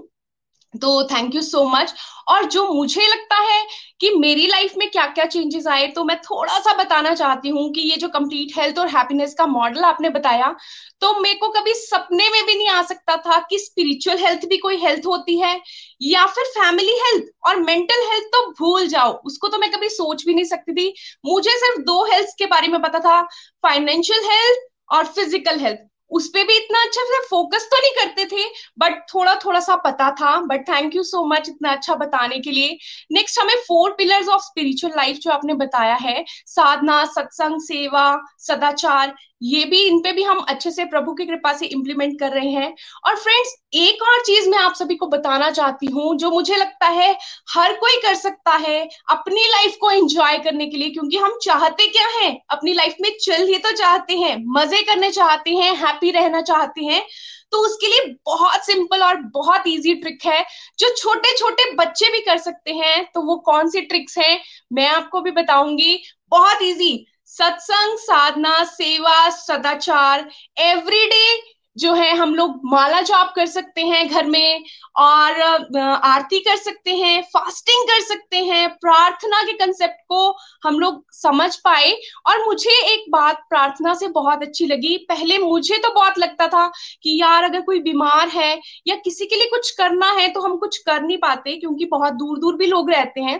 तो 0.77 1.03
थैंक 1.07 1.35
यू 1.35 1.41
सो 1.41 1.63
मच 1.69 1.93
और 2.27 2.45
जो 2.45 2.67
मुझे 2.67 3.07
लगता 3.07 3.35
है 3.41 3.61
कि 3.99 4.09
मेरी 4.15 4.45
लाइफ 4.47 4.73
में 4.77 4.89
क्या 4.91 5.05
क्या 5.07 5.25
चेंजेस 5.25 5.67
आए 5.67 5.87
तो 5.87 6.03
मैं 6.03 6.17
थोड़ा 6.21 6.57
सा 6.59 6.73
बताना 6.73 7.13
चाहती 7.15 7.49
हूँ 7.49 7.69
कि 7.73 7.81
ये 7.81 7.97
जो 7.97 8.07
कंप्लीट 8.09 8.57
हेल्थ 8.57 8.79
और 8.79 8.87
हैप्पीनेस 8.87 9.33
का 9.33 9.45
मॉडल 9.47 9.83
आपने 9.83 10.09
बताया 10.09 10.55
तो 11.01 11.13
मेरे 11.21 11.35
को 11.35 11.49
कभी 11.51 11.73
सपने 11.75 12.29
में 12.29 12.45
भी 12.45 12.55
नहीं 12.55 12.69
आ 12.69 12.81
सकता 12.83 13.15
था 13.17 13.39
कि 13.49 13.59
स्पिरिचुअल 13.59 14.17
हेल्थ 14.17 14.45
भी 14.49 14.57
कोई 14.57 14.77
हेल्थ 14.77 15.05
होती 15.07 15.37
है, 15.39 15.59
या 16.01 16.25
फिर 16.25 16.45
फैमिली 16.49 16.93
हेल्थ 16.99 17.25
और 17.47 17.59
मेंटल 17.61 18.07
हेल्थ 18.11 18.25
तो 18.33 18.45
भूल 18.59 18.87
जाओ। 18.87 19.11
उसको 19.25 19.47
तो 19.47 19.57
मैं 19.57 19.71
कभी 19.71 19.89
सोच 19.89 20.25
भी 20.25 20.33
नहीं 20.33 20.45
सकती 20.45 20.73
थी। 20.73 20.93
मुझे 21.25 21.51
सिर्फ़ 21.51 21.81
दो 21.83 22.03
हेल्थ 22.05 22.35
के 22.39 22.45
बारे 22.47 22.67
में 22.67 22.81
पता 22.81 22.99
था 22.99 23.21
फाइनेंशियल 23.63 24.25
हेल्थ 24.25 24.67
और 24.89 25.05
फ़िज़िकल 25.05 25.59
हेल्थ 25.59 25.79
उस 26.11 26.27
पर 26.27 26.43
भी 26.43 26.55
इतना 26.57 26.81
अच्छा 26.81 27.03
से 27.03 27.19
फोकस 27.27 27.67
तो 27.71 27.77
नहीं 27.77 27.91
करते 27.91 28.25
थे 28.25 28.43
बट 28.79 29.01
थोड़ा 29.13 29.35
थोड़ा 29.35 29.59
सा 29.59 29.75
पता 29.75 30.09
था 30.11 30.35
but 30.41 30.67
thank 30.69 30.95
you 30.95 31.03
so 31.03 31.25
much 31.25 31.49
इतना 31.49 31.71
अच्छा 31.71 31.95
बताने 31.95 32.39
के 32.39 32.51
लिए। 32.51 32.77
नेक्स्ट 33.11 33.39
हमें 33.39 33.55
four 33.67 33.91
pillars 33.91 34.27
of 34.27 34.41
spiritual 34.41 34.93
life 34.97 35.17
जो 35.17 35.31
आपने 35.31 35.53
बताया 35.53 35.95
है, 35.95 36.25
साधना, 36.45 37.05
सत्संग, 37.05 37.61
सेवा, 37.61 38.21
सदाचार 38.37 39.15
ये 39.45 39.63
भी, 39.65 39.79
इन 39.79 39.99
पे 39.99 40.11
भी 40.11 40.23
हम 40.23 40.37
अच्छे 40.39 40.71
से 40.71 40.85
प्रभु 40.85 41.13
की 41.13 41.25
कृपा 41.25 41.53
से 41.53 41.65
इम्प्लीमेंट 41.65 42.19
कर 42.19 42.31
रहे 42.31 42.49
हैं। 42.49 42.73
और 43.05 43.15
फ्रेंड्स 43.15 43.53
एक 43.75 44.01
और 44.03 44.21
चीज़ 44.21 44.49
मैं 44.49 44.57
आप 44.57 44.73
सभी 44.75 44.95
को 44.95 45.07
बताना 45.07 45.49
चाहती 45.51 45.85
हूँ, 45.85 46.15
जो 46.17 46.31
मुझे 46.31 46.55
लगता 46.55 46.87
है 46.87 47.11
हर 47.53 47.73
कोई 47.73 47.97
कर 47.97 48.15
सकता 48.15 48.51
है 48.57 48.81
अपनी 49.09 49.45
लाइफ 49.47 49.75
को 49.81 49.91
एंजॉय 49.91 50.37
करने 50.37 50.65
के 50.65 50.77
लिए, 50.77 50.89
क्योंकि 50.89 51.17
हम 51.17 51.37
चाहते 51.43 51.87
क्या 51.87 52.07
है? 52.15 52.31
अपनी 52.49 52.73
लाइफ 52.73 52.95
में 53.01 53.09
चल 53.21 53.47
ही 53.47 53.57
तो 53.57 53.71
चाहते 53.71 54.17
हैं, 54.17 54.35
मज़े 54.55 54.81
करने 54.81 55.11
चाहते 55.11 55.51
हैं 55.51 55.75
हैप्पी 55.77 56.11
रहना 56.11 56.41
चाहते 56.41 56.83
हैं। 56.83 57.05
तो 57.51 57.57
उसके 57.57 57.87
लिए 57.87 58.05
बहुत 58.25 58.65
सिंपल 58.65 59.03
और 59.03 59.17
बहुत 59.33 59.67
इजी 59.67 59.93
ट्रिक 59.95 60.25
है, 60.25 60.43
जो 60.79 60.89
छोटे 60.95 61.37
छोटे 61.37 61.71
बच्चे 61.75 62.11
भी 62.11 62.19
कर 62.19 62.37
सकते 62.37 62.73
हैं। 62.73 63.03
तो 63.13 63.21
वो 63.21 63.35
कौन 63.45 63.69
सी 63.69 63.81
ट्रिक्स 63.81 64.17
हैं? 64.17 64.39
मैं 64.73 64.87
आपको 64.87 65.21
भी 65.21 65.31
बताऊँगी। 65.31 65.99
बहुत 66.31 66.61
इजी 66.61 67.05
सत्संग, 67.37 67.97
साधना, 67.97 68.63
सेवा, 68.63 69.29
सदाचार 69.31 70.29
एवरीडे 70.61 71.55
जो 71.75 71.93
है 71.93 72.15
हम 72.15 72.33
लोग 72.35 72.59
माला 72.65 72.99
जाप 73.01 73.31
कर 73.35 73.45
सकते 73.45 73.81
हैं 73.81 74.07
घर 74.09 74.25
में 74.25 74.63
और 74.95 75.41
आरती 75.77 76.39
कर 76.39 76.55
सकते 76.57 76.91
हैं 76.91 77.21
फास्टिंग 77.23 77.87
कर 77.87 77.99
सकते 78.01 78.37
हैं, 78.37 78.69
प्रार्थना 78.71 79.41
के 79.43 79.53
कंसेप्ट 79.55 79.97
को 80.09 80.29
हम 80.63 80.79
लोग 80.79 81.03
समझ 81.13 81.55
पाए। 81.55 81.91
और 82.27 82.45
मुझे 82.45 82.77
एक 82.93 83.05
बात 83.11 83.41
प्रार्थना 83.49 83.93
से 83.93 84.07
बहुत 84.09 84.43
अच्छी 84.43 84.65
लगी। 84.65 84.95
पहले 85.09 85.37
मुझे 85.37 85.77
तो 85.77 85.93
बहुत 85.93 86.19
लगता 86.19 86.47
था 86.47 86.67
कि 87.03 87.19
यार 87.21 87.43
अगर 87.43 87.61
कोई 87.61 87.79
बीमार 87.79 88.27
है 88.27 88.59
या 88.87 88.95
किसी 88.95 89.25
के 89.25 89.35
लिए 89.35 89.47
कुछ 89.47 89.71
करना 89.71 90.11
है 90.11 90.27
तो 90.27 90.41
हम 90.41 90.57
कुछ 90.57 90.77
कर 90.77 91.01
नहीं 91.01 91.17
पाते 91.17 91.57
क्योंकि 91.57 91.85
बहुत 91.85 92.13
दूर 92.13 92.39
दूर 92.39 92.55
भी 92.55 92.67
लोग 92.67 92.91
रहते 92.91 93.21
हैं। 93.21 93.39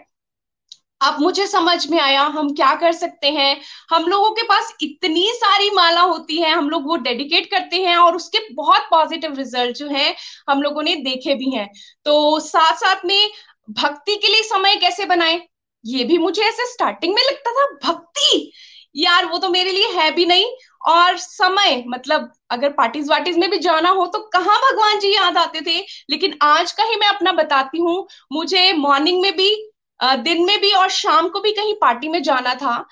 अब 1.01 1.19
मुझे 1.21 1.45
समझ 1.47 1.87
में 1.87 1.99
आया 1.99 2.21
हम 2.35 2.53
क्या 2.55 2.73
कर 2.75 2.91
सकते 2.91 3.29
हैं। 3.31 3.55
हम 3.91 4.05
लोगों 4.05 4.29
के 4.31 4.43
पास 4.43 4.73
इतनी 4.81 5.27
सारी 5.35 5.69
माला 5.69 6.01
होती 6.01 6.37
है, 6.37 6.51
हम 6.51 6.69
लोग 6.69 6.85
वो 6.87 6.95
डेडिकेट 6.97 7.49
करते 7.51 7.81
हैं 7.83 7.95
और 7.97 8.15
उसके 8.15 8.39
बहुत 8.53 8.87
पॉजिटिव 8.91 9.35
रिज़ल्ट 9.35 9.77
जो 9.77 9.87
है, 9.87 10.15
हम 10.49 10.61
लोगों 10.61 10.83
ने 10.83 10.95
देखे 10.97 11.35
भी 11.35 11.49
हैं। 11.51 11.67
तो 12.05 12.39
साथ 12.39 12.75
साथ 12.75 13.05
में 13.05 13.29
भक्ति 13.71 14.15
के 14.15 14.27
लिए 14.27 14.43
समय 14.43 14.75
कैसे 14.75 15.05
बनाए? 15.05 15.41
ये 15.83 16.03
भी 16.03 16.17
मुझे 16.17 16.41
ऐसे 16.43 16.65
स्टार्टिंग 16.65 17.13
में 17.15 17.21
लगता 17.23 17.51
था, 17.51 17.65
भक्ति! 17.83 18.51
यार, 18.95 19.25
वो 19.25 19.37
तो 19.37 19.49
मेरे 19.49 19.71
लिए 19.71 19.87
है 19.91 20.09
भी 20.11 20.25
नहीं 20.25 20.45
और 20.87 21.17
समय 21.17 21.83
मतलब 21.87 22.31
अगर 22.51 22.69
पार्टीज़ 22.71 23.09
वार्टीज 23.09 23.37
में 23.37 23.49
भी 23.49 23.57
जाना 23.59 23.89
हो 23.89 24.05
तो 24.07 24.19
कहाँ 24.33 24.57
भगवान 24.61 24.99
जी 24.99 25.13
याद 25.15 25.37
आते 25.37 25.61
थे? 25.61 25.79
लेकिन 26.09 26.37
आज 26.41 26.71
का 26.71 26.83
ही 26.83 26.95
मैं 26.95 27.07
अपना 27.07 27.31
बताती 27.33 27.79
हूँ, 27.79 28.07
मुझे 28.31 28.71
मॉर्निंग 28.73 29.21
में 29.21 29.31
भी 29.37 29.49
दिन 29.99 30.45
में 30.45 30.59
भी 30.61 30.71
और 30.73 30.89
शाम 30.91 31.29
को 31.29 31.39
भी 31.39 31.51
कहीं 31.53 31.73
पार्टी 31.81 32.07
में 32.09 32.21
जाना 32.23 32.55
था। 32.55 32.85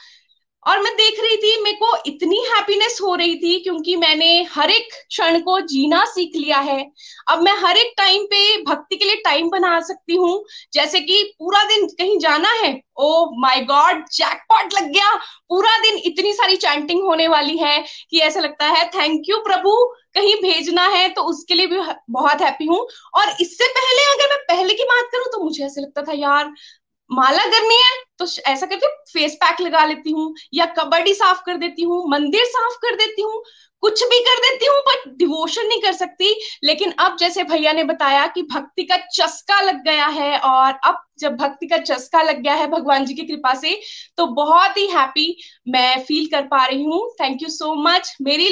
और 0.66 0.80
मैं 0.82 0.92
देख 0.96 1.20
रही 1.20 1.36
थी, 1.38 1.62
मेरे 1.62 1.76
को 1.78 1.96
इतनी 2.08 2.38
हैप्पीनेस 2.46 2.98
हो 3.04 3.14
रही 3.16 3.36
थी 3.36 3.58
क्योंकि 3.64 3.96
मैंने 3.96 4.28
हर 4.52 4.72
एक 4.72 4.94
क्षण 5.10 5.40
को 5.40 5.60
जीना 5.62 6.04
सीख 6.06 6.36
लिया 6.36 6.58
है। 6.60 6.80
अब 7.30 7.42
मैं 7.42 7.56
हर 7.58 7.78
एक 7.78 7.94
टाइम 7.98 8.24
पे 8.26 8.62
भक्ति 8.64 8.96
के 8.96 9.06
लिए 9.06 9.16
टाइम 9.26 9.50
बना 9.50 9.80
सकती 9.82 10.16
हूँ। 10.16 10.44
जैसे 10.74 11.00
कि 11.00 11.22
पूरा 11.40 11.64
दिन 11.64 11.86
कहीं 11.90 12.18
जाना 12.20 12.52
है 12.54 12.72
ओ 12.98 13.26
माय 13.42 13.62
गॉड 13.64 14.06
जैकपॉट 14.14 14.74
लग 14.74 14.88
गया। 14.90 15.14
पूरा 15.50 15.78
दिन 15.80 15.98
इतनी 16.06 16.34
सारी 16.34 16.56
चैंटिंग 16.58 17.04
होने 17.04 17.28
वाली 17.28 17.58
है 17.58 17.78
कि 18.12 18.20
ऐसा 18.20 18.40
लगता 18.40 18.68
है 18.68 18.86
थैंक 18.90 19.30
यू 19.30 19.38
प्रभु, 19.40 19.76
कहीं 20.16 20.36
भेजना 20.42 20.88
है 20.88 21.08
तो 21.10 21.24
उसके 21.24 21.54
लिए 21.54 21.68
भी 21.68 21.80
बहुत 22.12 22.42
हैप्पी 22.42 22.66
हूँ। 22.66 22.80
और 23.16 23.36
इससे 23.42 23.68
पहले 23.70 24.06
अगर 24.14 24.30
मैं 24.30 24.40
पहले 24.48 24.74
की 24.74 24.84
बात 24.86 25.10
करूँ 25.12 25.26
तो 25.32 25.44
मुझे 25.44 25.66
ऐसा 25.66 25.82
लगता 25.82 26.02
था, 26.02 26.14
यार 26.14 26.54
माला 27.10 27.44
करनी 27.46 27.76
है 27.76 27.96
तो 28.20 28.26
ऐसा 28.48 28.66
करती 28.66 28.86
हूँ 28.86 28.94
फेस 29.14 29.36
पैक 29.36 29.62
लगा 29.62 29.84
लेती 29.86 30.12
हूँ, 30.12 30.34
या 30.54 30.66
कबड्डी 30.78 31.14
साफ़ 31.14 31.42
कर 31.46 31.58
देती 31.58 31.84
हूँ, 31.84 32.04
मंदिर 32.10 32.46
साफ़ 32.46 32.78
कर 32.82 32.96
देती 32.96 33.22
हूँ। 33.22 33.44
कुछ 33.84 34.04
भी 34.04 34.20
कर 34.22 34.40
देती 34.42 34.66
हूँ 34.66 34.82
बट 34.82 35.08
डिवोशन 35.18 35.68
नहीं 35.68 35.82
कर 35.82 35.94
सकती। 35.94 36.36
लेकिन 36.64 36.92
अब 37.00 37.18
जैसे 37.20 37.44
भैया 37.46 37.72
ने 37.74 37.84
बताया 37.84 38.28
कि 38.28 38.42
भक्ति 38.54 38.84
का 38.84 38.98
चस्का 39.08 39.62
लग 39.62 39.84
गया 39.86 40.06
है 40.10 40.38
और 40.40 40.80
अब 40.86 41.04
जब 41.20 41.36
भक्ति 41.38 41.68
का 41.68 41.78
चस्का 41.80 42.22
लग 42.22 42.40
गया 42.42 42.54
है 42.54 42.68
भगवान 42.68 43.06
जी 43.06 43.14
की 43.14 43.24
कृपा 43.24 43.54
से 43.56 43.74
तो 44.18 44.26
बहुत 44.36 44.78
ही 44.78 44.86
हैप्पी 44.88 45.26
मैं 45.68 46.00
फील 46.04 46.26
कर 46.28 46.42
पा 46.48 46.66
रही 46.66 46.84
हूँ। 46.84 47.10
थैंक 47.22 47.44
यू 47.44 47.50
सो 47.50 47.74
मच 47.84 48.16
मेरी 48.22 48.48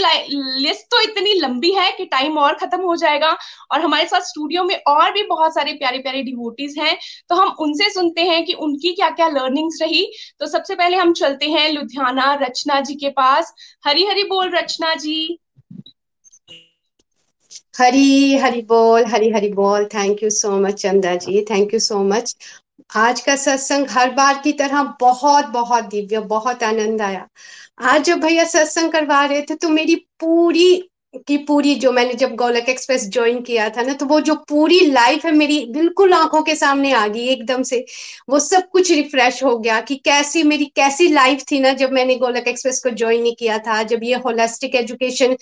लिस्ट 0.59 0.85
तो 0.91 1.01
इतनी 1.01 1.33
लंबी 1.35 1.71
है 1.73 1.91
कि 1.91 2.05
टाइम 2.05 2.37
और 2.37 2.53
खत्म 2.55 2.81
हो 2.81 2.95
जाएगा 2.95 3.31
और 3.71 3.81
हमारे 3.81 4.05
साथ 4.07 4.21
स्टूडियो 4.21 4.63
में 4.63 4.75
और 4.87 5.11
भी 5.11 5.23
बहुत 5.23 5.53
सारे 5.55 5.73
प्यारे 5.73 5.97
प्यारे 5.99 6.21
डिवोटीज 6.23 6.77
हैं। 6.79 6.97
तो 7.29 7.35
हम 7.35 7.55
उनसे 7.59 7.89
सुनते 7.89 8.21
हैं 8.23 8.43
कि 8.45 8.53
उनकी 8.59 8.93
क्या 8.93 9.09
क्या 9.11 9.27
लर्निंग्स 9.29 9.81
रही। 9.81 10.05
तो 10.39 10.47
सबसे 10.47 10.75
पहले 10.75 10.97
हम 10.97 11.13
चलते 11.13 11.49
हैं 11.49 11.69
लुधियाना 11.71 12.33
रचना 12.41 12.79
जी 12.81 12.95
के 12.95 13.09
पास। 13.11 13.53
हरी 13.85 14.05
हरी 14.05 14.23
बोल 14.25 14.55
रचना 14.55 14.93
जी। 14.95 15.20
हरी 17.79 18.35
हरी 18.37 18.61
बोल 18.61 19.05
हरी 19.05 19.29
हरी 19.31 19.49
बोल 19.53 19.85
thank 19.85 20.23
you 20.23 20.29
so 20.29 20.51
much 20.59 20.81
Chanda 20.81 21.15
ji 21.15 21.41
thank 21.49 21.73
you 21.73 21.79
so 21.79 22.03
much 22.03 22.35
आज 22.95 23.21
का 23.21 23.35
सत्संग 23.35 23.87
हर 23.89 24.11
बार 24.11 24.41
की 24.43 24.51
तरह 24.53 24.83
बहुत 25.01 25.45
बहुत 25.45 25.83
दिव्य, 25.83 26.19
बहुत 26.19 26.63
आनंद 26.63 27.01
आया। 27.01 27.27
आज 27.79 28.03
जब 28.03 28.19
भैया 28.19 28.43
सत्संग 28.43 28.91
करवा 28.91 29.25
रहे 29.25 29.41
थे 29.41 29.55
तो 29.55 29.69
मेरी 29.69 29.95
पूरी 30.19 30.90
की 31.27 31.37
पूरी 31.37 31.73
जो 31.75 31.91
मैंने 31.91 32.13
जब 32.13 32.35
गोलक 32.35 32.69
एक्सप्रेस 32.69 33.07
ज्वाइन 33.09 33.41
किया 33.41 33.69
था 33.69 33.81
ना 33.81 33.93
तो 33.93 34.05
वो 34.05 34.19
जो 34.21 34.35
पूरी 34.49 34.79
लाइफ 34.81 35.25
है 35.25 35.31
मेरी 35.31 35.59
बिल्कुल 35.71 36.13
आँखों 36.13 36.41
के 36.41 36.55
सामने 36.55 36.91
आ 36.93 37.07
गई 37.07 37.25
एकदम 37.27 37.63
से। 37.63 37.83
वो 38.29 38.39
सब 38.39 38.69
कुछ 38.69 38.91
रिफ्रेश 38.91 39.43
हो 39.43 39.57
गया 39.57 39.79
कि 39.81 39.95
कैसी 40.05 40.43
मेरी, 40.43 40.65
कैसी 40.65 41.07
लाइफ 41.07 41.43
थी 41.51 41.59
ना 41.59 41.73
जब 41.73 41.91
मैंने 41.91 42.15
गोलक 42.15 42.47
एक्सप्रेस 42.47 42.79
को 42.83 42.89
ज्वाइन 42.89 43.21
नहीं 43.21 43.35
किया 43.35 43.57
था, 43.57 43.81
जब 43.83 44.03
ये 44.03 44.15
होलिस्टिक 44.25 44.75
एजुकेशन 44.75 45.35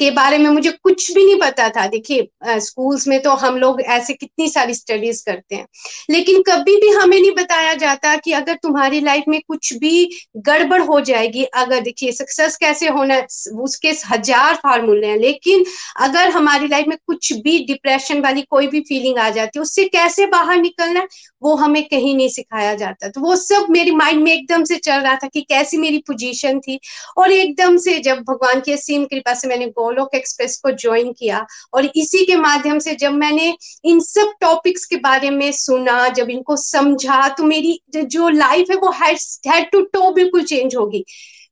के 0.00 0.10
बारे 0.10 0.38
में 0.38 0.48
मुझे 0.50 0.70
कुछ 0.72 1.10
भी 1.12 1.24
नहीं 1.24 1.38
पता 1.40 1.68
था। 1.70 1.86
देखिए 1.88 2.58
स्कूल्स 2.60 3.06
में 3.08 3.20
तो 3.22 3.30
हम 3.36 3.56
लोग 3.58 3.80
ऐसे 3.82 4.14
कितनी 4.14 4.48
सारी 4.48 4.74
स्टडीज़ 4.74 5.22
करते 5.26 5.54
हैं। 5.54 5.66
लेकिन 6.10 6.42
कभी 6.42 6.76
भी 6.80 6.88
हमें 6.90 7.18
नहीं 7.18 7.30
बताया 7.34 7.74
जाता 7.76 8.14
कि 8.16 8.32
अगर 8.32 8.54
तुम्हारी 8.62 9.00
लाइफ 9.00 9.24
में 9.28 9.40
कुछ 9.48 9.72
भी 9.74 10.08
गड़बड़ 10.38 10.80
हो 10.82 11.00
जाएगी, 11.02 11.44
अगर 11.44 11.80
देखिए 11.80 12.12
सक्सेस 12.12 12.56
कैसे 12.56 12.88
होना 12.88 13.18
उसके 13.62 13.90
हज़ार 14.06 14.54
फार्मूले 14.56 15.06
हैं। 15.06 15.18
लेकिन 15.18 15.64
अगर 16.00 16.30
हमारी 16.30 16.68
लाइफ 16.68 16.86
में 16.88 16.96
कुछ 17.06 17.32
भी 17.34 17.58
डिप्रेशन 17.66 18.20
वाली 18.22 18.42
कोई 18.50 18.66
भी 18.66 18.80
फीलिंग 18.82 19.18
आ 19.18 19.28
जाती 19.30 19.58
है, 19.58 19.62
उससे 19.62 19.84
कैसे 19.86 20.26
बाहर 20.28 20.56
निकलना 20.58 21.06
वो 21.42 21.54
हमें 21.56 21.82
कहीं 21.84 22.14
नहीं 22.16 22.28
सिखाया 22.30 22.74
जाता। 22.76 23.08
तो 23.08 23.20
वो 23.20 23.36
सब 23.36 23.66
मेरे 23.70 23.90
माइंड 23.92 24.22
में 24.22 24.32
एकदम 24.32 24.64
से 24.64 24.76
चल 24.78 25.00
रहा 25.00 25.14
था 25.14 25.28
कि 25.28 25.40
कैसी 25.42 25.76
मेरी 25.78 25.98
पोजीशन 26.06 26.58
थी। 26.60 26.78
और 27.18 27.32
एकदम 27.32 27.76
से 27.78 27.98
जब 28.00 28.18
भगवान 28.30 28.60
की 28.60 28.72
असीम 28.72 29.04
कृपा 29.04 29.34
से 29.34 29.48
मैंने 29.48 29.66
गोलोक 29.90 30.14
एक्सप्रेस 30.14 30.56
को 30.56 30.70
ज्वाइन 30.72 31.12
किया। 31.12 31.44
और 31.74 31.84
इसी 31.86 32.24
के 32.26 32.36
माध्यम 32.36 32.78
से 32.78 32.94
जब 32.96 33.12
मैंने 33.14 33.54
इन 33.84 34.00
सब 34.02 34.32
टॉपिक्स 34.40 34.84
के 34.86 34.96
बारे 34.98 35.30
में 35.30 35.50
सुना, 35.54 36.08
जब 36.08 36.30
इनको 36.30 36.56
समझा 36.58 37.28
तो 37.28 37.44
मेरी 37.44 37.80
जो 37.96 38.28
लाइफ 38.30 38.70
है 38.70 38.76
वो 38.76 38.90
हेड 38.94 39.70
टू 39.72 39.80
टो 39.82 40.10
बिल्कुल 40.12 40.44
चेंज 40.44 40.76
होगी 40.76 41.04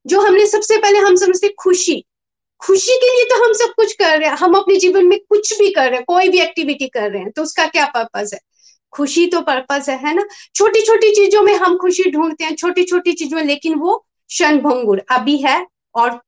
जो 0.07 0.21
हमने 0.21 0.47
सबसे 0.47 0.77
पहले 0.79 0.99
हम 0.99 1.17
समझते 1.17 1.49
खुशी। 1.59 2.05
खुशी 2.61 2.97
के 2.97 3.15
लिए 3.17 3.25
तो 3.25 3.45
हम 3.45 3.53
सब 3.55 3.73
कुछ 3.77 3.93
कर 3.95 4.19
रहे 4.19 4.29
हैं। 4.29 4.37
हम 4.37 4.55
अपने 4.55 4.77
जीवन 4.77 5.07
में 5.07 5.19
कुछ 5.21 5.53
भी 5.59 5.71
कर 5.71 5.83
रहे 5.83 5.95
हैं, 5.95 6.05
कोई 6.05 6.29
भी 6.29 6.41
एक्टिविटी 6.41 6.89
कर 6.89 7.11
रहे 7.11 7.23
हैं 7.23 7.31
तो 7.31 7.43
उसका 7.43 7.67
क्या 7.67 7.85
पर्पज 7.87 8.35
है? 8.35 8.41
खुशी 8.93 9.27
तो 9.27 9.41
पर्पज 9.43 9.91
है 9.91 9.97
है 9.99 10.15
ना? 10.15 10.25
छोटी 10.55 10.83
छोटी 10.83 11.11
चीज़ों 11.15 11.43
में 11.43 11.55
हम 11.57 11.77
खुशी 11.77 12.11
ढूंढते 12.11 12.45
हैं 12.45 12.55
छोटी 12.57 12.85
छोटी 12.85 13.13
चीज़ों 13.13 13.37
में, 13.37 13.45
लेकिन 13.45 13.75
वो 13.75 13.97
क्षण 14.31 14.61
अभी 15.11 15.37
है 15.39 15.67
और 15.95 16.21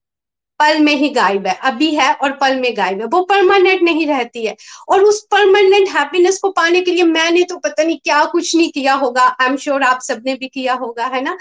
पल 0.60 0.78
में 0.80 0.94
ही 0.94 1.08
गायब 1.08 1.46
है, 1.46 1.58
अभी 1.62 1.94
है 1.94 2.12
और 2.14 2.32
पल 2.32 2.56
में 2.56 2.76
गायब 2.76 3.00
है। 3.00 3.06
वो 3.06 3.22
परमानेंट 3.22 3.82
नहीं 3.82 4.06
रहती 4.06 4.44
है। 4.46 4.56
और 4.88 5.04
उस 5.04 5.20
परमानेंट 5.30 5.88
हैप्पीनेस 5.88 6.38
को 6.38 6.50
पाने 6.50 6.80
के 6.80 6.90
लिए 6.90 7.04
मैंने 7.04 7.42
तो 7.42 7.56
पता 7.58 7.82
नहीं 7.82 7.98
क्या 8.04 8.24
कुछ 8.24 8.56
नहीं 8.56 8.70
किया 8.70 8.94
होगा। 8.94 9.22
आई 9.22 9.46
एम 9.46 9.56
श्योर 9.56 9.82
आप 9.82 10.00
सबने 10.02 10.34
भी 10.34 10.48
किया 10.48 10.74
होगा, 10.74 11.06
है 11.06 11.20
ना? 11.20 11.36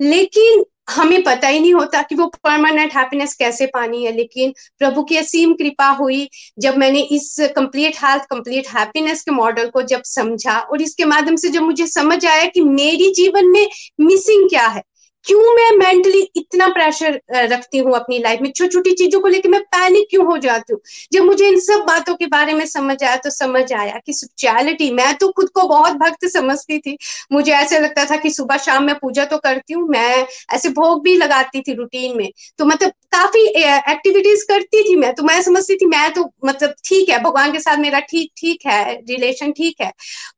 लेकिन 0.00 0.64
हमें 0.90 1.22
पता 1.22 1.48
ही 1.48 1.60
नहीं 1.60 1.74
होता 1.74 2.02
कि 2.02 2.14
वो 2.14 2.26
परमानेंट 2.26 2.94
हैप्पीनेस 2.96 3.34
कैसे 3.34 3.66
पानी 3.66 4.04
है। 4.04 4.12
लेकिन 4.12 4.54
प्रभु 4.78 5.02
की 5.02 5.16
असीम 5.16 5.52
कृपा 5.52 5.88
हुई 5.90 6.28
जब 6.58 6.76
मैंने 6.76 7.00
इस 7.00 7.36
कंप्लीट 7.56 7.96
हेल्थ 8.04 8.24
कंप्लीट 8.24 8.68
हैप्पीनेस 8.68 9.22
के 9.22 9.30
मॉडल 9.30 9.68
को 9.68 9.82
जब 9.82 10.02
समझा 10.02 10.58
और 10.58 10.82
इसके 10.82 11.04
माध्यम 11.04 11.36
से 11.36 11.48
जब 11.48 11.62
मुझे 11.62 11.86
समझ 11.86 12.26
आया 12.26 12.44
कि 12.44 12.60
मेरी 12.60 13.10
जीवन 13.10 13.46
में 13.46 13.66
मिसिंग 14.00 14.48
क्या 14.50 14.66
है। 14.66 14.82
क्यों 15.24 15.54
मैं 15.54 15.70
मेंटली 15.78 16.20
इतना 16.36 16.66
प्रेशर 16.68 17.20
रखती 17.32 17.78
हूँ 17.78 17.94
अपनी 17.96 18.18
लाइफ 18.18 18.40
में? 18.40 18.50
छोटी 18.52 18.68
छोटी 18.70 18.92
चीज़ों 18.94 19.20
को 19.20 19.28
लेकर 19.28 19.48
मैं 19.48 19.60
पैनिक 19.66 20.06
क्यों 20.10 20.24
हो 20.26 20.36
जाती 20.38 20.72
हूँ? 20.72 20.80
जब 21.12 21.22
मुझे 21.24 21.48
इन 21.48 21.58
सब 21.60 21.84
बातों 21.86 22.14
के 22.16 22.26
बारे 22.28 22.52
में 22.54 22.64
समझ 22.66 23.02
आया 23.02 23.16
तो 23.16 23.30
समझ 23.30 23.72
आया 23.72 23.98
कि 24.06 24.12
स्पिरिचुअलिटी 24.12 24.90
मैं 24.94 25.14
तो 25.18 25.30
खुद 25.32 25.48
को 25.54 25.66
बहुत 25.68 25.96
भक्त 25.98 26.26
समझती 26.28 26.78
थी। 26.78 26.96
मुझे 27.32 27.52
ऐसे 27.54 27.78
लगता 27.78 28.04
था 28.06 28.16
कि 28.16 28.30
सुबह 28.30 28.56
शाम 28.58 28.84
मैं 28.84 28.94
पूजा 28.98 29.24
तो 29.24 29.38
करती 29.38 29.74
हूँ, 29.74 29.88
मैं 29.88 30.26
ऐसे 30.54 30.68
भोग 30.70 31.02
भी 31.04 31.16
लगाती 31.16 31.60
थी 31.62 31.74
रूटीन 31.74 32.16
में। 32.16 32.28
तो 32.58 32.64
मतलब 32.64 32.90
काफ़ी 33.12 33.46
एक्टिविटीज़ 33.92 34.44
करती 34.48 34.82
थी 34.84 34.96
मैं 34.96 35.14
तो 35.14 35.22
मैं 35.22 35.40
समझती 35.42 35.76
थी, 35.76 35.86
मैं 35.86 36.12
तो 36.14 36.30
मतलब 36.44 36.74
ठीक 36.84 37.08
है, 37.10 37.22
भगवान 37.22 37.52
के 37.52 37.60
साथ 37.60 37.78
मेरा 37.78 38.00
ठीक 38.10 38.32
ठीक 38.38 38.66
है 38.66 38.94
रिलेशन 39.00 39.52
ठीक 39.52 39.80
है। 39.82 39.92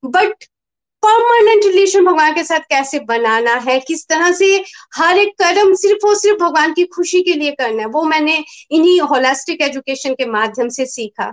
बट 0.07 0.45
परमानेंट 1.07 1.65
रिलेशन 1.65 2.05
भगवान 2.05 2.35
के 2.35 2.45
साथ 2.45 2.61
कैसे 2.61 2.99
बनाना 2.99 3.55
है? 3.55 3.79
किस 3.81 4.07
तरह 4.09 4.33
से 4.33 4.47
हर 4.97 5.19
एक 5.19 5.35
कदम 5.43 5.75
सिर्फ़ 5.75 6.07
और 6.07 6.15
सिर्फ़ 6.15 6.39
भगवान 6.39 6.73
की 6.73 6.85
खुशी 6.85 7.23
के 7.23 7.33
लिए 7.33 7.51
करना 7.51 7.83
है? 7.83 7.89
वो 7.89 8.03
मैंने 8.05 8.45
इन्हीं 8.71 9.01
होलास्टिक 9.01 9.63
एजुकेशन 9.63 10.15
के 10.15 10.27
माध्यम 10.27 10.69
से 10.69 10.87
सीखा। 10.87 11.33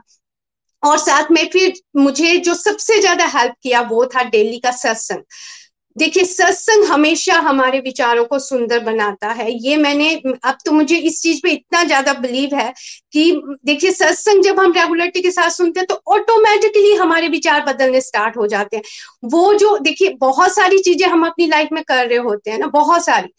और 0.83 0.97
साथ 0.97 1.31
में 1.31 1.47
फिर 1.49 1.73
मुझे 1.95 2.37
जो 2.37 2.53
सबसे 2.53 2.99
ज़्यादा 2.99 3.25
हेल्प 3.25 3.53
किया 3.63 3.81
वो 3.81 4.05
था 4.05 4.23
डेली 4.23 4.59
का 4.59 4.71
सत्संग। 4.71 5.23
देखिए, 5.95 6.23
सत्संग 6.25 6.83
हमेशा 6.85 7.33
हमारे 7.39 7.79
विचारों 7.79 8.23
को 8.25 8.37
सुंदर 8.39 8.79
बनाता 8.79 9.27
है। 9.31 9.51
ये 9.59 9.75
मैंने, 9.77 10.13
अब 10.43 10.57
तो 10.65 10.71
मुझे 10.71 10.97
इस 10.97 11.21
चीज़ 11.21 11.39
पे 11.43 11.51
इतना 11.51 11.83
ज़्यादा 11.83 12.13
बिलीव 12.15 12.55
है 12.55 12.73
कि, 13.13 13.31
देखिए, 13.65 13.91
सत्संग 13.91 14.43
जब 14.43 14.59
हम 14.59 14.73
रेगुलरिटी 14.73 15.21
के 15.21 15.31
साथ 15.31 15.49
सुनते 15.49 15.79
हैं 15.79 15.87
तो 15.87 16.01
ऑटोमेटिकली 16.13 16.93
हमारे 16.95 17.27
विचार 17.29 17.61
बदलने 17.65 18.01
स्टार्ट 18.01 18.37
हो 18.37 18.47
जाते 18.47 18.77
हैं। 18.77 18.83
वो 19.25 19.53
जो, 19.53 19.77
देखिए, 19.79 20.09
बहुत 20.19 20.55
सारी 20.55 20.79
चीज़ें 20.79 21.07
हम 21.07 21.25
अपनी 21.27 21.47
लाइफ 21.47 21.69
में 21.73 21.83
कर 21.83 22.07
रहे 22.07 22.17
होते 22.19 22.51
हैं 22.51 22.59
ना, 22.59 22.67
बहुत 22.69 23.05
सारी। 23.05 23.29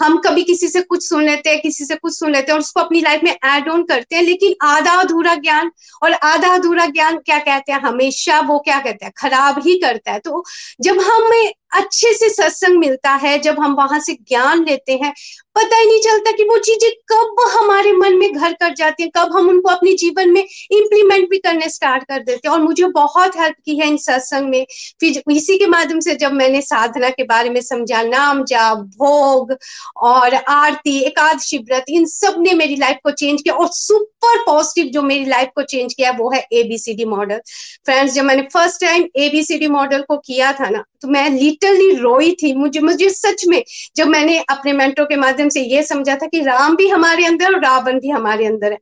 हम 0.00 0.16
कभी 0.18 0.42
किसी 0.42 0.68
से 0.68 0.80
कुछ 0.80 1.08
सुन 1.08 1.24
लेते 1.24 1.50
हैं, 1.50 1.60
किसी 1.60 1.84
से 1.84 1.96
कुछ 1.96 2.18
सुन 2.18 2.32
लेते 2.32 2.52
हैं 2.52 2.54
और 2.54 2.60
उसको 2.60 2.80
अपनी 2.80 3.00
लाइफ 3.00 3.20
में 3.24 3.30
एड 3.32 3.68
ऑन 3.68 3.82
करते 3.84 4.16
हैं, 4.16 4.22
लेकिन 4.22 4.54
आधा 4.64 4.92
अधूरा 5.00 5.34
ज्ञान 5.36 5.70
और 6.02 6.12
आधा 6.14 6.52
अधूरा 6.54 6.86
ज्ञान 6.88 7.18
क्या 7.18 7.38
कहते 7.38 7.72
हैं? 7.72 7.80
हमेशा 7.80 8.40
वो 8.40 8.58
क्या 8.58 8.78
कहते 8.80 9.04
हैं? 9.04 9.12
खराब 9.18 9.60
ही 9.66 9.78
करता 9.80 10.12
है। 10.12 10.18
तो 10.18 10.42
जब 10.80 11.00
हमें 11.02 11.52
अच्छे 11.72 12.12
से 12.14 12.28
सत्संग 12.30 12.78
मिलता 12.78 13.10
है, 13.14 13.38
जब 13.38 13.60
हम 13.60 13.74
वहाँ 13.74 14.00
से 14.00 14.12
ज्ञान 14.28 14.64
लेते 14.64 14.92
हैं, 14.92 15.12
पता 15.56 15.76
ही 15.76 15.86
नहीं 15.86 16.00
चलता 16.00 16.30
कि 16.30 16.44
वो 16.44 16.56
चीज़ें 16.58 16.90
कब 17.08 17.36
हमारे 17.52 17.92
मन 17.92 18.16
में 18.18 18.32
घर 18.32 18.52
कर 18.52 18.74
जाती 18.74 19.02
हैं, 19.02 19.10
कब 19.16 19.32
हम 19.36 19.48
उनको 19.48 19.70
अपने 19.70 19.92
जीवन 19.94 20.30
में 20.30 20.40
इम्प्लीमेंट 20.40 21.28
भी 21.30 21.38
करने 21.38 21.68
स्टार्ट 21.68 22.04
कर 22.04 22.18
देते 22.18 22.48
हैं। 22.48 22.54
और 22.54 22.60
मुझे 22.62 22.84
बहुत 22.90 23.36
हेल्प 23.36 23.56
की 23.64 23.76
है 23.78 23.86
इन 23.88 23.96
सत्संग 23.96 24.48
में। 24.48 24.66
फिर 25.00 25.22
इसी 25.30 25.58
के 25.58 25.66
माध्यम 25.66 26.00
से 26.00 26.14
जब 26.14 26.32
मैंने 26.32 26.60
साधना 26.62 27.10
के 27.10 27.24
बारे 27.24 27.50
में 27.50 27.60
समझा, 27.60 28.02
नाम 28.02 28.44
जाप, 28.44 28.78
भोग 28.98 29.56
और 30.02 30.34
आरती, 30.34 30.98
एकादशी 31.00 31.58
व्रत, 31.60 31.84
इन 31.88 32.06
सबने 32.06 32.52
मेरी 32.54 32.76
लाइफ 32.76 32.98
को 33.04 33.10
चेंज 33.12 33.42
किया। 33.42 33.54
और 33.54 33.68
सुपर 33.72 34.42
पॉजिटिव 34.46 34.90
जो 34.92 35.02
मेरी 35.02 35.24
लाइफ 35.24 35.50
को 35.54 35.62
चेंज 35.64 35.94
किया 35.94 36.10
वो 36.18 36.30
है 36.30 36.46
एबीसीडी 36.52 37.04
मॉडल 37.06 37.40
फ्रेंड्स 37.84 38.14
जब 38.14 38.24
मैंने 38.24 38.42
फ़र्स्ट 38.52 38.80
टाइम 38.80 39.04
एबीसीडी 39.16 39.66
मॉडल 39.68 40.02
को 40.02 40.16
किया 40.16 40.52
था 40.52 40.68
ना 40.68 40.84
तो 41.02 41.08
मैं 41.08 41.30
लिटरली 41.30 41.94
रोई 41.96 42.32
थी, 42.32 42.54
मुझे 42.54 42.80
मुझे 42.80 43.08
सच 43.10 43.44
में, 43.48 43.62
जब 43.96 44.06
मैंने 44.06 44.38
अपने 44.38 44.72
मेंटो 44.72 45.04
के 45.04 45.16
माध्यम 45.16 45.48
से 45.48 45.60
ये 45.60 45.82
समझा 45.82 46.16
था 46.16 46.26
कि 46.26 46.40
राम 46.40 46.76
भी 46.76 46.88
हमारे 46.88 47.24
अंदर 47.24 47.54
और 47.54 47.60
रावण 47.60 48.00
भी 48.00 48.08
हमारे 48.08 48.46
अंदर 48.46 48.72
है। 48.72 48.78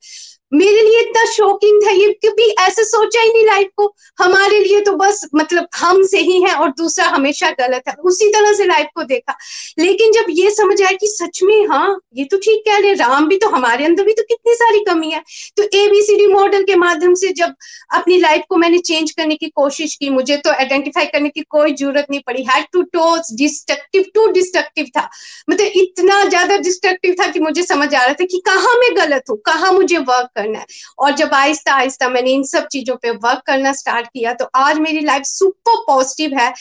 मेरे 0.52 0.82
लिए 0.82 1.00
इतना 1.00 1.24
शॉकिंग 1.26 1.80
था, 1.82 1.90
ये 1.90 2.12
क्योंकि 2.12 2.44
ऐसे 2.60 2.84
सोचा 2.84 3.20
ही 3.20 3.32
नहीं 3.32 3.44
लाइफ 3.46 3.68
को। 3.76 3.92
हमारे 4.18 4.58
लिए 4.60 4.80
तो 4.80 4.92
बस 4.96 5.20
मतलब 5.34 5.66
हम 5.76 6.02
सही 6.06 6.40
है 6.42 6.54
और 6.54 6.68
दूसरा 6.78 7.06
हमेशा 7.06 7.50
गलत 7.58 7.88
है। 7.88 7.94
उसी 8.02 8.28
तरह 8.28 8.52
से 8.52 8.64
लाइफ 8.66 8.86
को 8.94 9.02
देखा। 9.04 9.36
लेकिन 9.78 10.12
जब 10.12 10.26
ये 10.30 10.50
समझ 10.50 10.80
आया 10.82 10.96
कि 11.00 11.06
सच 11.08 11.40
में 11.44 11.66
हाँ 11.68 11.98
ये 12.16 12.24
तो 12.24 12.36
ठीक 12.38 12.62
कह 12.66 12.78
रहे 12.78 12.92
राम 12.94 13.28
भी 13.28 13.36
तो 13.36 13.48
हमारे 13.48 13.84
अंदर 13.84 14.04
भी 14.04 14.12
तो 14.12 14.22
कितनी 14.24 14.54
सारी 14.54 14.80
कमी 14.84 15.10
है। 15.10 15.22
तो 15.56 15.62
एबीसीडी 15.74 16.26
मॉडल 16.28 16.62
के 16.64 16.76
माध्यम 16.76 17.14
से 17.14 17.32
जब 17.32 17.54
अपनी 17.94 18.18
लाइफ 18.20 18.42
को 18.48 18.56
मैंने 18.56 18.78
चेंज 18.80 19.10
करने 19.10 19.36
की 19.36 19.48
कोशिश 19.50 19.94
की, 19.94 20.10
मुझे 20.10 20.36
तो 20.36 20.50
आइडेंटिफाई 20.52 21.06
करने 21.06 21.28
की 21.28 21.42
कोई 21.50 21.74
ज़रूरत 21.74 22.06
नहीं 22.10 22.20
पड़ी। 22.26 22.42
Head 22.44 22.66
to 22.72 22.82
toes 22.92 23.32
destructive 23.34 24.04
to 24.14 24.26
destructive 24.32 24.86
था। 24.96 25.08
मतलब 25.50 25.66
इतना 25.76 26.22
ज़्यादा 26.24 26.56
डिस्ट्रक्टिव 26.58 27.14
था 27.20 27.30
कि 27.30 27.40
मुझे 27.40 27.62
समझ 27.64 27.94
आ 27.94 28.04
रहा 28.04 28.12
था 28.12 28.24
कि 28.24 28.42
कहाँ 28.46 28.74
मैं 28.78 28.94
गलत 28.96 29.22
हूँ, 29.30 29.38
कहाँ 29.46 29.72
मुझे 29.72 29.98
वर्क 29.98 30.37
करना 30.38 30.58
है। 30.58 30.66
और 30.98 31.14
जब 31.14 31.34
आहिस्ता 31.34 31.74
आहिस्ता 31.74 32.08
मैंने 32.08 32.32
इन 32.32 32.42
सब 32.46 32.66
चीज़ों 32.68 32.96
पे 32.96 33.10
वर्क 33.18 33.42
करना 33.46 33.72
स्टार्ट 33.74 34.06
किया 34.06 34.32
तो 34.34 34.50
आज 34.56 34.78
मेरी 34.80 35.00
लाइफ 35.02 35.22
सुपर 35.26 35.82
पॉजिटिव 35.86 36.38
है 36.38 36.52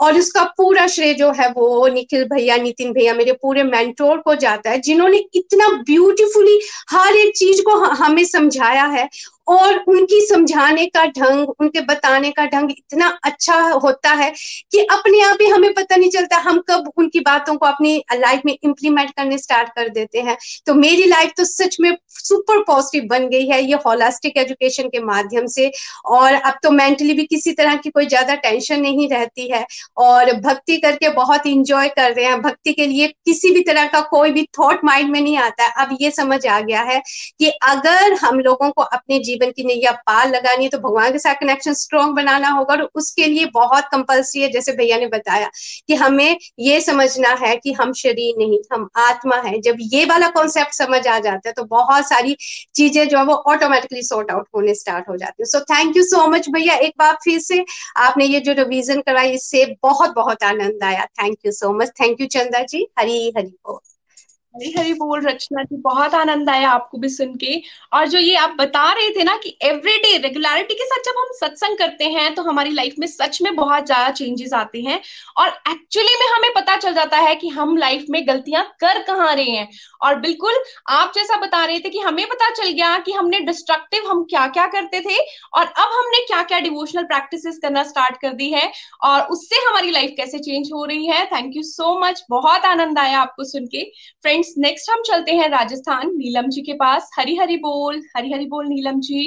और 0.00 0.18
उसका 0.18 0.42
पूरा 0.56 0.86
श्रेय 0.86 1.12
जो 1.14 1.30
है 1.32 1.48
वो 1.50 1.86
निखिल 1.88 2.24
भैया, 2.24 2.56
नितिन 2.56 2.92
भैया 2.92 3.14
मेरे 3.14 3.32
पूरे 3.32 3.62
मेंटोर 3.62 4.18
को 4.18 4.34
जाता 4.34 4.70
है, 4.70 4.78
जिन्होंने 4.80 5.18
इतना 5.34 5.68
ब्यूटीफुली 5.82 6.58
हर 6.90 7.16
एक 7.16 7.32
चीज़ 7.36 7.62
को 7.62 7.76
हमें 7.94 8.24
समझाया 8.24 8.84
है 8.86 9.08
और 9.46 9.78
उनकी 9.88 10.20
समझाने 10.26 10.86
का 10.86 11.04
ढंग, 11.08 11.48
उनके 11.60 11.80
बताने 11.82 12.30
का 12.30 12.46
ढंग 12.46 12.70
इतना 12.70 13.08
अच्छा 13.24 13.56
होता 13.74 14.12
है 14.12 14.30
कि 14.72 14.80
अपने 14.82 15.20
आप 15.22 15.38
ही 15.40 15.48
हमें 15.48 15.72
पता 15.74 15.96
नहीं 15.96 16.10
चलता 16.10 16.36
हम 16.38 16.58
कब 16.68 16.90
उनकी 16.96 17.20
बातों 17.20 17.54
को 17.56 17.66
अपनी 17.66 17.96
लाइफ 18.14 18.42
में 18.46 18.52
इम्प्लीमेंट 18.54 19.10
करने 19.10 19.38
स्टार्ट 19.38 19.68
कर 19.68 19.88
देते 19.90 20.20
हैं। 20.20 20.36
तो 20.66 20.74
मेरी 20.74 21.04
लाइफ 21.06 21.32
तो 21.36 21.44
सच 21.44 21.76
में 21.80 21.96
सुपर 22.10 22.62
पॉजिटिव 22.62 23.08
बन 23.08 23.28
गई 23.28 23.46
है, 23.48 23.62
ये 23.62 23.74
होलास्टिक 23.86 24.36
एजुकेशन 24.36 24.88
के 24.88 25.00
माध्यम 25.04 25.46
से। 25.46 25.70
और 26.06 26.34
अब 26.34 26.58
तो 26.62 26.70
मेंटली 26.70 27.12
भी 27.14 27.24
किसी 27.26 27.52
तरह 27.52 27.76
की 27.76 27.90
कोई 27.90 28.06
ज़्यादा 28.06 28.34
टेंशन 28.36 28.80
नहीं 28.80 29.08
रहती 29.08 29.48
है। 29.50 29.64
और 29.98 30.32
भक्ति 30.40 30.76
करके 30.78 31.08
बहुत 31.12 31.46
इंजॉय 31.46 31.88
कर 31.88 32.12
रहे 32.12 32.24
हैं। 32.24 32.40
भक्ति 32.42 32.72
के 32.72 32.86
लिए 32.86 33.06
किसी 33.26 33.50
भी 33.50 33.60
तरह 33.62 33.86
का 33.86 34.00
कोई 34.10 34.30
भी 34.30 34.42
थॉट 34.58 34.84
माइंड 34.84 35.10
में 35.10 35.20
नहीं 35.20 35.36
आता। 35.38 35.66
अब 35.82 35.96
ये 36.00 36.10
समझ 36.10 36.46
आ 36.46 36.60
गया 36.60 36.82
है 36.82 37.00
कि 37.38 37.48
अगर 37.64 38.12
हम 38.16 38.40
लोगों 38.40 38.70
को 38.70 38.82
अपने 38.82 39.18
जीवन 39.20 39.35
की 39.38 39.64
नैया 39.64 39.92
पार 40.06 40.28
लगानी 40.28 40.64
है 40.64 40.70
तो 40.70 40.78
भगवान 40.78 41.12
के 41.12 41.18
साथ 41.18 41.34
कनेक्शन 41.34 41.72
स्ट्रॉन्ग 41.74 42.14
बनाना 42.16 42.48
होगा 42.48 42.74
और 42.74 42.82
उसके 42.94 43.26
लिए 43.26 43.46
बहुत 43.54 43.84
कंपल्सरी 43.92 44.42
है, 44.42 44.50
जैसे 44.50 44.72
भैया 44.72 44.98
ने 44.98 45.06
बताया 45.08 45.50
कि 45.88 45.94
हमें 45.94 46.36
ये 46.60 46.80
समझना 46.80 47.28
है 47.36 47.56
कि 47.56 47.72
हम 47.72 47.92
शरीर 47.94 48.34
नहीं, 48.38 48.58
हम 48.72 48.88
आत्मा 48.98 49.36
है। 49.38 49.60
जब 49.60 49.76
ये 49.92 50.04
वाला 50.04 50.28
कॉन्सेप्ट 50.30 50.74
समझ 50.74 51.06
आ 51.06 51.18
जाता 51.18 51.48
है 51.48 51.52
तो 51.52 51.64
बहुत 51.66 52.08
सारी 52.08 52.36
चीज़ें 52.74 53.08
जो 53.08 53.18
है, 53.18 53.24
वो 53.24 53.34
ऑटोमेटिकली 53.34 54.02
सॉर्ट 54.02 54.30
आउट 54.30 54.48
होने 54.56 54.74
स्टार्ट 54.74 55.08
हो 55.08 55.16
जाती 55.16 55.42
है। 55.42 55.46
So 55.46 55.60
thank 55.64 55.96
you 55.96 56.02
so 56.04 56.26
much 56.28 56.48
भैया, 56.50 56.74
एक 56.76 56.94
बार 56.98 57.14
फिर 57.24 57.38
से 57.40 57.64
आपने 57.98 58.24
ये 58.26 58.40
जो 58.40 58.52
रिविजन 58.54 59.00
कराई 59.00 59.30
इससे 59.32 59.64
बहुत 59.82 60.14
बहुत 60.14 60.44
आनंद 60.44 60.84
आया। 60.84 61.04
Thank 61.22 61.38
you 61.46 61.52
so 61.52 61.72
much 61.78 61.92
thank 62.00 62.20
you 62.20 62.26
Chanda 62.28 62.62
ji. 62.64 62.86
Hari 62.98 63.32
हरी 63.38 63.48
बोल। 63.48 63.78
हरी 64.56 64.70
हरी 64.72 64.92
बोल 64.94 65.20
रचना 65.22 65.62
जी, 65.62 65.76
बहुत 65.78 66.14
आनंद 66.14 66.50
आया 66.50 66.68
आपको 66.70 66.98
भी 66.98 67.08
सुन 67.08 67.34
के। 67.36 67.60
और 67.92 68.06
जो 68.08 68.18
ये 68.18 68.34
आप 68.36 68.54
बता 68.58 68.92
रहे 68.92 69.10
थे 69.10 69.24
ना 69.24 69.36
कि 69.36 69.56
एवरीडे 69.62 70.16
रेगुलरिटी 70.18 70.74
के 70.74 70.84
साथ 70.84 71.02
जब 71.04 71.18
हम 71.18 71.32
सत्संग 71.40 71.78
करते 71.78 72.04
हैं 72.06 72.34
तो 72.34 72.42
हमारी 72.42 72.70
लाइफ 72.72 72.94
में 72.98 73.06
सच 73.06 73.40
में 73.42 73.54
बहुत 73.56 73.86
ज़्यादा 73.86 74.10
चेंजेस 74.12 74.52
आते 74.54 74.80
हैं। 74.82 75.00
और 75.38 75.48
एक्चुअली 75.70 76.14
में 76.20 76.26
हमें 76.28 76.50
पता 76.54 76.76
चल 76.76 76.94
जाता 76.94 77.18
है 77.18 77.34
कि 77.34 77.48
हम 77.48 77.76
लाइफ 77.76 78.04
में 78.10 78.26
गलतियाँ 78.28 78.64
कर 78.80 79.02
कहाँ 79.02 79.34
रहे 79.34 79.50
हैं। 79.50 79.68
और 80.02 80.18
बिल्कुल, 80.20 80.54
आप 80.90 81.12
जैसा 81.14 81.36
बता 81.40 81.64
रहे 81.64 81.78
थे 81.80 81.90
कि 81.90 81.98
हमें 82.00 82.24
पता 82.28 82.50
चल 82.52 82.70
गया 82.70 82.96
कि 82.98 83.12
हमने 83.12 83.40
डिस्ट्रक्टिव 83.42 84.10
हम 84.10 84.24
क्या 84.30 84.46
क्या 84.48 84.66
करते 84.68 85.00
थे, 85.00 85.18
और 85.54 85.66
अब 85.66 85.92
हमने 85.92 86.24
क्या 86.26 86.42
क्या 86.44 86.60
डिवोशनल 86.60 87.04
प्रैक्टिस 87.04 87.58
करना 87.58 87.82
स्टार्ट 87.84 88.20
कर 88.22 88.32
दी 88.34 88.50
है, 88.50 88.70
और 89.02 89.20
उससे 89.28 89.64
हमारी 89.68 89.90
लाइफ 89.90 90.14
कैसे 90.16 90.38
चेंज 90.40 90.70
हो 90.72 90.84
रही 90.84 91.06
है। 91.06 91.24
थैंक 91.26 91.56
यू 91.56 91.62
सो 91.64 91.98
मच 92.00 92.24
बहुत 92.30 92.64
आनंद 92.66 92.98
आया 92.98 93.20
आपको 93.20 93.44
सुन 93.46 93.66
के। 93.66 93.84
फ्रेंड्स 94.22 94.45
फ्रेंड्स 94.46 94.58
नेक्स्ट 94.58 94.90
हम 94.90 95.02
चलते 95.02 95.32
हैं 95.32 95.48
राजस्थान, 95.48 96.10
नीलम 96.16 96.48
जी 96.48 96.62
के 96.62 96.72
पास। 96.72 97.10
हरी 97.18 97.36
हरी 97.36 97.56
बोल, 97.56 98.02
हरी 98.16 98.32
हरी 98.32 98.46
बोल 98.46 98.66
नीलम 98.66 99.00
जी। 99.00 99.24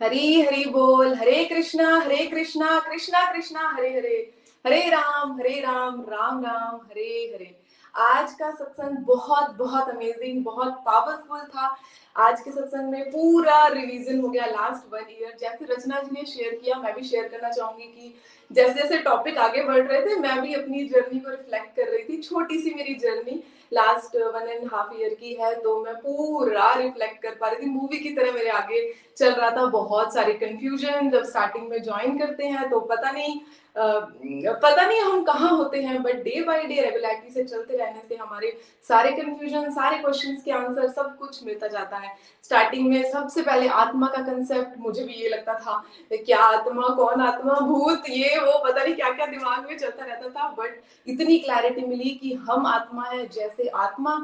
हरी 0.00 0.40
हरी 0.40 0.64
बोल, 0.64 1.14
हरे 1.14 1.44
कृष्णा 1.44 1.98
हरे 1.98 2.26
कृष्णा 2.26 2.78
कृष्णा 2.80 3.32
कृष्णा, 3.32 3.68
हरे 3.76 3.88
हरे। 3.90 4.16
हरे 4.64 4.88
राम 4.88 5.32
हरे 5.32 5.60
राम 5.60 6.00
राम 6.08 6.44
राम, 6.44 6.76
हरे 6.76 7.32
हरे। 7.34 7.54
आज 7.94 8.32
का 8.32 8.50
सत्संग 8.50 8.96
बहुत 9.06 9.54
बहुत 9.56 9.88
अमेजिंग 9.88 10.42
बहुत 10.44 10.72
पावरफुल 10.86 11.40
था। 11.40 11.76
आज 12.16 12.40
के 12.40 12.50
सत्संग 12.50 12.90
में 12.90 13.04
पूरा 13.10 13.66
रिवीजन 13.66 14.20
हो 14.20 14.28
गया 14.28 14.46
लास्ट 14.46 14.92
वन 14.92 15.06
ईयर 15.10 15.36
जैसे 15.40 15.64
रचना 15.64 16.00
जी 16.00 16.10
ने 16.12 16.26
शेयर 16.26 16.54
किया, 16.54 16.78
मैं 16.78 16.94
भी 16.94 17.04
शेयर 17.04 17.28
करना 17.28 17.50
चाहूँगी 17.50 17.84
कि 17.84 18.14
जैसे 18.50 18.74
जैसे 18.74 18.98
टॉपिक 19.00 19.38
आगे 19.38 19.62
बढ़ 19.62 19.82
रहे 19.82 20.00
थे, 20.02 20.14
मैं 20.16 20.40
भी 20.40 20.54
अपनी 20.54 20.84
जर्नी 20.88 21.18
को 21.20 21.30
रिफ्लेक्ट 21.30 21.76
कर 21.76 21.88
रही 21.88 22.02
थी। 22.04 22.20
छोटी 22.22 22.58
सी 22.58 22.74
मेरी 22.74 22.94
journey 22.96 23.42
last 23.72 24.16
one 24.16 24.48
and 24.48 24.68
half 24.72 24.94
year 24.96 25.14
की 25.14 25.32
है 25.34 25.54
तो 25.60 25.78
मैं 25.84 25.94
पूरा 25.96 26.72
रिफ्लेक्ट 26.74 27.22
कर 27.22 27.34
पा 27.40 27.48
रही 27.48 27.62
थी। 27.62 27.70
मूवी 27.70 27.98
की 27.98 28.14
तरह 28.16 28.32
मेरे 28.32 28.50
आगे 28.52 28.82
चल 29.16 29.30
रहा 29.30 29.50
था, 29.50 29.66
बहुत 29.66 30.14
सारे 30.14 30.32
कंफ्यूजन 30.34 31.10
जब 31.10 31.24
स्टार्टिंग 31.24 31.68
में 31.70 31.82
ज्वाइन 31.82 32.18
करते 32.18 32.46
हैं 32.46 32.68
तो 32.70 32.80
पता 32.82 33.10
नहीं 33.10 33.40
पता 33.76 34.86
नहीं 34.86 35.00
हम 35.00 35.22
कहाँ 35.24 35.50
होते 35.50 35.80
हैं 35.82 36.02
but 36.02 36.22
day 36.24 36.40
by 36.42 36.62
day 36.64 36.74
regularity 36.74 37.32
से 37.32 37.42
चलते 37.44 37.76
रहने 37.76 38.02
से 38.08 38.14
हमारे 38.16 38.52
सारे 38.84 39.10
कंफ्यूजन 39.12 39.68
सारे 39.70 39.98
क्वेश्चंस 39.98 40.42
के 40.44 40.50
आंसर 40.50 40.88
सब 40.90 41.16
कुछ 41.18 41.42
मिलता 41.46 41.68
जाता 41.68 41.96
है। 41.96 42.14
स्टार्टिंग 42.44 42.88
में 42.88 43.10
सबसे 43.10 43.42
पहले 43.42 43.68
आत्मा 43.80 44.06
का 44.06 44.22
कंसेप्ट 44.22 44.78
मुझे 44.80 45.04
भी 45.04 45.14
ये 45.14 45.28
लगता 45.28 45.54
था 45.56 45.82
क्या 46.12 46.38
आत्मा 46.38 46.88
कौन? 46.96 47.20
आत्मा 47.22 47.58
भूत, 47.60 48.08
ये 48.10 48.35
वो 48.38 48.58
पता 48.64 48.82
नहीं 48.82 48.94
क्या 48.94 49.10
क्या 49.12 49.26
दिमाग 49.26 49.68
में 49.68 49.76
चलता 49.78 50.04
रहता 50.04 50.28
था 50.30 50.48
बट 50.58 50.82
इतनी 51.06 51.38
क्लैरिटी 51.38 51.86
मिली 51.86 52.10
कि 52.12 52.32
हम 52.48 52.66
आत्मा 52.66 53.04
है, 53.04 53.26
जैसे 53.28 53.68
आत्मा 53.68 54.18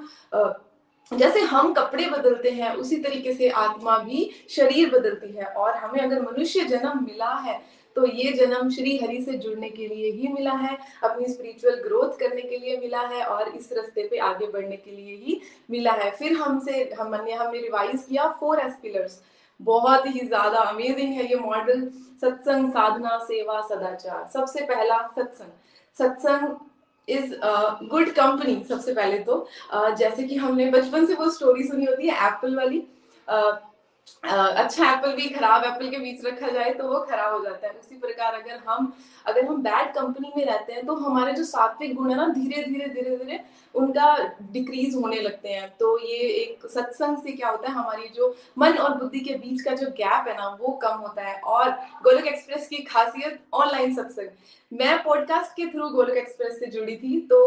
जैसे 1.10 1.40
हम 1.42 1.72
कपड़े 1.74 2.04
बदलते 2.08 2.50
हैं, 2.50 2.72
उसी 2.74 2.96
तरीके 2.98 3.32
से 3.34 3.48
आत्मा 3.50 3.96
भी 3.98 4.30
शरीर 4.50 4.90
बदलती 4.90 5.30
है। 5.30 5.44
और 5.44 5.76
हमें 5.76 6.00
अगर 6.00 6.20
मनुष्य 6.22 6.64
जन्म 6.64 7.04
मिला 7.04 7.32
है 7.40 7.60
तो 7.96 8.06
ये 8.08 8.30
जन्म 8.32 8.68
श्री 8.70 8.96
हरि 8.98 9.20
से 9.22 9.32
जुड़ने 9.38 9.68
के 9.70 9.86
लिए 9.88 10.10
ही 10.12 10.28
मिला 10.28 10.52
है, 10.52 10.76
अपनी 11.04 11.26
स्पिरिचुअल 11.28 11.74
ग्रोथ 11.82 12.18
करने 12.18 12.42
के 12.42 12.58
लिए 12.58 12.76
मिला 12.78 13.00
है, 13.00 13.24
और 13.24 13.48
इस 13.48 13.68
रास्ते 13.72 14.06
पे 14.08 14.18
आगे 14.20 14.46
बढ़ने 14.46 14.76
के 14.76 14.90
लिए 14.90 15.16
ही 15.16 15.40
मिला 15.70 15.92
है। 15.92 16.10
फिर 16.10 16.32
हमसे, 16.34 16.88
हमने 17.00 17.32
हमने 17.32 17.60
रिवाइज 17.60 18.04
किया 18.08 18.28
फोर 18.40 18.60
एस 18.60 18.78
पिलर्स 18.82 19.20
बहुत 19.62 20.06
ही 20.06 20.26
ज़्यादा 20.26 20.60
अमेजिंग 20.60 21.12
है 21.14 21.28
ये 21.30 21.38
मॉडल 21.38 21.88
सत्संग 22.20 22.70
साधना 22.70 23.18
सेवा 23.24 23.60
सदाचार। 23.68 24.28
सबसे 24.32 24.64
पहला 24.64 24.98
सत्संग। 25.16 25.50
सत्संग 25.96 26.54
इज़ 27.08 27.34
गुड 27.90 28.10
कंपनी 28.14 28.62
सबसे 28.68 28.94
पहले 28.94 29.18
तो। 29.18 29.46
uh, 29.74 29.94
जैसे 29.96 30.22
कि 30.22 30.36
हमने 30.36 30.70
बचपन 30.70 31.06
से 31.06 31.14
वो 31.14 31.30
स्टोरी 31.30 31.64
सुनी 31.68 31.84
होती 31.84 32.08
है 32.08 32.26
एप्पल 32.26 32.56
वाली। 32.56 32.82
uh, 33.28 33.52
अच्छा 34.24 34.90
एप्पल 34.90 35.12
भी 35.12 35.28
खराब 35.28 35.64
एप्पल 35.64 35.88
के 35.90 35.98
बीच 35.98 36.24
रखा 36.24 36.48
जाए 36.48 36.70
तो 36.74 36.88
वो 36.88 36.98
खराब 37.00 37.32
हो 37.32 37.42
जाता 37.44 37.66
है। 37.66 37.72
उसी 37.74 37.96
प्रकार 37.98 38.34
अगर 38.34 38.58
हम 38.66 38.92
अगर 39.26 39.44
हम 39.46 39.62
बैड 39.62 39.92
कंपनी 39.94 40.32
में 40.36 40.44
रहते 40.44 40.72
हैं 40.72 40.84
तो 40.86 40.94
हमारे 40.96 41.32
जो 41.32 41.44
सात्विक 41.44 41.94
गुण 41.94 42.10
है 42.10 42.16
ना, 42.16 42.26
धीरे 42.28 42.62
धीरे 42.64 42.88
धीरे 42.88 43.16
धीरे 43.16 43.40
उनका 43.74 44.16
डिक्रीज 44.52 44.94
होने 44.94 45.20
लगते 45.20 45.48
हैं। 45.48 45.68
तो 45.80 45.98
ये 46.00 46.16
एक 46.16 46.66
सत्संग 46.66 47.16
से 47.18 47.32
क्या 47.32 47.48
होता 47.48 47.68
है, 47.68 47.74
हमारी 47.74 48.08
जो 48.08 48.34
मन 48.58 48.78
और 48.78 48.96
बुद्धि 48.96 49.20
के 49.20 49.34
बीच 49.36 49.60
का 49.60 49.74
जो 49.74 49.86
गैप 49.92 50.28
है 50.28 50.36
ना, 50.36 50.48
वो 50.60 50.72
कम 50.82 50.96
होता 50.96 51.22
है। 51.22 51.38
और 51.40 51.70
गोलक 52.04 52.26
एक्सप्रेस 52.26 52.68
की 52.68 52.82
खासियत 52.84 53.40
ऑनलाइन 53.54 53.94
सत्संग। 53.94 54.78
मैं 54.80 55.02
पॉडकास्ट 55.04 55.52
के 55.52 55.66
थ्रू 55.68 55.88
गोलक 55.90 56.16
एक्सप्रेस 56.16 56.58
से 56.58 56.66
जुड़ी 56.68 56.96
थी 56.96 57.20
तो 57.30 57.46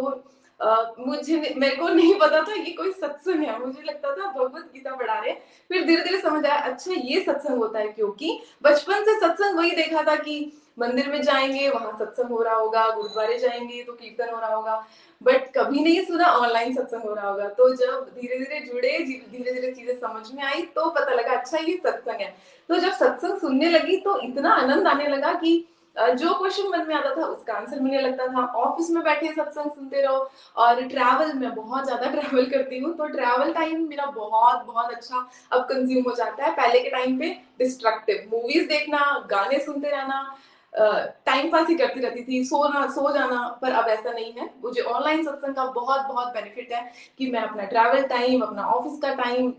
मुझे 0.60 1.54
मेरे 1.58 1.76
को 1.76 1.88
नहीं 1.90 2.14
पता 2.20 2.42
था 2.42 2.54
ये 2.54 2.72
कोई 2.74 2.92
सत्संग 2.92 3.44
है। 3.44 3.60
मुझे 3.60 3.82
लगता 3.84 4.12
था 4.12 4.32
भगवत 4.32 4.70
गीता 4.74 4.96
पढ़ा 4.96 5.20
रहे 5.20 5.34
फिर 5.70 5.86
धीरे 5.86 6.04
धीरे 6.04 6.20
समझ 6.22 6.46
आया 6.46 6.60
अच्छा 6.64 6.92
ये 6.94 7.22
सत्संग 7.24 7.58
होता 7.58 7.80
है 7.80 7.88
क्योंकि 7.88 8.40
बचपन 8.64 9.04
से 9.04 9.20
सत्संग 9.20 9.58
वही 9.58 9.72
देखा 9.76 10.04
था 10.04 10.16
कि 10.18 10.54
मंदिर 10.80 11.08
में 11.10 11.22
जाएँगे, 11.22 11.68
वहाँ 11.70 11.92
सत्संग 12.00 12.30
हो 12.30 12.42
रहा 12.44 12.54
होगा, 12.56 12.88
गुरुद्वारे 12.90 13.38
जाएँगे 13.40 13.84
तो 13.84 13.94
कीर्तन 13.94 14.34
हो 14.34 14.40
रहा 14.40 14.56
होगा। 14.56 14.86
बट 15.22 15.46
कभी 15.58 15.84
नहीं 15.84 16.04
सुना 16.06 16.26
ऑनलाइन 16.28 16.74
सत्संग 16.76 17.02
हो 17.02 17.14
रहा 17.14 17.30
होगा। 17.30 17.48
तो 17.50 17.70
जब 17.76 18.10
धीरे 18.16 18.40
धीरे 18.40 18.60
जुड़े 18.62 18.98
धीरे 19.00 19.54
धीरे 19.54 19.72
चीज़ें 19.72 19.96
समझ 20.00 20.32
में 20.34 20.44
आई 20.44 20.62
तो 20.76 20.90
पता 20.90 21.14
लगा 21.14 21.38
अच्छा 21.38 21.58
ये 21.60 21.78
सत्संग 21.78 22.22
है। 22.22 22.36
तो 22.70 22.78
जब 22.78 22.92
सत्संग 22.94 23.38
सुनने 23.40 23.70
लगी 23.70 23.98
तो 23.98 24.20
इतना 24.22 24.54
आनंद 24.54 24.88
आने 24.88 25.08
लगा 25.08 25.34
कि 25.34 25.58
जो 25.98 26.34
क्वेश्चन 26.34 26.68
मन 26.70 26.86
में 26.88 26.94
आता 26.96 27.10
था, 27.12 27.26
उसका 27.26 27.54
आंसर 27.54 27.80
मिलने 27.80 28.02
लगता 28.02 28.28
था। 28.28 28.46
ऑफ़िस 28.60 28.90
में 28.92 29.04
बैठे 29.04 29.28
सत्संग 29.34 29.72
सुनते 29.72 30.02
रहो 30.02 30.18
और 30.58 30.82
ट्रैवल 30.88 31.34
में 31.34 31.54
बहुत 31.56 31.86
ज़्यादा 31.86 32.10
ट्रैवल 32.12 32.46
करती 32.50 32.80
हूँ 32.80 32.94
तो 32.98 33.08
ट्रैवल 33.10 33.52
टाइम 33.54 33.88
मेरा 33.90 34.06
बहुत 34.08 34.66
बहुत 34.66 34.92
अच्छा 34.94 35.26
अब 35.52 35.62
कंज्यूम 35.66 36.04
हो 36.04 36.16
जाता 36.16 36.46
है। 36.46 36.52
पहले 36.56 36.80
के 36.80 36.90
टाइम 36.90 37.20
पे 37.20 37.30
डिस्ट्रक्टिव 37.60 38.28
मूवीज़ 38.32 38.68
देखना, 38.68 39.00
गाने 39.30 39.60
सुनते 39.60 39.90
रहना 39.90 40.36
टाइम 40.74 41.50
पास 41.52 41.68
ही 41.70 41.76
करती 41.76 42.00
रहती 42.00 42.24
थी, 42.24 42.44
सोना, 42.46 42.86
सो 42.88 43.12
जाना, 43.14 43.38
पर 43.62 43.72
अब 43.72 43.88
ऐसा 43.90 44.12
नहीं 44.12 44.32
है। 44.34 44.50
मुझे 44.64 44.82
ऑनलाइन 44.84 45.24
सत्संग 45.26 45.56
का 45.56 45.66
बहुत 45.72 46.02
बहुत 46.08 46.34
बेनिफिट 46.34 46.72
है 46.72 46.92
कि 47.20 47.30
मैं 47.32 47.42
अपना 47.42 47.66
ट्रैवल 47.66 48.02
टाइम 48.08 48.42
अपना 48.42 48.66
ऑफ़िस 48.70 49.00
का 49.02 49.14
टाइम 49.16 49.54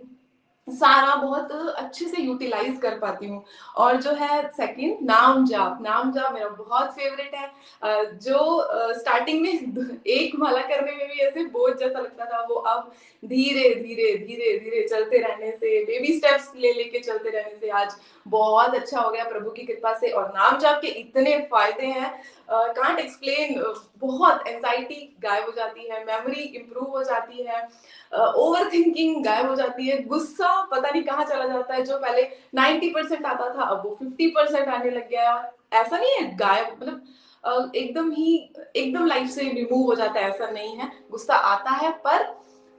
सारा 0.68 1.14
बहुत 1.14 1.52
अच्छे 1.52 2.04
से 2.08 2.22
यूटिलाइज 2.22 2.78
कर 2.82 2.98
पाती 2.98 3.26
हूँ। 3.26 3.44
और 3.76 3.96
जो 4.02 4.12
है 4.12 4.42
सेकंड 4.50 5.06
नाम 5.06 5.44
जाप। 5.46 5.78
नाम 5.82 6.12
जाप 6.12 6.32
मेरा 6.34 6.48
बहुत 6.48 6.90
फेवरेट 6.92 7.34
है। 7.34 7.50
जो 8.18 8.94
स्टार्टिंग 8.98 9.40
में 9.42 9.96
एक 10.06 10.34
माला 10.38 10.62
करने 10.62 10.92
में 10.92 11.06
भी 11.08 11.20
ऐसे 11.26 11.44
बोझ 11.46 11.72
जैसा 11.76 11.98
लगता 11.98 12.24
था, 12.24 12.40
वो 12.50 12.54
अब 12.54 12.92
धीरे 13.24 13.68
धीरे 13.74 14.12
धीरे 14.18 14.58
धीरे 14.58 14.86
चलते 14.88 15.18
रहने 15.18 15.50
से 15.52 15.84
बेबी 15.84 16.12
स्टेप्स 16.18 16.52
ले, 16.56 16.72
लेके 16.72 16.98
चलते 16.98 17.30
रहने 17.30 17.56
से 17.60 17.68
आज 17.70 17.96
बहुत 18.28 18.74
अच्छा 18.74 19.00
हो 19.00 19.10
गया 19.10 19.24
प्रभु 19.24 19.50
की 19.50 19.62
कृपा 19.64 19.92
से 19.98 20.10
और 20.10 20.28
नाम 20.36 20.58
जाप 20.58 20.80
के 20.82 20.88
इतने 21.00 21.36
फ़ायदे 21.50 21.86
हैं। 21.88 22.10
कांट 22.50 22.98
एक्सप्लेन 22.98 23.62
बहुत 23.98 24.46
एंजाइटी 24.46 25.16
गायब 25.22 25.44
हो 25.44 25.52
जाती 25.52 25.88
है 25.88 26.04
मेमोरी 26.04 26.40
इंप्रूव 26.40 26.90
हो 26.90 27.02
जाती 27.04 27.42
है 27.42 27.62
ओवर 28.12 28.70
थिंकिंग 28.72 29.24
गायब 29.24 29.48
हो 29.48 29.54
जाती 29.56 29.88
है, 29.88 30.02
गुस्सा 30.04 30.50
पता 30.64 30.90
नहीं 30.90 31.02
कहाँ 31.02 31.24
चला 31.24 31.46
जाता 31.46 31.74
है, 31.74 31.82
जो 31.84 31.98
पहले 31.98 32.22
90 32.54 32.88
परसेंट 32.94 33.26
आता 33.26 33.48
था, 33.54 33.62
अब 33.62 33.82
वो 33.86 33.98
50 34.02 34.30
परसेंट 34.30 34.68
आने 34.68 34.90
लग 34.90 35.08
गया 35.10 35.52
ऐसा 35.74 35.98
नहीं 35.98 36.12
है, 36.12 36.36
गायब 36.36 36.66
मतलब 36.72 37.72
एकदम 37.74 38.10
ही, 38.10 38.52
एकदम 38.76 39.06
लाइफ 39.06 39.28
से 39.30 39.42
रिमूव 39.42 39.84
हो 39.86 39.94
जाता 39.94 40.20
है, 40.20 40.30
ऐसा 40.30 40.50
नहीं 40.50 40.76
है। 40.76 40.90
गुस्सा 41.10 41.34
आता 41.34 41.70
है, 41.72 41.90
पर 42.06 42.24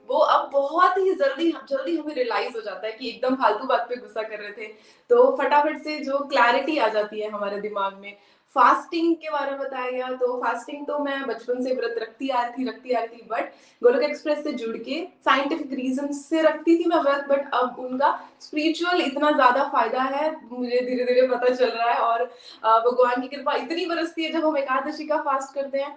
वो 0.08 0.18
अब 0.18 0.48
बहुत 0.52 0.96
ही 0.98 1.14
जल्दी 1.14 1.50
जल्दी 1.70 1.96
हमें 1.96 2.14
रियलाइज़ 2.14 2.56
हो 2.56 2.60
जाता 2.60 2.86
है 2.86 2.92
कि 2.92 3.08
एकदम 3.08 3.34
फालतू 3.36 3.66
बात 3.66 3.86
पे 3.88 3.96
गुस्सा 3.96 4.22
कर 4.22 4.38
रहे 4.38 4.50
थे। 4.52 4.72
तो 5.10 5.36
फटाफट 5.38 5.82
से 5.84 5.98
जो 6.00 6.18
क्लैरिटी 6.26 6.78
आ 6.78 6.88
जाती 6.88 7.20
है 7.20 7.30
हमारे 7.30 7.60
दिमाग 7.60 7.98
में 8.00 8.16
फास्टिंग 8.56 9.14
के 9.16 9.30
बारे 9.30 9.50
में 9.50 9.58
बताया 9.60 9.90
गया 9.90 10.06
तो 10.20 10.36
फास्टिंग 10.42 10.86
तो 10.86 10.98
मैं 10.98 11.20
बचपन 11.26 11.62
से 11.64 11.74
व्रत 11.74 11.96
रखती 12.00 12.28
आ 12.28 12.42
रही 12.42 12.52
थी 12.54 12.68
रखती 12.68 12.92
आ 12.92 13.00
रही 13.00 13.16
थी 13.16 13.26
बट 13.30 13.52
गोलक 13.82 14.02
एक्सप्रेस 14.02 14.42
से 14.44 14.52
जुड़ 14.54 14.76
के 14.78 15.02
साइंटिफिक 15.24 15.72
रीजन 15.72 16.12
से 16.12 16.42
रखती 16.42 16.76
थी 16.78 16.88
मैं 16.88 16.96
व्रत 16.98 17.26
बट 17.28 17.50
अब 17.54 17.76
उनका 17.80 18.10
स्पिरिचुअल 18.40 19.00
इतना 19.02 19.30
ज़्यादा 19.32 19.68
फ़ायदा 19.68 20.02
है, 20.02 20.30
मुझे 20.50 20.80
धीरे 20.80 21.04
धीरे 21.04 21.26
पता 21.28 21.54
चल 21.54 21.68
रहा 21.68 21.90
है 21.90 22.00
और 22.00 22.24
भगवान 22.64 23.20
की 23.22 23.28
कृपा 23.28 23.54
इतनी 23.56 23.86
बरसती 23.86 24.24
है 24.24 24.32
जब 24.32 24.46
हम 24.46 24.56
एकादशी 24.58 25.06
का 25.06 25.22
फास्ट 25.22 25.54
करते 25.54 25.78
हैं। 25.78 25.96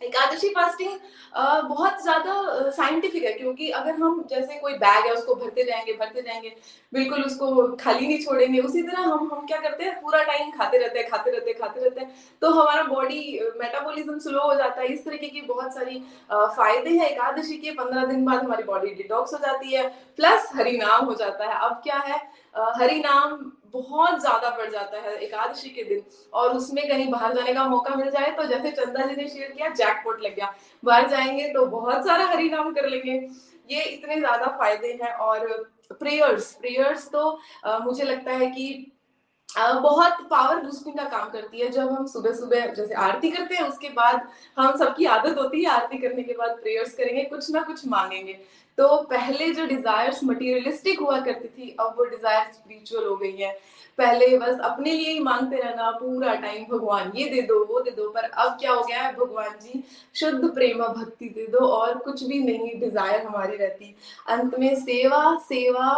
एकादशी 0.00 0.48
फास्टिंग 0.50 0.98
बहुत 1.68 2.02
ज़्यादा 2.02 2.70
साइंटिफिक 2.72 3.24
है, 3.24 3.32
क्योंकि 3.32 3.68
अगर 3.70 3.94
हम 3.94 4.24
जैसे 4.30 4.58
कोई 4.60 4.72
बैग 4.74 5.06
है, 5.06 5.12
उसको 5.12 5.34
भरते 5.34 5.64
जाएँगे 5.64 5.92
भरते 5.94 6.22
जाएँगे, 6.22 6.54
बिल्कुल 6.92 7.22
उसको 7.22 7.76
खाली 7.76 8.06
नहीं 8.06 8.22
छोड़ेंगे, 8.22 8.60
उसी 8.60 8.82
तरह 8.82 9.02
हम 9.02 9.28
हम 9.32 9.46
क्या 9.46 9.58
करते 9.60 9.84
हैं, 9.84 10.00
पूरा 10.02 10.22
टाइम 10.24 10.50
खाते 10.50 10.78
रहते 10.78 10.98
हैं, 10.98 11.08
खाते 11.10 11.30
रहते 11.30 11.50
हैं, 11.50 11.58
खाते 11.58 11.80
रहते 11.80 12.00
हैं 12.00 12.14
तो 12.42 12.50
हमारा 12.50 12.82
बॉडी 12.84 13.40
मेटाबॉलिज्म 13.56 14.18
स्लो 14.18 14.42
हो 14.42 14.54
जाता 14.54 14.80
है, 14.80 14.86
इस 14.88 15.04
तरीके 15.04 15.28
की 15.28 15.40
बहुत 15.42 15.74
सारी 15.74 16.02
फ़ायदे 16.32 16.90
हैं 16.90 17.08
एकादशी 17.10 17.56
के, 17.58 17.70
पंद्रह 17.72 18.04
दिन 18.06 18.24
बाद 18.24 18.42
हमारी 18.42 18.62
बॉडी 18.64 18.94
डिटॉक्स 18.94 19.34
हो 19.34 19.38
जाती 19.40 19.74
है 19.74 19.88
प्लस 20.18 20.50
हरिनाम 20.54 21.04
हो 21.04 21.14
जाता 21.14 21.44
है। 21.44 21.58
अब 21.60 21.80
क्या 21.84 21.98
है 21.98 22.18
हरिनाम 22.54 23.50
बहुत 23.72 24.20
ज़्यादा 24.20 24.50
बढ़ 24.50 24.70
जाता 24.70 25.00
है 25.00 25.16
एकादशी 25.16 25.68
के 25.70 25.82
दिन 25.84 26.02
और 26.32 26.56
उसमें 26.56 26.86
कहीं 26.88 27.10
बाहर 27.10 27.34
जाने 27.34 27.52
का 27.54 27.64
मौका 27.68 27.94
मिल 27.94 28.10
जाए 28.10 28.30
तो 28.36 28.44
जैसे 28.44 28.70
चंदा 28.72 29.06
जी 29.06 29.16
ने 29.16 29.28
शेयर 29.28 29.50
किया 29.50 29.68
जैकपॉट 29.70 30.22
लग 30.22 30.34
गया। 30.36 30.52
बाहर 30.82 31.08
जाएँगे 31.08 31.48
तो 31.52 31.64
बहुत 31.68 32.06
सारा 32.06 32.26
हरि 32.26 32.48
नाम 32.50 32.72
कर 32.74 32.88
लेंगे। 32.88 33.12
ये 33.68 33.82
इतने 33.82 34.16
ज़्यादा 34.16 34.46
फ़ायदे 34.58 34.92
हैं 35.02 35.12
और 35.14 35.46
प्रेयर्स 35.90 36.52
प्रेयर्स 36.54 37.08
तो 37.10 37.38
आ, 37.64 37.78
मुझे 37.78 38.04
लगता 38.04 38.32
है 38.32 38.46
कि 38.46 38.92
बहुत 39.56 40.26
पावर 40.30 40.62
बूस्टिंग 40.62 40.96
का 40.96 41.04
काम 41.04 41.30
करती 41.30 41.60
है। 41.60 41.68
जब 41.68 41.90
हम 41.90 42.06
सुबह 42.06 42.32
सुबह 42.32 42.66
जैसे 42.66 42.94
आरती 42.94 43.30
करते 43.30 43.54
हैं, 43.54 43.62
उसके 43.62 43.88
बाद 43.88 44.28
हम 44.58 44.76
सबकी 44.78 45.04
आदत 45.06 45.38
होती 45.38 45.62
है, 45.64 45.70
आरती 45.70 45.98
करने 45.98 46.22
के 46.22 46.32
बाद 46.32 46.50
प्रेयर्स 46.50 46.94
करेंगे, 46.94 47.22
कुछ 47.24 47.50
ना 47.50 47.62
कुछ 47.62 47.86
मांगेंगे। 47.86 48.38
तो 48.78 48.96
पहले 49.10 49.50
जो 49.52 49.66
डिजायर्स 49.66 50.24
मटेरियलिस्टिक 50.24 51.00
हुआ 51.00 51.18
करती 51.20 51.48
थी, 51.48 51.76
अब 51.80 51.94
वो 51.98 52.04
डिज़ायर 52.04 52.52
स्पिरिचुअल 52.52 53.04
हो 53.04 53.16
गई 53.16 53.36
है। 53.36 53.58
पहले 53.98 54.26
बस 54.38 54.60
अपने 54.64 54.92
लिए 54.92 55.10
ही 55.10 55.18
मांगते 55.20 55.56
रहना, 55.56 55.90
पूरा 55.92 56.34
टाइम 56.34 56.64
भगवान 56.66 57.12
ये 57.16 57.28
दे 57.30 57.42
दो, 57.42 57.58
वो 57.64 57.80
दे 57.80 57.90
दो, 57.90 58.08
पर 58.10 58.24
अब 58.24 58.56
क्या 58.60 58.72
हो 58.72 58.82
गया 58.84 59.02
है? 59.02 59.12
भगवान 59.14 59.50
जी, 59.62 59.82
शुद्ध 60.14 60.48
प्रेमा 60.54 60.86
भक्ति 60.88 61.28
दे 61.28 61.46
दो 61.46 61.66
और 61.66 61.98
कुछ 61.98 62.22
भी 62.24 62.38
नहीं 62.42 62.78
डिज़ायर 62.80 63.22
हमारी 63.22 63.56
रहती। 63.56 63.94
अंत 64.28 64.58
में 64.58 64.74
सेवा 64.76 65.34
सेवा 65.48 65.88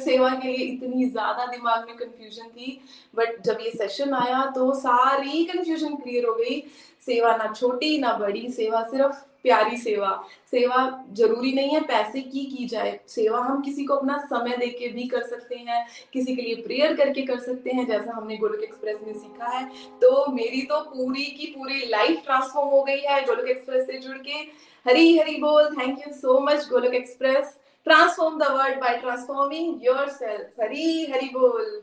सेवा 0.00 0.30
के 0.32 0.48
लिए 0.48 0.66
इतनी 0.66 1.08
ज़्यादा 1.08 1.46
दिमाग 1.46 1.86
में 1.86 1.96
कंफ्यूजन 1.96 2.48
थी 2.50 2.80
बट 3.14 3.40
जब 3.44 3.58
ये 3.62 3.70
सेशन 3.70 4.14
आया 4.14 4.44
तो 4.54 4.72
सारी 4.76 5.44
कंफ्यूजन 5.46 5.96
क्लियर 5.96 6.26
हो 6.26 6.34
गई। 6.34 6.60
सेवा 7.06 7.36
ना 7.36 7.52
छोटी, 7.52 7.98
ना 7.98 8.12
बड़ी, 8.18 8.48
सेवा 8.52 8.82
सिर्फ़ 8.84 9.24
प्यारी 9.46 9.76
सेवा। 9.76 10.10
सेवा 10.50 10.78
ज़रूरी 11.12 11.52
नहीं 11.52 11.70
है, 11.70 11.80
पैसे 11.82 12.20
की 12.22 12.44
की 12.46 12.64
जाए। 12.66 12.98
सेवा 13.08 13.40
हम 13.40 13.60
किसी 13.62 13.84
को 13.84 13.94
अपना 13.94 14.16
समय 14.26 14.56
दे 14.56 14.66
के 14.68 14.88
भी 14.88 15.06
कर 15.08 15.22
सकते 15.22 15.56
हैं, 15.56 15.86
किसी 16.12 16.36
के 16.36 16.42
लिए 16.42 16.54
प्रेयर 16.62 16.96
करके 16.96 17.22
कर 17.22 17.38
सकते 17.40 17.70
हैं, 17.70 17.86
जैसा 17.86 18.12
हमने 18.16 18.36
गोलक 18.36 18.62
एक्सप्रेस 18.62 18.98
में 19.02 19.12
सीखा 19.14 19.48
है। 19.48 19.64
तो 20.02 20.26
मेरी 20.32 20.62
तो 20.62 20.80
पूरी 20.86 21.24
की 21.32 21.46
पूरी 21.56 21.86
लाइफ 21.88 22.22
ट्रांसफॉर्म 22.24 22.68
हो 22.68 22.82
गई 22.84 23.00
है 23.00 23.24
गोलक 23.24 23.48
एक्सप्रेस 23.48 23.86
से 23.86 23.98
जुड़ 23.98 24.18
के। 24.18 24.38
हरी 24.86 25.16
हरी 25.18 25.36
बोल 25.40 25.70
thank 25.72 25.98
you 25.98 26.12
so 26.14 26.38
much 26.40 26.68
Golok 26.68 26.94
express. 26.94 27.56
Transform 27.86 28.38
the 28.38 28.50
world 28.52 28.80
by 28.80 28.96
transforming 28.96 29.86
yourself 30.12 30.60
Hari 30.60 31.04
Hari 31.12 31.28
बोल। 31.28 31.82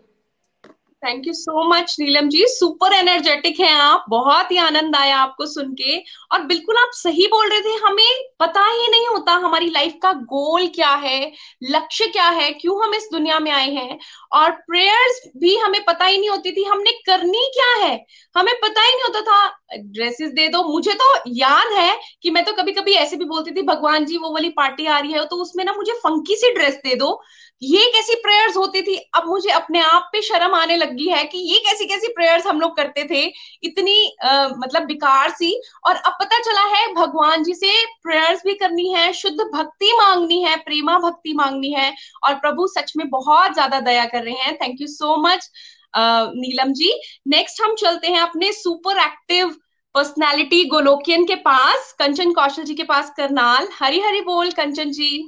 Thank 1.03 1.27
you 1.27 1.33
so 1.33 1.63
much 1.69 1.95
Neelam 1.99 2.27
ji 2.29 2.45
super 2.47 2.93
energetic 2.93 3.59
हैं 3.59 3.73
आप. 3.73 4.05
बहुत 4.09 4.51
ही 4.51 4.57
आनंद 4.57 4.95
आया 4.95 5.17
आपको 5.17 5.45
सुन 5.45 5.73
के. 5.73 5.97
और 6.31 6.41
बिल्कुल 6.43 6.77
आप 6.77 6.91
सही 6.93 7.27
बोल 7.27 7.49
रहे 7.49 7.61
थे. 7.61 7.75
हमें 7.85 8.29
पता 8.39 8.65
ही 8.65 8.87
नहीं 8.91 9.07
होता 9.07 9.33
हमारी 9.43 9.69
लाइफ 9.69 9.97
का 10.03 10.11
गोल 10.13 10.67
क्या 10.75 10.93
है, 10.95 11.31
लक्ष्य 11.63 12.07
क्या 12.07 12.27
है, 12.29 12.49
क्यों 12.51 12.83
हम 12.83 12.93
इस 12.95 13.07
दुनिया 13.11 13.39
में 13.39 13.51
आए 13.51 13.69
हैं. 13.71 13.97
और 14.33 14.51
प्रेयर्स 14.67 15.21
भी 15.37 15.55
हमें 15.57 15.83
पता 15.85 16.05
ही 16.05 16.17
नहीं 16.17 16.29
होती 16.29 16.51
थी, 16.51 16.63
हमने 16.63 16.91
करनी 17.05 17.45
क्या 17.53 17.73
है? 17.85 17.93
हमें 18.35 18.53
पता 18.61 18.81
ही 18.81 18.93
नहीं 18.93 19.03
होता 19.03 19.21
था. 19.21 19.59
ड्रेसेस 19.77 20.31
दे 20.31 20.47
दो. 20.47 20.63
मुझे 20.63 20.93
तो 20.93 21.13
याद 21.35 21.71
है 21.73 21.99
कि 22.23 22.29
मैं 22.31 22.43
तो 22.45 22.53
कभी 22.53 22.71
कभी 22.71 22.93
ऐसे 22.95 23.17
भी 23.17 23.25
बोलती 23.25 23.51
थी, 23.51 23.61
भगवान 23.63 24.05
जी, 24.05 24.17
वो 24.17 24.33
वाली 24.33 24.49
पार्टी 24.57 24.85
आ 24.85 24.99
रही 24.99 25.13
है 25.13 25.25
तो 25.25 25.35
उसमें 25.41 25.63
ना 25.65 25.73
मुझे 25.73 25.93
फंकी 26.03 26.35
सी 26.35 26.53
ड्रेस 26.53 26.75
दे 26.85 26.95
दो. 26.95 27.21
ये 27.63 27.85
कैसी 27.91 28.15
प्रेयर्स 28.21 28.55
होती 28.57 28.81
थी? 28.81 28.95
अब 29.15 29.27
मुझे 29.27 29.49
अपने 29.51 29.79
आप 29.81 30.09
पे 30.13 30.21
शर्म 30.21 30.53
आने 30.55 30.77
लगी 30.77 31.07
है 31.09 31.23
कि 31.25 31.37
ये 31.51 31.59
कैसी 31.65 31.85
कैसी 31.85 32.07
प्रेयर्स 32.13 32.47
हम 32.47 32.59
लोग 32.61 32.75
करते 32.77 33.03
थे। 33.09 33.21
इतनी 33.63 33.95
आ, 34.23 34.47
मतलब 34.49 34.85
बिकार 34.85 35.29
सी। 35.31 35.51
और 35.85 35.95
अब 35.95 36.17
पता 36.21 36.39
चला 36.41 36.63
है 36.69 36.87
भगवान 36.93 37.43
जी 37.43 37.53
से 37.55 37.73
प्रेयर्स 38.03 38.41
भी 38.45 38.53
करनी 38.55 38.91
है 38.93 39.11
शुद्ध 39.13 39.37
भक्ति 39.37 39.91
मांगनी 39.97 40.41
है 40.43 40.55
प्रेमा 40.59 40.97
भक्ति 40.99 41.33
मांगनी 41.33 41.71
है। 41.73 41.93
और 42.23 42.33
प्रभु 42.35 42.67
सच 42.69 42.93
में 42.97 43.09
बहुत 43.09 43.53
ज़्यादा 43.53 43.79
दया 43.81 44.05
कर 44.05 44.23
रहे 44.23 44.33
हैं। 44.35 44.55
Thank 44.57 44.81
you 44.81 44.87
so 44.89 45.15
much 45.23 45.49
Neelam 45.95 46.73
ji. 46.73 46.91
Next 47.29 47.61
हम 47.61 47.75
चलते 47.75 48.07
हैं 48.07 48.19
अपने 48.21 48.51
सुपर 48.53 48.97
एक्टिव 48.99 49.55
पर्सनैलिटी 49.95 50.63
गोलोकियन 50.65 51.25
के 51.25 51.35
पास 51.41 51.91
कंचन 51.99 52.31
कौशल 52.33 52.63
जी 52.63 52.75
के 52.75 52.83
पास 52.85 53.13
करनाल। 53.17 53.67
हरी 53.73 53.99
हरी 54.01 54.21
बोल 54.23 54.51
कंचन 54.51 54.91
जी। 54.91 55.27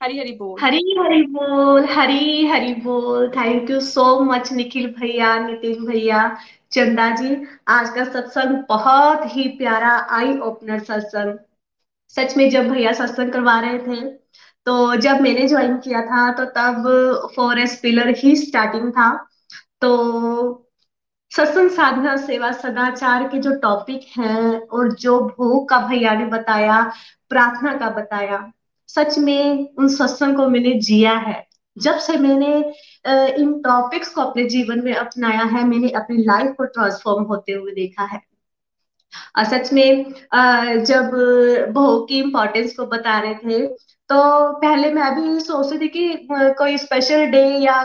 हरी 0.00 0.18
हरी 0.18 0.32
बोल। 0.32 0.60
हरी 0.60 0.94
हरी 0.98 1.22
बोल, 1.28 1.84
हरी 1.86 2.46
हरी 2.46 2.74
बोल। 2.74 3.28
Thank 3.28 3.70
you 3.70 3.80
so 3.80 4.04
much 4.24 4.52
Nikhil 4.52 4.86
भैया 4.98 5.38
नितिन 5.38 5.84
भैया, 5.86 6.20
चंदा 6.72 7.08
जी। 7.16 7.36
आज 7.68 7.88
का 7.90 8.04
सत्संग 8.04 8.62
बहुत 8.68 9.22
ही 9.26 9.46
प्यारा 9.58 9.90
आई 10.10 10.38
ओपनर 10.40 10.78
सत्संग। 10.80 11.38
सच 12.16 12.36
में 12.36 12.48
जब 12.50 12.68
भैया 12.70 12.92
सत्संग 12.92 13.32
करवा 13.32 13.58
रहे 13.60 13.78
थे 13.78 14.00
तो 14.66 14.94
जब 14.96 15.20
मैंने 15.20 15.46
ज्वाइन 15.48 15.76
किया 15.78 16.02
था 16.02 16.30
तो 16.32 16.44
तब 16.56 16.86
फॉरेस्ट 17.36 17.82
पिलर 17.82 18.08
ही 18.18 18.34
स्टार्टिंग 18.36 18.90
था। 18.92 19.10
तो 19.80 19.90
सत्संग 21.32 21.70
साधना, 21.70 22.16
सेवा, 22.16 22.50
सदाचार 22.52 23.26
के 23.28 23.38
जो 23.38 23.54
टॉपिक 23.60 24.06
हैं, 24.18 24.60
और 24.60 24.92
जो 24.94 25.18
भोग 25.20 25.68
का 25.68 25.78
भैया 25.88 26.14
ने 26.14 26.26
बताया, 26.26 26.80
प्रार्थना 27.30 27.74
का 27.76 27.90
बताया 27.90 28.38
सच 28.88 29.18
में 29.18 29.68
उन 29.78 29.88
सत्संग 29.88 30.36
को 30.36 30.48
मैंने 30.48 30.72
जिया 30.80 31.12
है। 31.18 31.46
जब 31.76 31.98
से 32.00 32.16
मैंने 32.18 32.54
इन 33.34 33.52
टॉपिक्स 33.64 34.14
को 34.14 34.20
अपने 34.20 34.44
जीवन 34.46 34.84
में 34.84 34.94
अपनाया 34.94 35.42
है, 35.44 35.64
मैंने 35.64 35.88
अपनी 35.96 36.22
लाइफ 36.22 36.54
को 36.58 36.64
ट्रांसफॉर्म 36.66 37.24
होते 37.24 37.52
हुए 37.52 37.72
देखा 37.74 38.04
है। 38.04 38.20
सच 39.44 39.72
में 39.72 40.14
जब 40.84 41.10
भोग 41.74 42.08
की 42.08 42.18
इम्पोर्टेंस 42.18 42.74
को 42.76 42.86
बता 42.86 43.18
रहे 43.18 43.34
थे 43.36 43.66
तो 44.10 44.16
पहले 44.60 44.90
मैं 44.92 45.14
भी 45.14 45.40
सोचती 45.40 45.78
थी 45.78 45.88
कि 45.88 46.28
कोई 46.58 46.76
स्पेशल 46.78 47.24
डे 47.26 47.42
या 47.60 47.82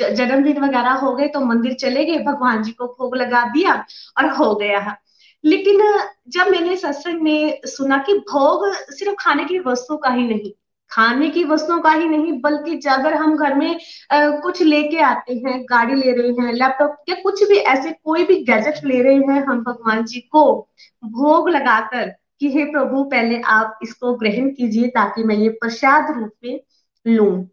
जन्मदिन 0.00 0.58
वगैरह 0.64 0.92
हो 0.94 1.14
गए 1.16 1.28
तो 1.28 1.40
मंदिर 1.42 1.74
चले 1.74 2.04
गए, 2.04 2.18
भगवान 2.24 2.62
जी 2.62 2.72
को 2.72 2.86
भोग 2.98 3.16
लगा 3.16 3.44
दिया 3.48 3.74
और 4.18 4.28
हो 4.34 4.54
गया। 4.54 4.96
लेकिन 5.44 5.98
जब 6.28 6.48
मैंने 6.48 6.76
सत्संग 6.76 7.20
में 7.20 7.60
सुना 7.64 7.98
कि 7.98 8.14
भोग 8.14 8.72
सिर्फ़ 8.74 9.14
खाने 9.18 9.44
की 9.44 9.58
वस्तु 9.58 9.96
का 9.96 10.10
ही 10.10 10.28
नहीं 10.28 10.52
खाने 10.90 11.30
की 11.30 11.44
वस्तुओं 11.44 11.78
का 11.78 11.90
ही 11.90 12.08
नहीं 12.08 12.40
बल्कि 12.40 12.88
अगर 12.88 13.14
हम 13.14 13.36
घर 13.36 13.54
में 13.54 13.80
आ, 14.12 14.30
कुछ 14.30 14.62
लेके 14.62 14.98
आते 14.98 15.34
हैं 15.34 15.64
गाड़ी 15.64 15.94
ले 15.94 16.12
रहे 16.12 16.46
हैं 16.46 16.52
लैपटॉप 16.52 16.96
या 17.08 17.14
कुछ 17.14 17.48
भी 17.48 17.56
ऐसे 17.56 17.90
कोई 18.04 18.24
भी 18.24 18.44
गैजेट 18.44 18.74
ले 18.84 19.02
रहे 19.02 19.14
हैं 19.14 19.46
हम 19.46 19.64
भगवान 19.64 20.04
जी 20.04 20.20
को 20.20 20.68
भोग 21.04 21.48
लगाकर 21.48 22.14
कि 22.40 22.52
हे 22.52 22.64
प्रभु 22.64 23.04
पहले 23.04 23.40
आप 23.40 23.78
इसको 23.82 24.14
ग्रहण 24.14 24.50
कीजिए 24.50 24.88
ताकि 24.88 25.24
मैं 25.24 25.36
ये 25.36 25.48
प्रसाद 25.48 26.18
रूप 26.18 26.30
में 26.44 26.60
लू। 27.06 27.48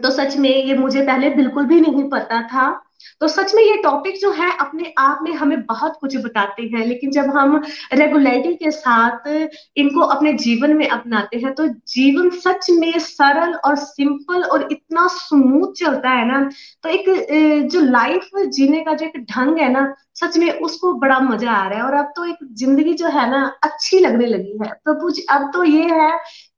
तो 0.00 0.10
सच 0.10 0.36
में 0.36 0.64
ये 0.64 0.74
मुझे 0.74 1.02
पहले 1.02 1.30
बिल्कुल 1.30 1.66
भी 1.66 1.80
नहीं 1.80 2.08
पता 2.10 2.42
था। 2.42 2.89
तो 3.20 3.28
सच 3.28 3.54
में 3.54 3.62
ये 3.62 3.76
टॉपिक 3.82 4.16
जो 4.20 4.30
है, 4.32 4.50
अपने 4.60 4.92
आप 4.98 5.18
में 5.22 5.32
हमें 5.34 5.60
बहुत 5.66 5.96
कुछ 6.00 6.16
बताते 6.16 6.62
हैं, 6.64 6.84
लेकिन 6.86 7.10
जब 7.10 7.30
हम 7.36 7.56
रेगुलरिटी 7.94 8.54
के 8.54 8.70
साथ 8.70 9.28
इनको 9.76 10.00
अपने 10.06 10.32
जीवन 10.34 10.76
में 10.76 10.86
अपनाते 10.88 11.38
हैं 11.38 11.54
तो 11.54 11.66
जीवन 11.66 12.30
सच 12.38 12.66
में 12.70 12.98
सरल 13.00 13.54
और 13.56 13.76
सिंपल 13.78 14.42
और 14.44 14.68
इतना 14.72 15.06
स्मूथ 15.10 15.72
चलता 15.74 16.10
है 16.10 16.26
ना। 16.28 16.40
तो 16.84 16.88
एक 16.88 17.68
जो 17.72 17.80
लाइफ 17.82 18.28
जीने 18.48 18.80
का 18.84 18.94
जो 18.94 19.06
एक 19.06 19.24
ढंग 19.30 19.58
है 19.58 19.70
ना, 19.72 19.94
सच 20.14 20.36
में 20.38 20.50
उसको 20.52 20.92
बड़ा 20.94 21.18
मज़ा 21.20 21.50
आ 21.52 21.66
रहा 21.68 21.78
है। 21.78 21.84
और 21.84 21.94
अब 21.94 22.12
तो 22.16 22.24
एक 22.24 22.38
ज़िंदगी 22.54 22.94
जो 22.94 23.08
है 23.08 23.30
ना, 23.30 23.44
अच्छी 23.64 23.98
लगने 23.98 24.26
लगी 24.26 24.58
है। 24.62 24.72
प्रभु 24.84 25.00
तो 25.00 25.10
जी, 25.10 25.22
अब 25.30 25.50
तो 25.54 25.64
ये 25.64 25.82
है 25.92 26.10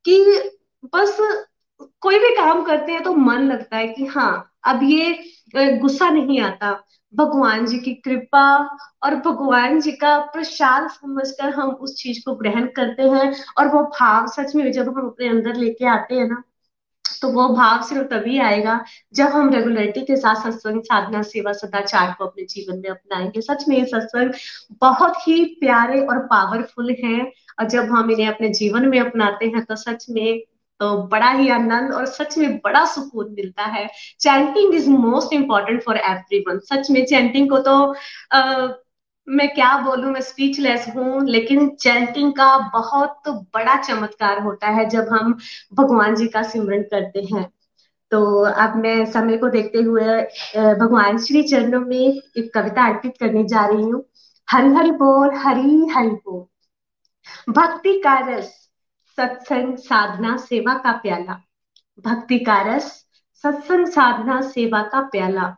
कि 0.05 0.19
बस 0.95 1.17
कोई 2.03 2.19
भी 2.19 2.35
काम 2.37 2.63
करते 2.65 2.93
हैं 2.93 3.03
तो 3.03 3.15
मन 3.15 3.43
लगता 3.43 3.77
है 3.77 3.87
कि 3.89 4.07
हाँ 4.07 4.49
अब 4.65 4.83
ये 4.83 5.19
गुस्सा 5.79 6.09
नहीं 6.11 6.41
आता। 6.41 6.73
भगवान 7.15 7.67
जी 7.67 7.79
की 7.79 7.95
कृपा 7.95 8.45
और 9.03 9.15
भगवान 9.17 9.81
जी 9.81 9.93
का 9.93 10.19
प्रसाद 10.27 10.89
समझकर 10.91 11.51
हम 11.51 11.71
उस 11.71 11.95
चीज़ 11.97 12.21
को 12.25 12.35
ग्रहण 12.35 12.67
करते 12.67 13.03
हैं 13.03 13.33
और 13.59 13.69
वो 13.69 13.83
भाव 13.83 14.27
सच 14.27 14.55
में 14.55 14.71
जब 14.73 14.89
हम 14.89 15.07
अपने 15.07 15.29
अंदर 15.29 15.55
लेके 15.55 15.87
आते 15.87 16.15
हैं 16.15 16.29
ना 16.29 16.43
तो 17.23 17.29
वो 17.29 17.49
भाव 17.49 17.83
सिर्फ़ 17.83 18.07
तभी 18.09 18.39
आएगा 18.39 18.79
जब 19.15 19.27
हम 19.27 19.51
रेगुलरिटी 19.51 20.01
के 20.01 20.17
साथ 20.17 20.35
सत्संग, 20.43 20.81
साधना, 20.83 21.23
सेवा, 21.23 21.53
सदाचार 21.53 22.15
को 22.19 22.25
अपने 22.27 22.45
जीवन 22.45 22.79
में 22.79 22.91
अपनाएँगे। 22.91 23.41
सच 23.41 23.65
में 23.69 23.77
ये 23.79 23.85
सत्संग 23.85 24.33
बहुत 24.81 25.29
ही 25.29 25.45
प्यारे 25.61 26.01
और 26.07 26.19
पावरफुल 26.27 26.97
हैं। 27.05 27.33
और 27.61 27.69
जब 27.69 27.85
हम 27.85 28.11
इन्हें 28.11 28.29
अपने 28.29 28.49
जीवन 28.49 28.89
में 28.89 28.99
अपनाते 29.01 29.47
हैं 29.47 29.65
तो 29.65 29.77
सच 29.77 30.07
में 30.11 30.43
बड़ा 31.11 31.31
ही 31.31 31.49
आनंद 31.49 31.93
और 31.95 32.07
सच 32.07 32.37
में 32.39 32.57
बड़ा 32.59 32.85
सुकून 32.85 33.33
मिलता 33.33 33.65
है। 33.65 33.87
Chanting 34.21 34.75
is 34.75 34.89
most 34.91 35.33
important 35.33 35.83
for 35.83 35.97
everyone 35.97 36.59
सच 36.65 36.91
में 36.91 37.05
चैंटिंग 37.07 37.49
को 37.51 37.59
तो 37.59 37.77
आ, 38.33 38.69
मैं 39.29 39.49
क्या 39.55 39.77
बोलूँ 39.79 40.13
मैं 40.13 40.21
स्पीचलेस 40.21 40.87
हूँ 40.97 41.27
लेकिन 41.29 41.69
चैंटिंग 41.81 42.33
का 42.33 42.57
बहुत 42.73 43.29
बड़ा 43.29 43.77
चमत्कार 43.83 44.43
होता 44.43 44.69
है 44.69 44.89
जब 44.89 45.09
हम 45.09 45.33
भगवान 45.75 46.15
जी 46.15 46.29
का 46.29 46.43
सिमरन 46.43 46.83
करते 46.83 47.23
हैं। 47.33 47.45
तो 48.13 48.21
अब 48.45 48.77
मैं 48.77 49.05
समय 49.07 49.37
को 49.37 49.49
देखते 49.49 49.79
हुए 49.79 50.05
भगवान 50.77 51.19
श्री 51.19 51.43
चरणों 51.43 51.81
में 51.81 51.99
एक 51.99 52.51
कविता 52.55 52.87
अर्पित 52.87 53.17
करने 53.21 53.45
जा 53.45 53.67
रही 53.67 53.83
हूँ। 53.83 54.05
हरि 54.49 54.69
हरि 54.75 54.91
बोल 54.91 55.35
हरि 55.37 55.89
हरि 55.95 56.09
बोल। 56.09 57.53
भक्ति 57.53 58.01
का 58.01 58.19
रस। 58.29 58.62
सत्संग 59.17 59.77
साधना 59.77 60.37
सेवा 60.37 60.75
का 60.75 60.93
प्याला। 60.93 61.41
भक्ति 62.05 62.39
का 62.39 62.63
रस, 62.63 63.07
सत्संग 63.43 63.87
साधना 63.87 64.41
सेवा 64.41 64.83
का 64.83 65.01
प्याला। 65.01 65.57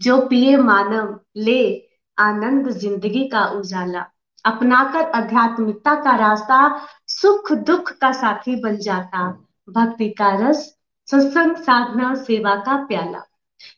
जो 0.00 0.26
पिए 0.26 0.56
मानव, 0.56 1.20
ले 1.36 1.88
आनंद 2.18 2.68
ज़िंदगी 2.70 3.28
का 3.28 3.44
उजाला। 3.44 4.06
अपनाकर 4.44 5.00
अध्यात्मिकता 5.00 5.94
का 5.94 6.16
रास्ता, 6.16 6.86
सुख 7.06 7.52
दुख 7.52 7.92
का 7.92 8.12
साथी 8.12 8.60
बन 8.62 8.76
जाता। 8.76 9.46
भक्ति 9.70 10.08
का 10.08 10.48
रस, 10.48 10.76
सत्संग 11.10 11.56
साधना 11.56 12.14
सेवा 12.14 12.54
का 12.54 12.84
प्याला। 12.86 13.22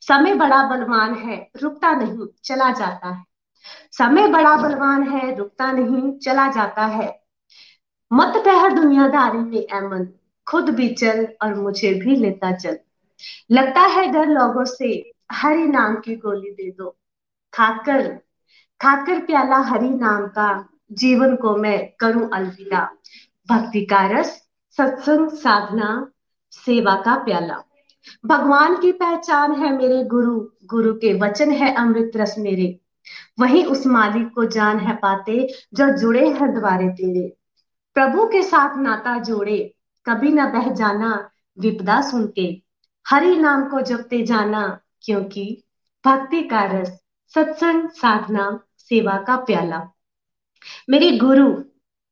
समय 0.01 0.35
बड़ा 0.35 0.63
बलवान 0.69 1.15
है, 1.15 1.51
रुकता 1.63 1.93
नहीं, 1.93 2.27
चला 2.45 2.71
जाता 2.71 3.09
है। 3.09 3.25
समय 3.93 4.29
बड़ा 4.29 4.57
बलवान 4.57 5.03
है, 5.03 5.37
रुकता 5.37 5.73
नहीं, 5.73 6.19
चला 6.19 6.49
जाता 6.49 6.87
है। 6.87 7.28
मत 8.13 8.33
पहर 8.37 8.73
दुनियादारी 8.73 9.39
में 9.39 9.67
एमन 9.73 10.09
खुद 10.49 10.71
भी 10.71 10.89
चल 10.89 11.29
और 11.43 11.55
मुझे 11.55 11.95
भी 11.95 12.17
लेता 12.17 12.53
चल। 12.53 12.79
लगता 13.51 13.81
है 13.81 14.13
डर 14.13 14.27
लोगों 14.27 14.65
से, 14.65 15.13
हरि 15.33 15.67
नाम 15.67 15.95
की 15.95 16.17
गोली 16.17 16.51
दे 16.51 16.71
दो। 16.71 16.97
खाकर 17.55 18.09
खाकर 18.83 19.19
प्याला 19.19 19.57
हरि 19.57 19.89
नाम 19.89 20.27
का, 20.27 20.69
जीवन 20.93 21.37
को 21.37 21.57
मैं 21.57 21.89
करूँ 22.01 22.31
अलविदा। 22.33 22.91
भक्ति 23.51 23.85
का 23.85 24.07
रस, 24.07 24.49
सत्संग, 24.77 25.31
साधना, 25.31 26.11
सेवा 26.51 26.95
का 26.95 27.15
प्याला। 27.15 27.63
भगवान 28.27 28.77
की 28.77 28.93
पहचान 28.93 29.53
है 29.53 29.77
मेरे 29.77 30.05
गुरु 30.05 30.49
गुरु 30.65 30.95
के 30.95 31.19
वचन 31.19 31.53
है 31.53 31.75
अमृत 31.75 32.13
रस 32.17 32.35
मेरे। 32.39 32.81
वही 33.41 33.65
उस 33.65 33.87
मालिक 33.87 34.35
को 34.35 34.45
जान 34.45 34.79
है 34.79 34.97
पाते, 34.97 35.49
जो 35.75 35.99
जुड़े 35.99 36.29
हैं 36.29 36.55
द्वारे 36.55 36.89
तेरे। 36.89 37.38
प्रभु 37.99 38.27
के 38.27 38.43
साथ 38.43 38.77
नाता 38.77 39.19
जोड़े, 39.19 39.75
कभी 40.07 40.29
न 40.29 40.53
बह 40.53 40.73
जाना 40.73 41.31
विपदा 41.59 42.01
सुन 42.01 42.33
के 42.37 42.63
हरि 43.09 43.37
नाम 43.37 43.69
को 43.69 43.81
जपते 43.81 44.23
जाना, 44.23 44.81
क्योंकि 45.03 45.65
भक्ति 46.07 46.43
का 46.43 46.65
रस, 46.65 47.01
सत्संग, 47.35 47.89
साधना, 47.89 48.61
सेवा 48.79 49.25
का 49.27 49.37
प्याला। 49.37 49.89
मेरे 50.91 51.17
गुरु 51.17 51.65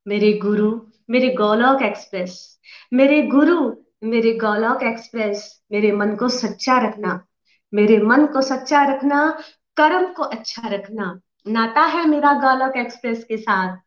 मेरे 0.07 0.33
गुरु, 0.33 0.81
मेरे 1.09 1.29
गौलोक 1.29 1.81
एक्सप्रेस। 1.81 2.59
मेरे 2.93 3.21
गुरु, 3.21 3.75
मेरे 4.03 4.33
गौलोक 4.33 4.83
एक्सप्रेस। 4.83 5.61
मेरे 5.71 5.91
मन 5.91 6.15
को 6.15 6.29
सच्चा 6.29 6.79
रखना, 6.79 7.25
मेरे 7.73 7.97
मन 7.97 8.25
को 8.25 8.41
सच्चा 8.41 8.83
रखना, 8.83 9.39
कर्म 9.77 10.13
को 10.13 10.23
अच्छा 10.23 10.67
रखना। 10.67 11.19
नाता 11.47 11.81
है 11.81 12.07
मेरा 12.07 12.33
गौलोक 12.33 12.77
एक्सप्रेस 12.77 13.23
के 13.23 13.37
साथ। 13.37 13.77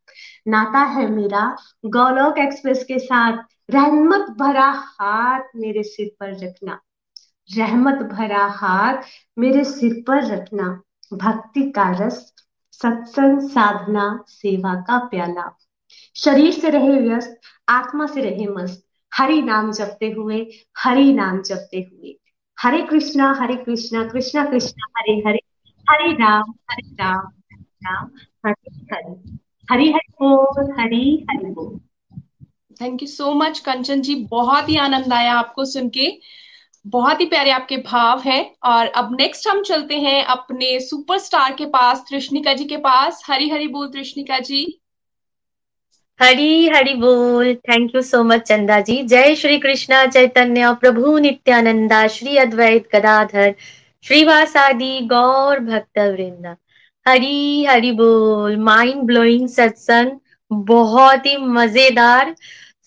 नाता 0.49 0.79
है 0.79 1.11
मेरा। 1.11 1.57
गौलोक 1.87 2.39
एक्सप्रेस 2.39 2.85
के 2.85 2.99
साथ, 2.99 3.39
रहमत 3.71 4.21
भरा 4.21 4.85
हाथ 4.87 5.41
मेरे 5.57 5.83
सिर 5.83 6.11
पर 6.21 6.47
रखना। 6.47 6.81
रहमत 7.57 7.95
भरा 7.95 8.47
हाथ 8.47 8.97
मेरे 9.39 9.65
सिर 9.65 10.05
पर 10.07 10.27
रखना। 10.27 10.83
भक्ति 11.13 11.71
का 11.71 11.91
रस, 11.91 12.35
सत्संग 12.73 13.41
साधना, 13.41 14.25
सेवा 14.29 14.75
का 14.75 14.99
प्याला। 14.99 15.59
शरीर 16.17 16.53
से 16.53 16.71
रहे 16.71 17.01
व्यस्त, 17.01 17.41
आत्मा 17.69 18.07
से 18.07 18.21
रहे 18.21 18.47
मस्त। 18.47 18.87
हरि 19.15 19.43
नाम 19.43 19.73
जपते 19.73 20.11
हुए, 20.11 20.51
हरि 20.79 21.13
नाम 21.13 21.43
जपते 21.43 21.77
हुए। 21.77 22.21
हरे 22.61 22.83
कृष्णा 22.83 23.35
हरे 23.39 23.57
कृष्णा 23.57 24.09
कृष्णा 24.09 24.45
कृष्णा, 24.47 24.87
हरे 24.97 25.13
हरे। 25.13 25.41
हरे 25.91 26.13
राम 26.13 26.55
हरे 26.71 26.95
राम 26.95 27.29
राम, 27.61 28.11
हरे 28.47 28.75
हरे। 28.77 29.50
हरि 29.71 29.89
हरि 29.93 30.13
बोल 30.23 30.73
हरि 30.81 31.27
हरि 31.31 31.51
बोल। 31.51 31.79
Thank 32.83 33.03
you 33.03 33.09
so 33.09 33.33
much 33.35 33.59
Kanchan 33.59 34.01
ji 34.01 34.15
बहुत 34.31 34.69
ही 34.69 34.77
आनंद 34.77 35.13
आया 35.13 35.35
आपको 35.35 35.65
सुन 35.65 35.89
के। 35.89 36.11
बहुत 36.87 37.21
ही 37.21 37.27
प्यारे 37.27 37.51
आपके 37.51 37.77
भाव 37.77 38.21
हैं। 38.21 38.55
और 38.63 38.87
अब 38.87 39.17
नेक्स्ट 39.21 39.49
हम 39.49 39.63
चलते 39.63 39.95
हैं 39.95 40.25
अपने 40.25 40.79
सुपरस्टार 40.81 41.55
के 41.55 41.67
पास 41.67 42.05
तृष्णिका 42.11 42.53
जी 42.53 42.65
के 42.65 42.77
पास। 42.77 43.23
हरी 43.27 43.49
हरी 43.49 43.69
बोल 43.69 43.89
तृष्णिका 43.89 44.39
जी। 44.39 44.65
हरी 46.21 46.69
हरी 46.69 46.95
बोल। 46.95 47.55
Thank 47.69 47.95
you 47.95 48.03
so 48.03 48.23
much 48.25 48.41
Chanda 48.41 48.81
जी। 48.81 49.03
जय 49.03 49.35
श्री 49.35 49.59
कृष्णा 49.59 50.05
चैतन्य 50.07 50.73
प्रभु 50.81 51.19
नित्यानंदा 51.19 52.07
श्री 52.09 52.37
अद्वैत 52.37 52.89
गदाधर 52.95 53.55
श्रीवासादि 54.05 54.99
गौर 55.07 55.59
भक्त 55.61 55.99
वृंदा 55.99 56.57
हरी 57.07 57.65
हरी 57.65 57.93
बोल 57.93 58.57
माइंड 58.59 59.03
ब्लोइंग 59.03 59.49
सत्संग 59.49 60.19
बहुत 60.51 61.27
ही 61.27 61.37
मज़ेदार। 61.37 62.35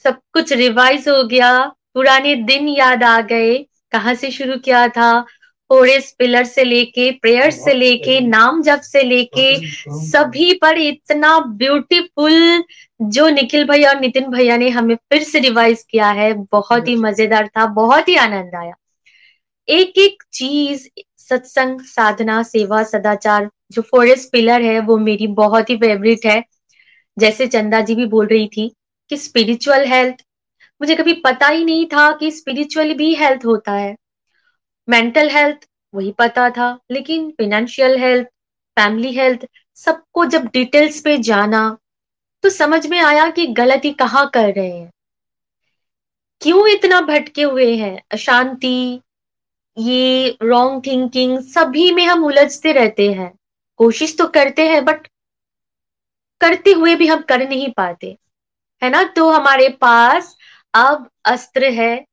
सब 0.05 0.19
कुछ 0.33 0.51
रिवाइज 0.53 1.07
हो 1.09 1.23
गया 1.23 1.59
पुराने 1.93 2.35
दिन 2.43 2.67
याद 2.69 3.03
आ 3.03 3.19
गए 3.21 3.57
कहाँ 3.91 4.13
से 4.15 4.31
शुरू 4.31 4.57
किया 4.59 4.87
था? 4.87 5.25
फोरेस्ट 5.69 6.15
पिलर 6.19 6.43
से 6.43 6.63
लेके 6.63 7.09
प्रेयर 7.11 7.51
से 7.51 7.73
लेके 7.73 8.19
नाम 8.21 8.61
जप 8.61 8.79
से 8.83 9.03
लेके 9.03 9.55
सभी 9.99 10.53
पर 10.53 10.77
इतना 10.77 11.37
ब्यूटीफुल 11.57 12.63
जो 13.01 13.27
निखिल 13.29 13.63
भैया 13.67 13.89
और 13.89 13.99
नितिन 13.99 14.29
भैया 14.31 14.57
ने 14.57 14.69
हमें 14.69 14.95
फिर 14.95 15.23
से 15.23 15.39
रिवाइज 15.39 15.83
किया 15.91 16.09
है 16.11 16.31
बहुत 16.51 16.87
ही 16.87 16.95
मज़ेदार 16.95 17.47
था 17.47 17.65
बहुत 17.73 18.09
ही 18.09 18.15
आनंद 18.17 18.55
आया। 18.55 18.73
एक 19.67 19.97
एक 19.97 20.23
चीज़ 20.33 20.87
सत्संग, 21.29 21.81
साधना, 21.81 22.41
सेवा, 22.43 22.83
सदाचार, 22.83 23.49
जो 23.71 23.81
फोरेस्ट 23.81 24.31
पिलर 24.31 24.61
है, 24.61 24.79
वो 24.79 24.97
मेरी 24.97 25.27
बहुत 25.27 25.69
ही 25.69 25.77
फेवरेट 25.77 26.25
है। 26.25 26.43
जैसे 27.17 27.47
चंदा 27.47 27.81
जी 27.81 27.95
भी 27.95 28.05
बोल 28.05 28.27
रही 28.27 28.47
थी 28.47 28.71
कि 29.09 29.17
स्पिरिचुअल 29.17 29.85
हेल्थ 29.85 30.15
मुझे 30.81 30.95
कभी 30.95 31.13
पता 31.13 31.47
ही 31.47 31.65
नहीं 31.65 31.85
था 31.85 32.11
कि 32.11 32.31
स्पिरिचुअल 32.31 32.93
भी 32.93 33.13
हेल्थ 33.15 33.45
होता 33.45 33.71
है। 33.71 33.95
मेंटल 34.89 35.29
हेल्थ 35.29 35.67
वही 35.93 36.11
पता 36.11 36.49
था, 36.49 36.79
लेकिन 36.91 37.29
फिनेंशियल 37.31 37.97
हेल्थ 37.99 38.27
फैमिली 38.79 39.13
हेल्थ 39.13 39.45
सबको 39.75 40.25
जब 40.25 40.45
डिटेल्स 40.45 40.99
पे 41.01 41.17
जाना 41.17 41.77
तो 42.43 42.49
समझ 42.49 42.87
में 42.87 42.99
आया 42.99 43.29
कि 43.29 43.47
गलती 43.47 43.91
कहाँ 43.91 44.29
कर 44.33 44.53
रहे 44.53 44.69
हैं। 44.69 44.91
क्यों 46.41 46.67
इतना 46.67 47.01
भटके 47.01 47.43
हुए 47.43 47.75
हैं? 47.75 48.01
अशांति 48.11 49.01
ये 49.77 50.37
रॉन्ग 50.43 50.85
थिंकिंग 50.85 51.39
सभी 51.39 51.91
में 51.91 52.05
हम 52.05 52.25
उलझते 52.25 52.71
रहते 52.71 53.11
हैं। 53.13 53.33
कोशिश 53.77 54.17
तो 54.17 54.27
करते 54.27 54.69
हैं 54.69 54.85
बट 54.85 55.07
करते 56.41 56.71
हुए 56.71 56.95
भी 56.95 57.07
हम 57.07 57.21
कर 57.21 57.49
नहीं 57.49 57.71
पाते। 57.71 58.17
है 58.83 58.89
ना? 58.89 59.03
तो 59.03 59.29
हमारे 59.31 59.69
पास 59.69 60.37
अब 60.73 61.09
अस्त्र 61.25 61.65
है 61.65 62.05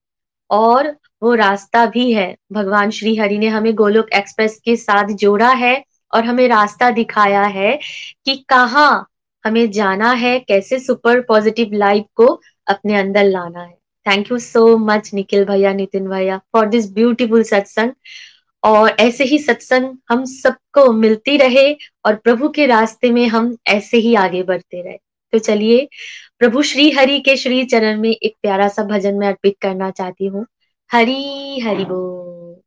और 0.50 0.96
वो 1.22 1.34
रास्ता 1.34 1.86
भी 1.86 2.12
है। 2.12 2.36
भगवान 2.52 2.90
श्री 2.90 3.16
हरि 3.16 3.38
ने 3.38 3.48
हमें 3.48 3.74
गोलोक 3.74 4.08
एक्सप्रेस 4.14 4.60
के 4.64 4.76
साथ 4.76 5.08
जोड़ा 5.08 5.52
है 5.52 5.84
और 6.14 6.24
हमें 6.24 6.48
रास्ता 6.48 6.90
दिखाया 6.90 7.42
है 7.42 7.80
कि 8.24 8.44
कहाँ 8.48 9.06
हमें 9.46 9.70
जाना 9.70 10.12
है, 10.12 10.40
कैसे 10.40 10.78
सुपर 10.78 11.20
पॉजिटिव 11.20 11.70
लाइफ 11.72 12.04
को 12.14 12.40
अपने 12.66 12.96
अंदर 12.96 13.24
लाना 13.24 13.62
है। 13.62 13.79
Thank 14.06 14.30
you 14.30 14.38
so 14.38 14.76
much 14.76 15.10
Nikhil 15.14 15.44
भैया 15.44 15.72
नितिन 15.72 16.08
भैया 16.08 16.38
फॉर 16.38 16.66
दिस 16.66 16.92
ब्यूटीफुल 16.92 17.42
सत्संग 17.42 17.92
और 18.64 18.90
ऐसे 18.90 19.24
ही 19.24 19.38
सत्संग 19.38 19.96
हम 20.08 20.24
सबको 20.24 20.92
मिलती 20.92 21.36
रहे 21.36 21.72
और 22.06 22.14
प्रभु 22.14 22.48
के 22.48 22.66
रास्ते 22.66 23.10
में 23.10 23.26
हम 23.26 23.56
ऐसे 23.66 23.96
ही 23.96 24.14
आगे 24.14 24.42
बढ़ते 24.42 24.82
रहे। 24.82 24.98
तो 25.32 25.38
चलिए, 25.38 25.88
प्रभु 26.38 26.62
श्री 26.62 26.90
हरि 26.90 27.20
के 27.20 27.36
श्री 27.36 27.64
चरण 27.64 28.00
में 28.00 28.10
एक 28.10 28.34
प्यारा 28.42 28.68
सा 28.68 28.82
भजन 28.82 29.14
में 29.14 29.26
अर्पित 29.26 29.54
करना 29.62 29.90
चाहती 29.90 30.26
हूँ। 30.26 30.46
हरी, 30.92 31.60
हरि 31.60 31.84
बोल। 31.84 32.60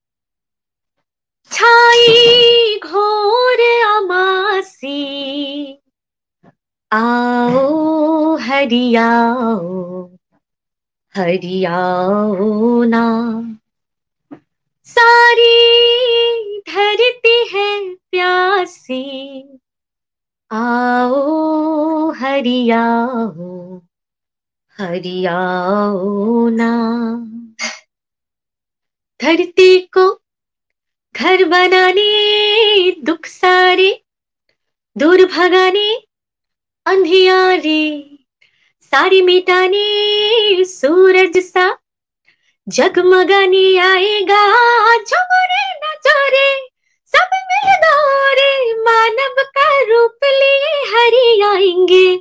छाई 1.51 2.80
घोर 2.84 3.61
अमासी, 3.97 5.01
आओ 6.91 8.35
हरियाओ 8.35 9.93
हरियाओ 11.15 12.84
ना 12.84 13.02
सारी 14.84 15.57
धरती 16.60 17.35
है 17.52 17.95
प्यासी। 18.11 19.03
आओ 20.52 22.11
हरियाओ 22.11 23.77
हरियाओ 24.80 26.49
ना 26.49 26.72
धरती 29.22 29.80
को 29.80 30.10
घर 31.15 31.44
बनाने, 31.44 32.91
दुख 33.03 33.26
सारे 33.26 34.03
दूर 34.98 35.26
भगाने 35.26 35.95
अंधियारे। 36.85 38.12
सारी 38.94 39.22
मिटाने 39.22 40.64
सूरज 40.64 41.38
सा। 41.38 41.78
जगमगाने 42.68 43.78
आएगा 43.78 44.41
झुमरे 44.98 45.64
न 45.76 45.95
जोरे 46.06 46.68
सब 47.06 47.30
मिल 47.34 47.74
दौरे 47.76 48.74
मानव 48.74 49.44
का 49.57 49.82
रूप 49.82 50.18
लिए 50.24 50.76
हरि 50.94 51.41
आएँगे। 51.41 52.18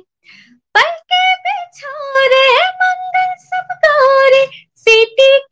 पल 0.75 0.91
के 1.11 1.33
बिछोरे, 1.35 2.57
मंगल 2.57 3.35
सब 3.37 3.79
गौरे, 3.85 4.45
सीटी 4.75 5.42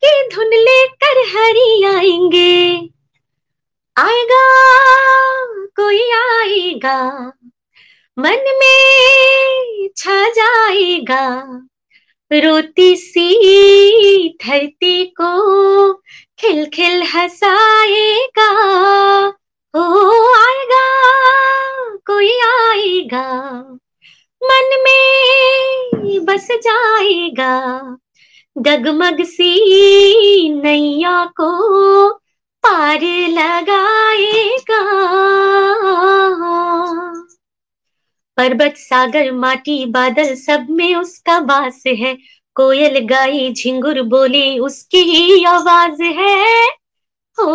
रोती 12.40 12.96
सी 12.96 14.28
धरती 14.28 15.04
को 15.04 15.92
खिल 16.38 16.66
खिल 16.66 17.02
हंसाएगा। 17.02 18.50
हो 19.76 20.22
आएगा, 20.34 20.86
कोई 22.06 22.30
आएगा। 22.30 23.58
मन 24.42 24.82
में 24.84 26.24
बस 26.24 26.48
जाएगा, 26.52 27.96
डगमग 28.58 29.22
सी 29.24 29.61
पर्वत 38.42 38.74
सागर 38.76 39.30
माटी 39.32 39.84
बादल 39.86 40.34
सब 40.34 40.66
में 40.70 40.94
उसका 40.96 41.38
वास 41.38 41.82
है। 41.86 42.18
कोयल 42.54 42.98
गाई 42.98 43.52
झिंगुर 43.52 44.02
बोली 44.02 44.58
उसकी 44.58 44.98
ही 44.98 45.44
आवाज़ 45.44 46.02
है। 46.02 46.64
हो, 47.38 47.52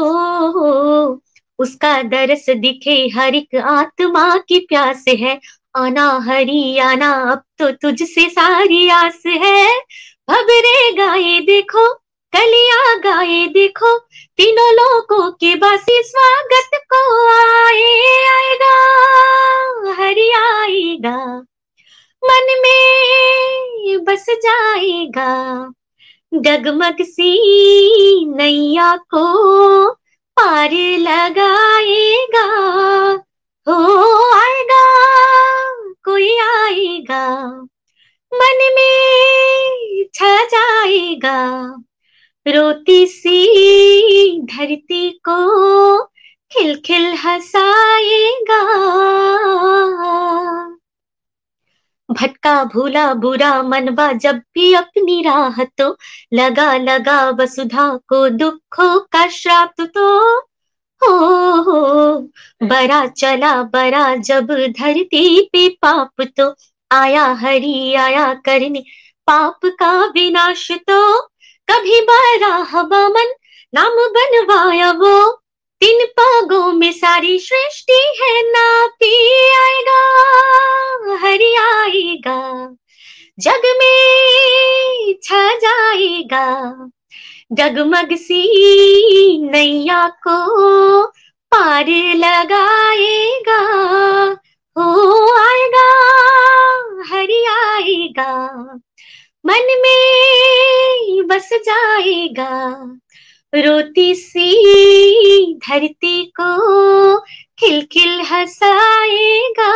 हो 0.51 1.22
उसका 1.59 2.01
दरस 2.03 2.45
दिखे 2.49 2.95
हर 3.15 3.35
एक 3.35 3.55
आत्मा 3.55 4.38
की 4.38 4.59
प्यास 4.59 5.05
है। 5.09 5.39
आना 5.76 6.09
हरी 6.27 6.77
आना 6.77 7.11
अब 7.31 7.43
तो 7.57 7.72
तुझसे 7.72 8.30
सारी 8.30 8.89
आस 8.89 9.23
है। 9.27 9.68
भबरे 10.30 10.91
गाए 10.93 11.39
देखो 11.39 11.88
कलिया 12.33 12.93
गाए 12.95 13.45
देखो, 13.47 13.97
तीनों 14.37 14.71
लोगों 14.73 15.31
के 15.31 15.55
बासी 15.55 16.01
स्वागत 16.03 16.69
को 16.93 16.99
आए, 17.27 17.83
आएगा, 18.27 18.73
हरि 19.93 20.29
आएगा। 20.31 21.17
मन 22.23 22.53
में 22.63 24.03
बस 24.03 24.25
जाएगा 24.29 25.33
डगमग 26.33 27.01
सी 27.01 27.31
नैया 28.25 28.95
को 28.97 29.25
पार 30.37 30.71
लगाएगा। 30.99 32.45
हो 33.67 34.15
आएगा, 34.33 34.83
कोई 36.03 36.37
आएगा, 36.37 37.25
मन 38.31 38.59
में 38.75 40.05
छा 40.13 40.43
जाएगा। 40.45 41.37
रोती 42.47 43.05
सी 43.07 44.41
धरती 44.41 45.09
को 45.29 46.03
खिल 46.51 46.75
खिल 46.85 47.05
हंसाएगा। 47.15 48.61
भटका 52.09 52.63
भूला 52.63 53.13
बुरा 53.13 53.51
मनवा 53.63 54.11
जब 54.13 54.37
भी 54.53 54.73
अपनी 54.73 55.21
राह 55.21 55.63
तो 55.77 55.95
लगा 56.33 56.75
लगा 56.77 57.19
वसुधा 57.29 57.89
को 58.09 58.27
दुखों 58.29 58.99
का 59.11 59.27
श्राप 59.29 59.81
तो। 59.81 60.39
हो 61.01 61.61
हो 61.61 62.17
बड़ा 62.63 63.05
चला 63.07 63.51
बरा 63.63 64.15
जब 64.15 64.51
धरती 64.79 65.41
पे 65.53 65.67
पाप 65.81 66.21
तो 66.37 66.53
आया 66.91 67.25
हरि 67.33 67.93
आया 67.95 68.33
करने, 68.45 68.83
पाप 69.27 69.59
का 69.79 69.91
विनाश 70.05 70.71
तो। 70.89 71.29
कभी 71.68 71.99
बरा 72.02 72.53
हवामन 72.72 73.34
नाम 73.73 73.95
बनवाया 74.14 74.91
वो। 74.91 75.18
तीन 75.81 76.06
पागों 76.19 76.72
में 76.73 76.91
सारी 76.91 77.38
सृष्टि 77.39 77.99
है, 78.19 78.41
नापी 78.52 79.14
आएगा 79.56 81.18
हरि 81.22 81.53
आएगा 81.56 82.39
जग 83.39 83.68
में 83.80 85.14
छा 85.23 85.44
जाएगा 85.56 86.45
डगमग 87.52 88.15
सी 88.15 88.41
नैया 89.52 90.07
को 90.27 91.06
पार 91.52 91.89
लगाएगा। 92.15 93.61
हो 94.76 94.88
आएगा 95.35 95.88
हरि 97.11 97.44
आएगा 97.52 98.34
मन 99.47 99.81
में 99.81 101.27
बस 101.27 101.49
जाएगा। 101.53 102.69
रोती 103.55 104.15
सी 104.15 104.47
धरती 105.53 106.25
को 106.25 107.19
खिल 107.59 107.81
खिल 107.91 108.21
हंसाएगा। 108.21 109.71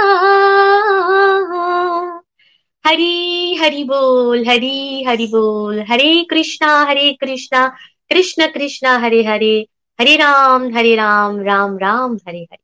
हरी, 2.88 3.56
हरि 3.56 3.84
बोल, 3.84 4.48
हरी, 4.48 5.03
हरि 5.03 5.27
बोल। 5.27 5.85
हरे 5.89 6.27
कृष्णा 6.30 6.84
हरे 6.84 7.14
कृष्णा। 7.14 7.68
कृष्ण, 8.10 8.48
कृष्णा, 8.48 8.98
हरे 8.98 9.23
हरे। 9.23 9.68
हरे 10.02 10.15
राम 10.15 10.76
हरे 10.76 10.95
राम 10.95 11.41
राम 11.41 11.77
राम, 11.77 12.15
हरे 12.15 12.39
हरे। 12.39 12.57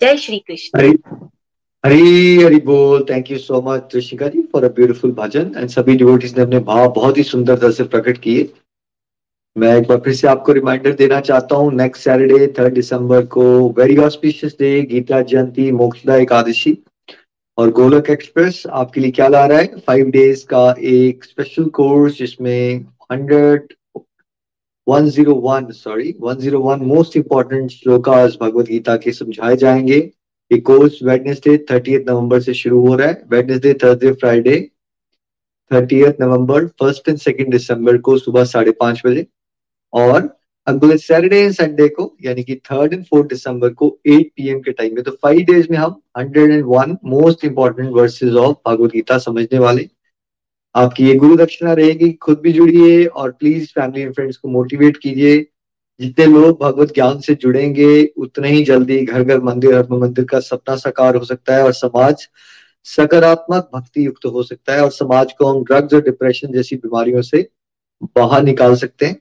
जय 0.00 0.16
श्री 0.16 0.38
कृष्ण। 0.38 0.96
हरी 1.86 2.42
हरी 2.42 2.58
बोल। 2.60 3.04
Thank 3.10 3.30
you 3.30 3.36
so 3.38 3.60
much 3.62 3.80
Trishika 3.90 4.28
ji 4.28 4.40
for 4.52 4.64
a 4.64 4.68
beautiful 4.74 5.10
bhajan 5.18 5.52
and 5.56 5.68
सभी 5.70 5.94
डिवोटीज 5.96 6.36
ने 6.36 6.42
अपने 6.42 6.58
भाव 6.70 6.88
बहुत 6.92 7.18
ही 7.18 7.22
सुंदरता 7.22 7.70
से 7.70 7.84
प्रकट 7.84 8.18
किए। 8.22 8.48
मैं 9.56 9.76
एक 9.76 9.86
बार 9.88 9.98
फिर 10.04 10.14
से 10.14 10.28
आपको 10.28 10.52
रिमाइंडर 10.52 10.92
देना 10.94 11.20
चाहता 11.28 11.56
हूँ 11.56 11.72
नेक्स्ट 11.74 12.04
सैटरडे 12.04 12.46
थर्ड 12.58 12.74
दिसंबर 12.74 13.24
को 13.36 13.44
very 13.78 13.96
auspicious 14.06 14.56
day 14.60 14.80
Gita 14.90 15.20
Jayanti 15.22 15.70
Mokshada 15.72 16.16
Ekadashi 16.16 16.76
और 17.58 17.70
गोलक 17.78 18.10
एक्सप्रेस 18.10 18.62
आपके 18.72 19.00
लिए 19.00 19.10
क्या 19.10 19.28
ला 19.28 19.44
रहा 19.46 19.58
है? 19.58 19.78
फाइव 19.86 20.10
डेज़ 20.10 20.44
का 20.46 20.66
एक 20.80 21.24
स्पेशल 21.24 21.68
कोर्स 21.80 22.18
जिसमें 22.18 22.84
hundred 23.12 23.72
one 24.86 25.08
zero 25.10 25.34
one 25.48 25.70
sorry 25.78 26.14
one 26.20 26.36
zero 26.40 26.60
one 26.62 26.84
most 26.86 27.16
important 27.16 27.70
shlokas 27.70 28.38
Bhagavad 28.42 28.66
Gita 28.66 28.96
के 28.96 29.12
समझाए 29.14 29.56
जाएँगे। 29.56 30.00
ये 30.50 30.58
कोर्स 30.60 30.98
वेडनेसडे 31.02 31.56
थर्टी 31.70 31.96
नवंबर 31.98 32.40
से 32.40 32.54
शुरू 32.54 32.86
हो 32.86 32.94
रहा 32.94 33.08
है। 33.08 33.22
Wednesday 33.30 33.72
Thursday 33.74 34.12
Friday 34.12 34.60
thirty 35.70 36.00
November 36.20 36.66
first 36.80 37.08
and 37.08 37.18
second 37.18 37.50
December 37.52 37.96
को 37.98 38.16
सुबह 38.18 38.44
साढ़े 38.44 38.70
पाँच 38.80 39.02
बजे 39.06 39.26
और 39.92 40.28
अगले 40.66 40.96
सैटरडे 40.98 41.40
एंड 41.40 41.52
संडे 41.52 41.88
को, 41.88 42.16
यानी 42.24 42.42
कि 42.42 42.54
थर्ड 42.64 42.92
एंड 42.92 43.04
फोर्थ 43.04 43.28
दिसंबर 43.28 43.68
को 43.70 43.88
8 44.08 44.30
पीएम 44.36 44.60
के 44.60 44.72
टाइम 44.72 44.94
में 44.94 45.02
तो 45.04 45.10
फाइव 45.22 45.40
डेज़ 45.50 45.66
में 45.70 45.76
हम 45.78 46.00
101 46.18 46.96
most 47.04 47.44
important 47.44 47.90
verses 47.92 48.34
of 48.34 48.56
Bhagavad 48.68 48.92
Gita 48.92 49.18
समझने 49.18 49.58
वाले। 49.58 49.88
आपकी 50.74 51.06
ये 51.06 51.14
गुरु 51.16 51.36
दक्षिणा 51.36 51.72
रहेगी, 51.72 52.12
खुद 52.12 52.40
भी 52.40 52.52
जुड़िए 52.52 53.04
और 53.06 53.30
प्लीज़ 53.32 53.68
फैमिली 53.74 54.02
एंड 54.02 54.14
फ्रेंड्स 54.14 54.36
को 54.36 54.48
मोटिवेट 54.48 54.96
कीजिए। 54.96 55.46
जितने 56.00 56.26
लोग 56.26 56.62
भगवत 56.62 56.94
ज्ञान 56.94 57.20
से 57.20 57.34
जुड़ेंगे, 57.34 58.04
उतने 58.16 58.48
ही 58.48 58.64
जल्दी 58.64 59.04
घर 59.04 59.22
घर 59.22 59.40
मंदिर 59.40 59.74
हर 59.74 59.86
मंदिर 59.90 60.24
का 60.24 60.40
सपना 60.40 60.76
साकार 60.76 61.16
हो 61.16 61.24
सकता 61.24 61.56
है 61.56 61.64
और 61.64 61.72
समाज 61.72 62.28
सकारात्मक 62.84 63.70
भक्ति 63.74 64.06
युक्त 64.06 64.26
हो 64.26 64.42
सकता 64.42 64.72
है 64.72 64.82
और 64.82 64.90
समाज 64.90 65.32
को 65.32 65.46
हम 65.46 65.64
ड्रग्स 65.64 65.94
और 65.94 66.02
डिप्रेशन 66.02 66.52
जैसी 66.52 66.76
बीमारियों 66.76 67.22
से 67.22 67.48
बाहर 68.16 68.42
निकाल 68.42 68.74
सकते 68.74 69.06
हैं। 69.06 69.16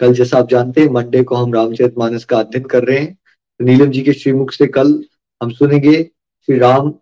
कल 0.00 0.14
जैसा 0.14 0.38
आप 0.38 0.48
जानते 0.48 0.80
हैं, 0.80 0.88
मंडे 0.88 1.22
को 1.22 1.34
हम 1.34 1.54
रामचरित 1.54 1.94
मानस 1.98 2.24
का 2.24 2.38
अध्ययन 2.38 2.64
कर 2.64 2.84
रहे 2.84 2.98
हैं। 2.98 3.18
तो 3.60 3.64
नीलम 3.64 3.90
जी 3.90 4.02
के 4.02 4.12
श्रीमुख 4.12 4.52
से 4.52 4.66
कल 4.66 5.04
हम 5.42 5.50
सुनेंगे 5.50 6.02
श्री 6.48 6.58
राम 6.58 6.92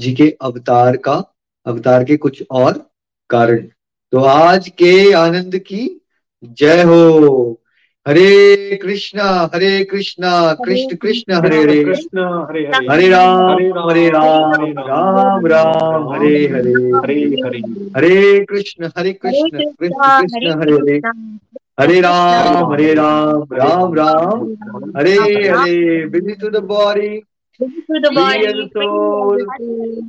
जी 0.00 0.12
के 0.14 0.36
अवतार 0.40 0.96
का, 0.96 1.34
अवतार 1.66 2.04
के 2.04 2.16
कुछ 2.16 2.42
और 2.50 2.90
कारण। 3.30 3.66
तो 4.12 4.18
आज 4.18 4.68
के 4.68 5.12
आनंद 5.12 5.58
की 5.58 6.00
जय 6.44 6.82
हो। 6.82 7.60
Hare 8.08 8.76
Krishna 8.82 9.50
Hare 9.54 9.84
Krishna 9.84 10.30
Krishna 10.64 10.96
Krishna 10.96 11.32
Hare 11.32 11.62
Hare. 11.62 11.84
Krishna 11.84 12.18
Hare 12.50 12.60
Hare. 12.60 12.86
Hare 12.90 13.08
Ram 13.08 13.90
Hare 13.90 14.08
Ram 14.10 14.64
Ram 14.78 15.46
Ram. 15.46 16.08
Hare 16.08 16.46
Hare. 16.46 16.72
Hare 16.72 17.20
Hare. 17.44 17.58
Hare 17.96 18.44
Krishna 18.44 18.88
Hare 18.98 19.12
Krishna 19.12 19.48
Krishna 19.48 19.72
Krishna 19.80 20.60
Hare 20.60 20.80
Hare 20.80 21.00
Hare. 21.80 22.00
Ram 22.00 22.72
Hare 22.72 22.94
Ram 22.94 23.42
Ram 23.52 23.94
Ram. 23.94 24.52
Hare 24.96 25.16
Hare 25.48 26.06
busy 26.06 26.32
to 26.32 26.48
the 26.48 26.68
body 26.72 27.14
to 27.60 28.00
the 28.00 28.10
body. 28.10 28.40
Free 28.40 28.50
and 28.50 28.72
soul. 28.72 29.38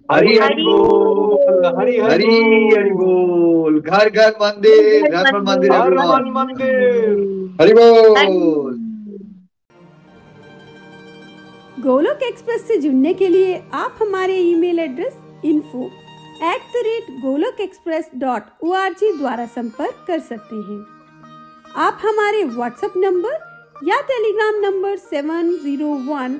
Hari 0.09 0.37
Hari 0.37 0.37
Hari 0.37 0.63
बोल 0.63 1.65
हरि 1.77 1.97
हरि 1.99 2.37
हरि 2.75 2.91
बोल 3.01 3.79
घर 3.81 4.09
घर 4.09 4.31
मंदिर 4.41 5.09
घर 5.09 5.31
घर 5.31 5.39
मंदिर 5.41 5.71
हर 5.71 5.79
everyone. 5.81 6.23
मन 6.23 6.31
मंदिर 6.37 7.57
हरि 7.61 7.73
बोल 7.73 8.73
गोलोक 11.83 12.23
एक्सप्रेस 12.23 12.67
से 12.67 12.77
जुड़ने 12.81 13.13
के 13.13 13.27
लिए 13.27 13.61
आप 13.73 13.95
हमारे 14.01 14.37
email 14.41 14.79
address 14.79 15.17
info 15.45 15.85
at 16.51 16.61
the 16.73 16.83
rate 16.85 17.05
Golok 17.21 17.61
express 17.61 18.09
dot 18.23 18.43
O 18.63 18.71
R 18.73 18.93
G 19.01 19.11
द्वारा 19.17 19.45
संपर्क 19.55 20.03
कर 20.07 20.19
सकते 20.31 20.55
हैं। 20.55 20.79
आप 21.85 21.95
हमारे 22.05 22.43
व्हाट्सएप 22.43 22.93
नंबर 22.97 23.35
या 23.89 23.99
Telegram 24.09 24.59
number 24.65 24.95
seven 24.97 25.51
zero 25.63 25.93
one 26.11 26.39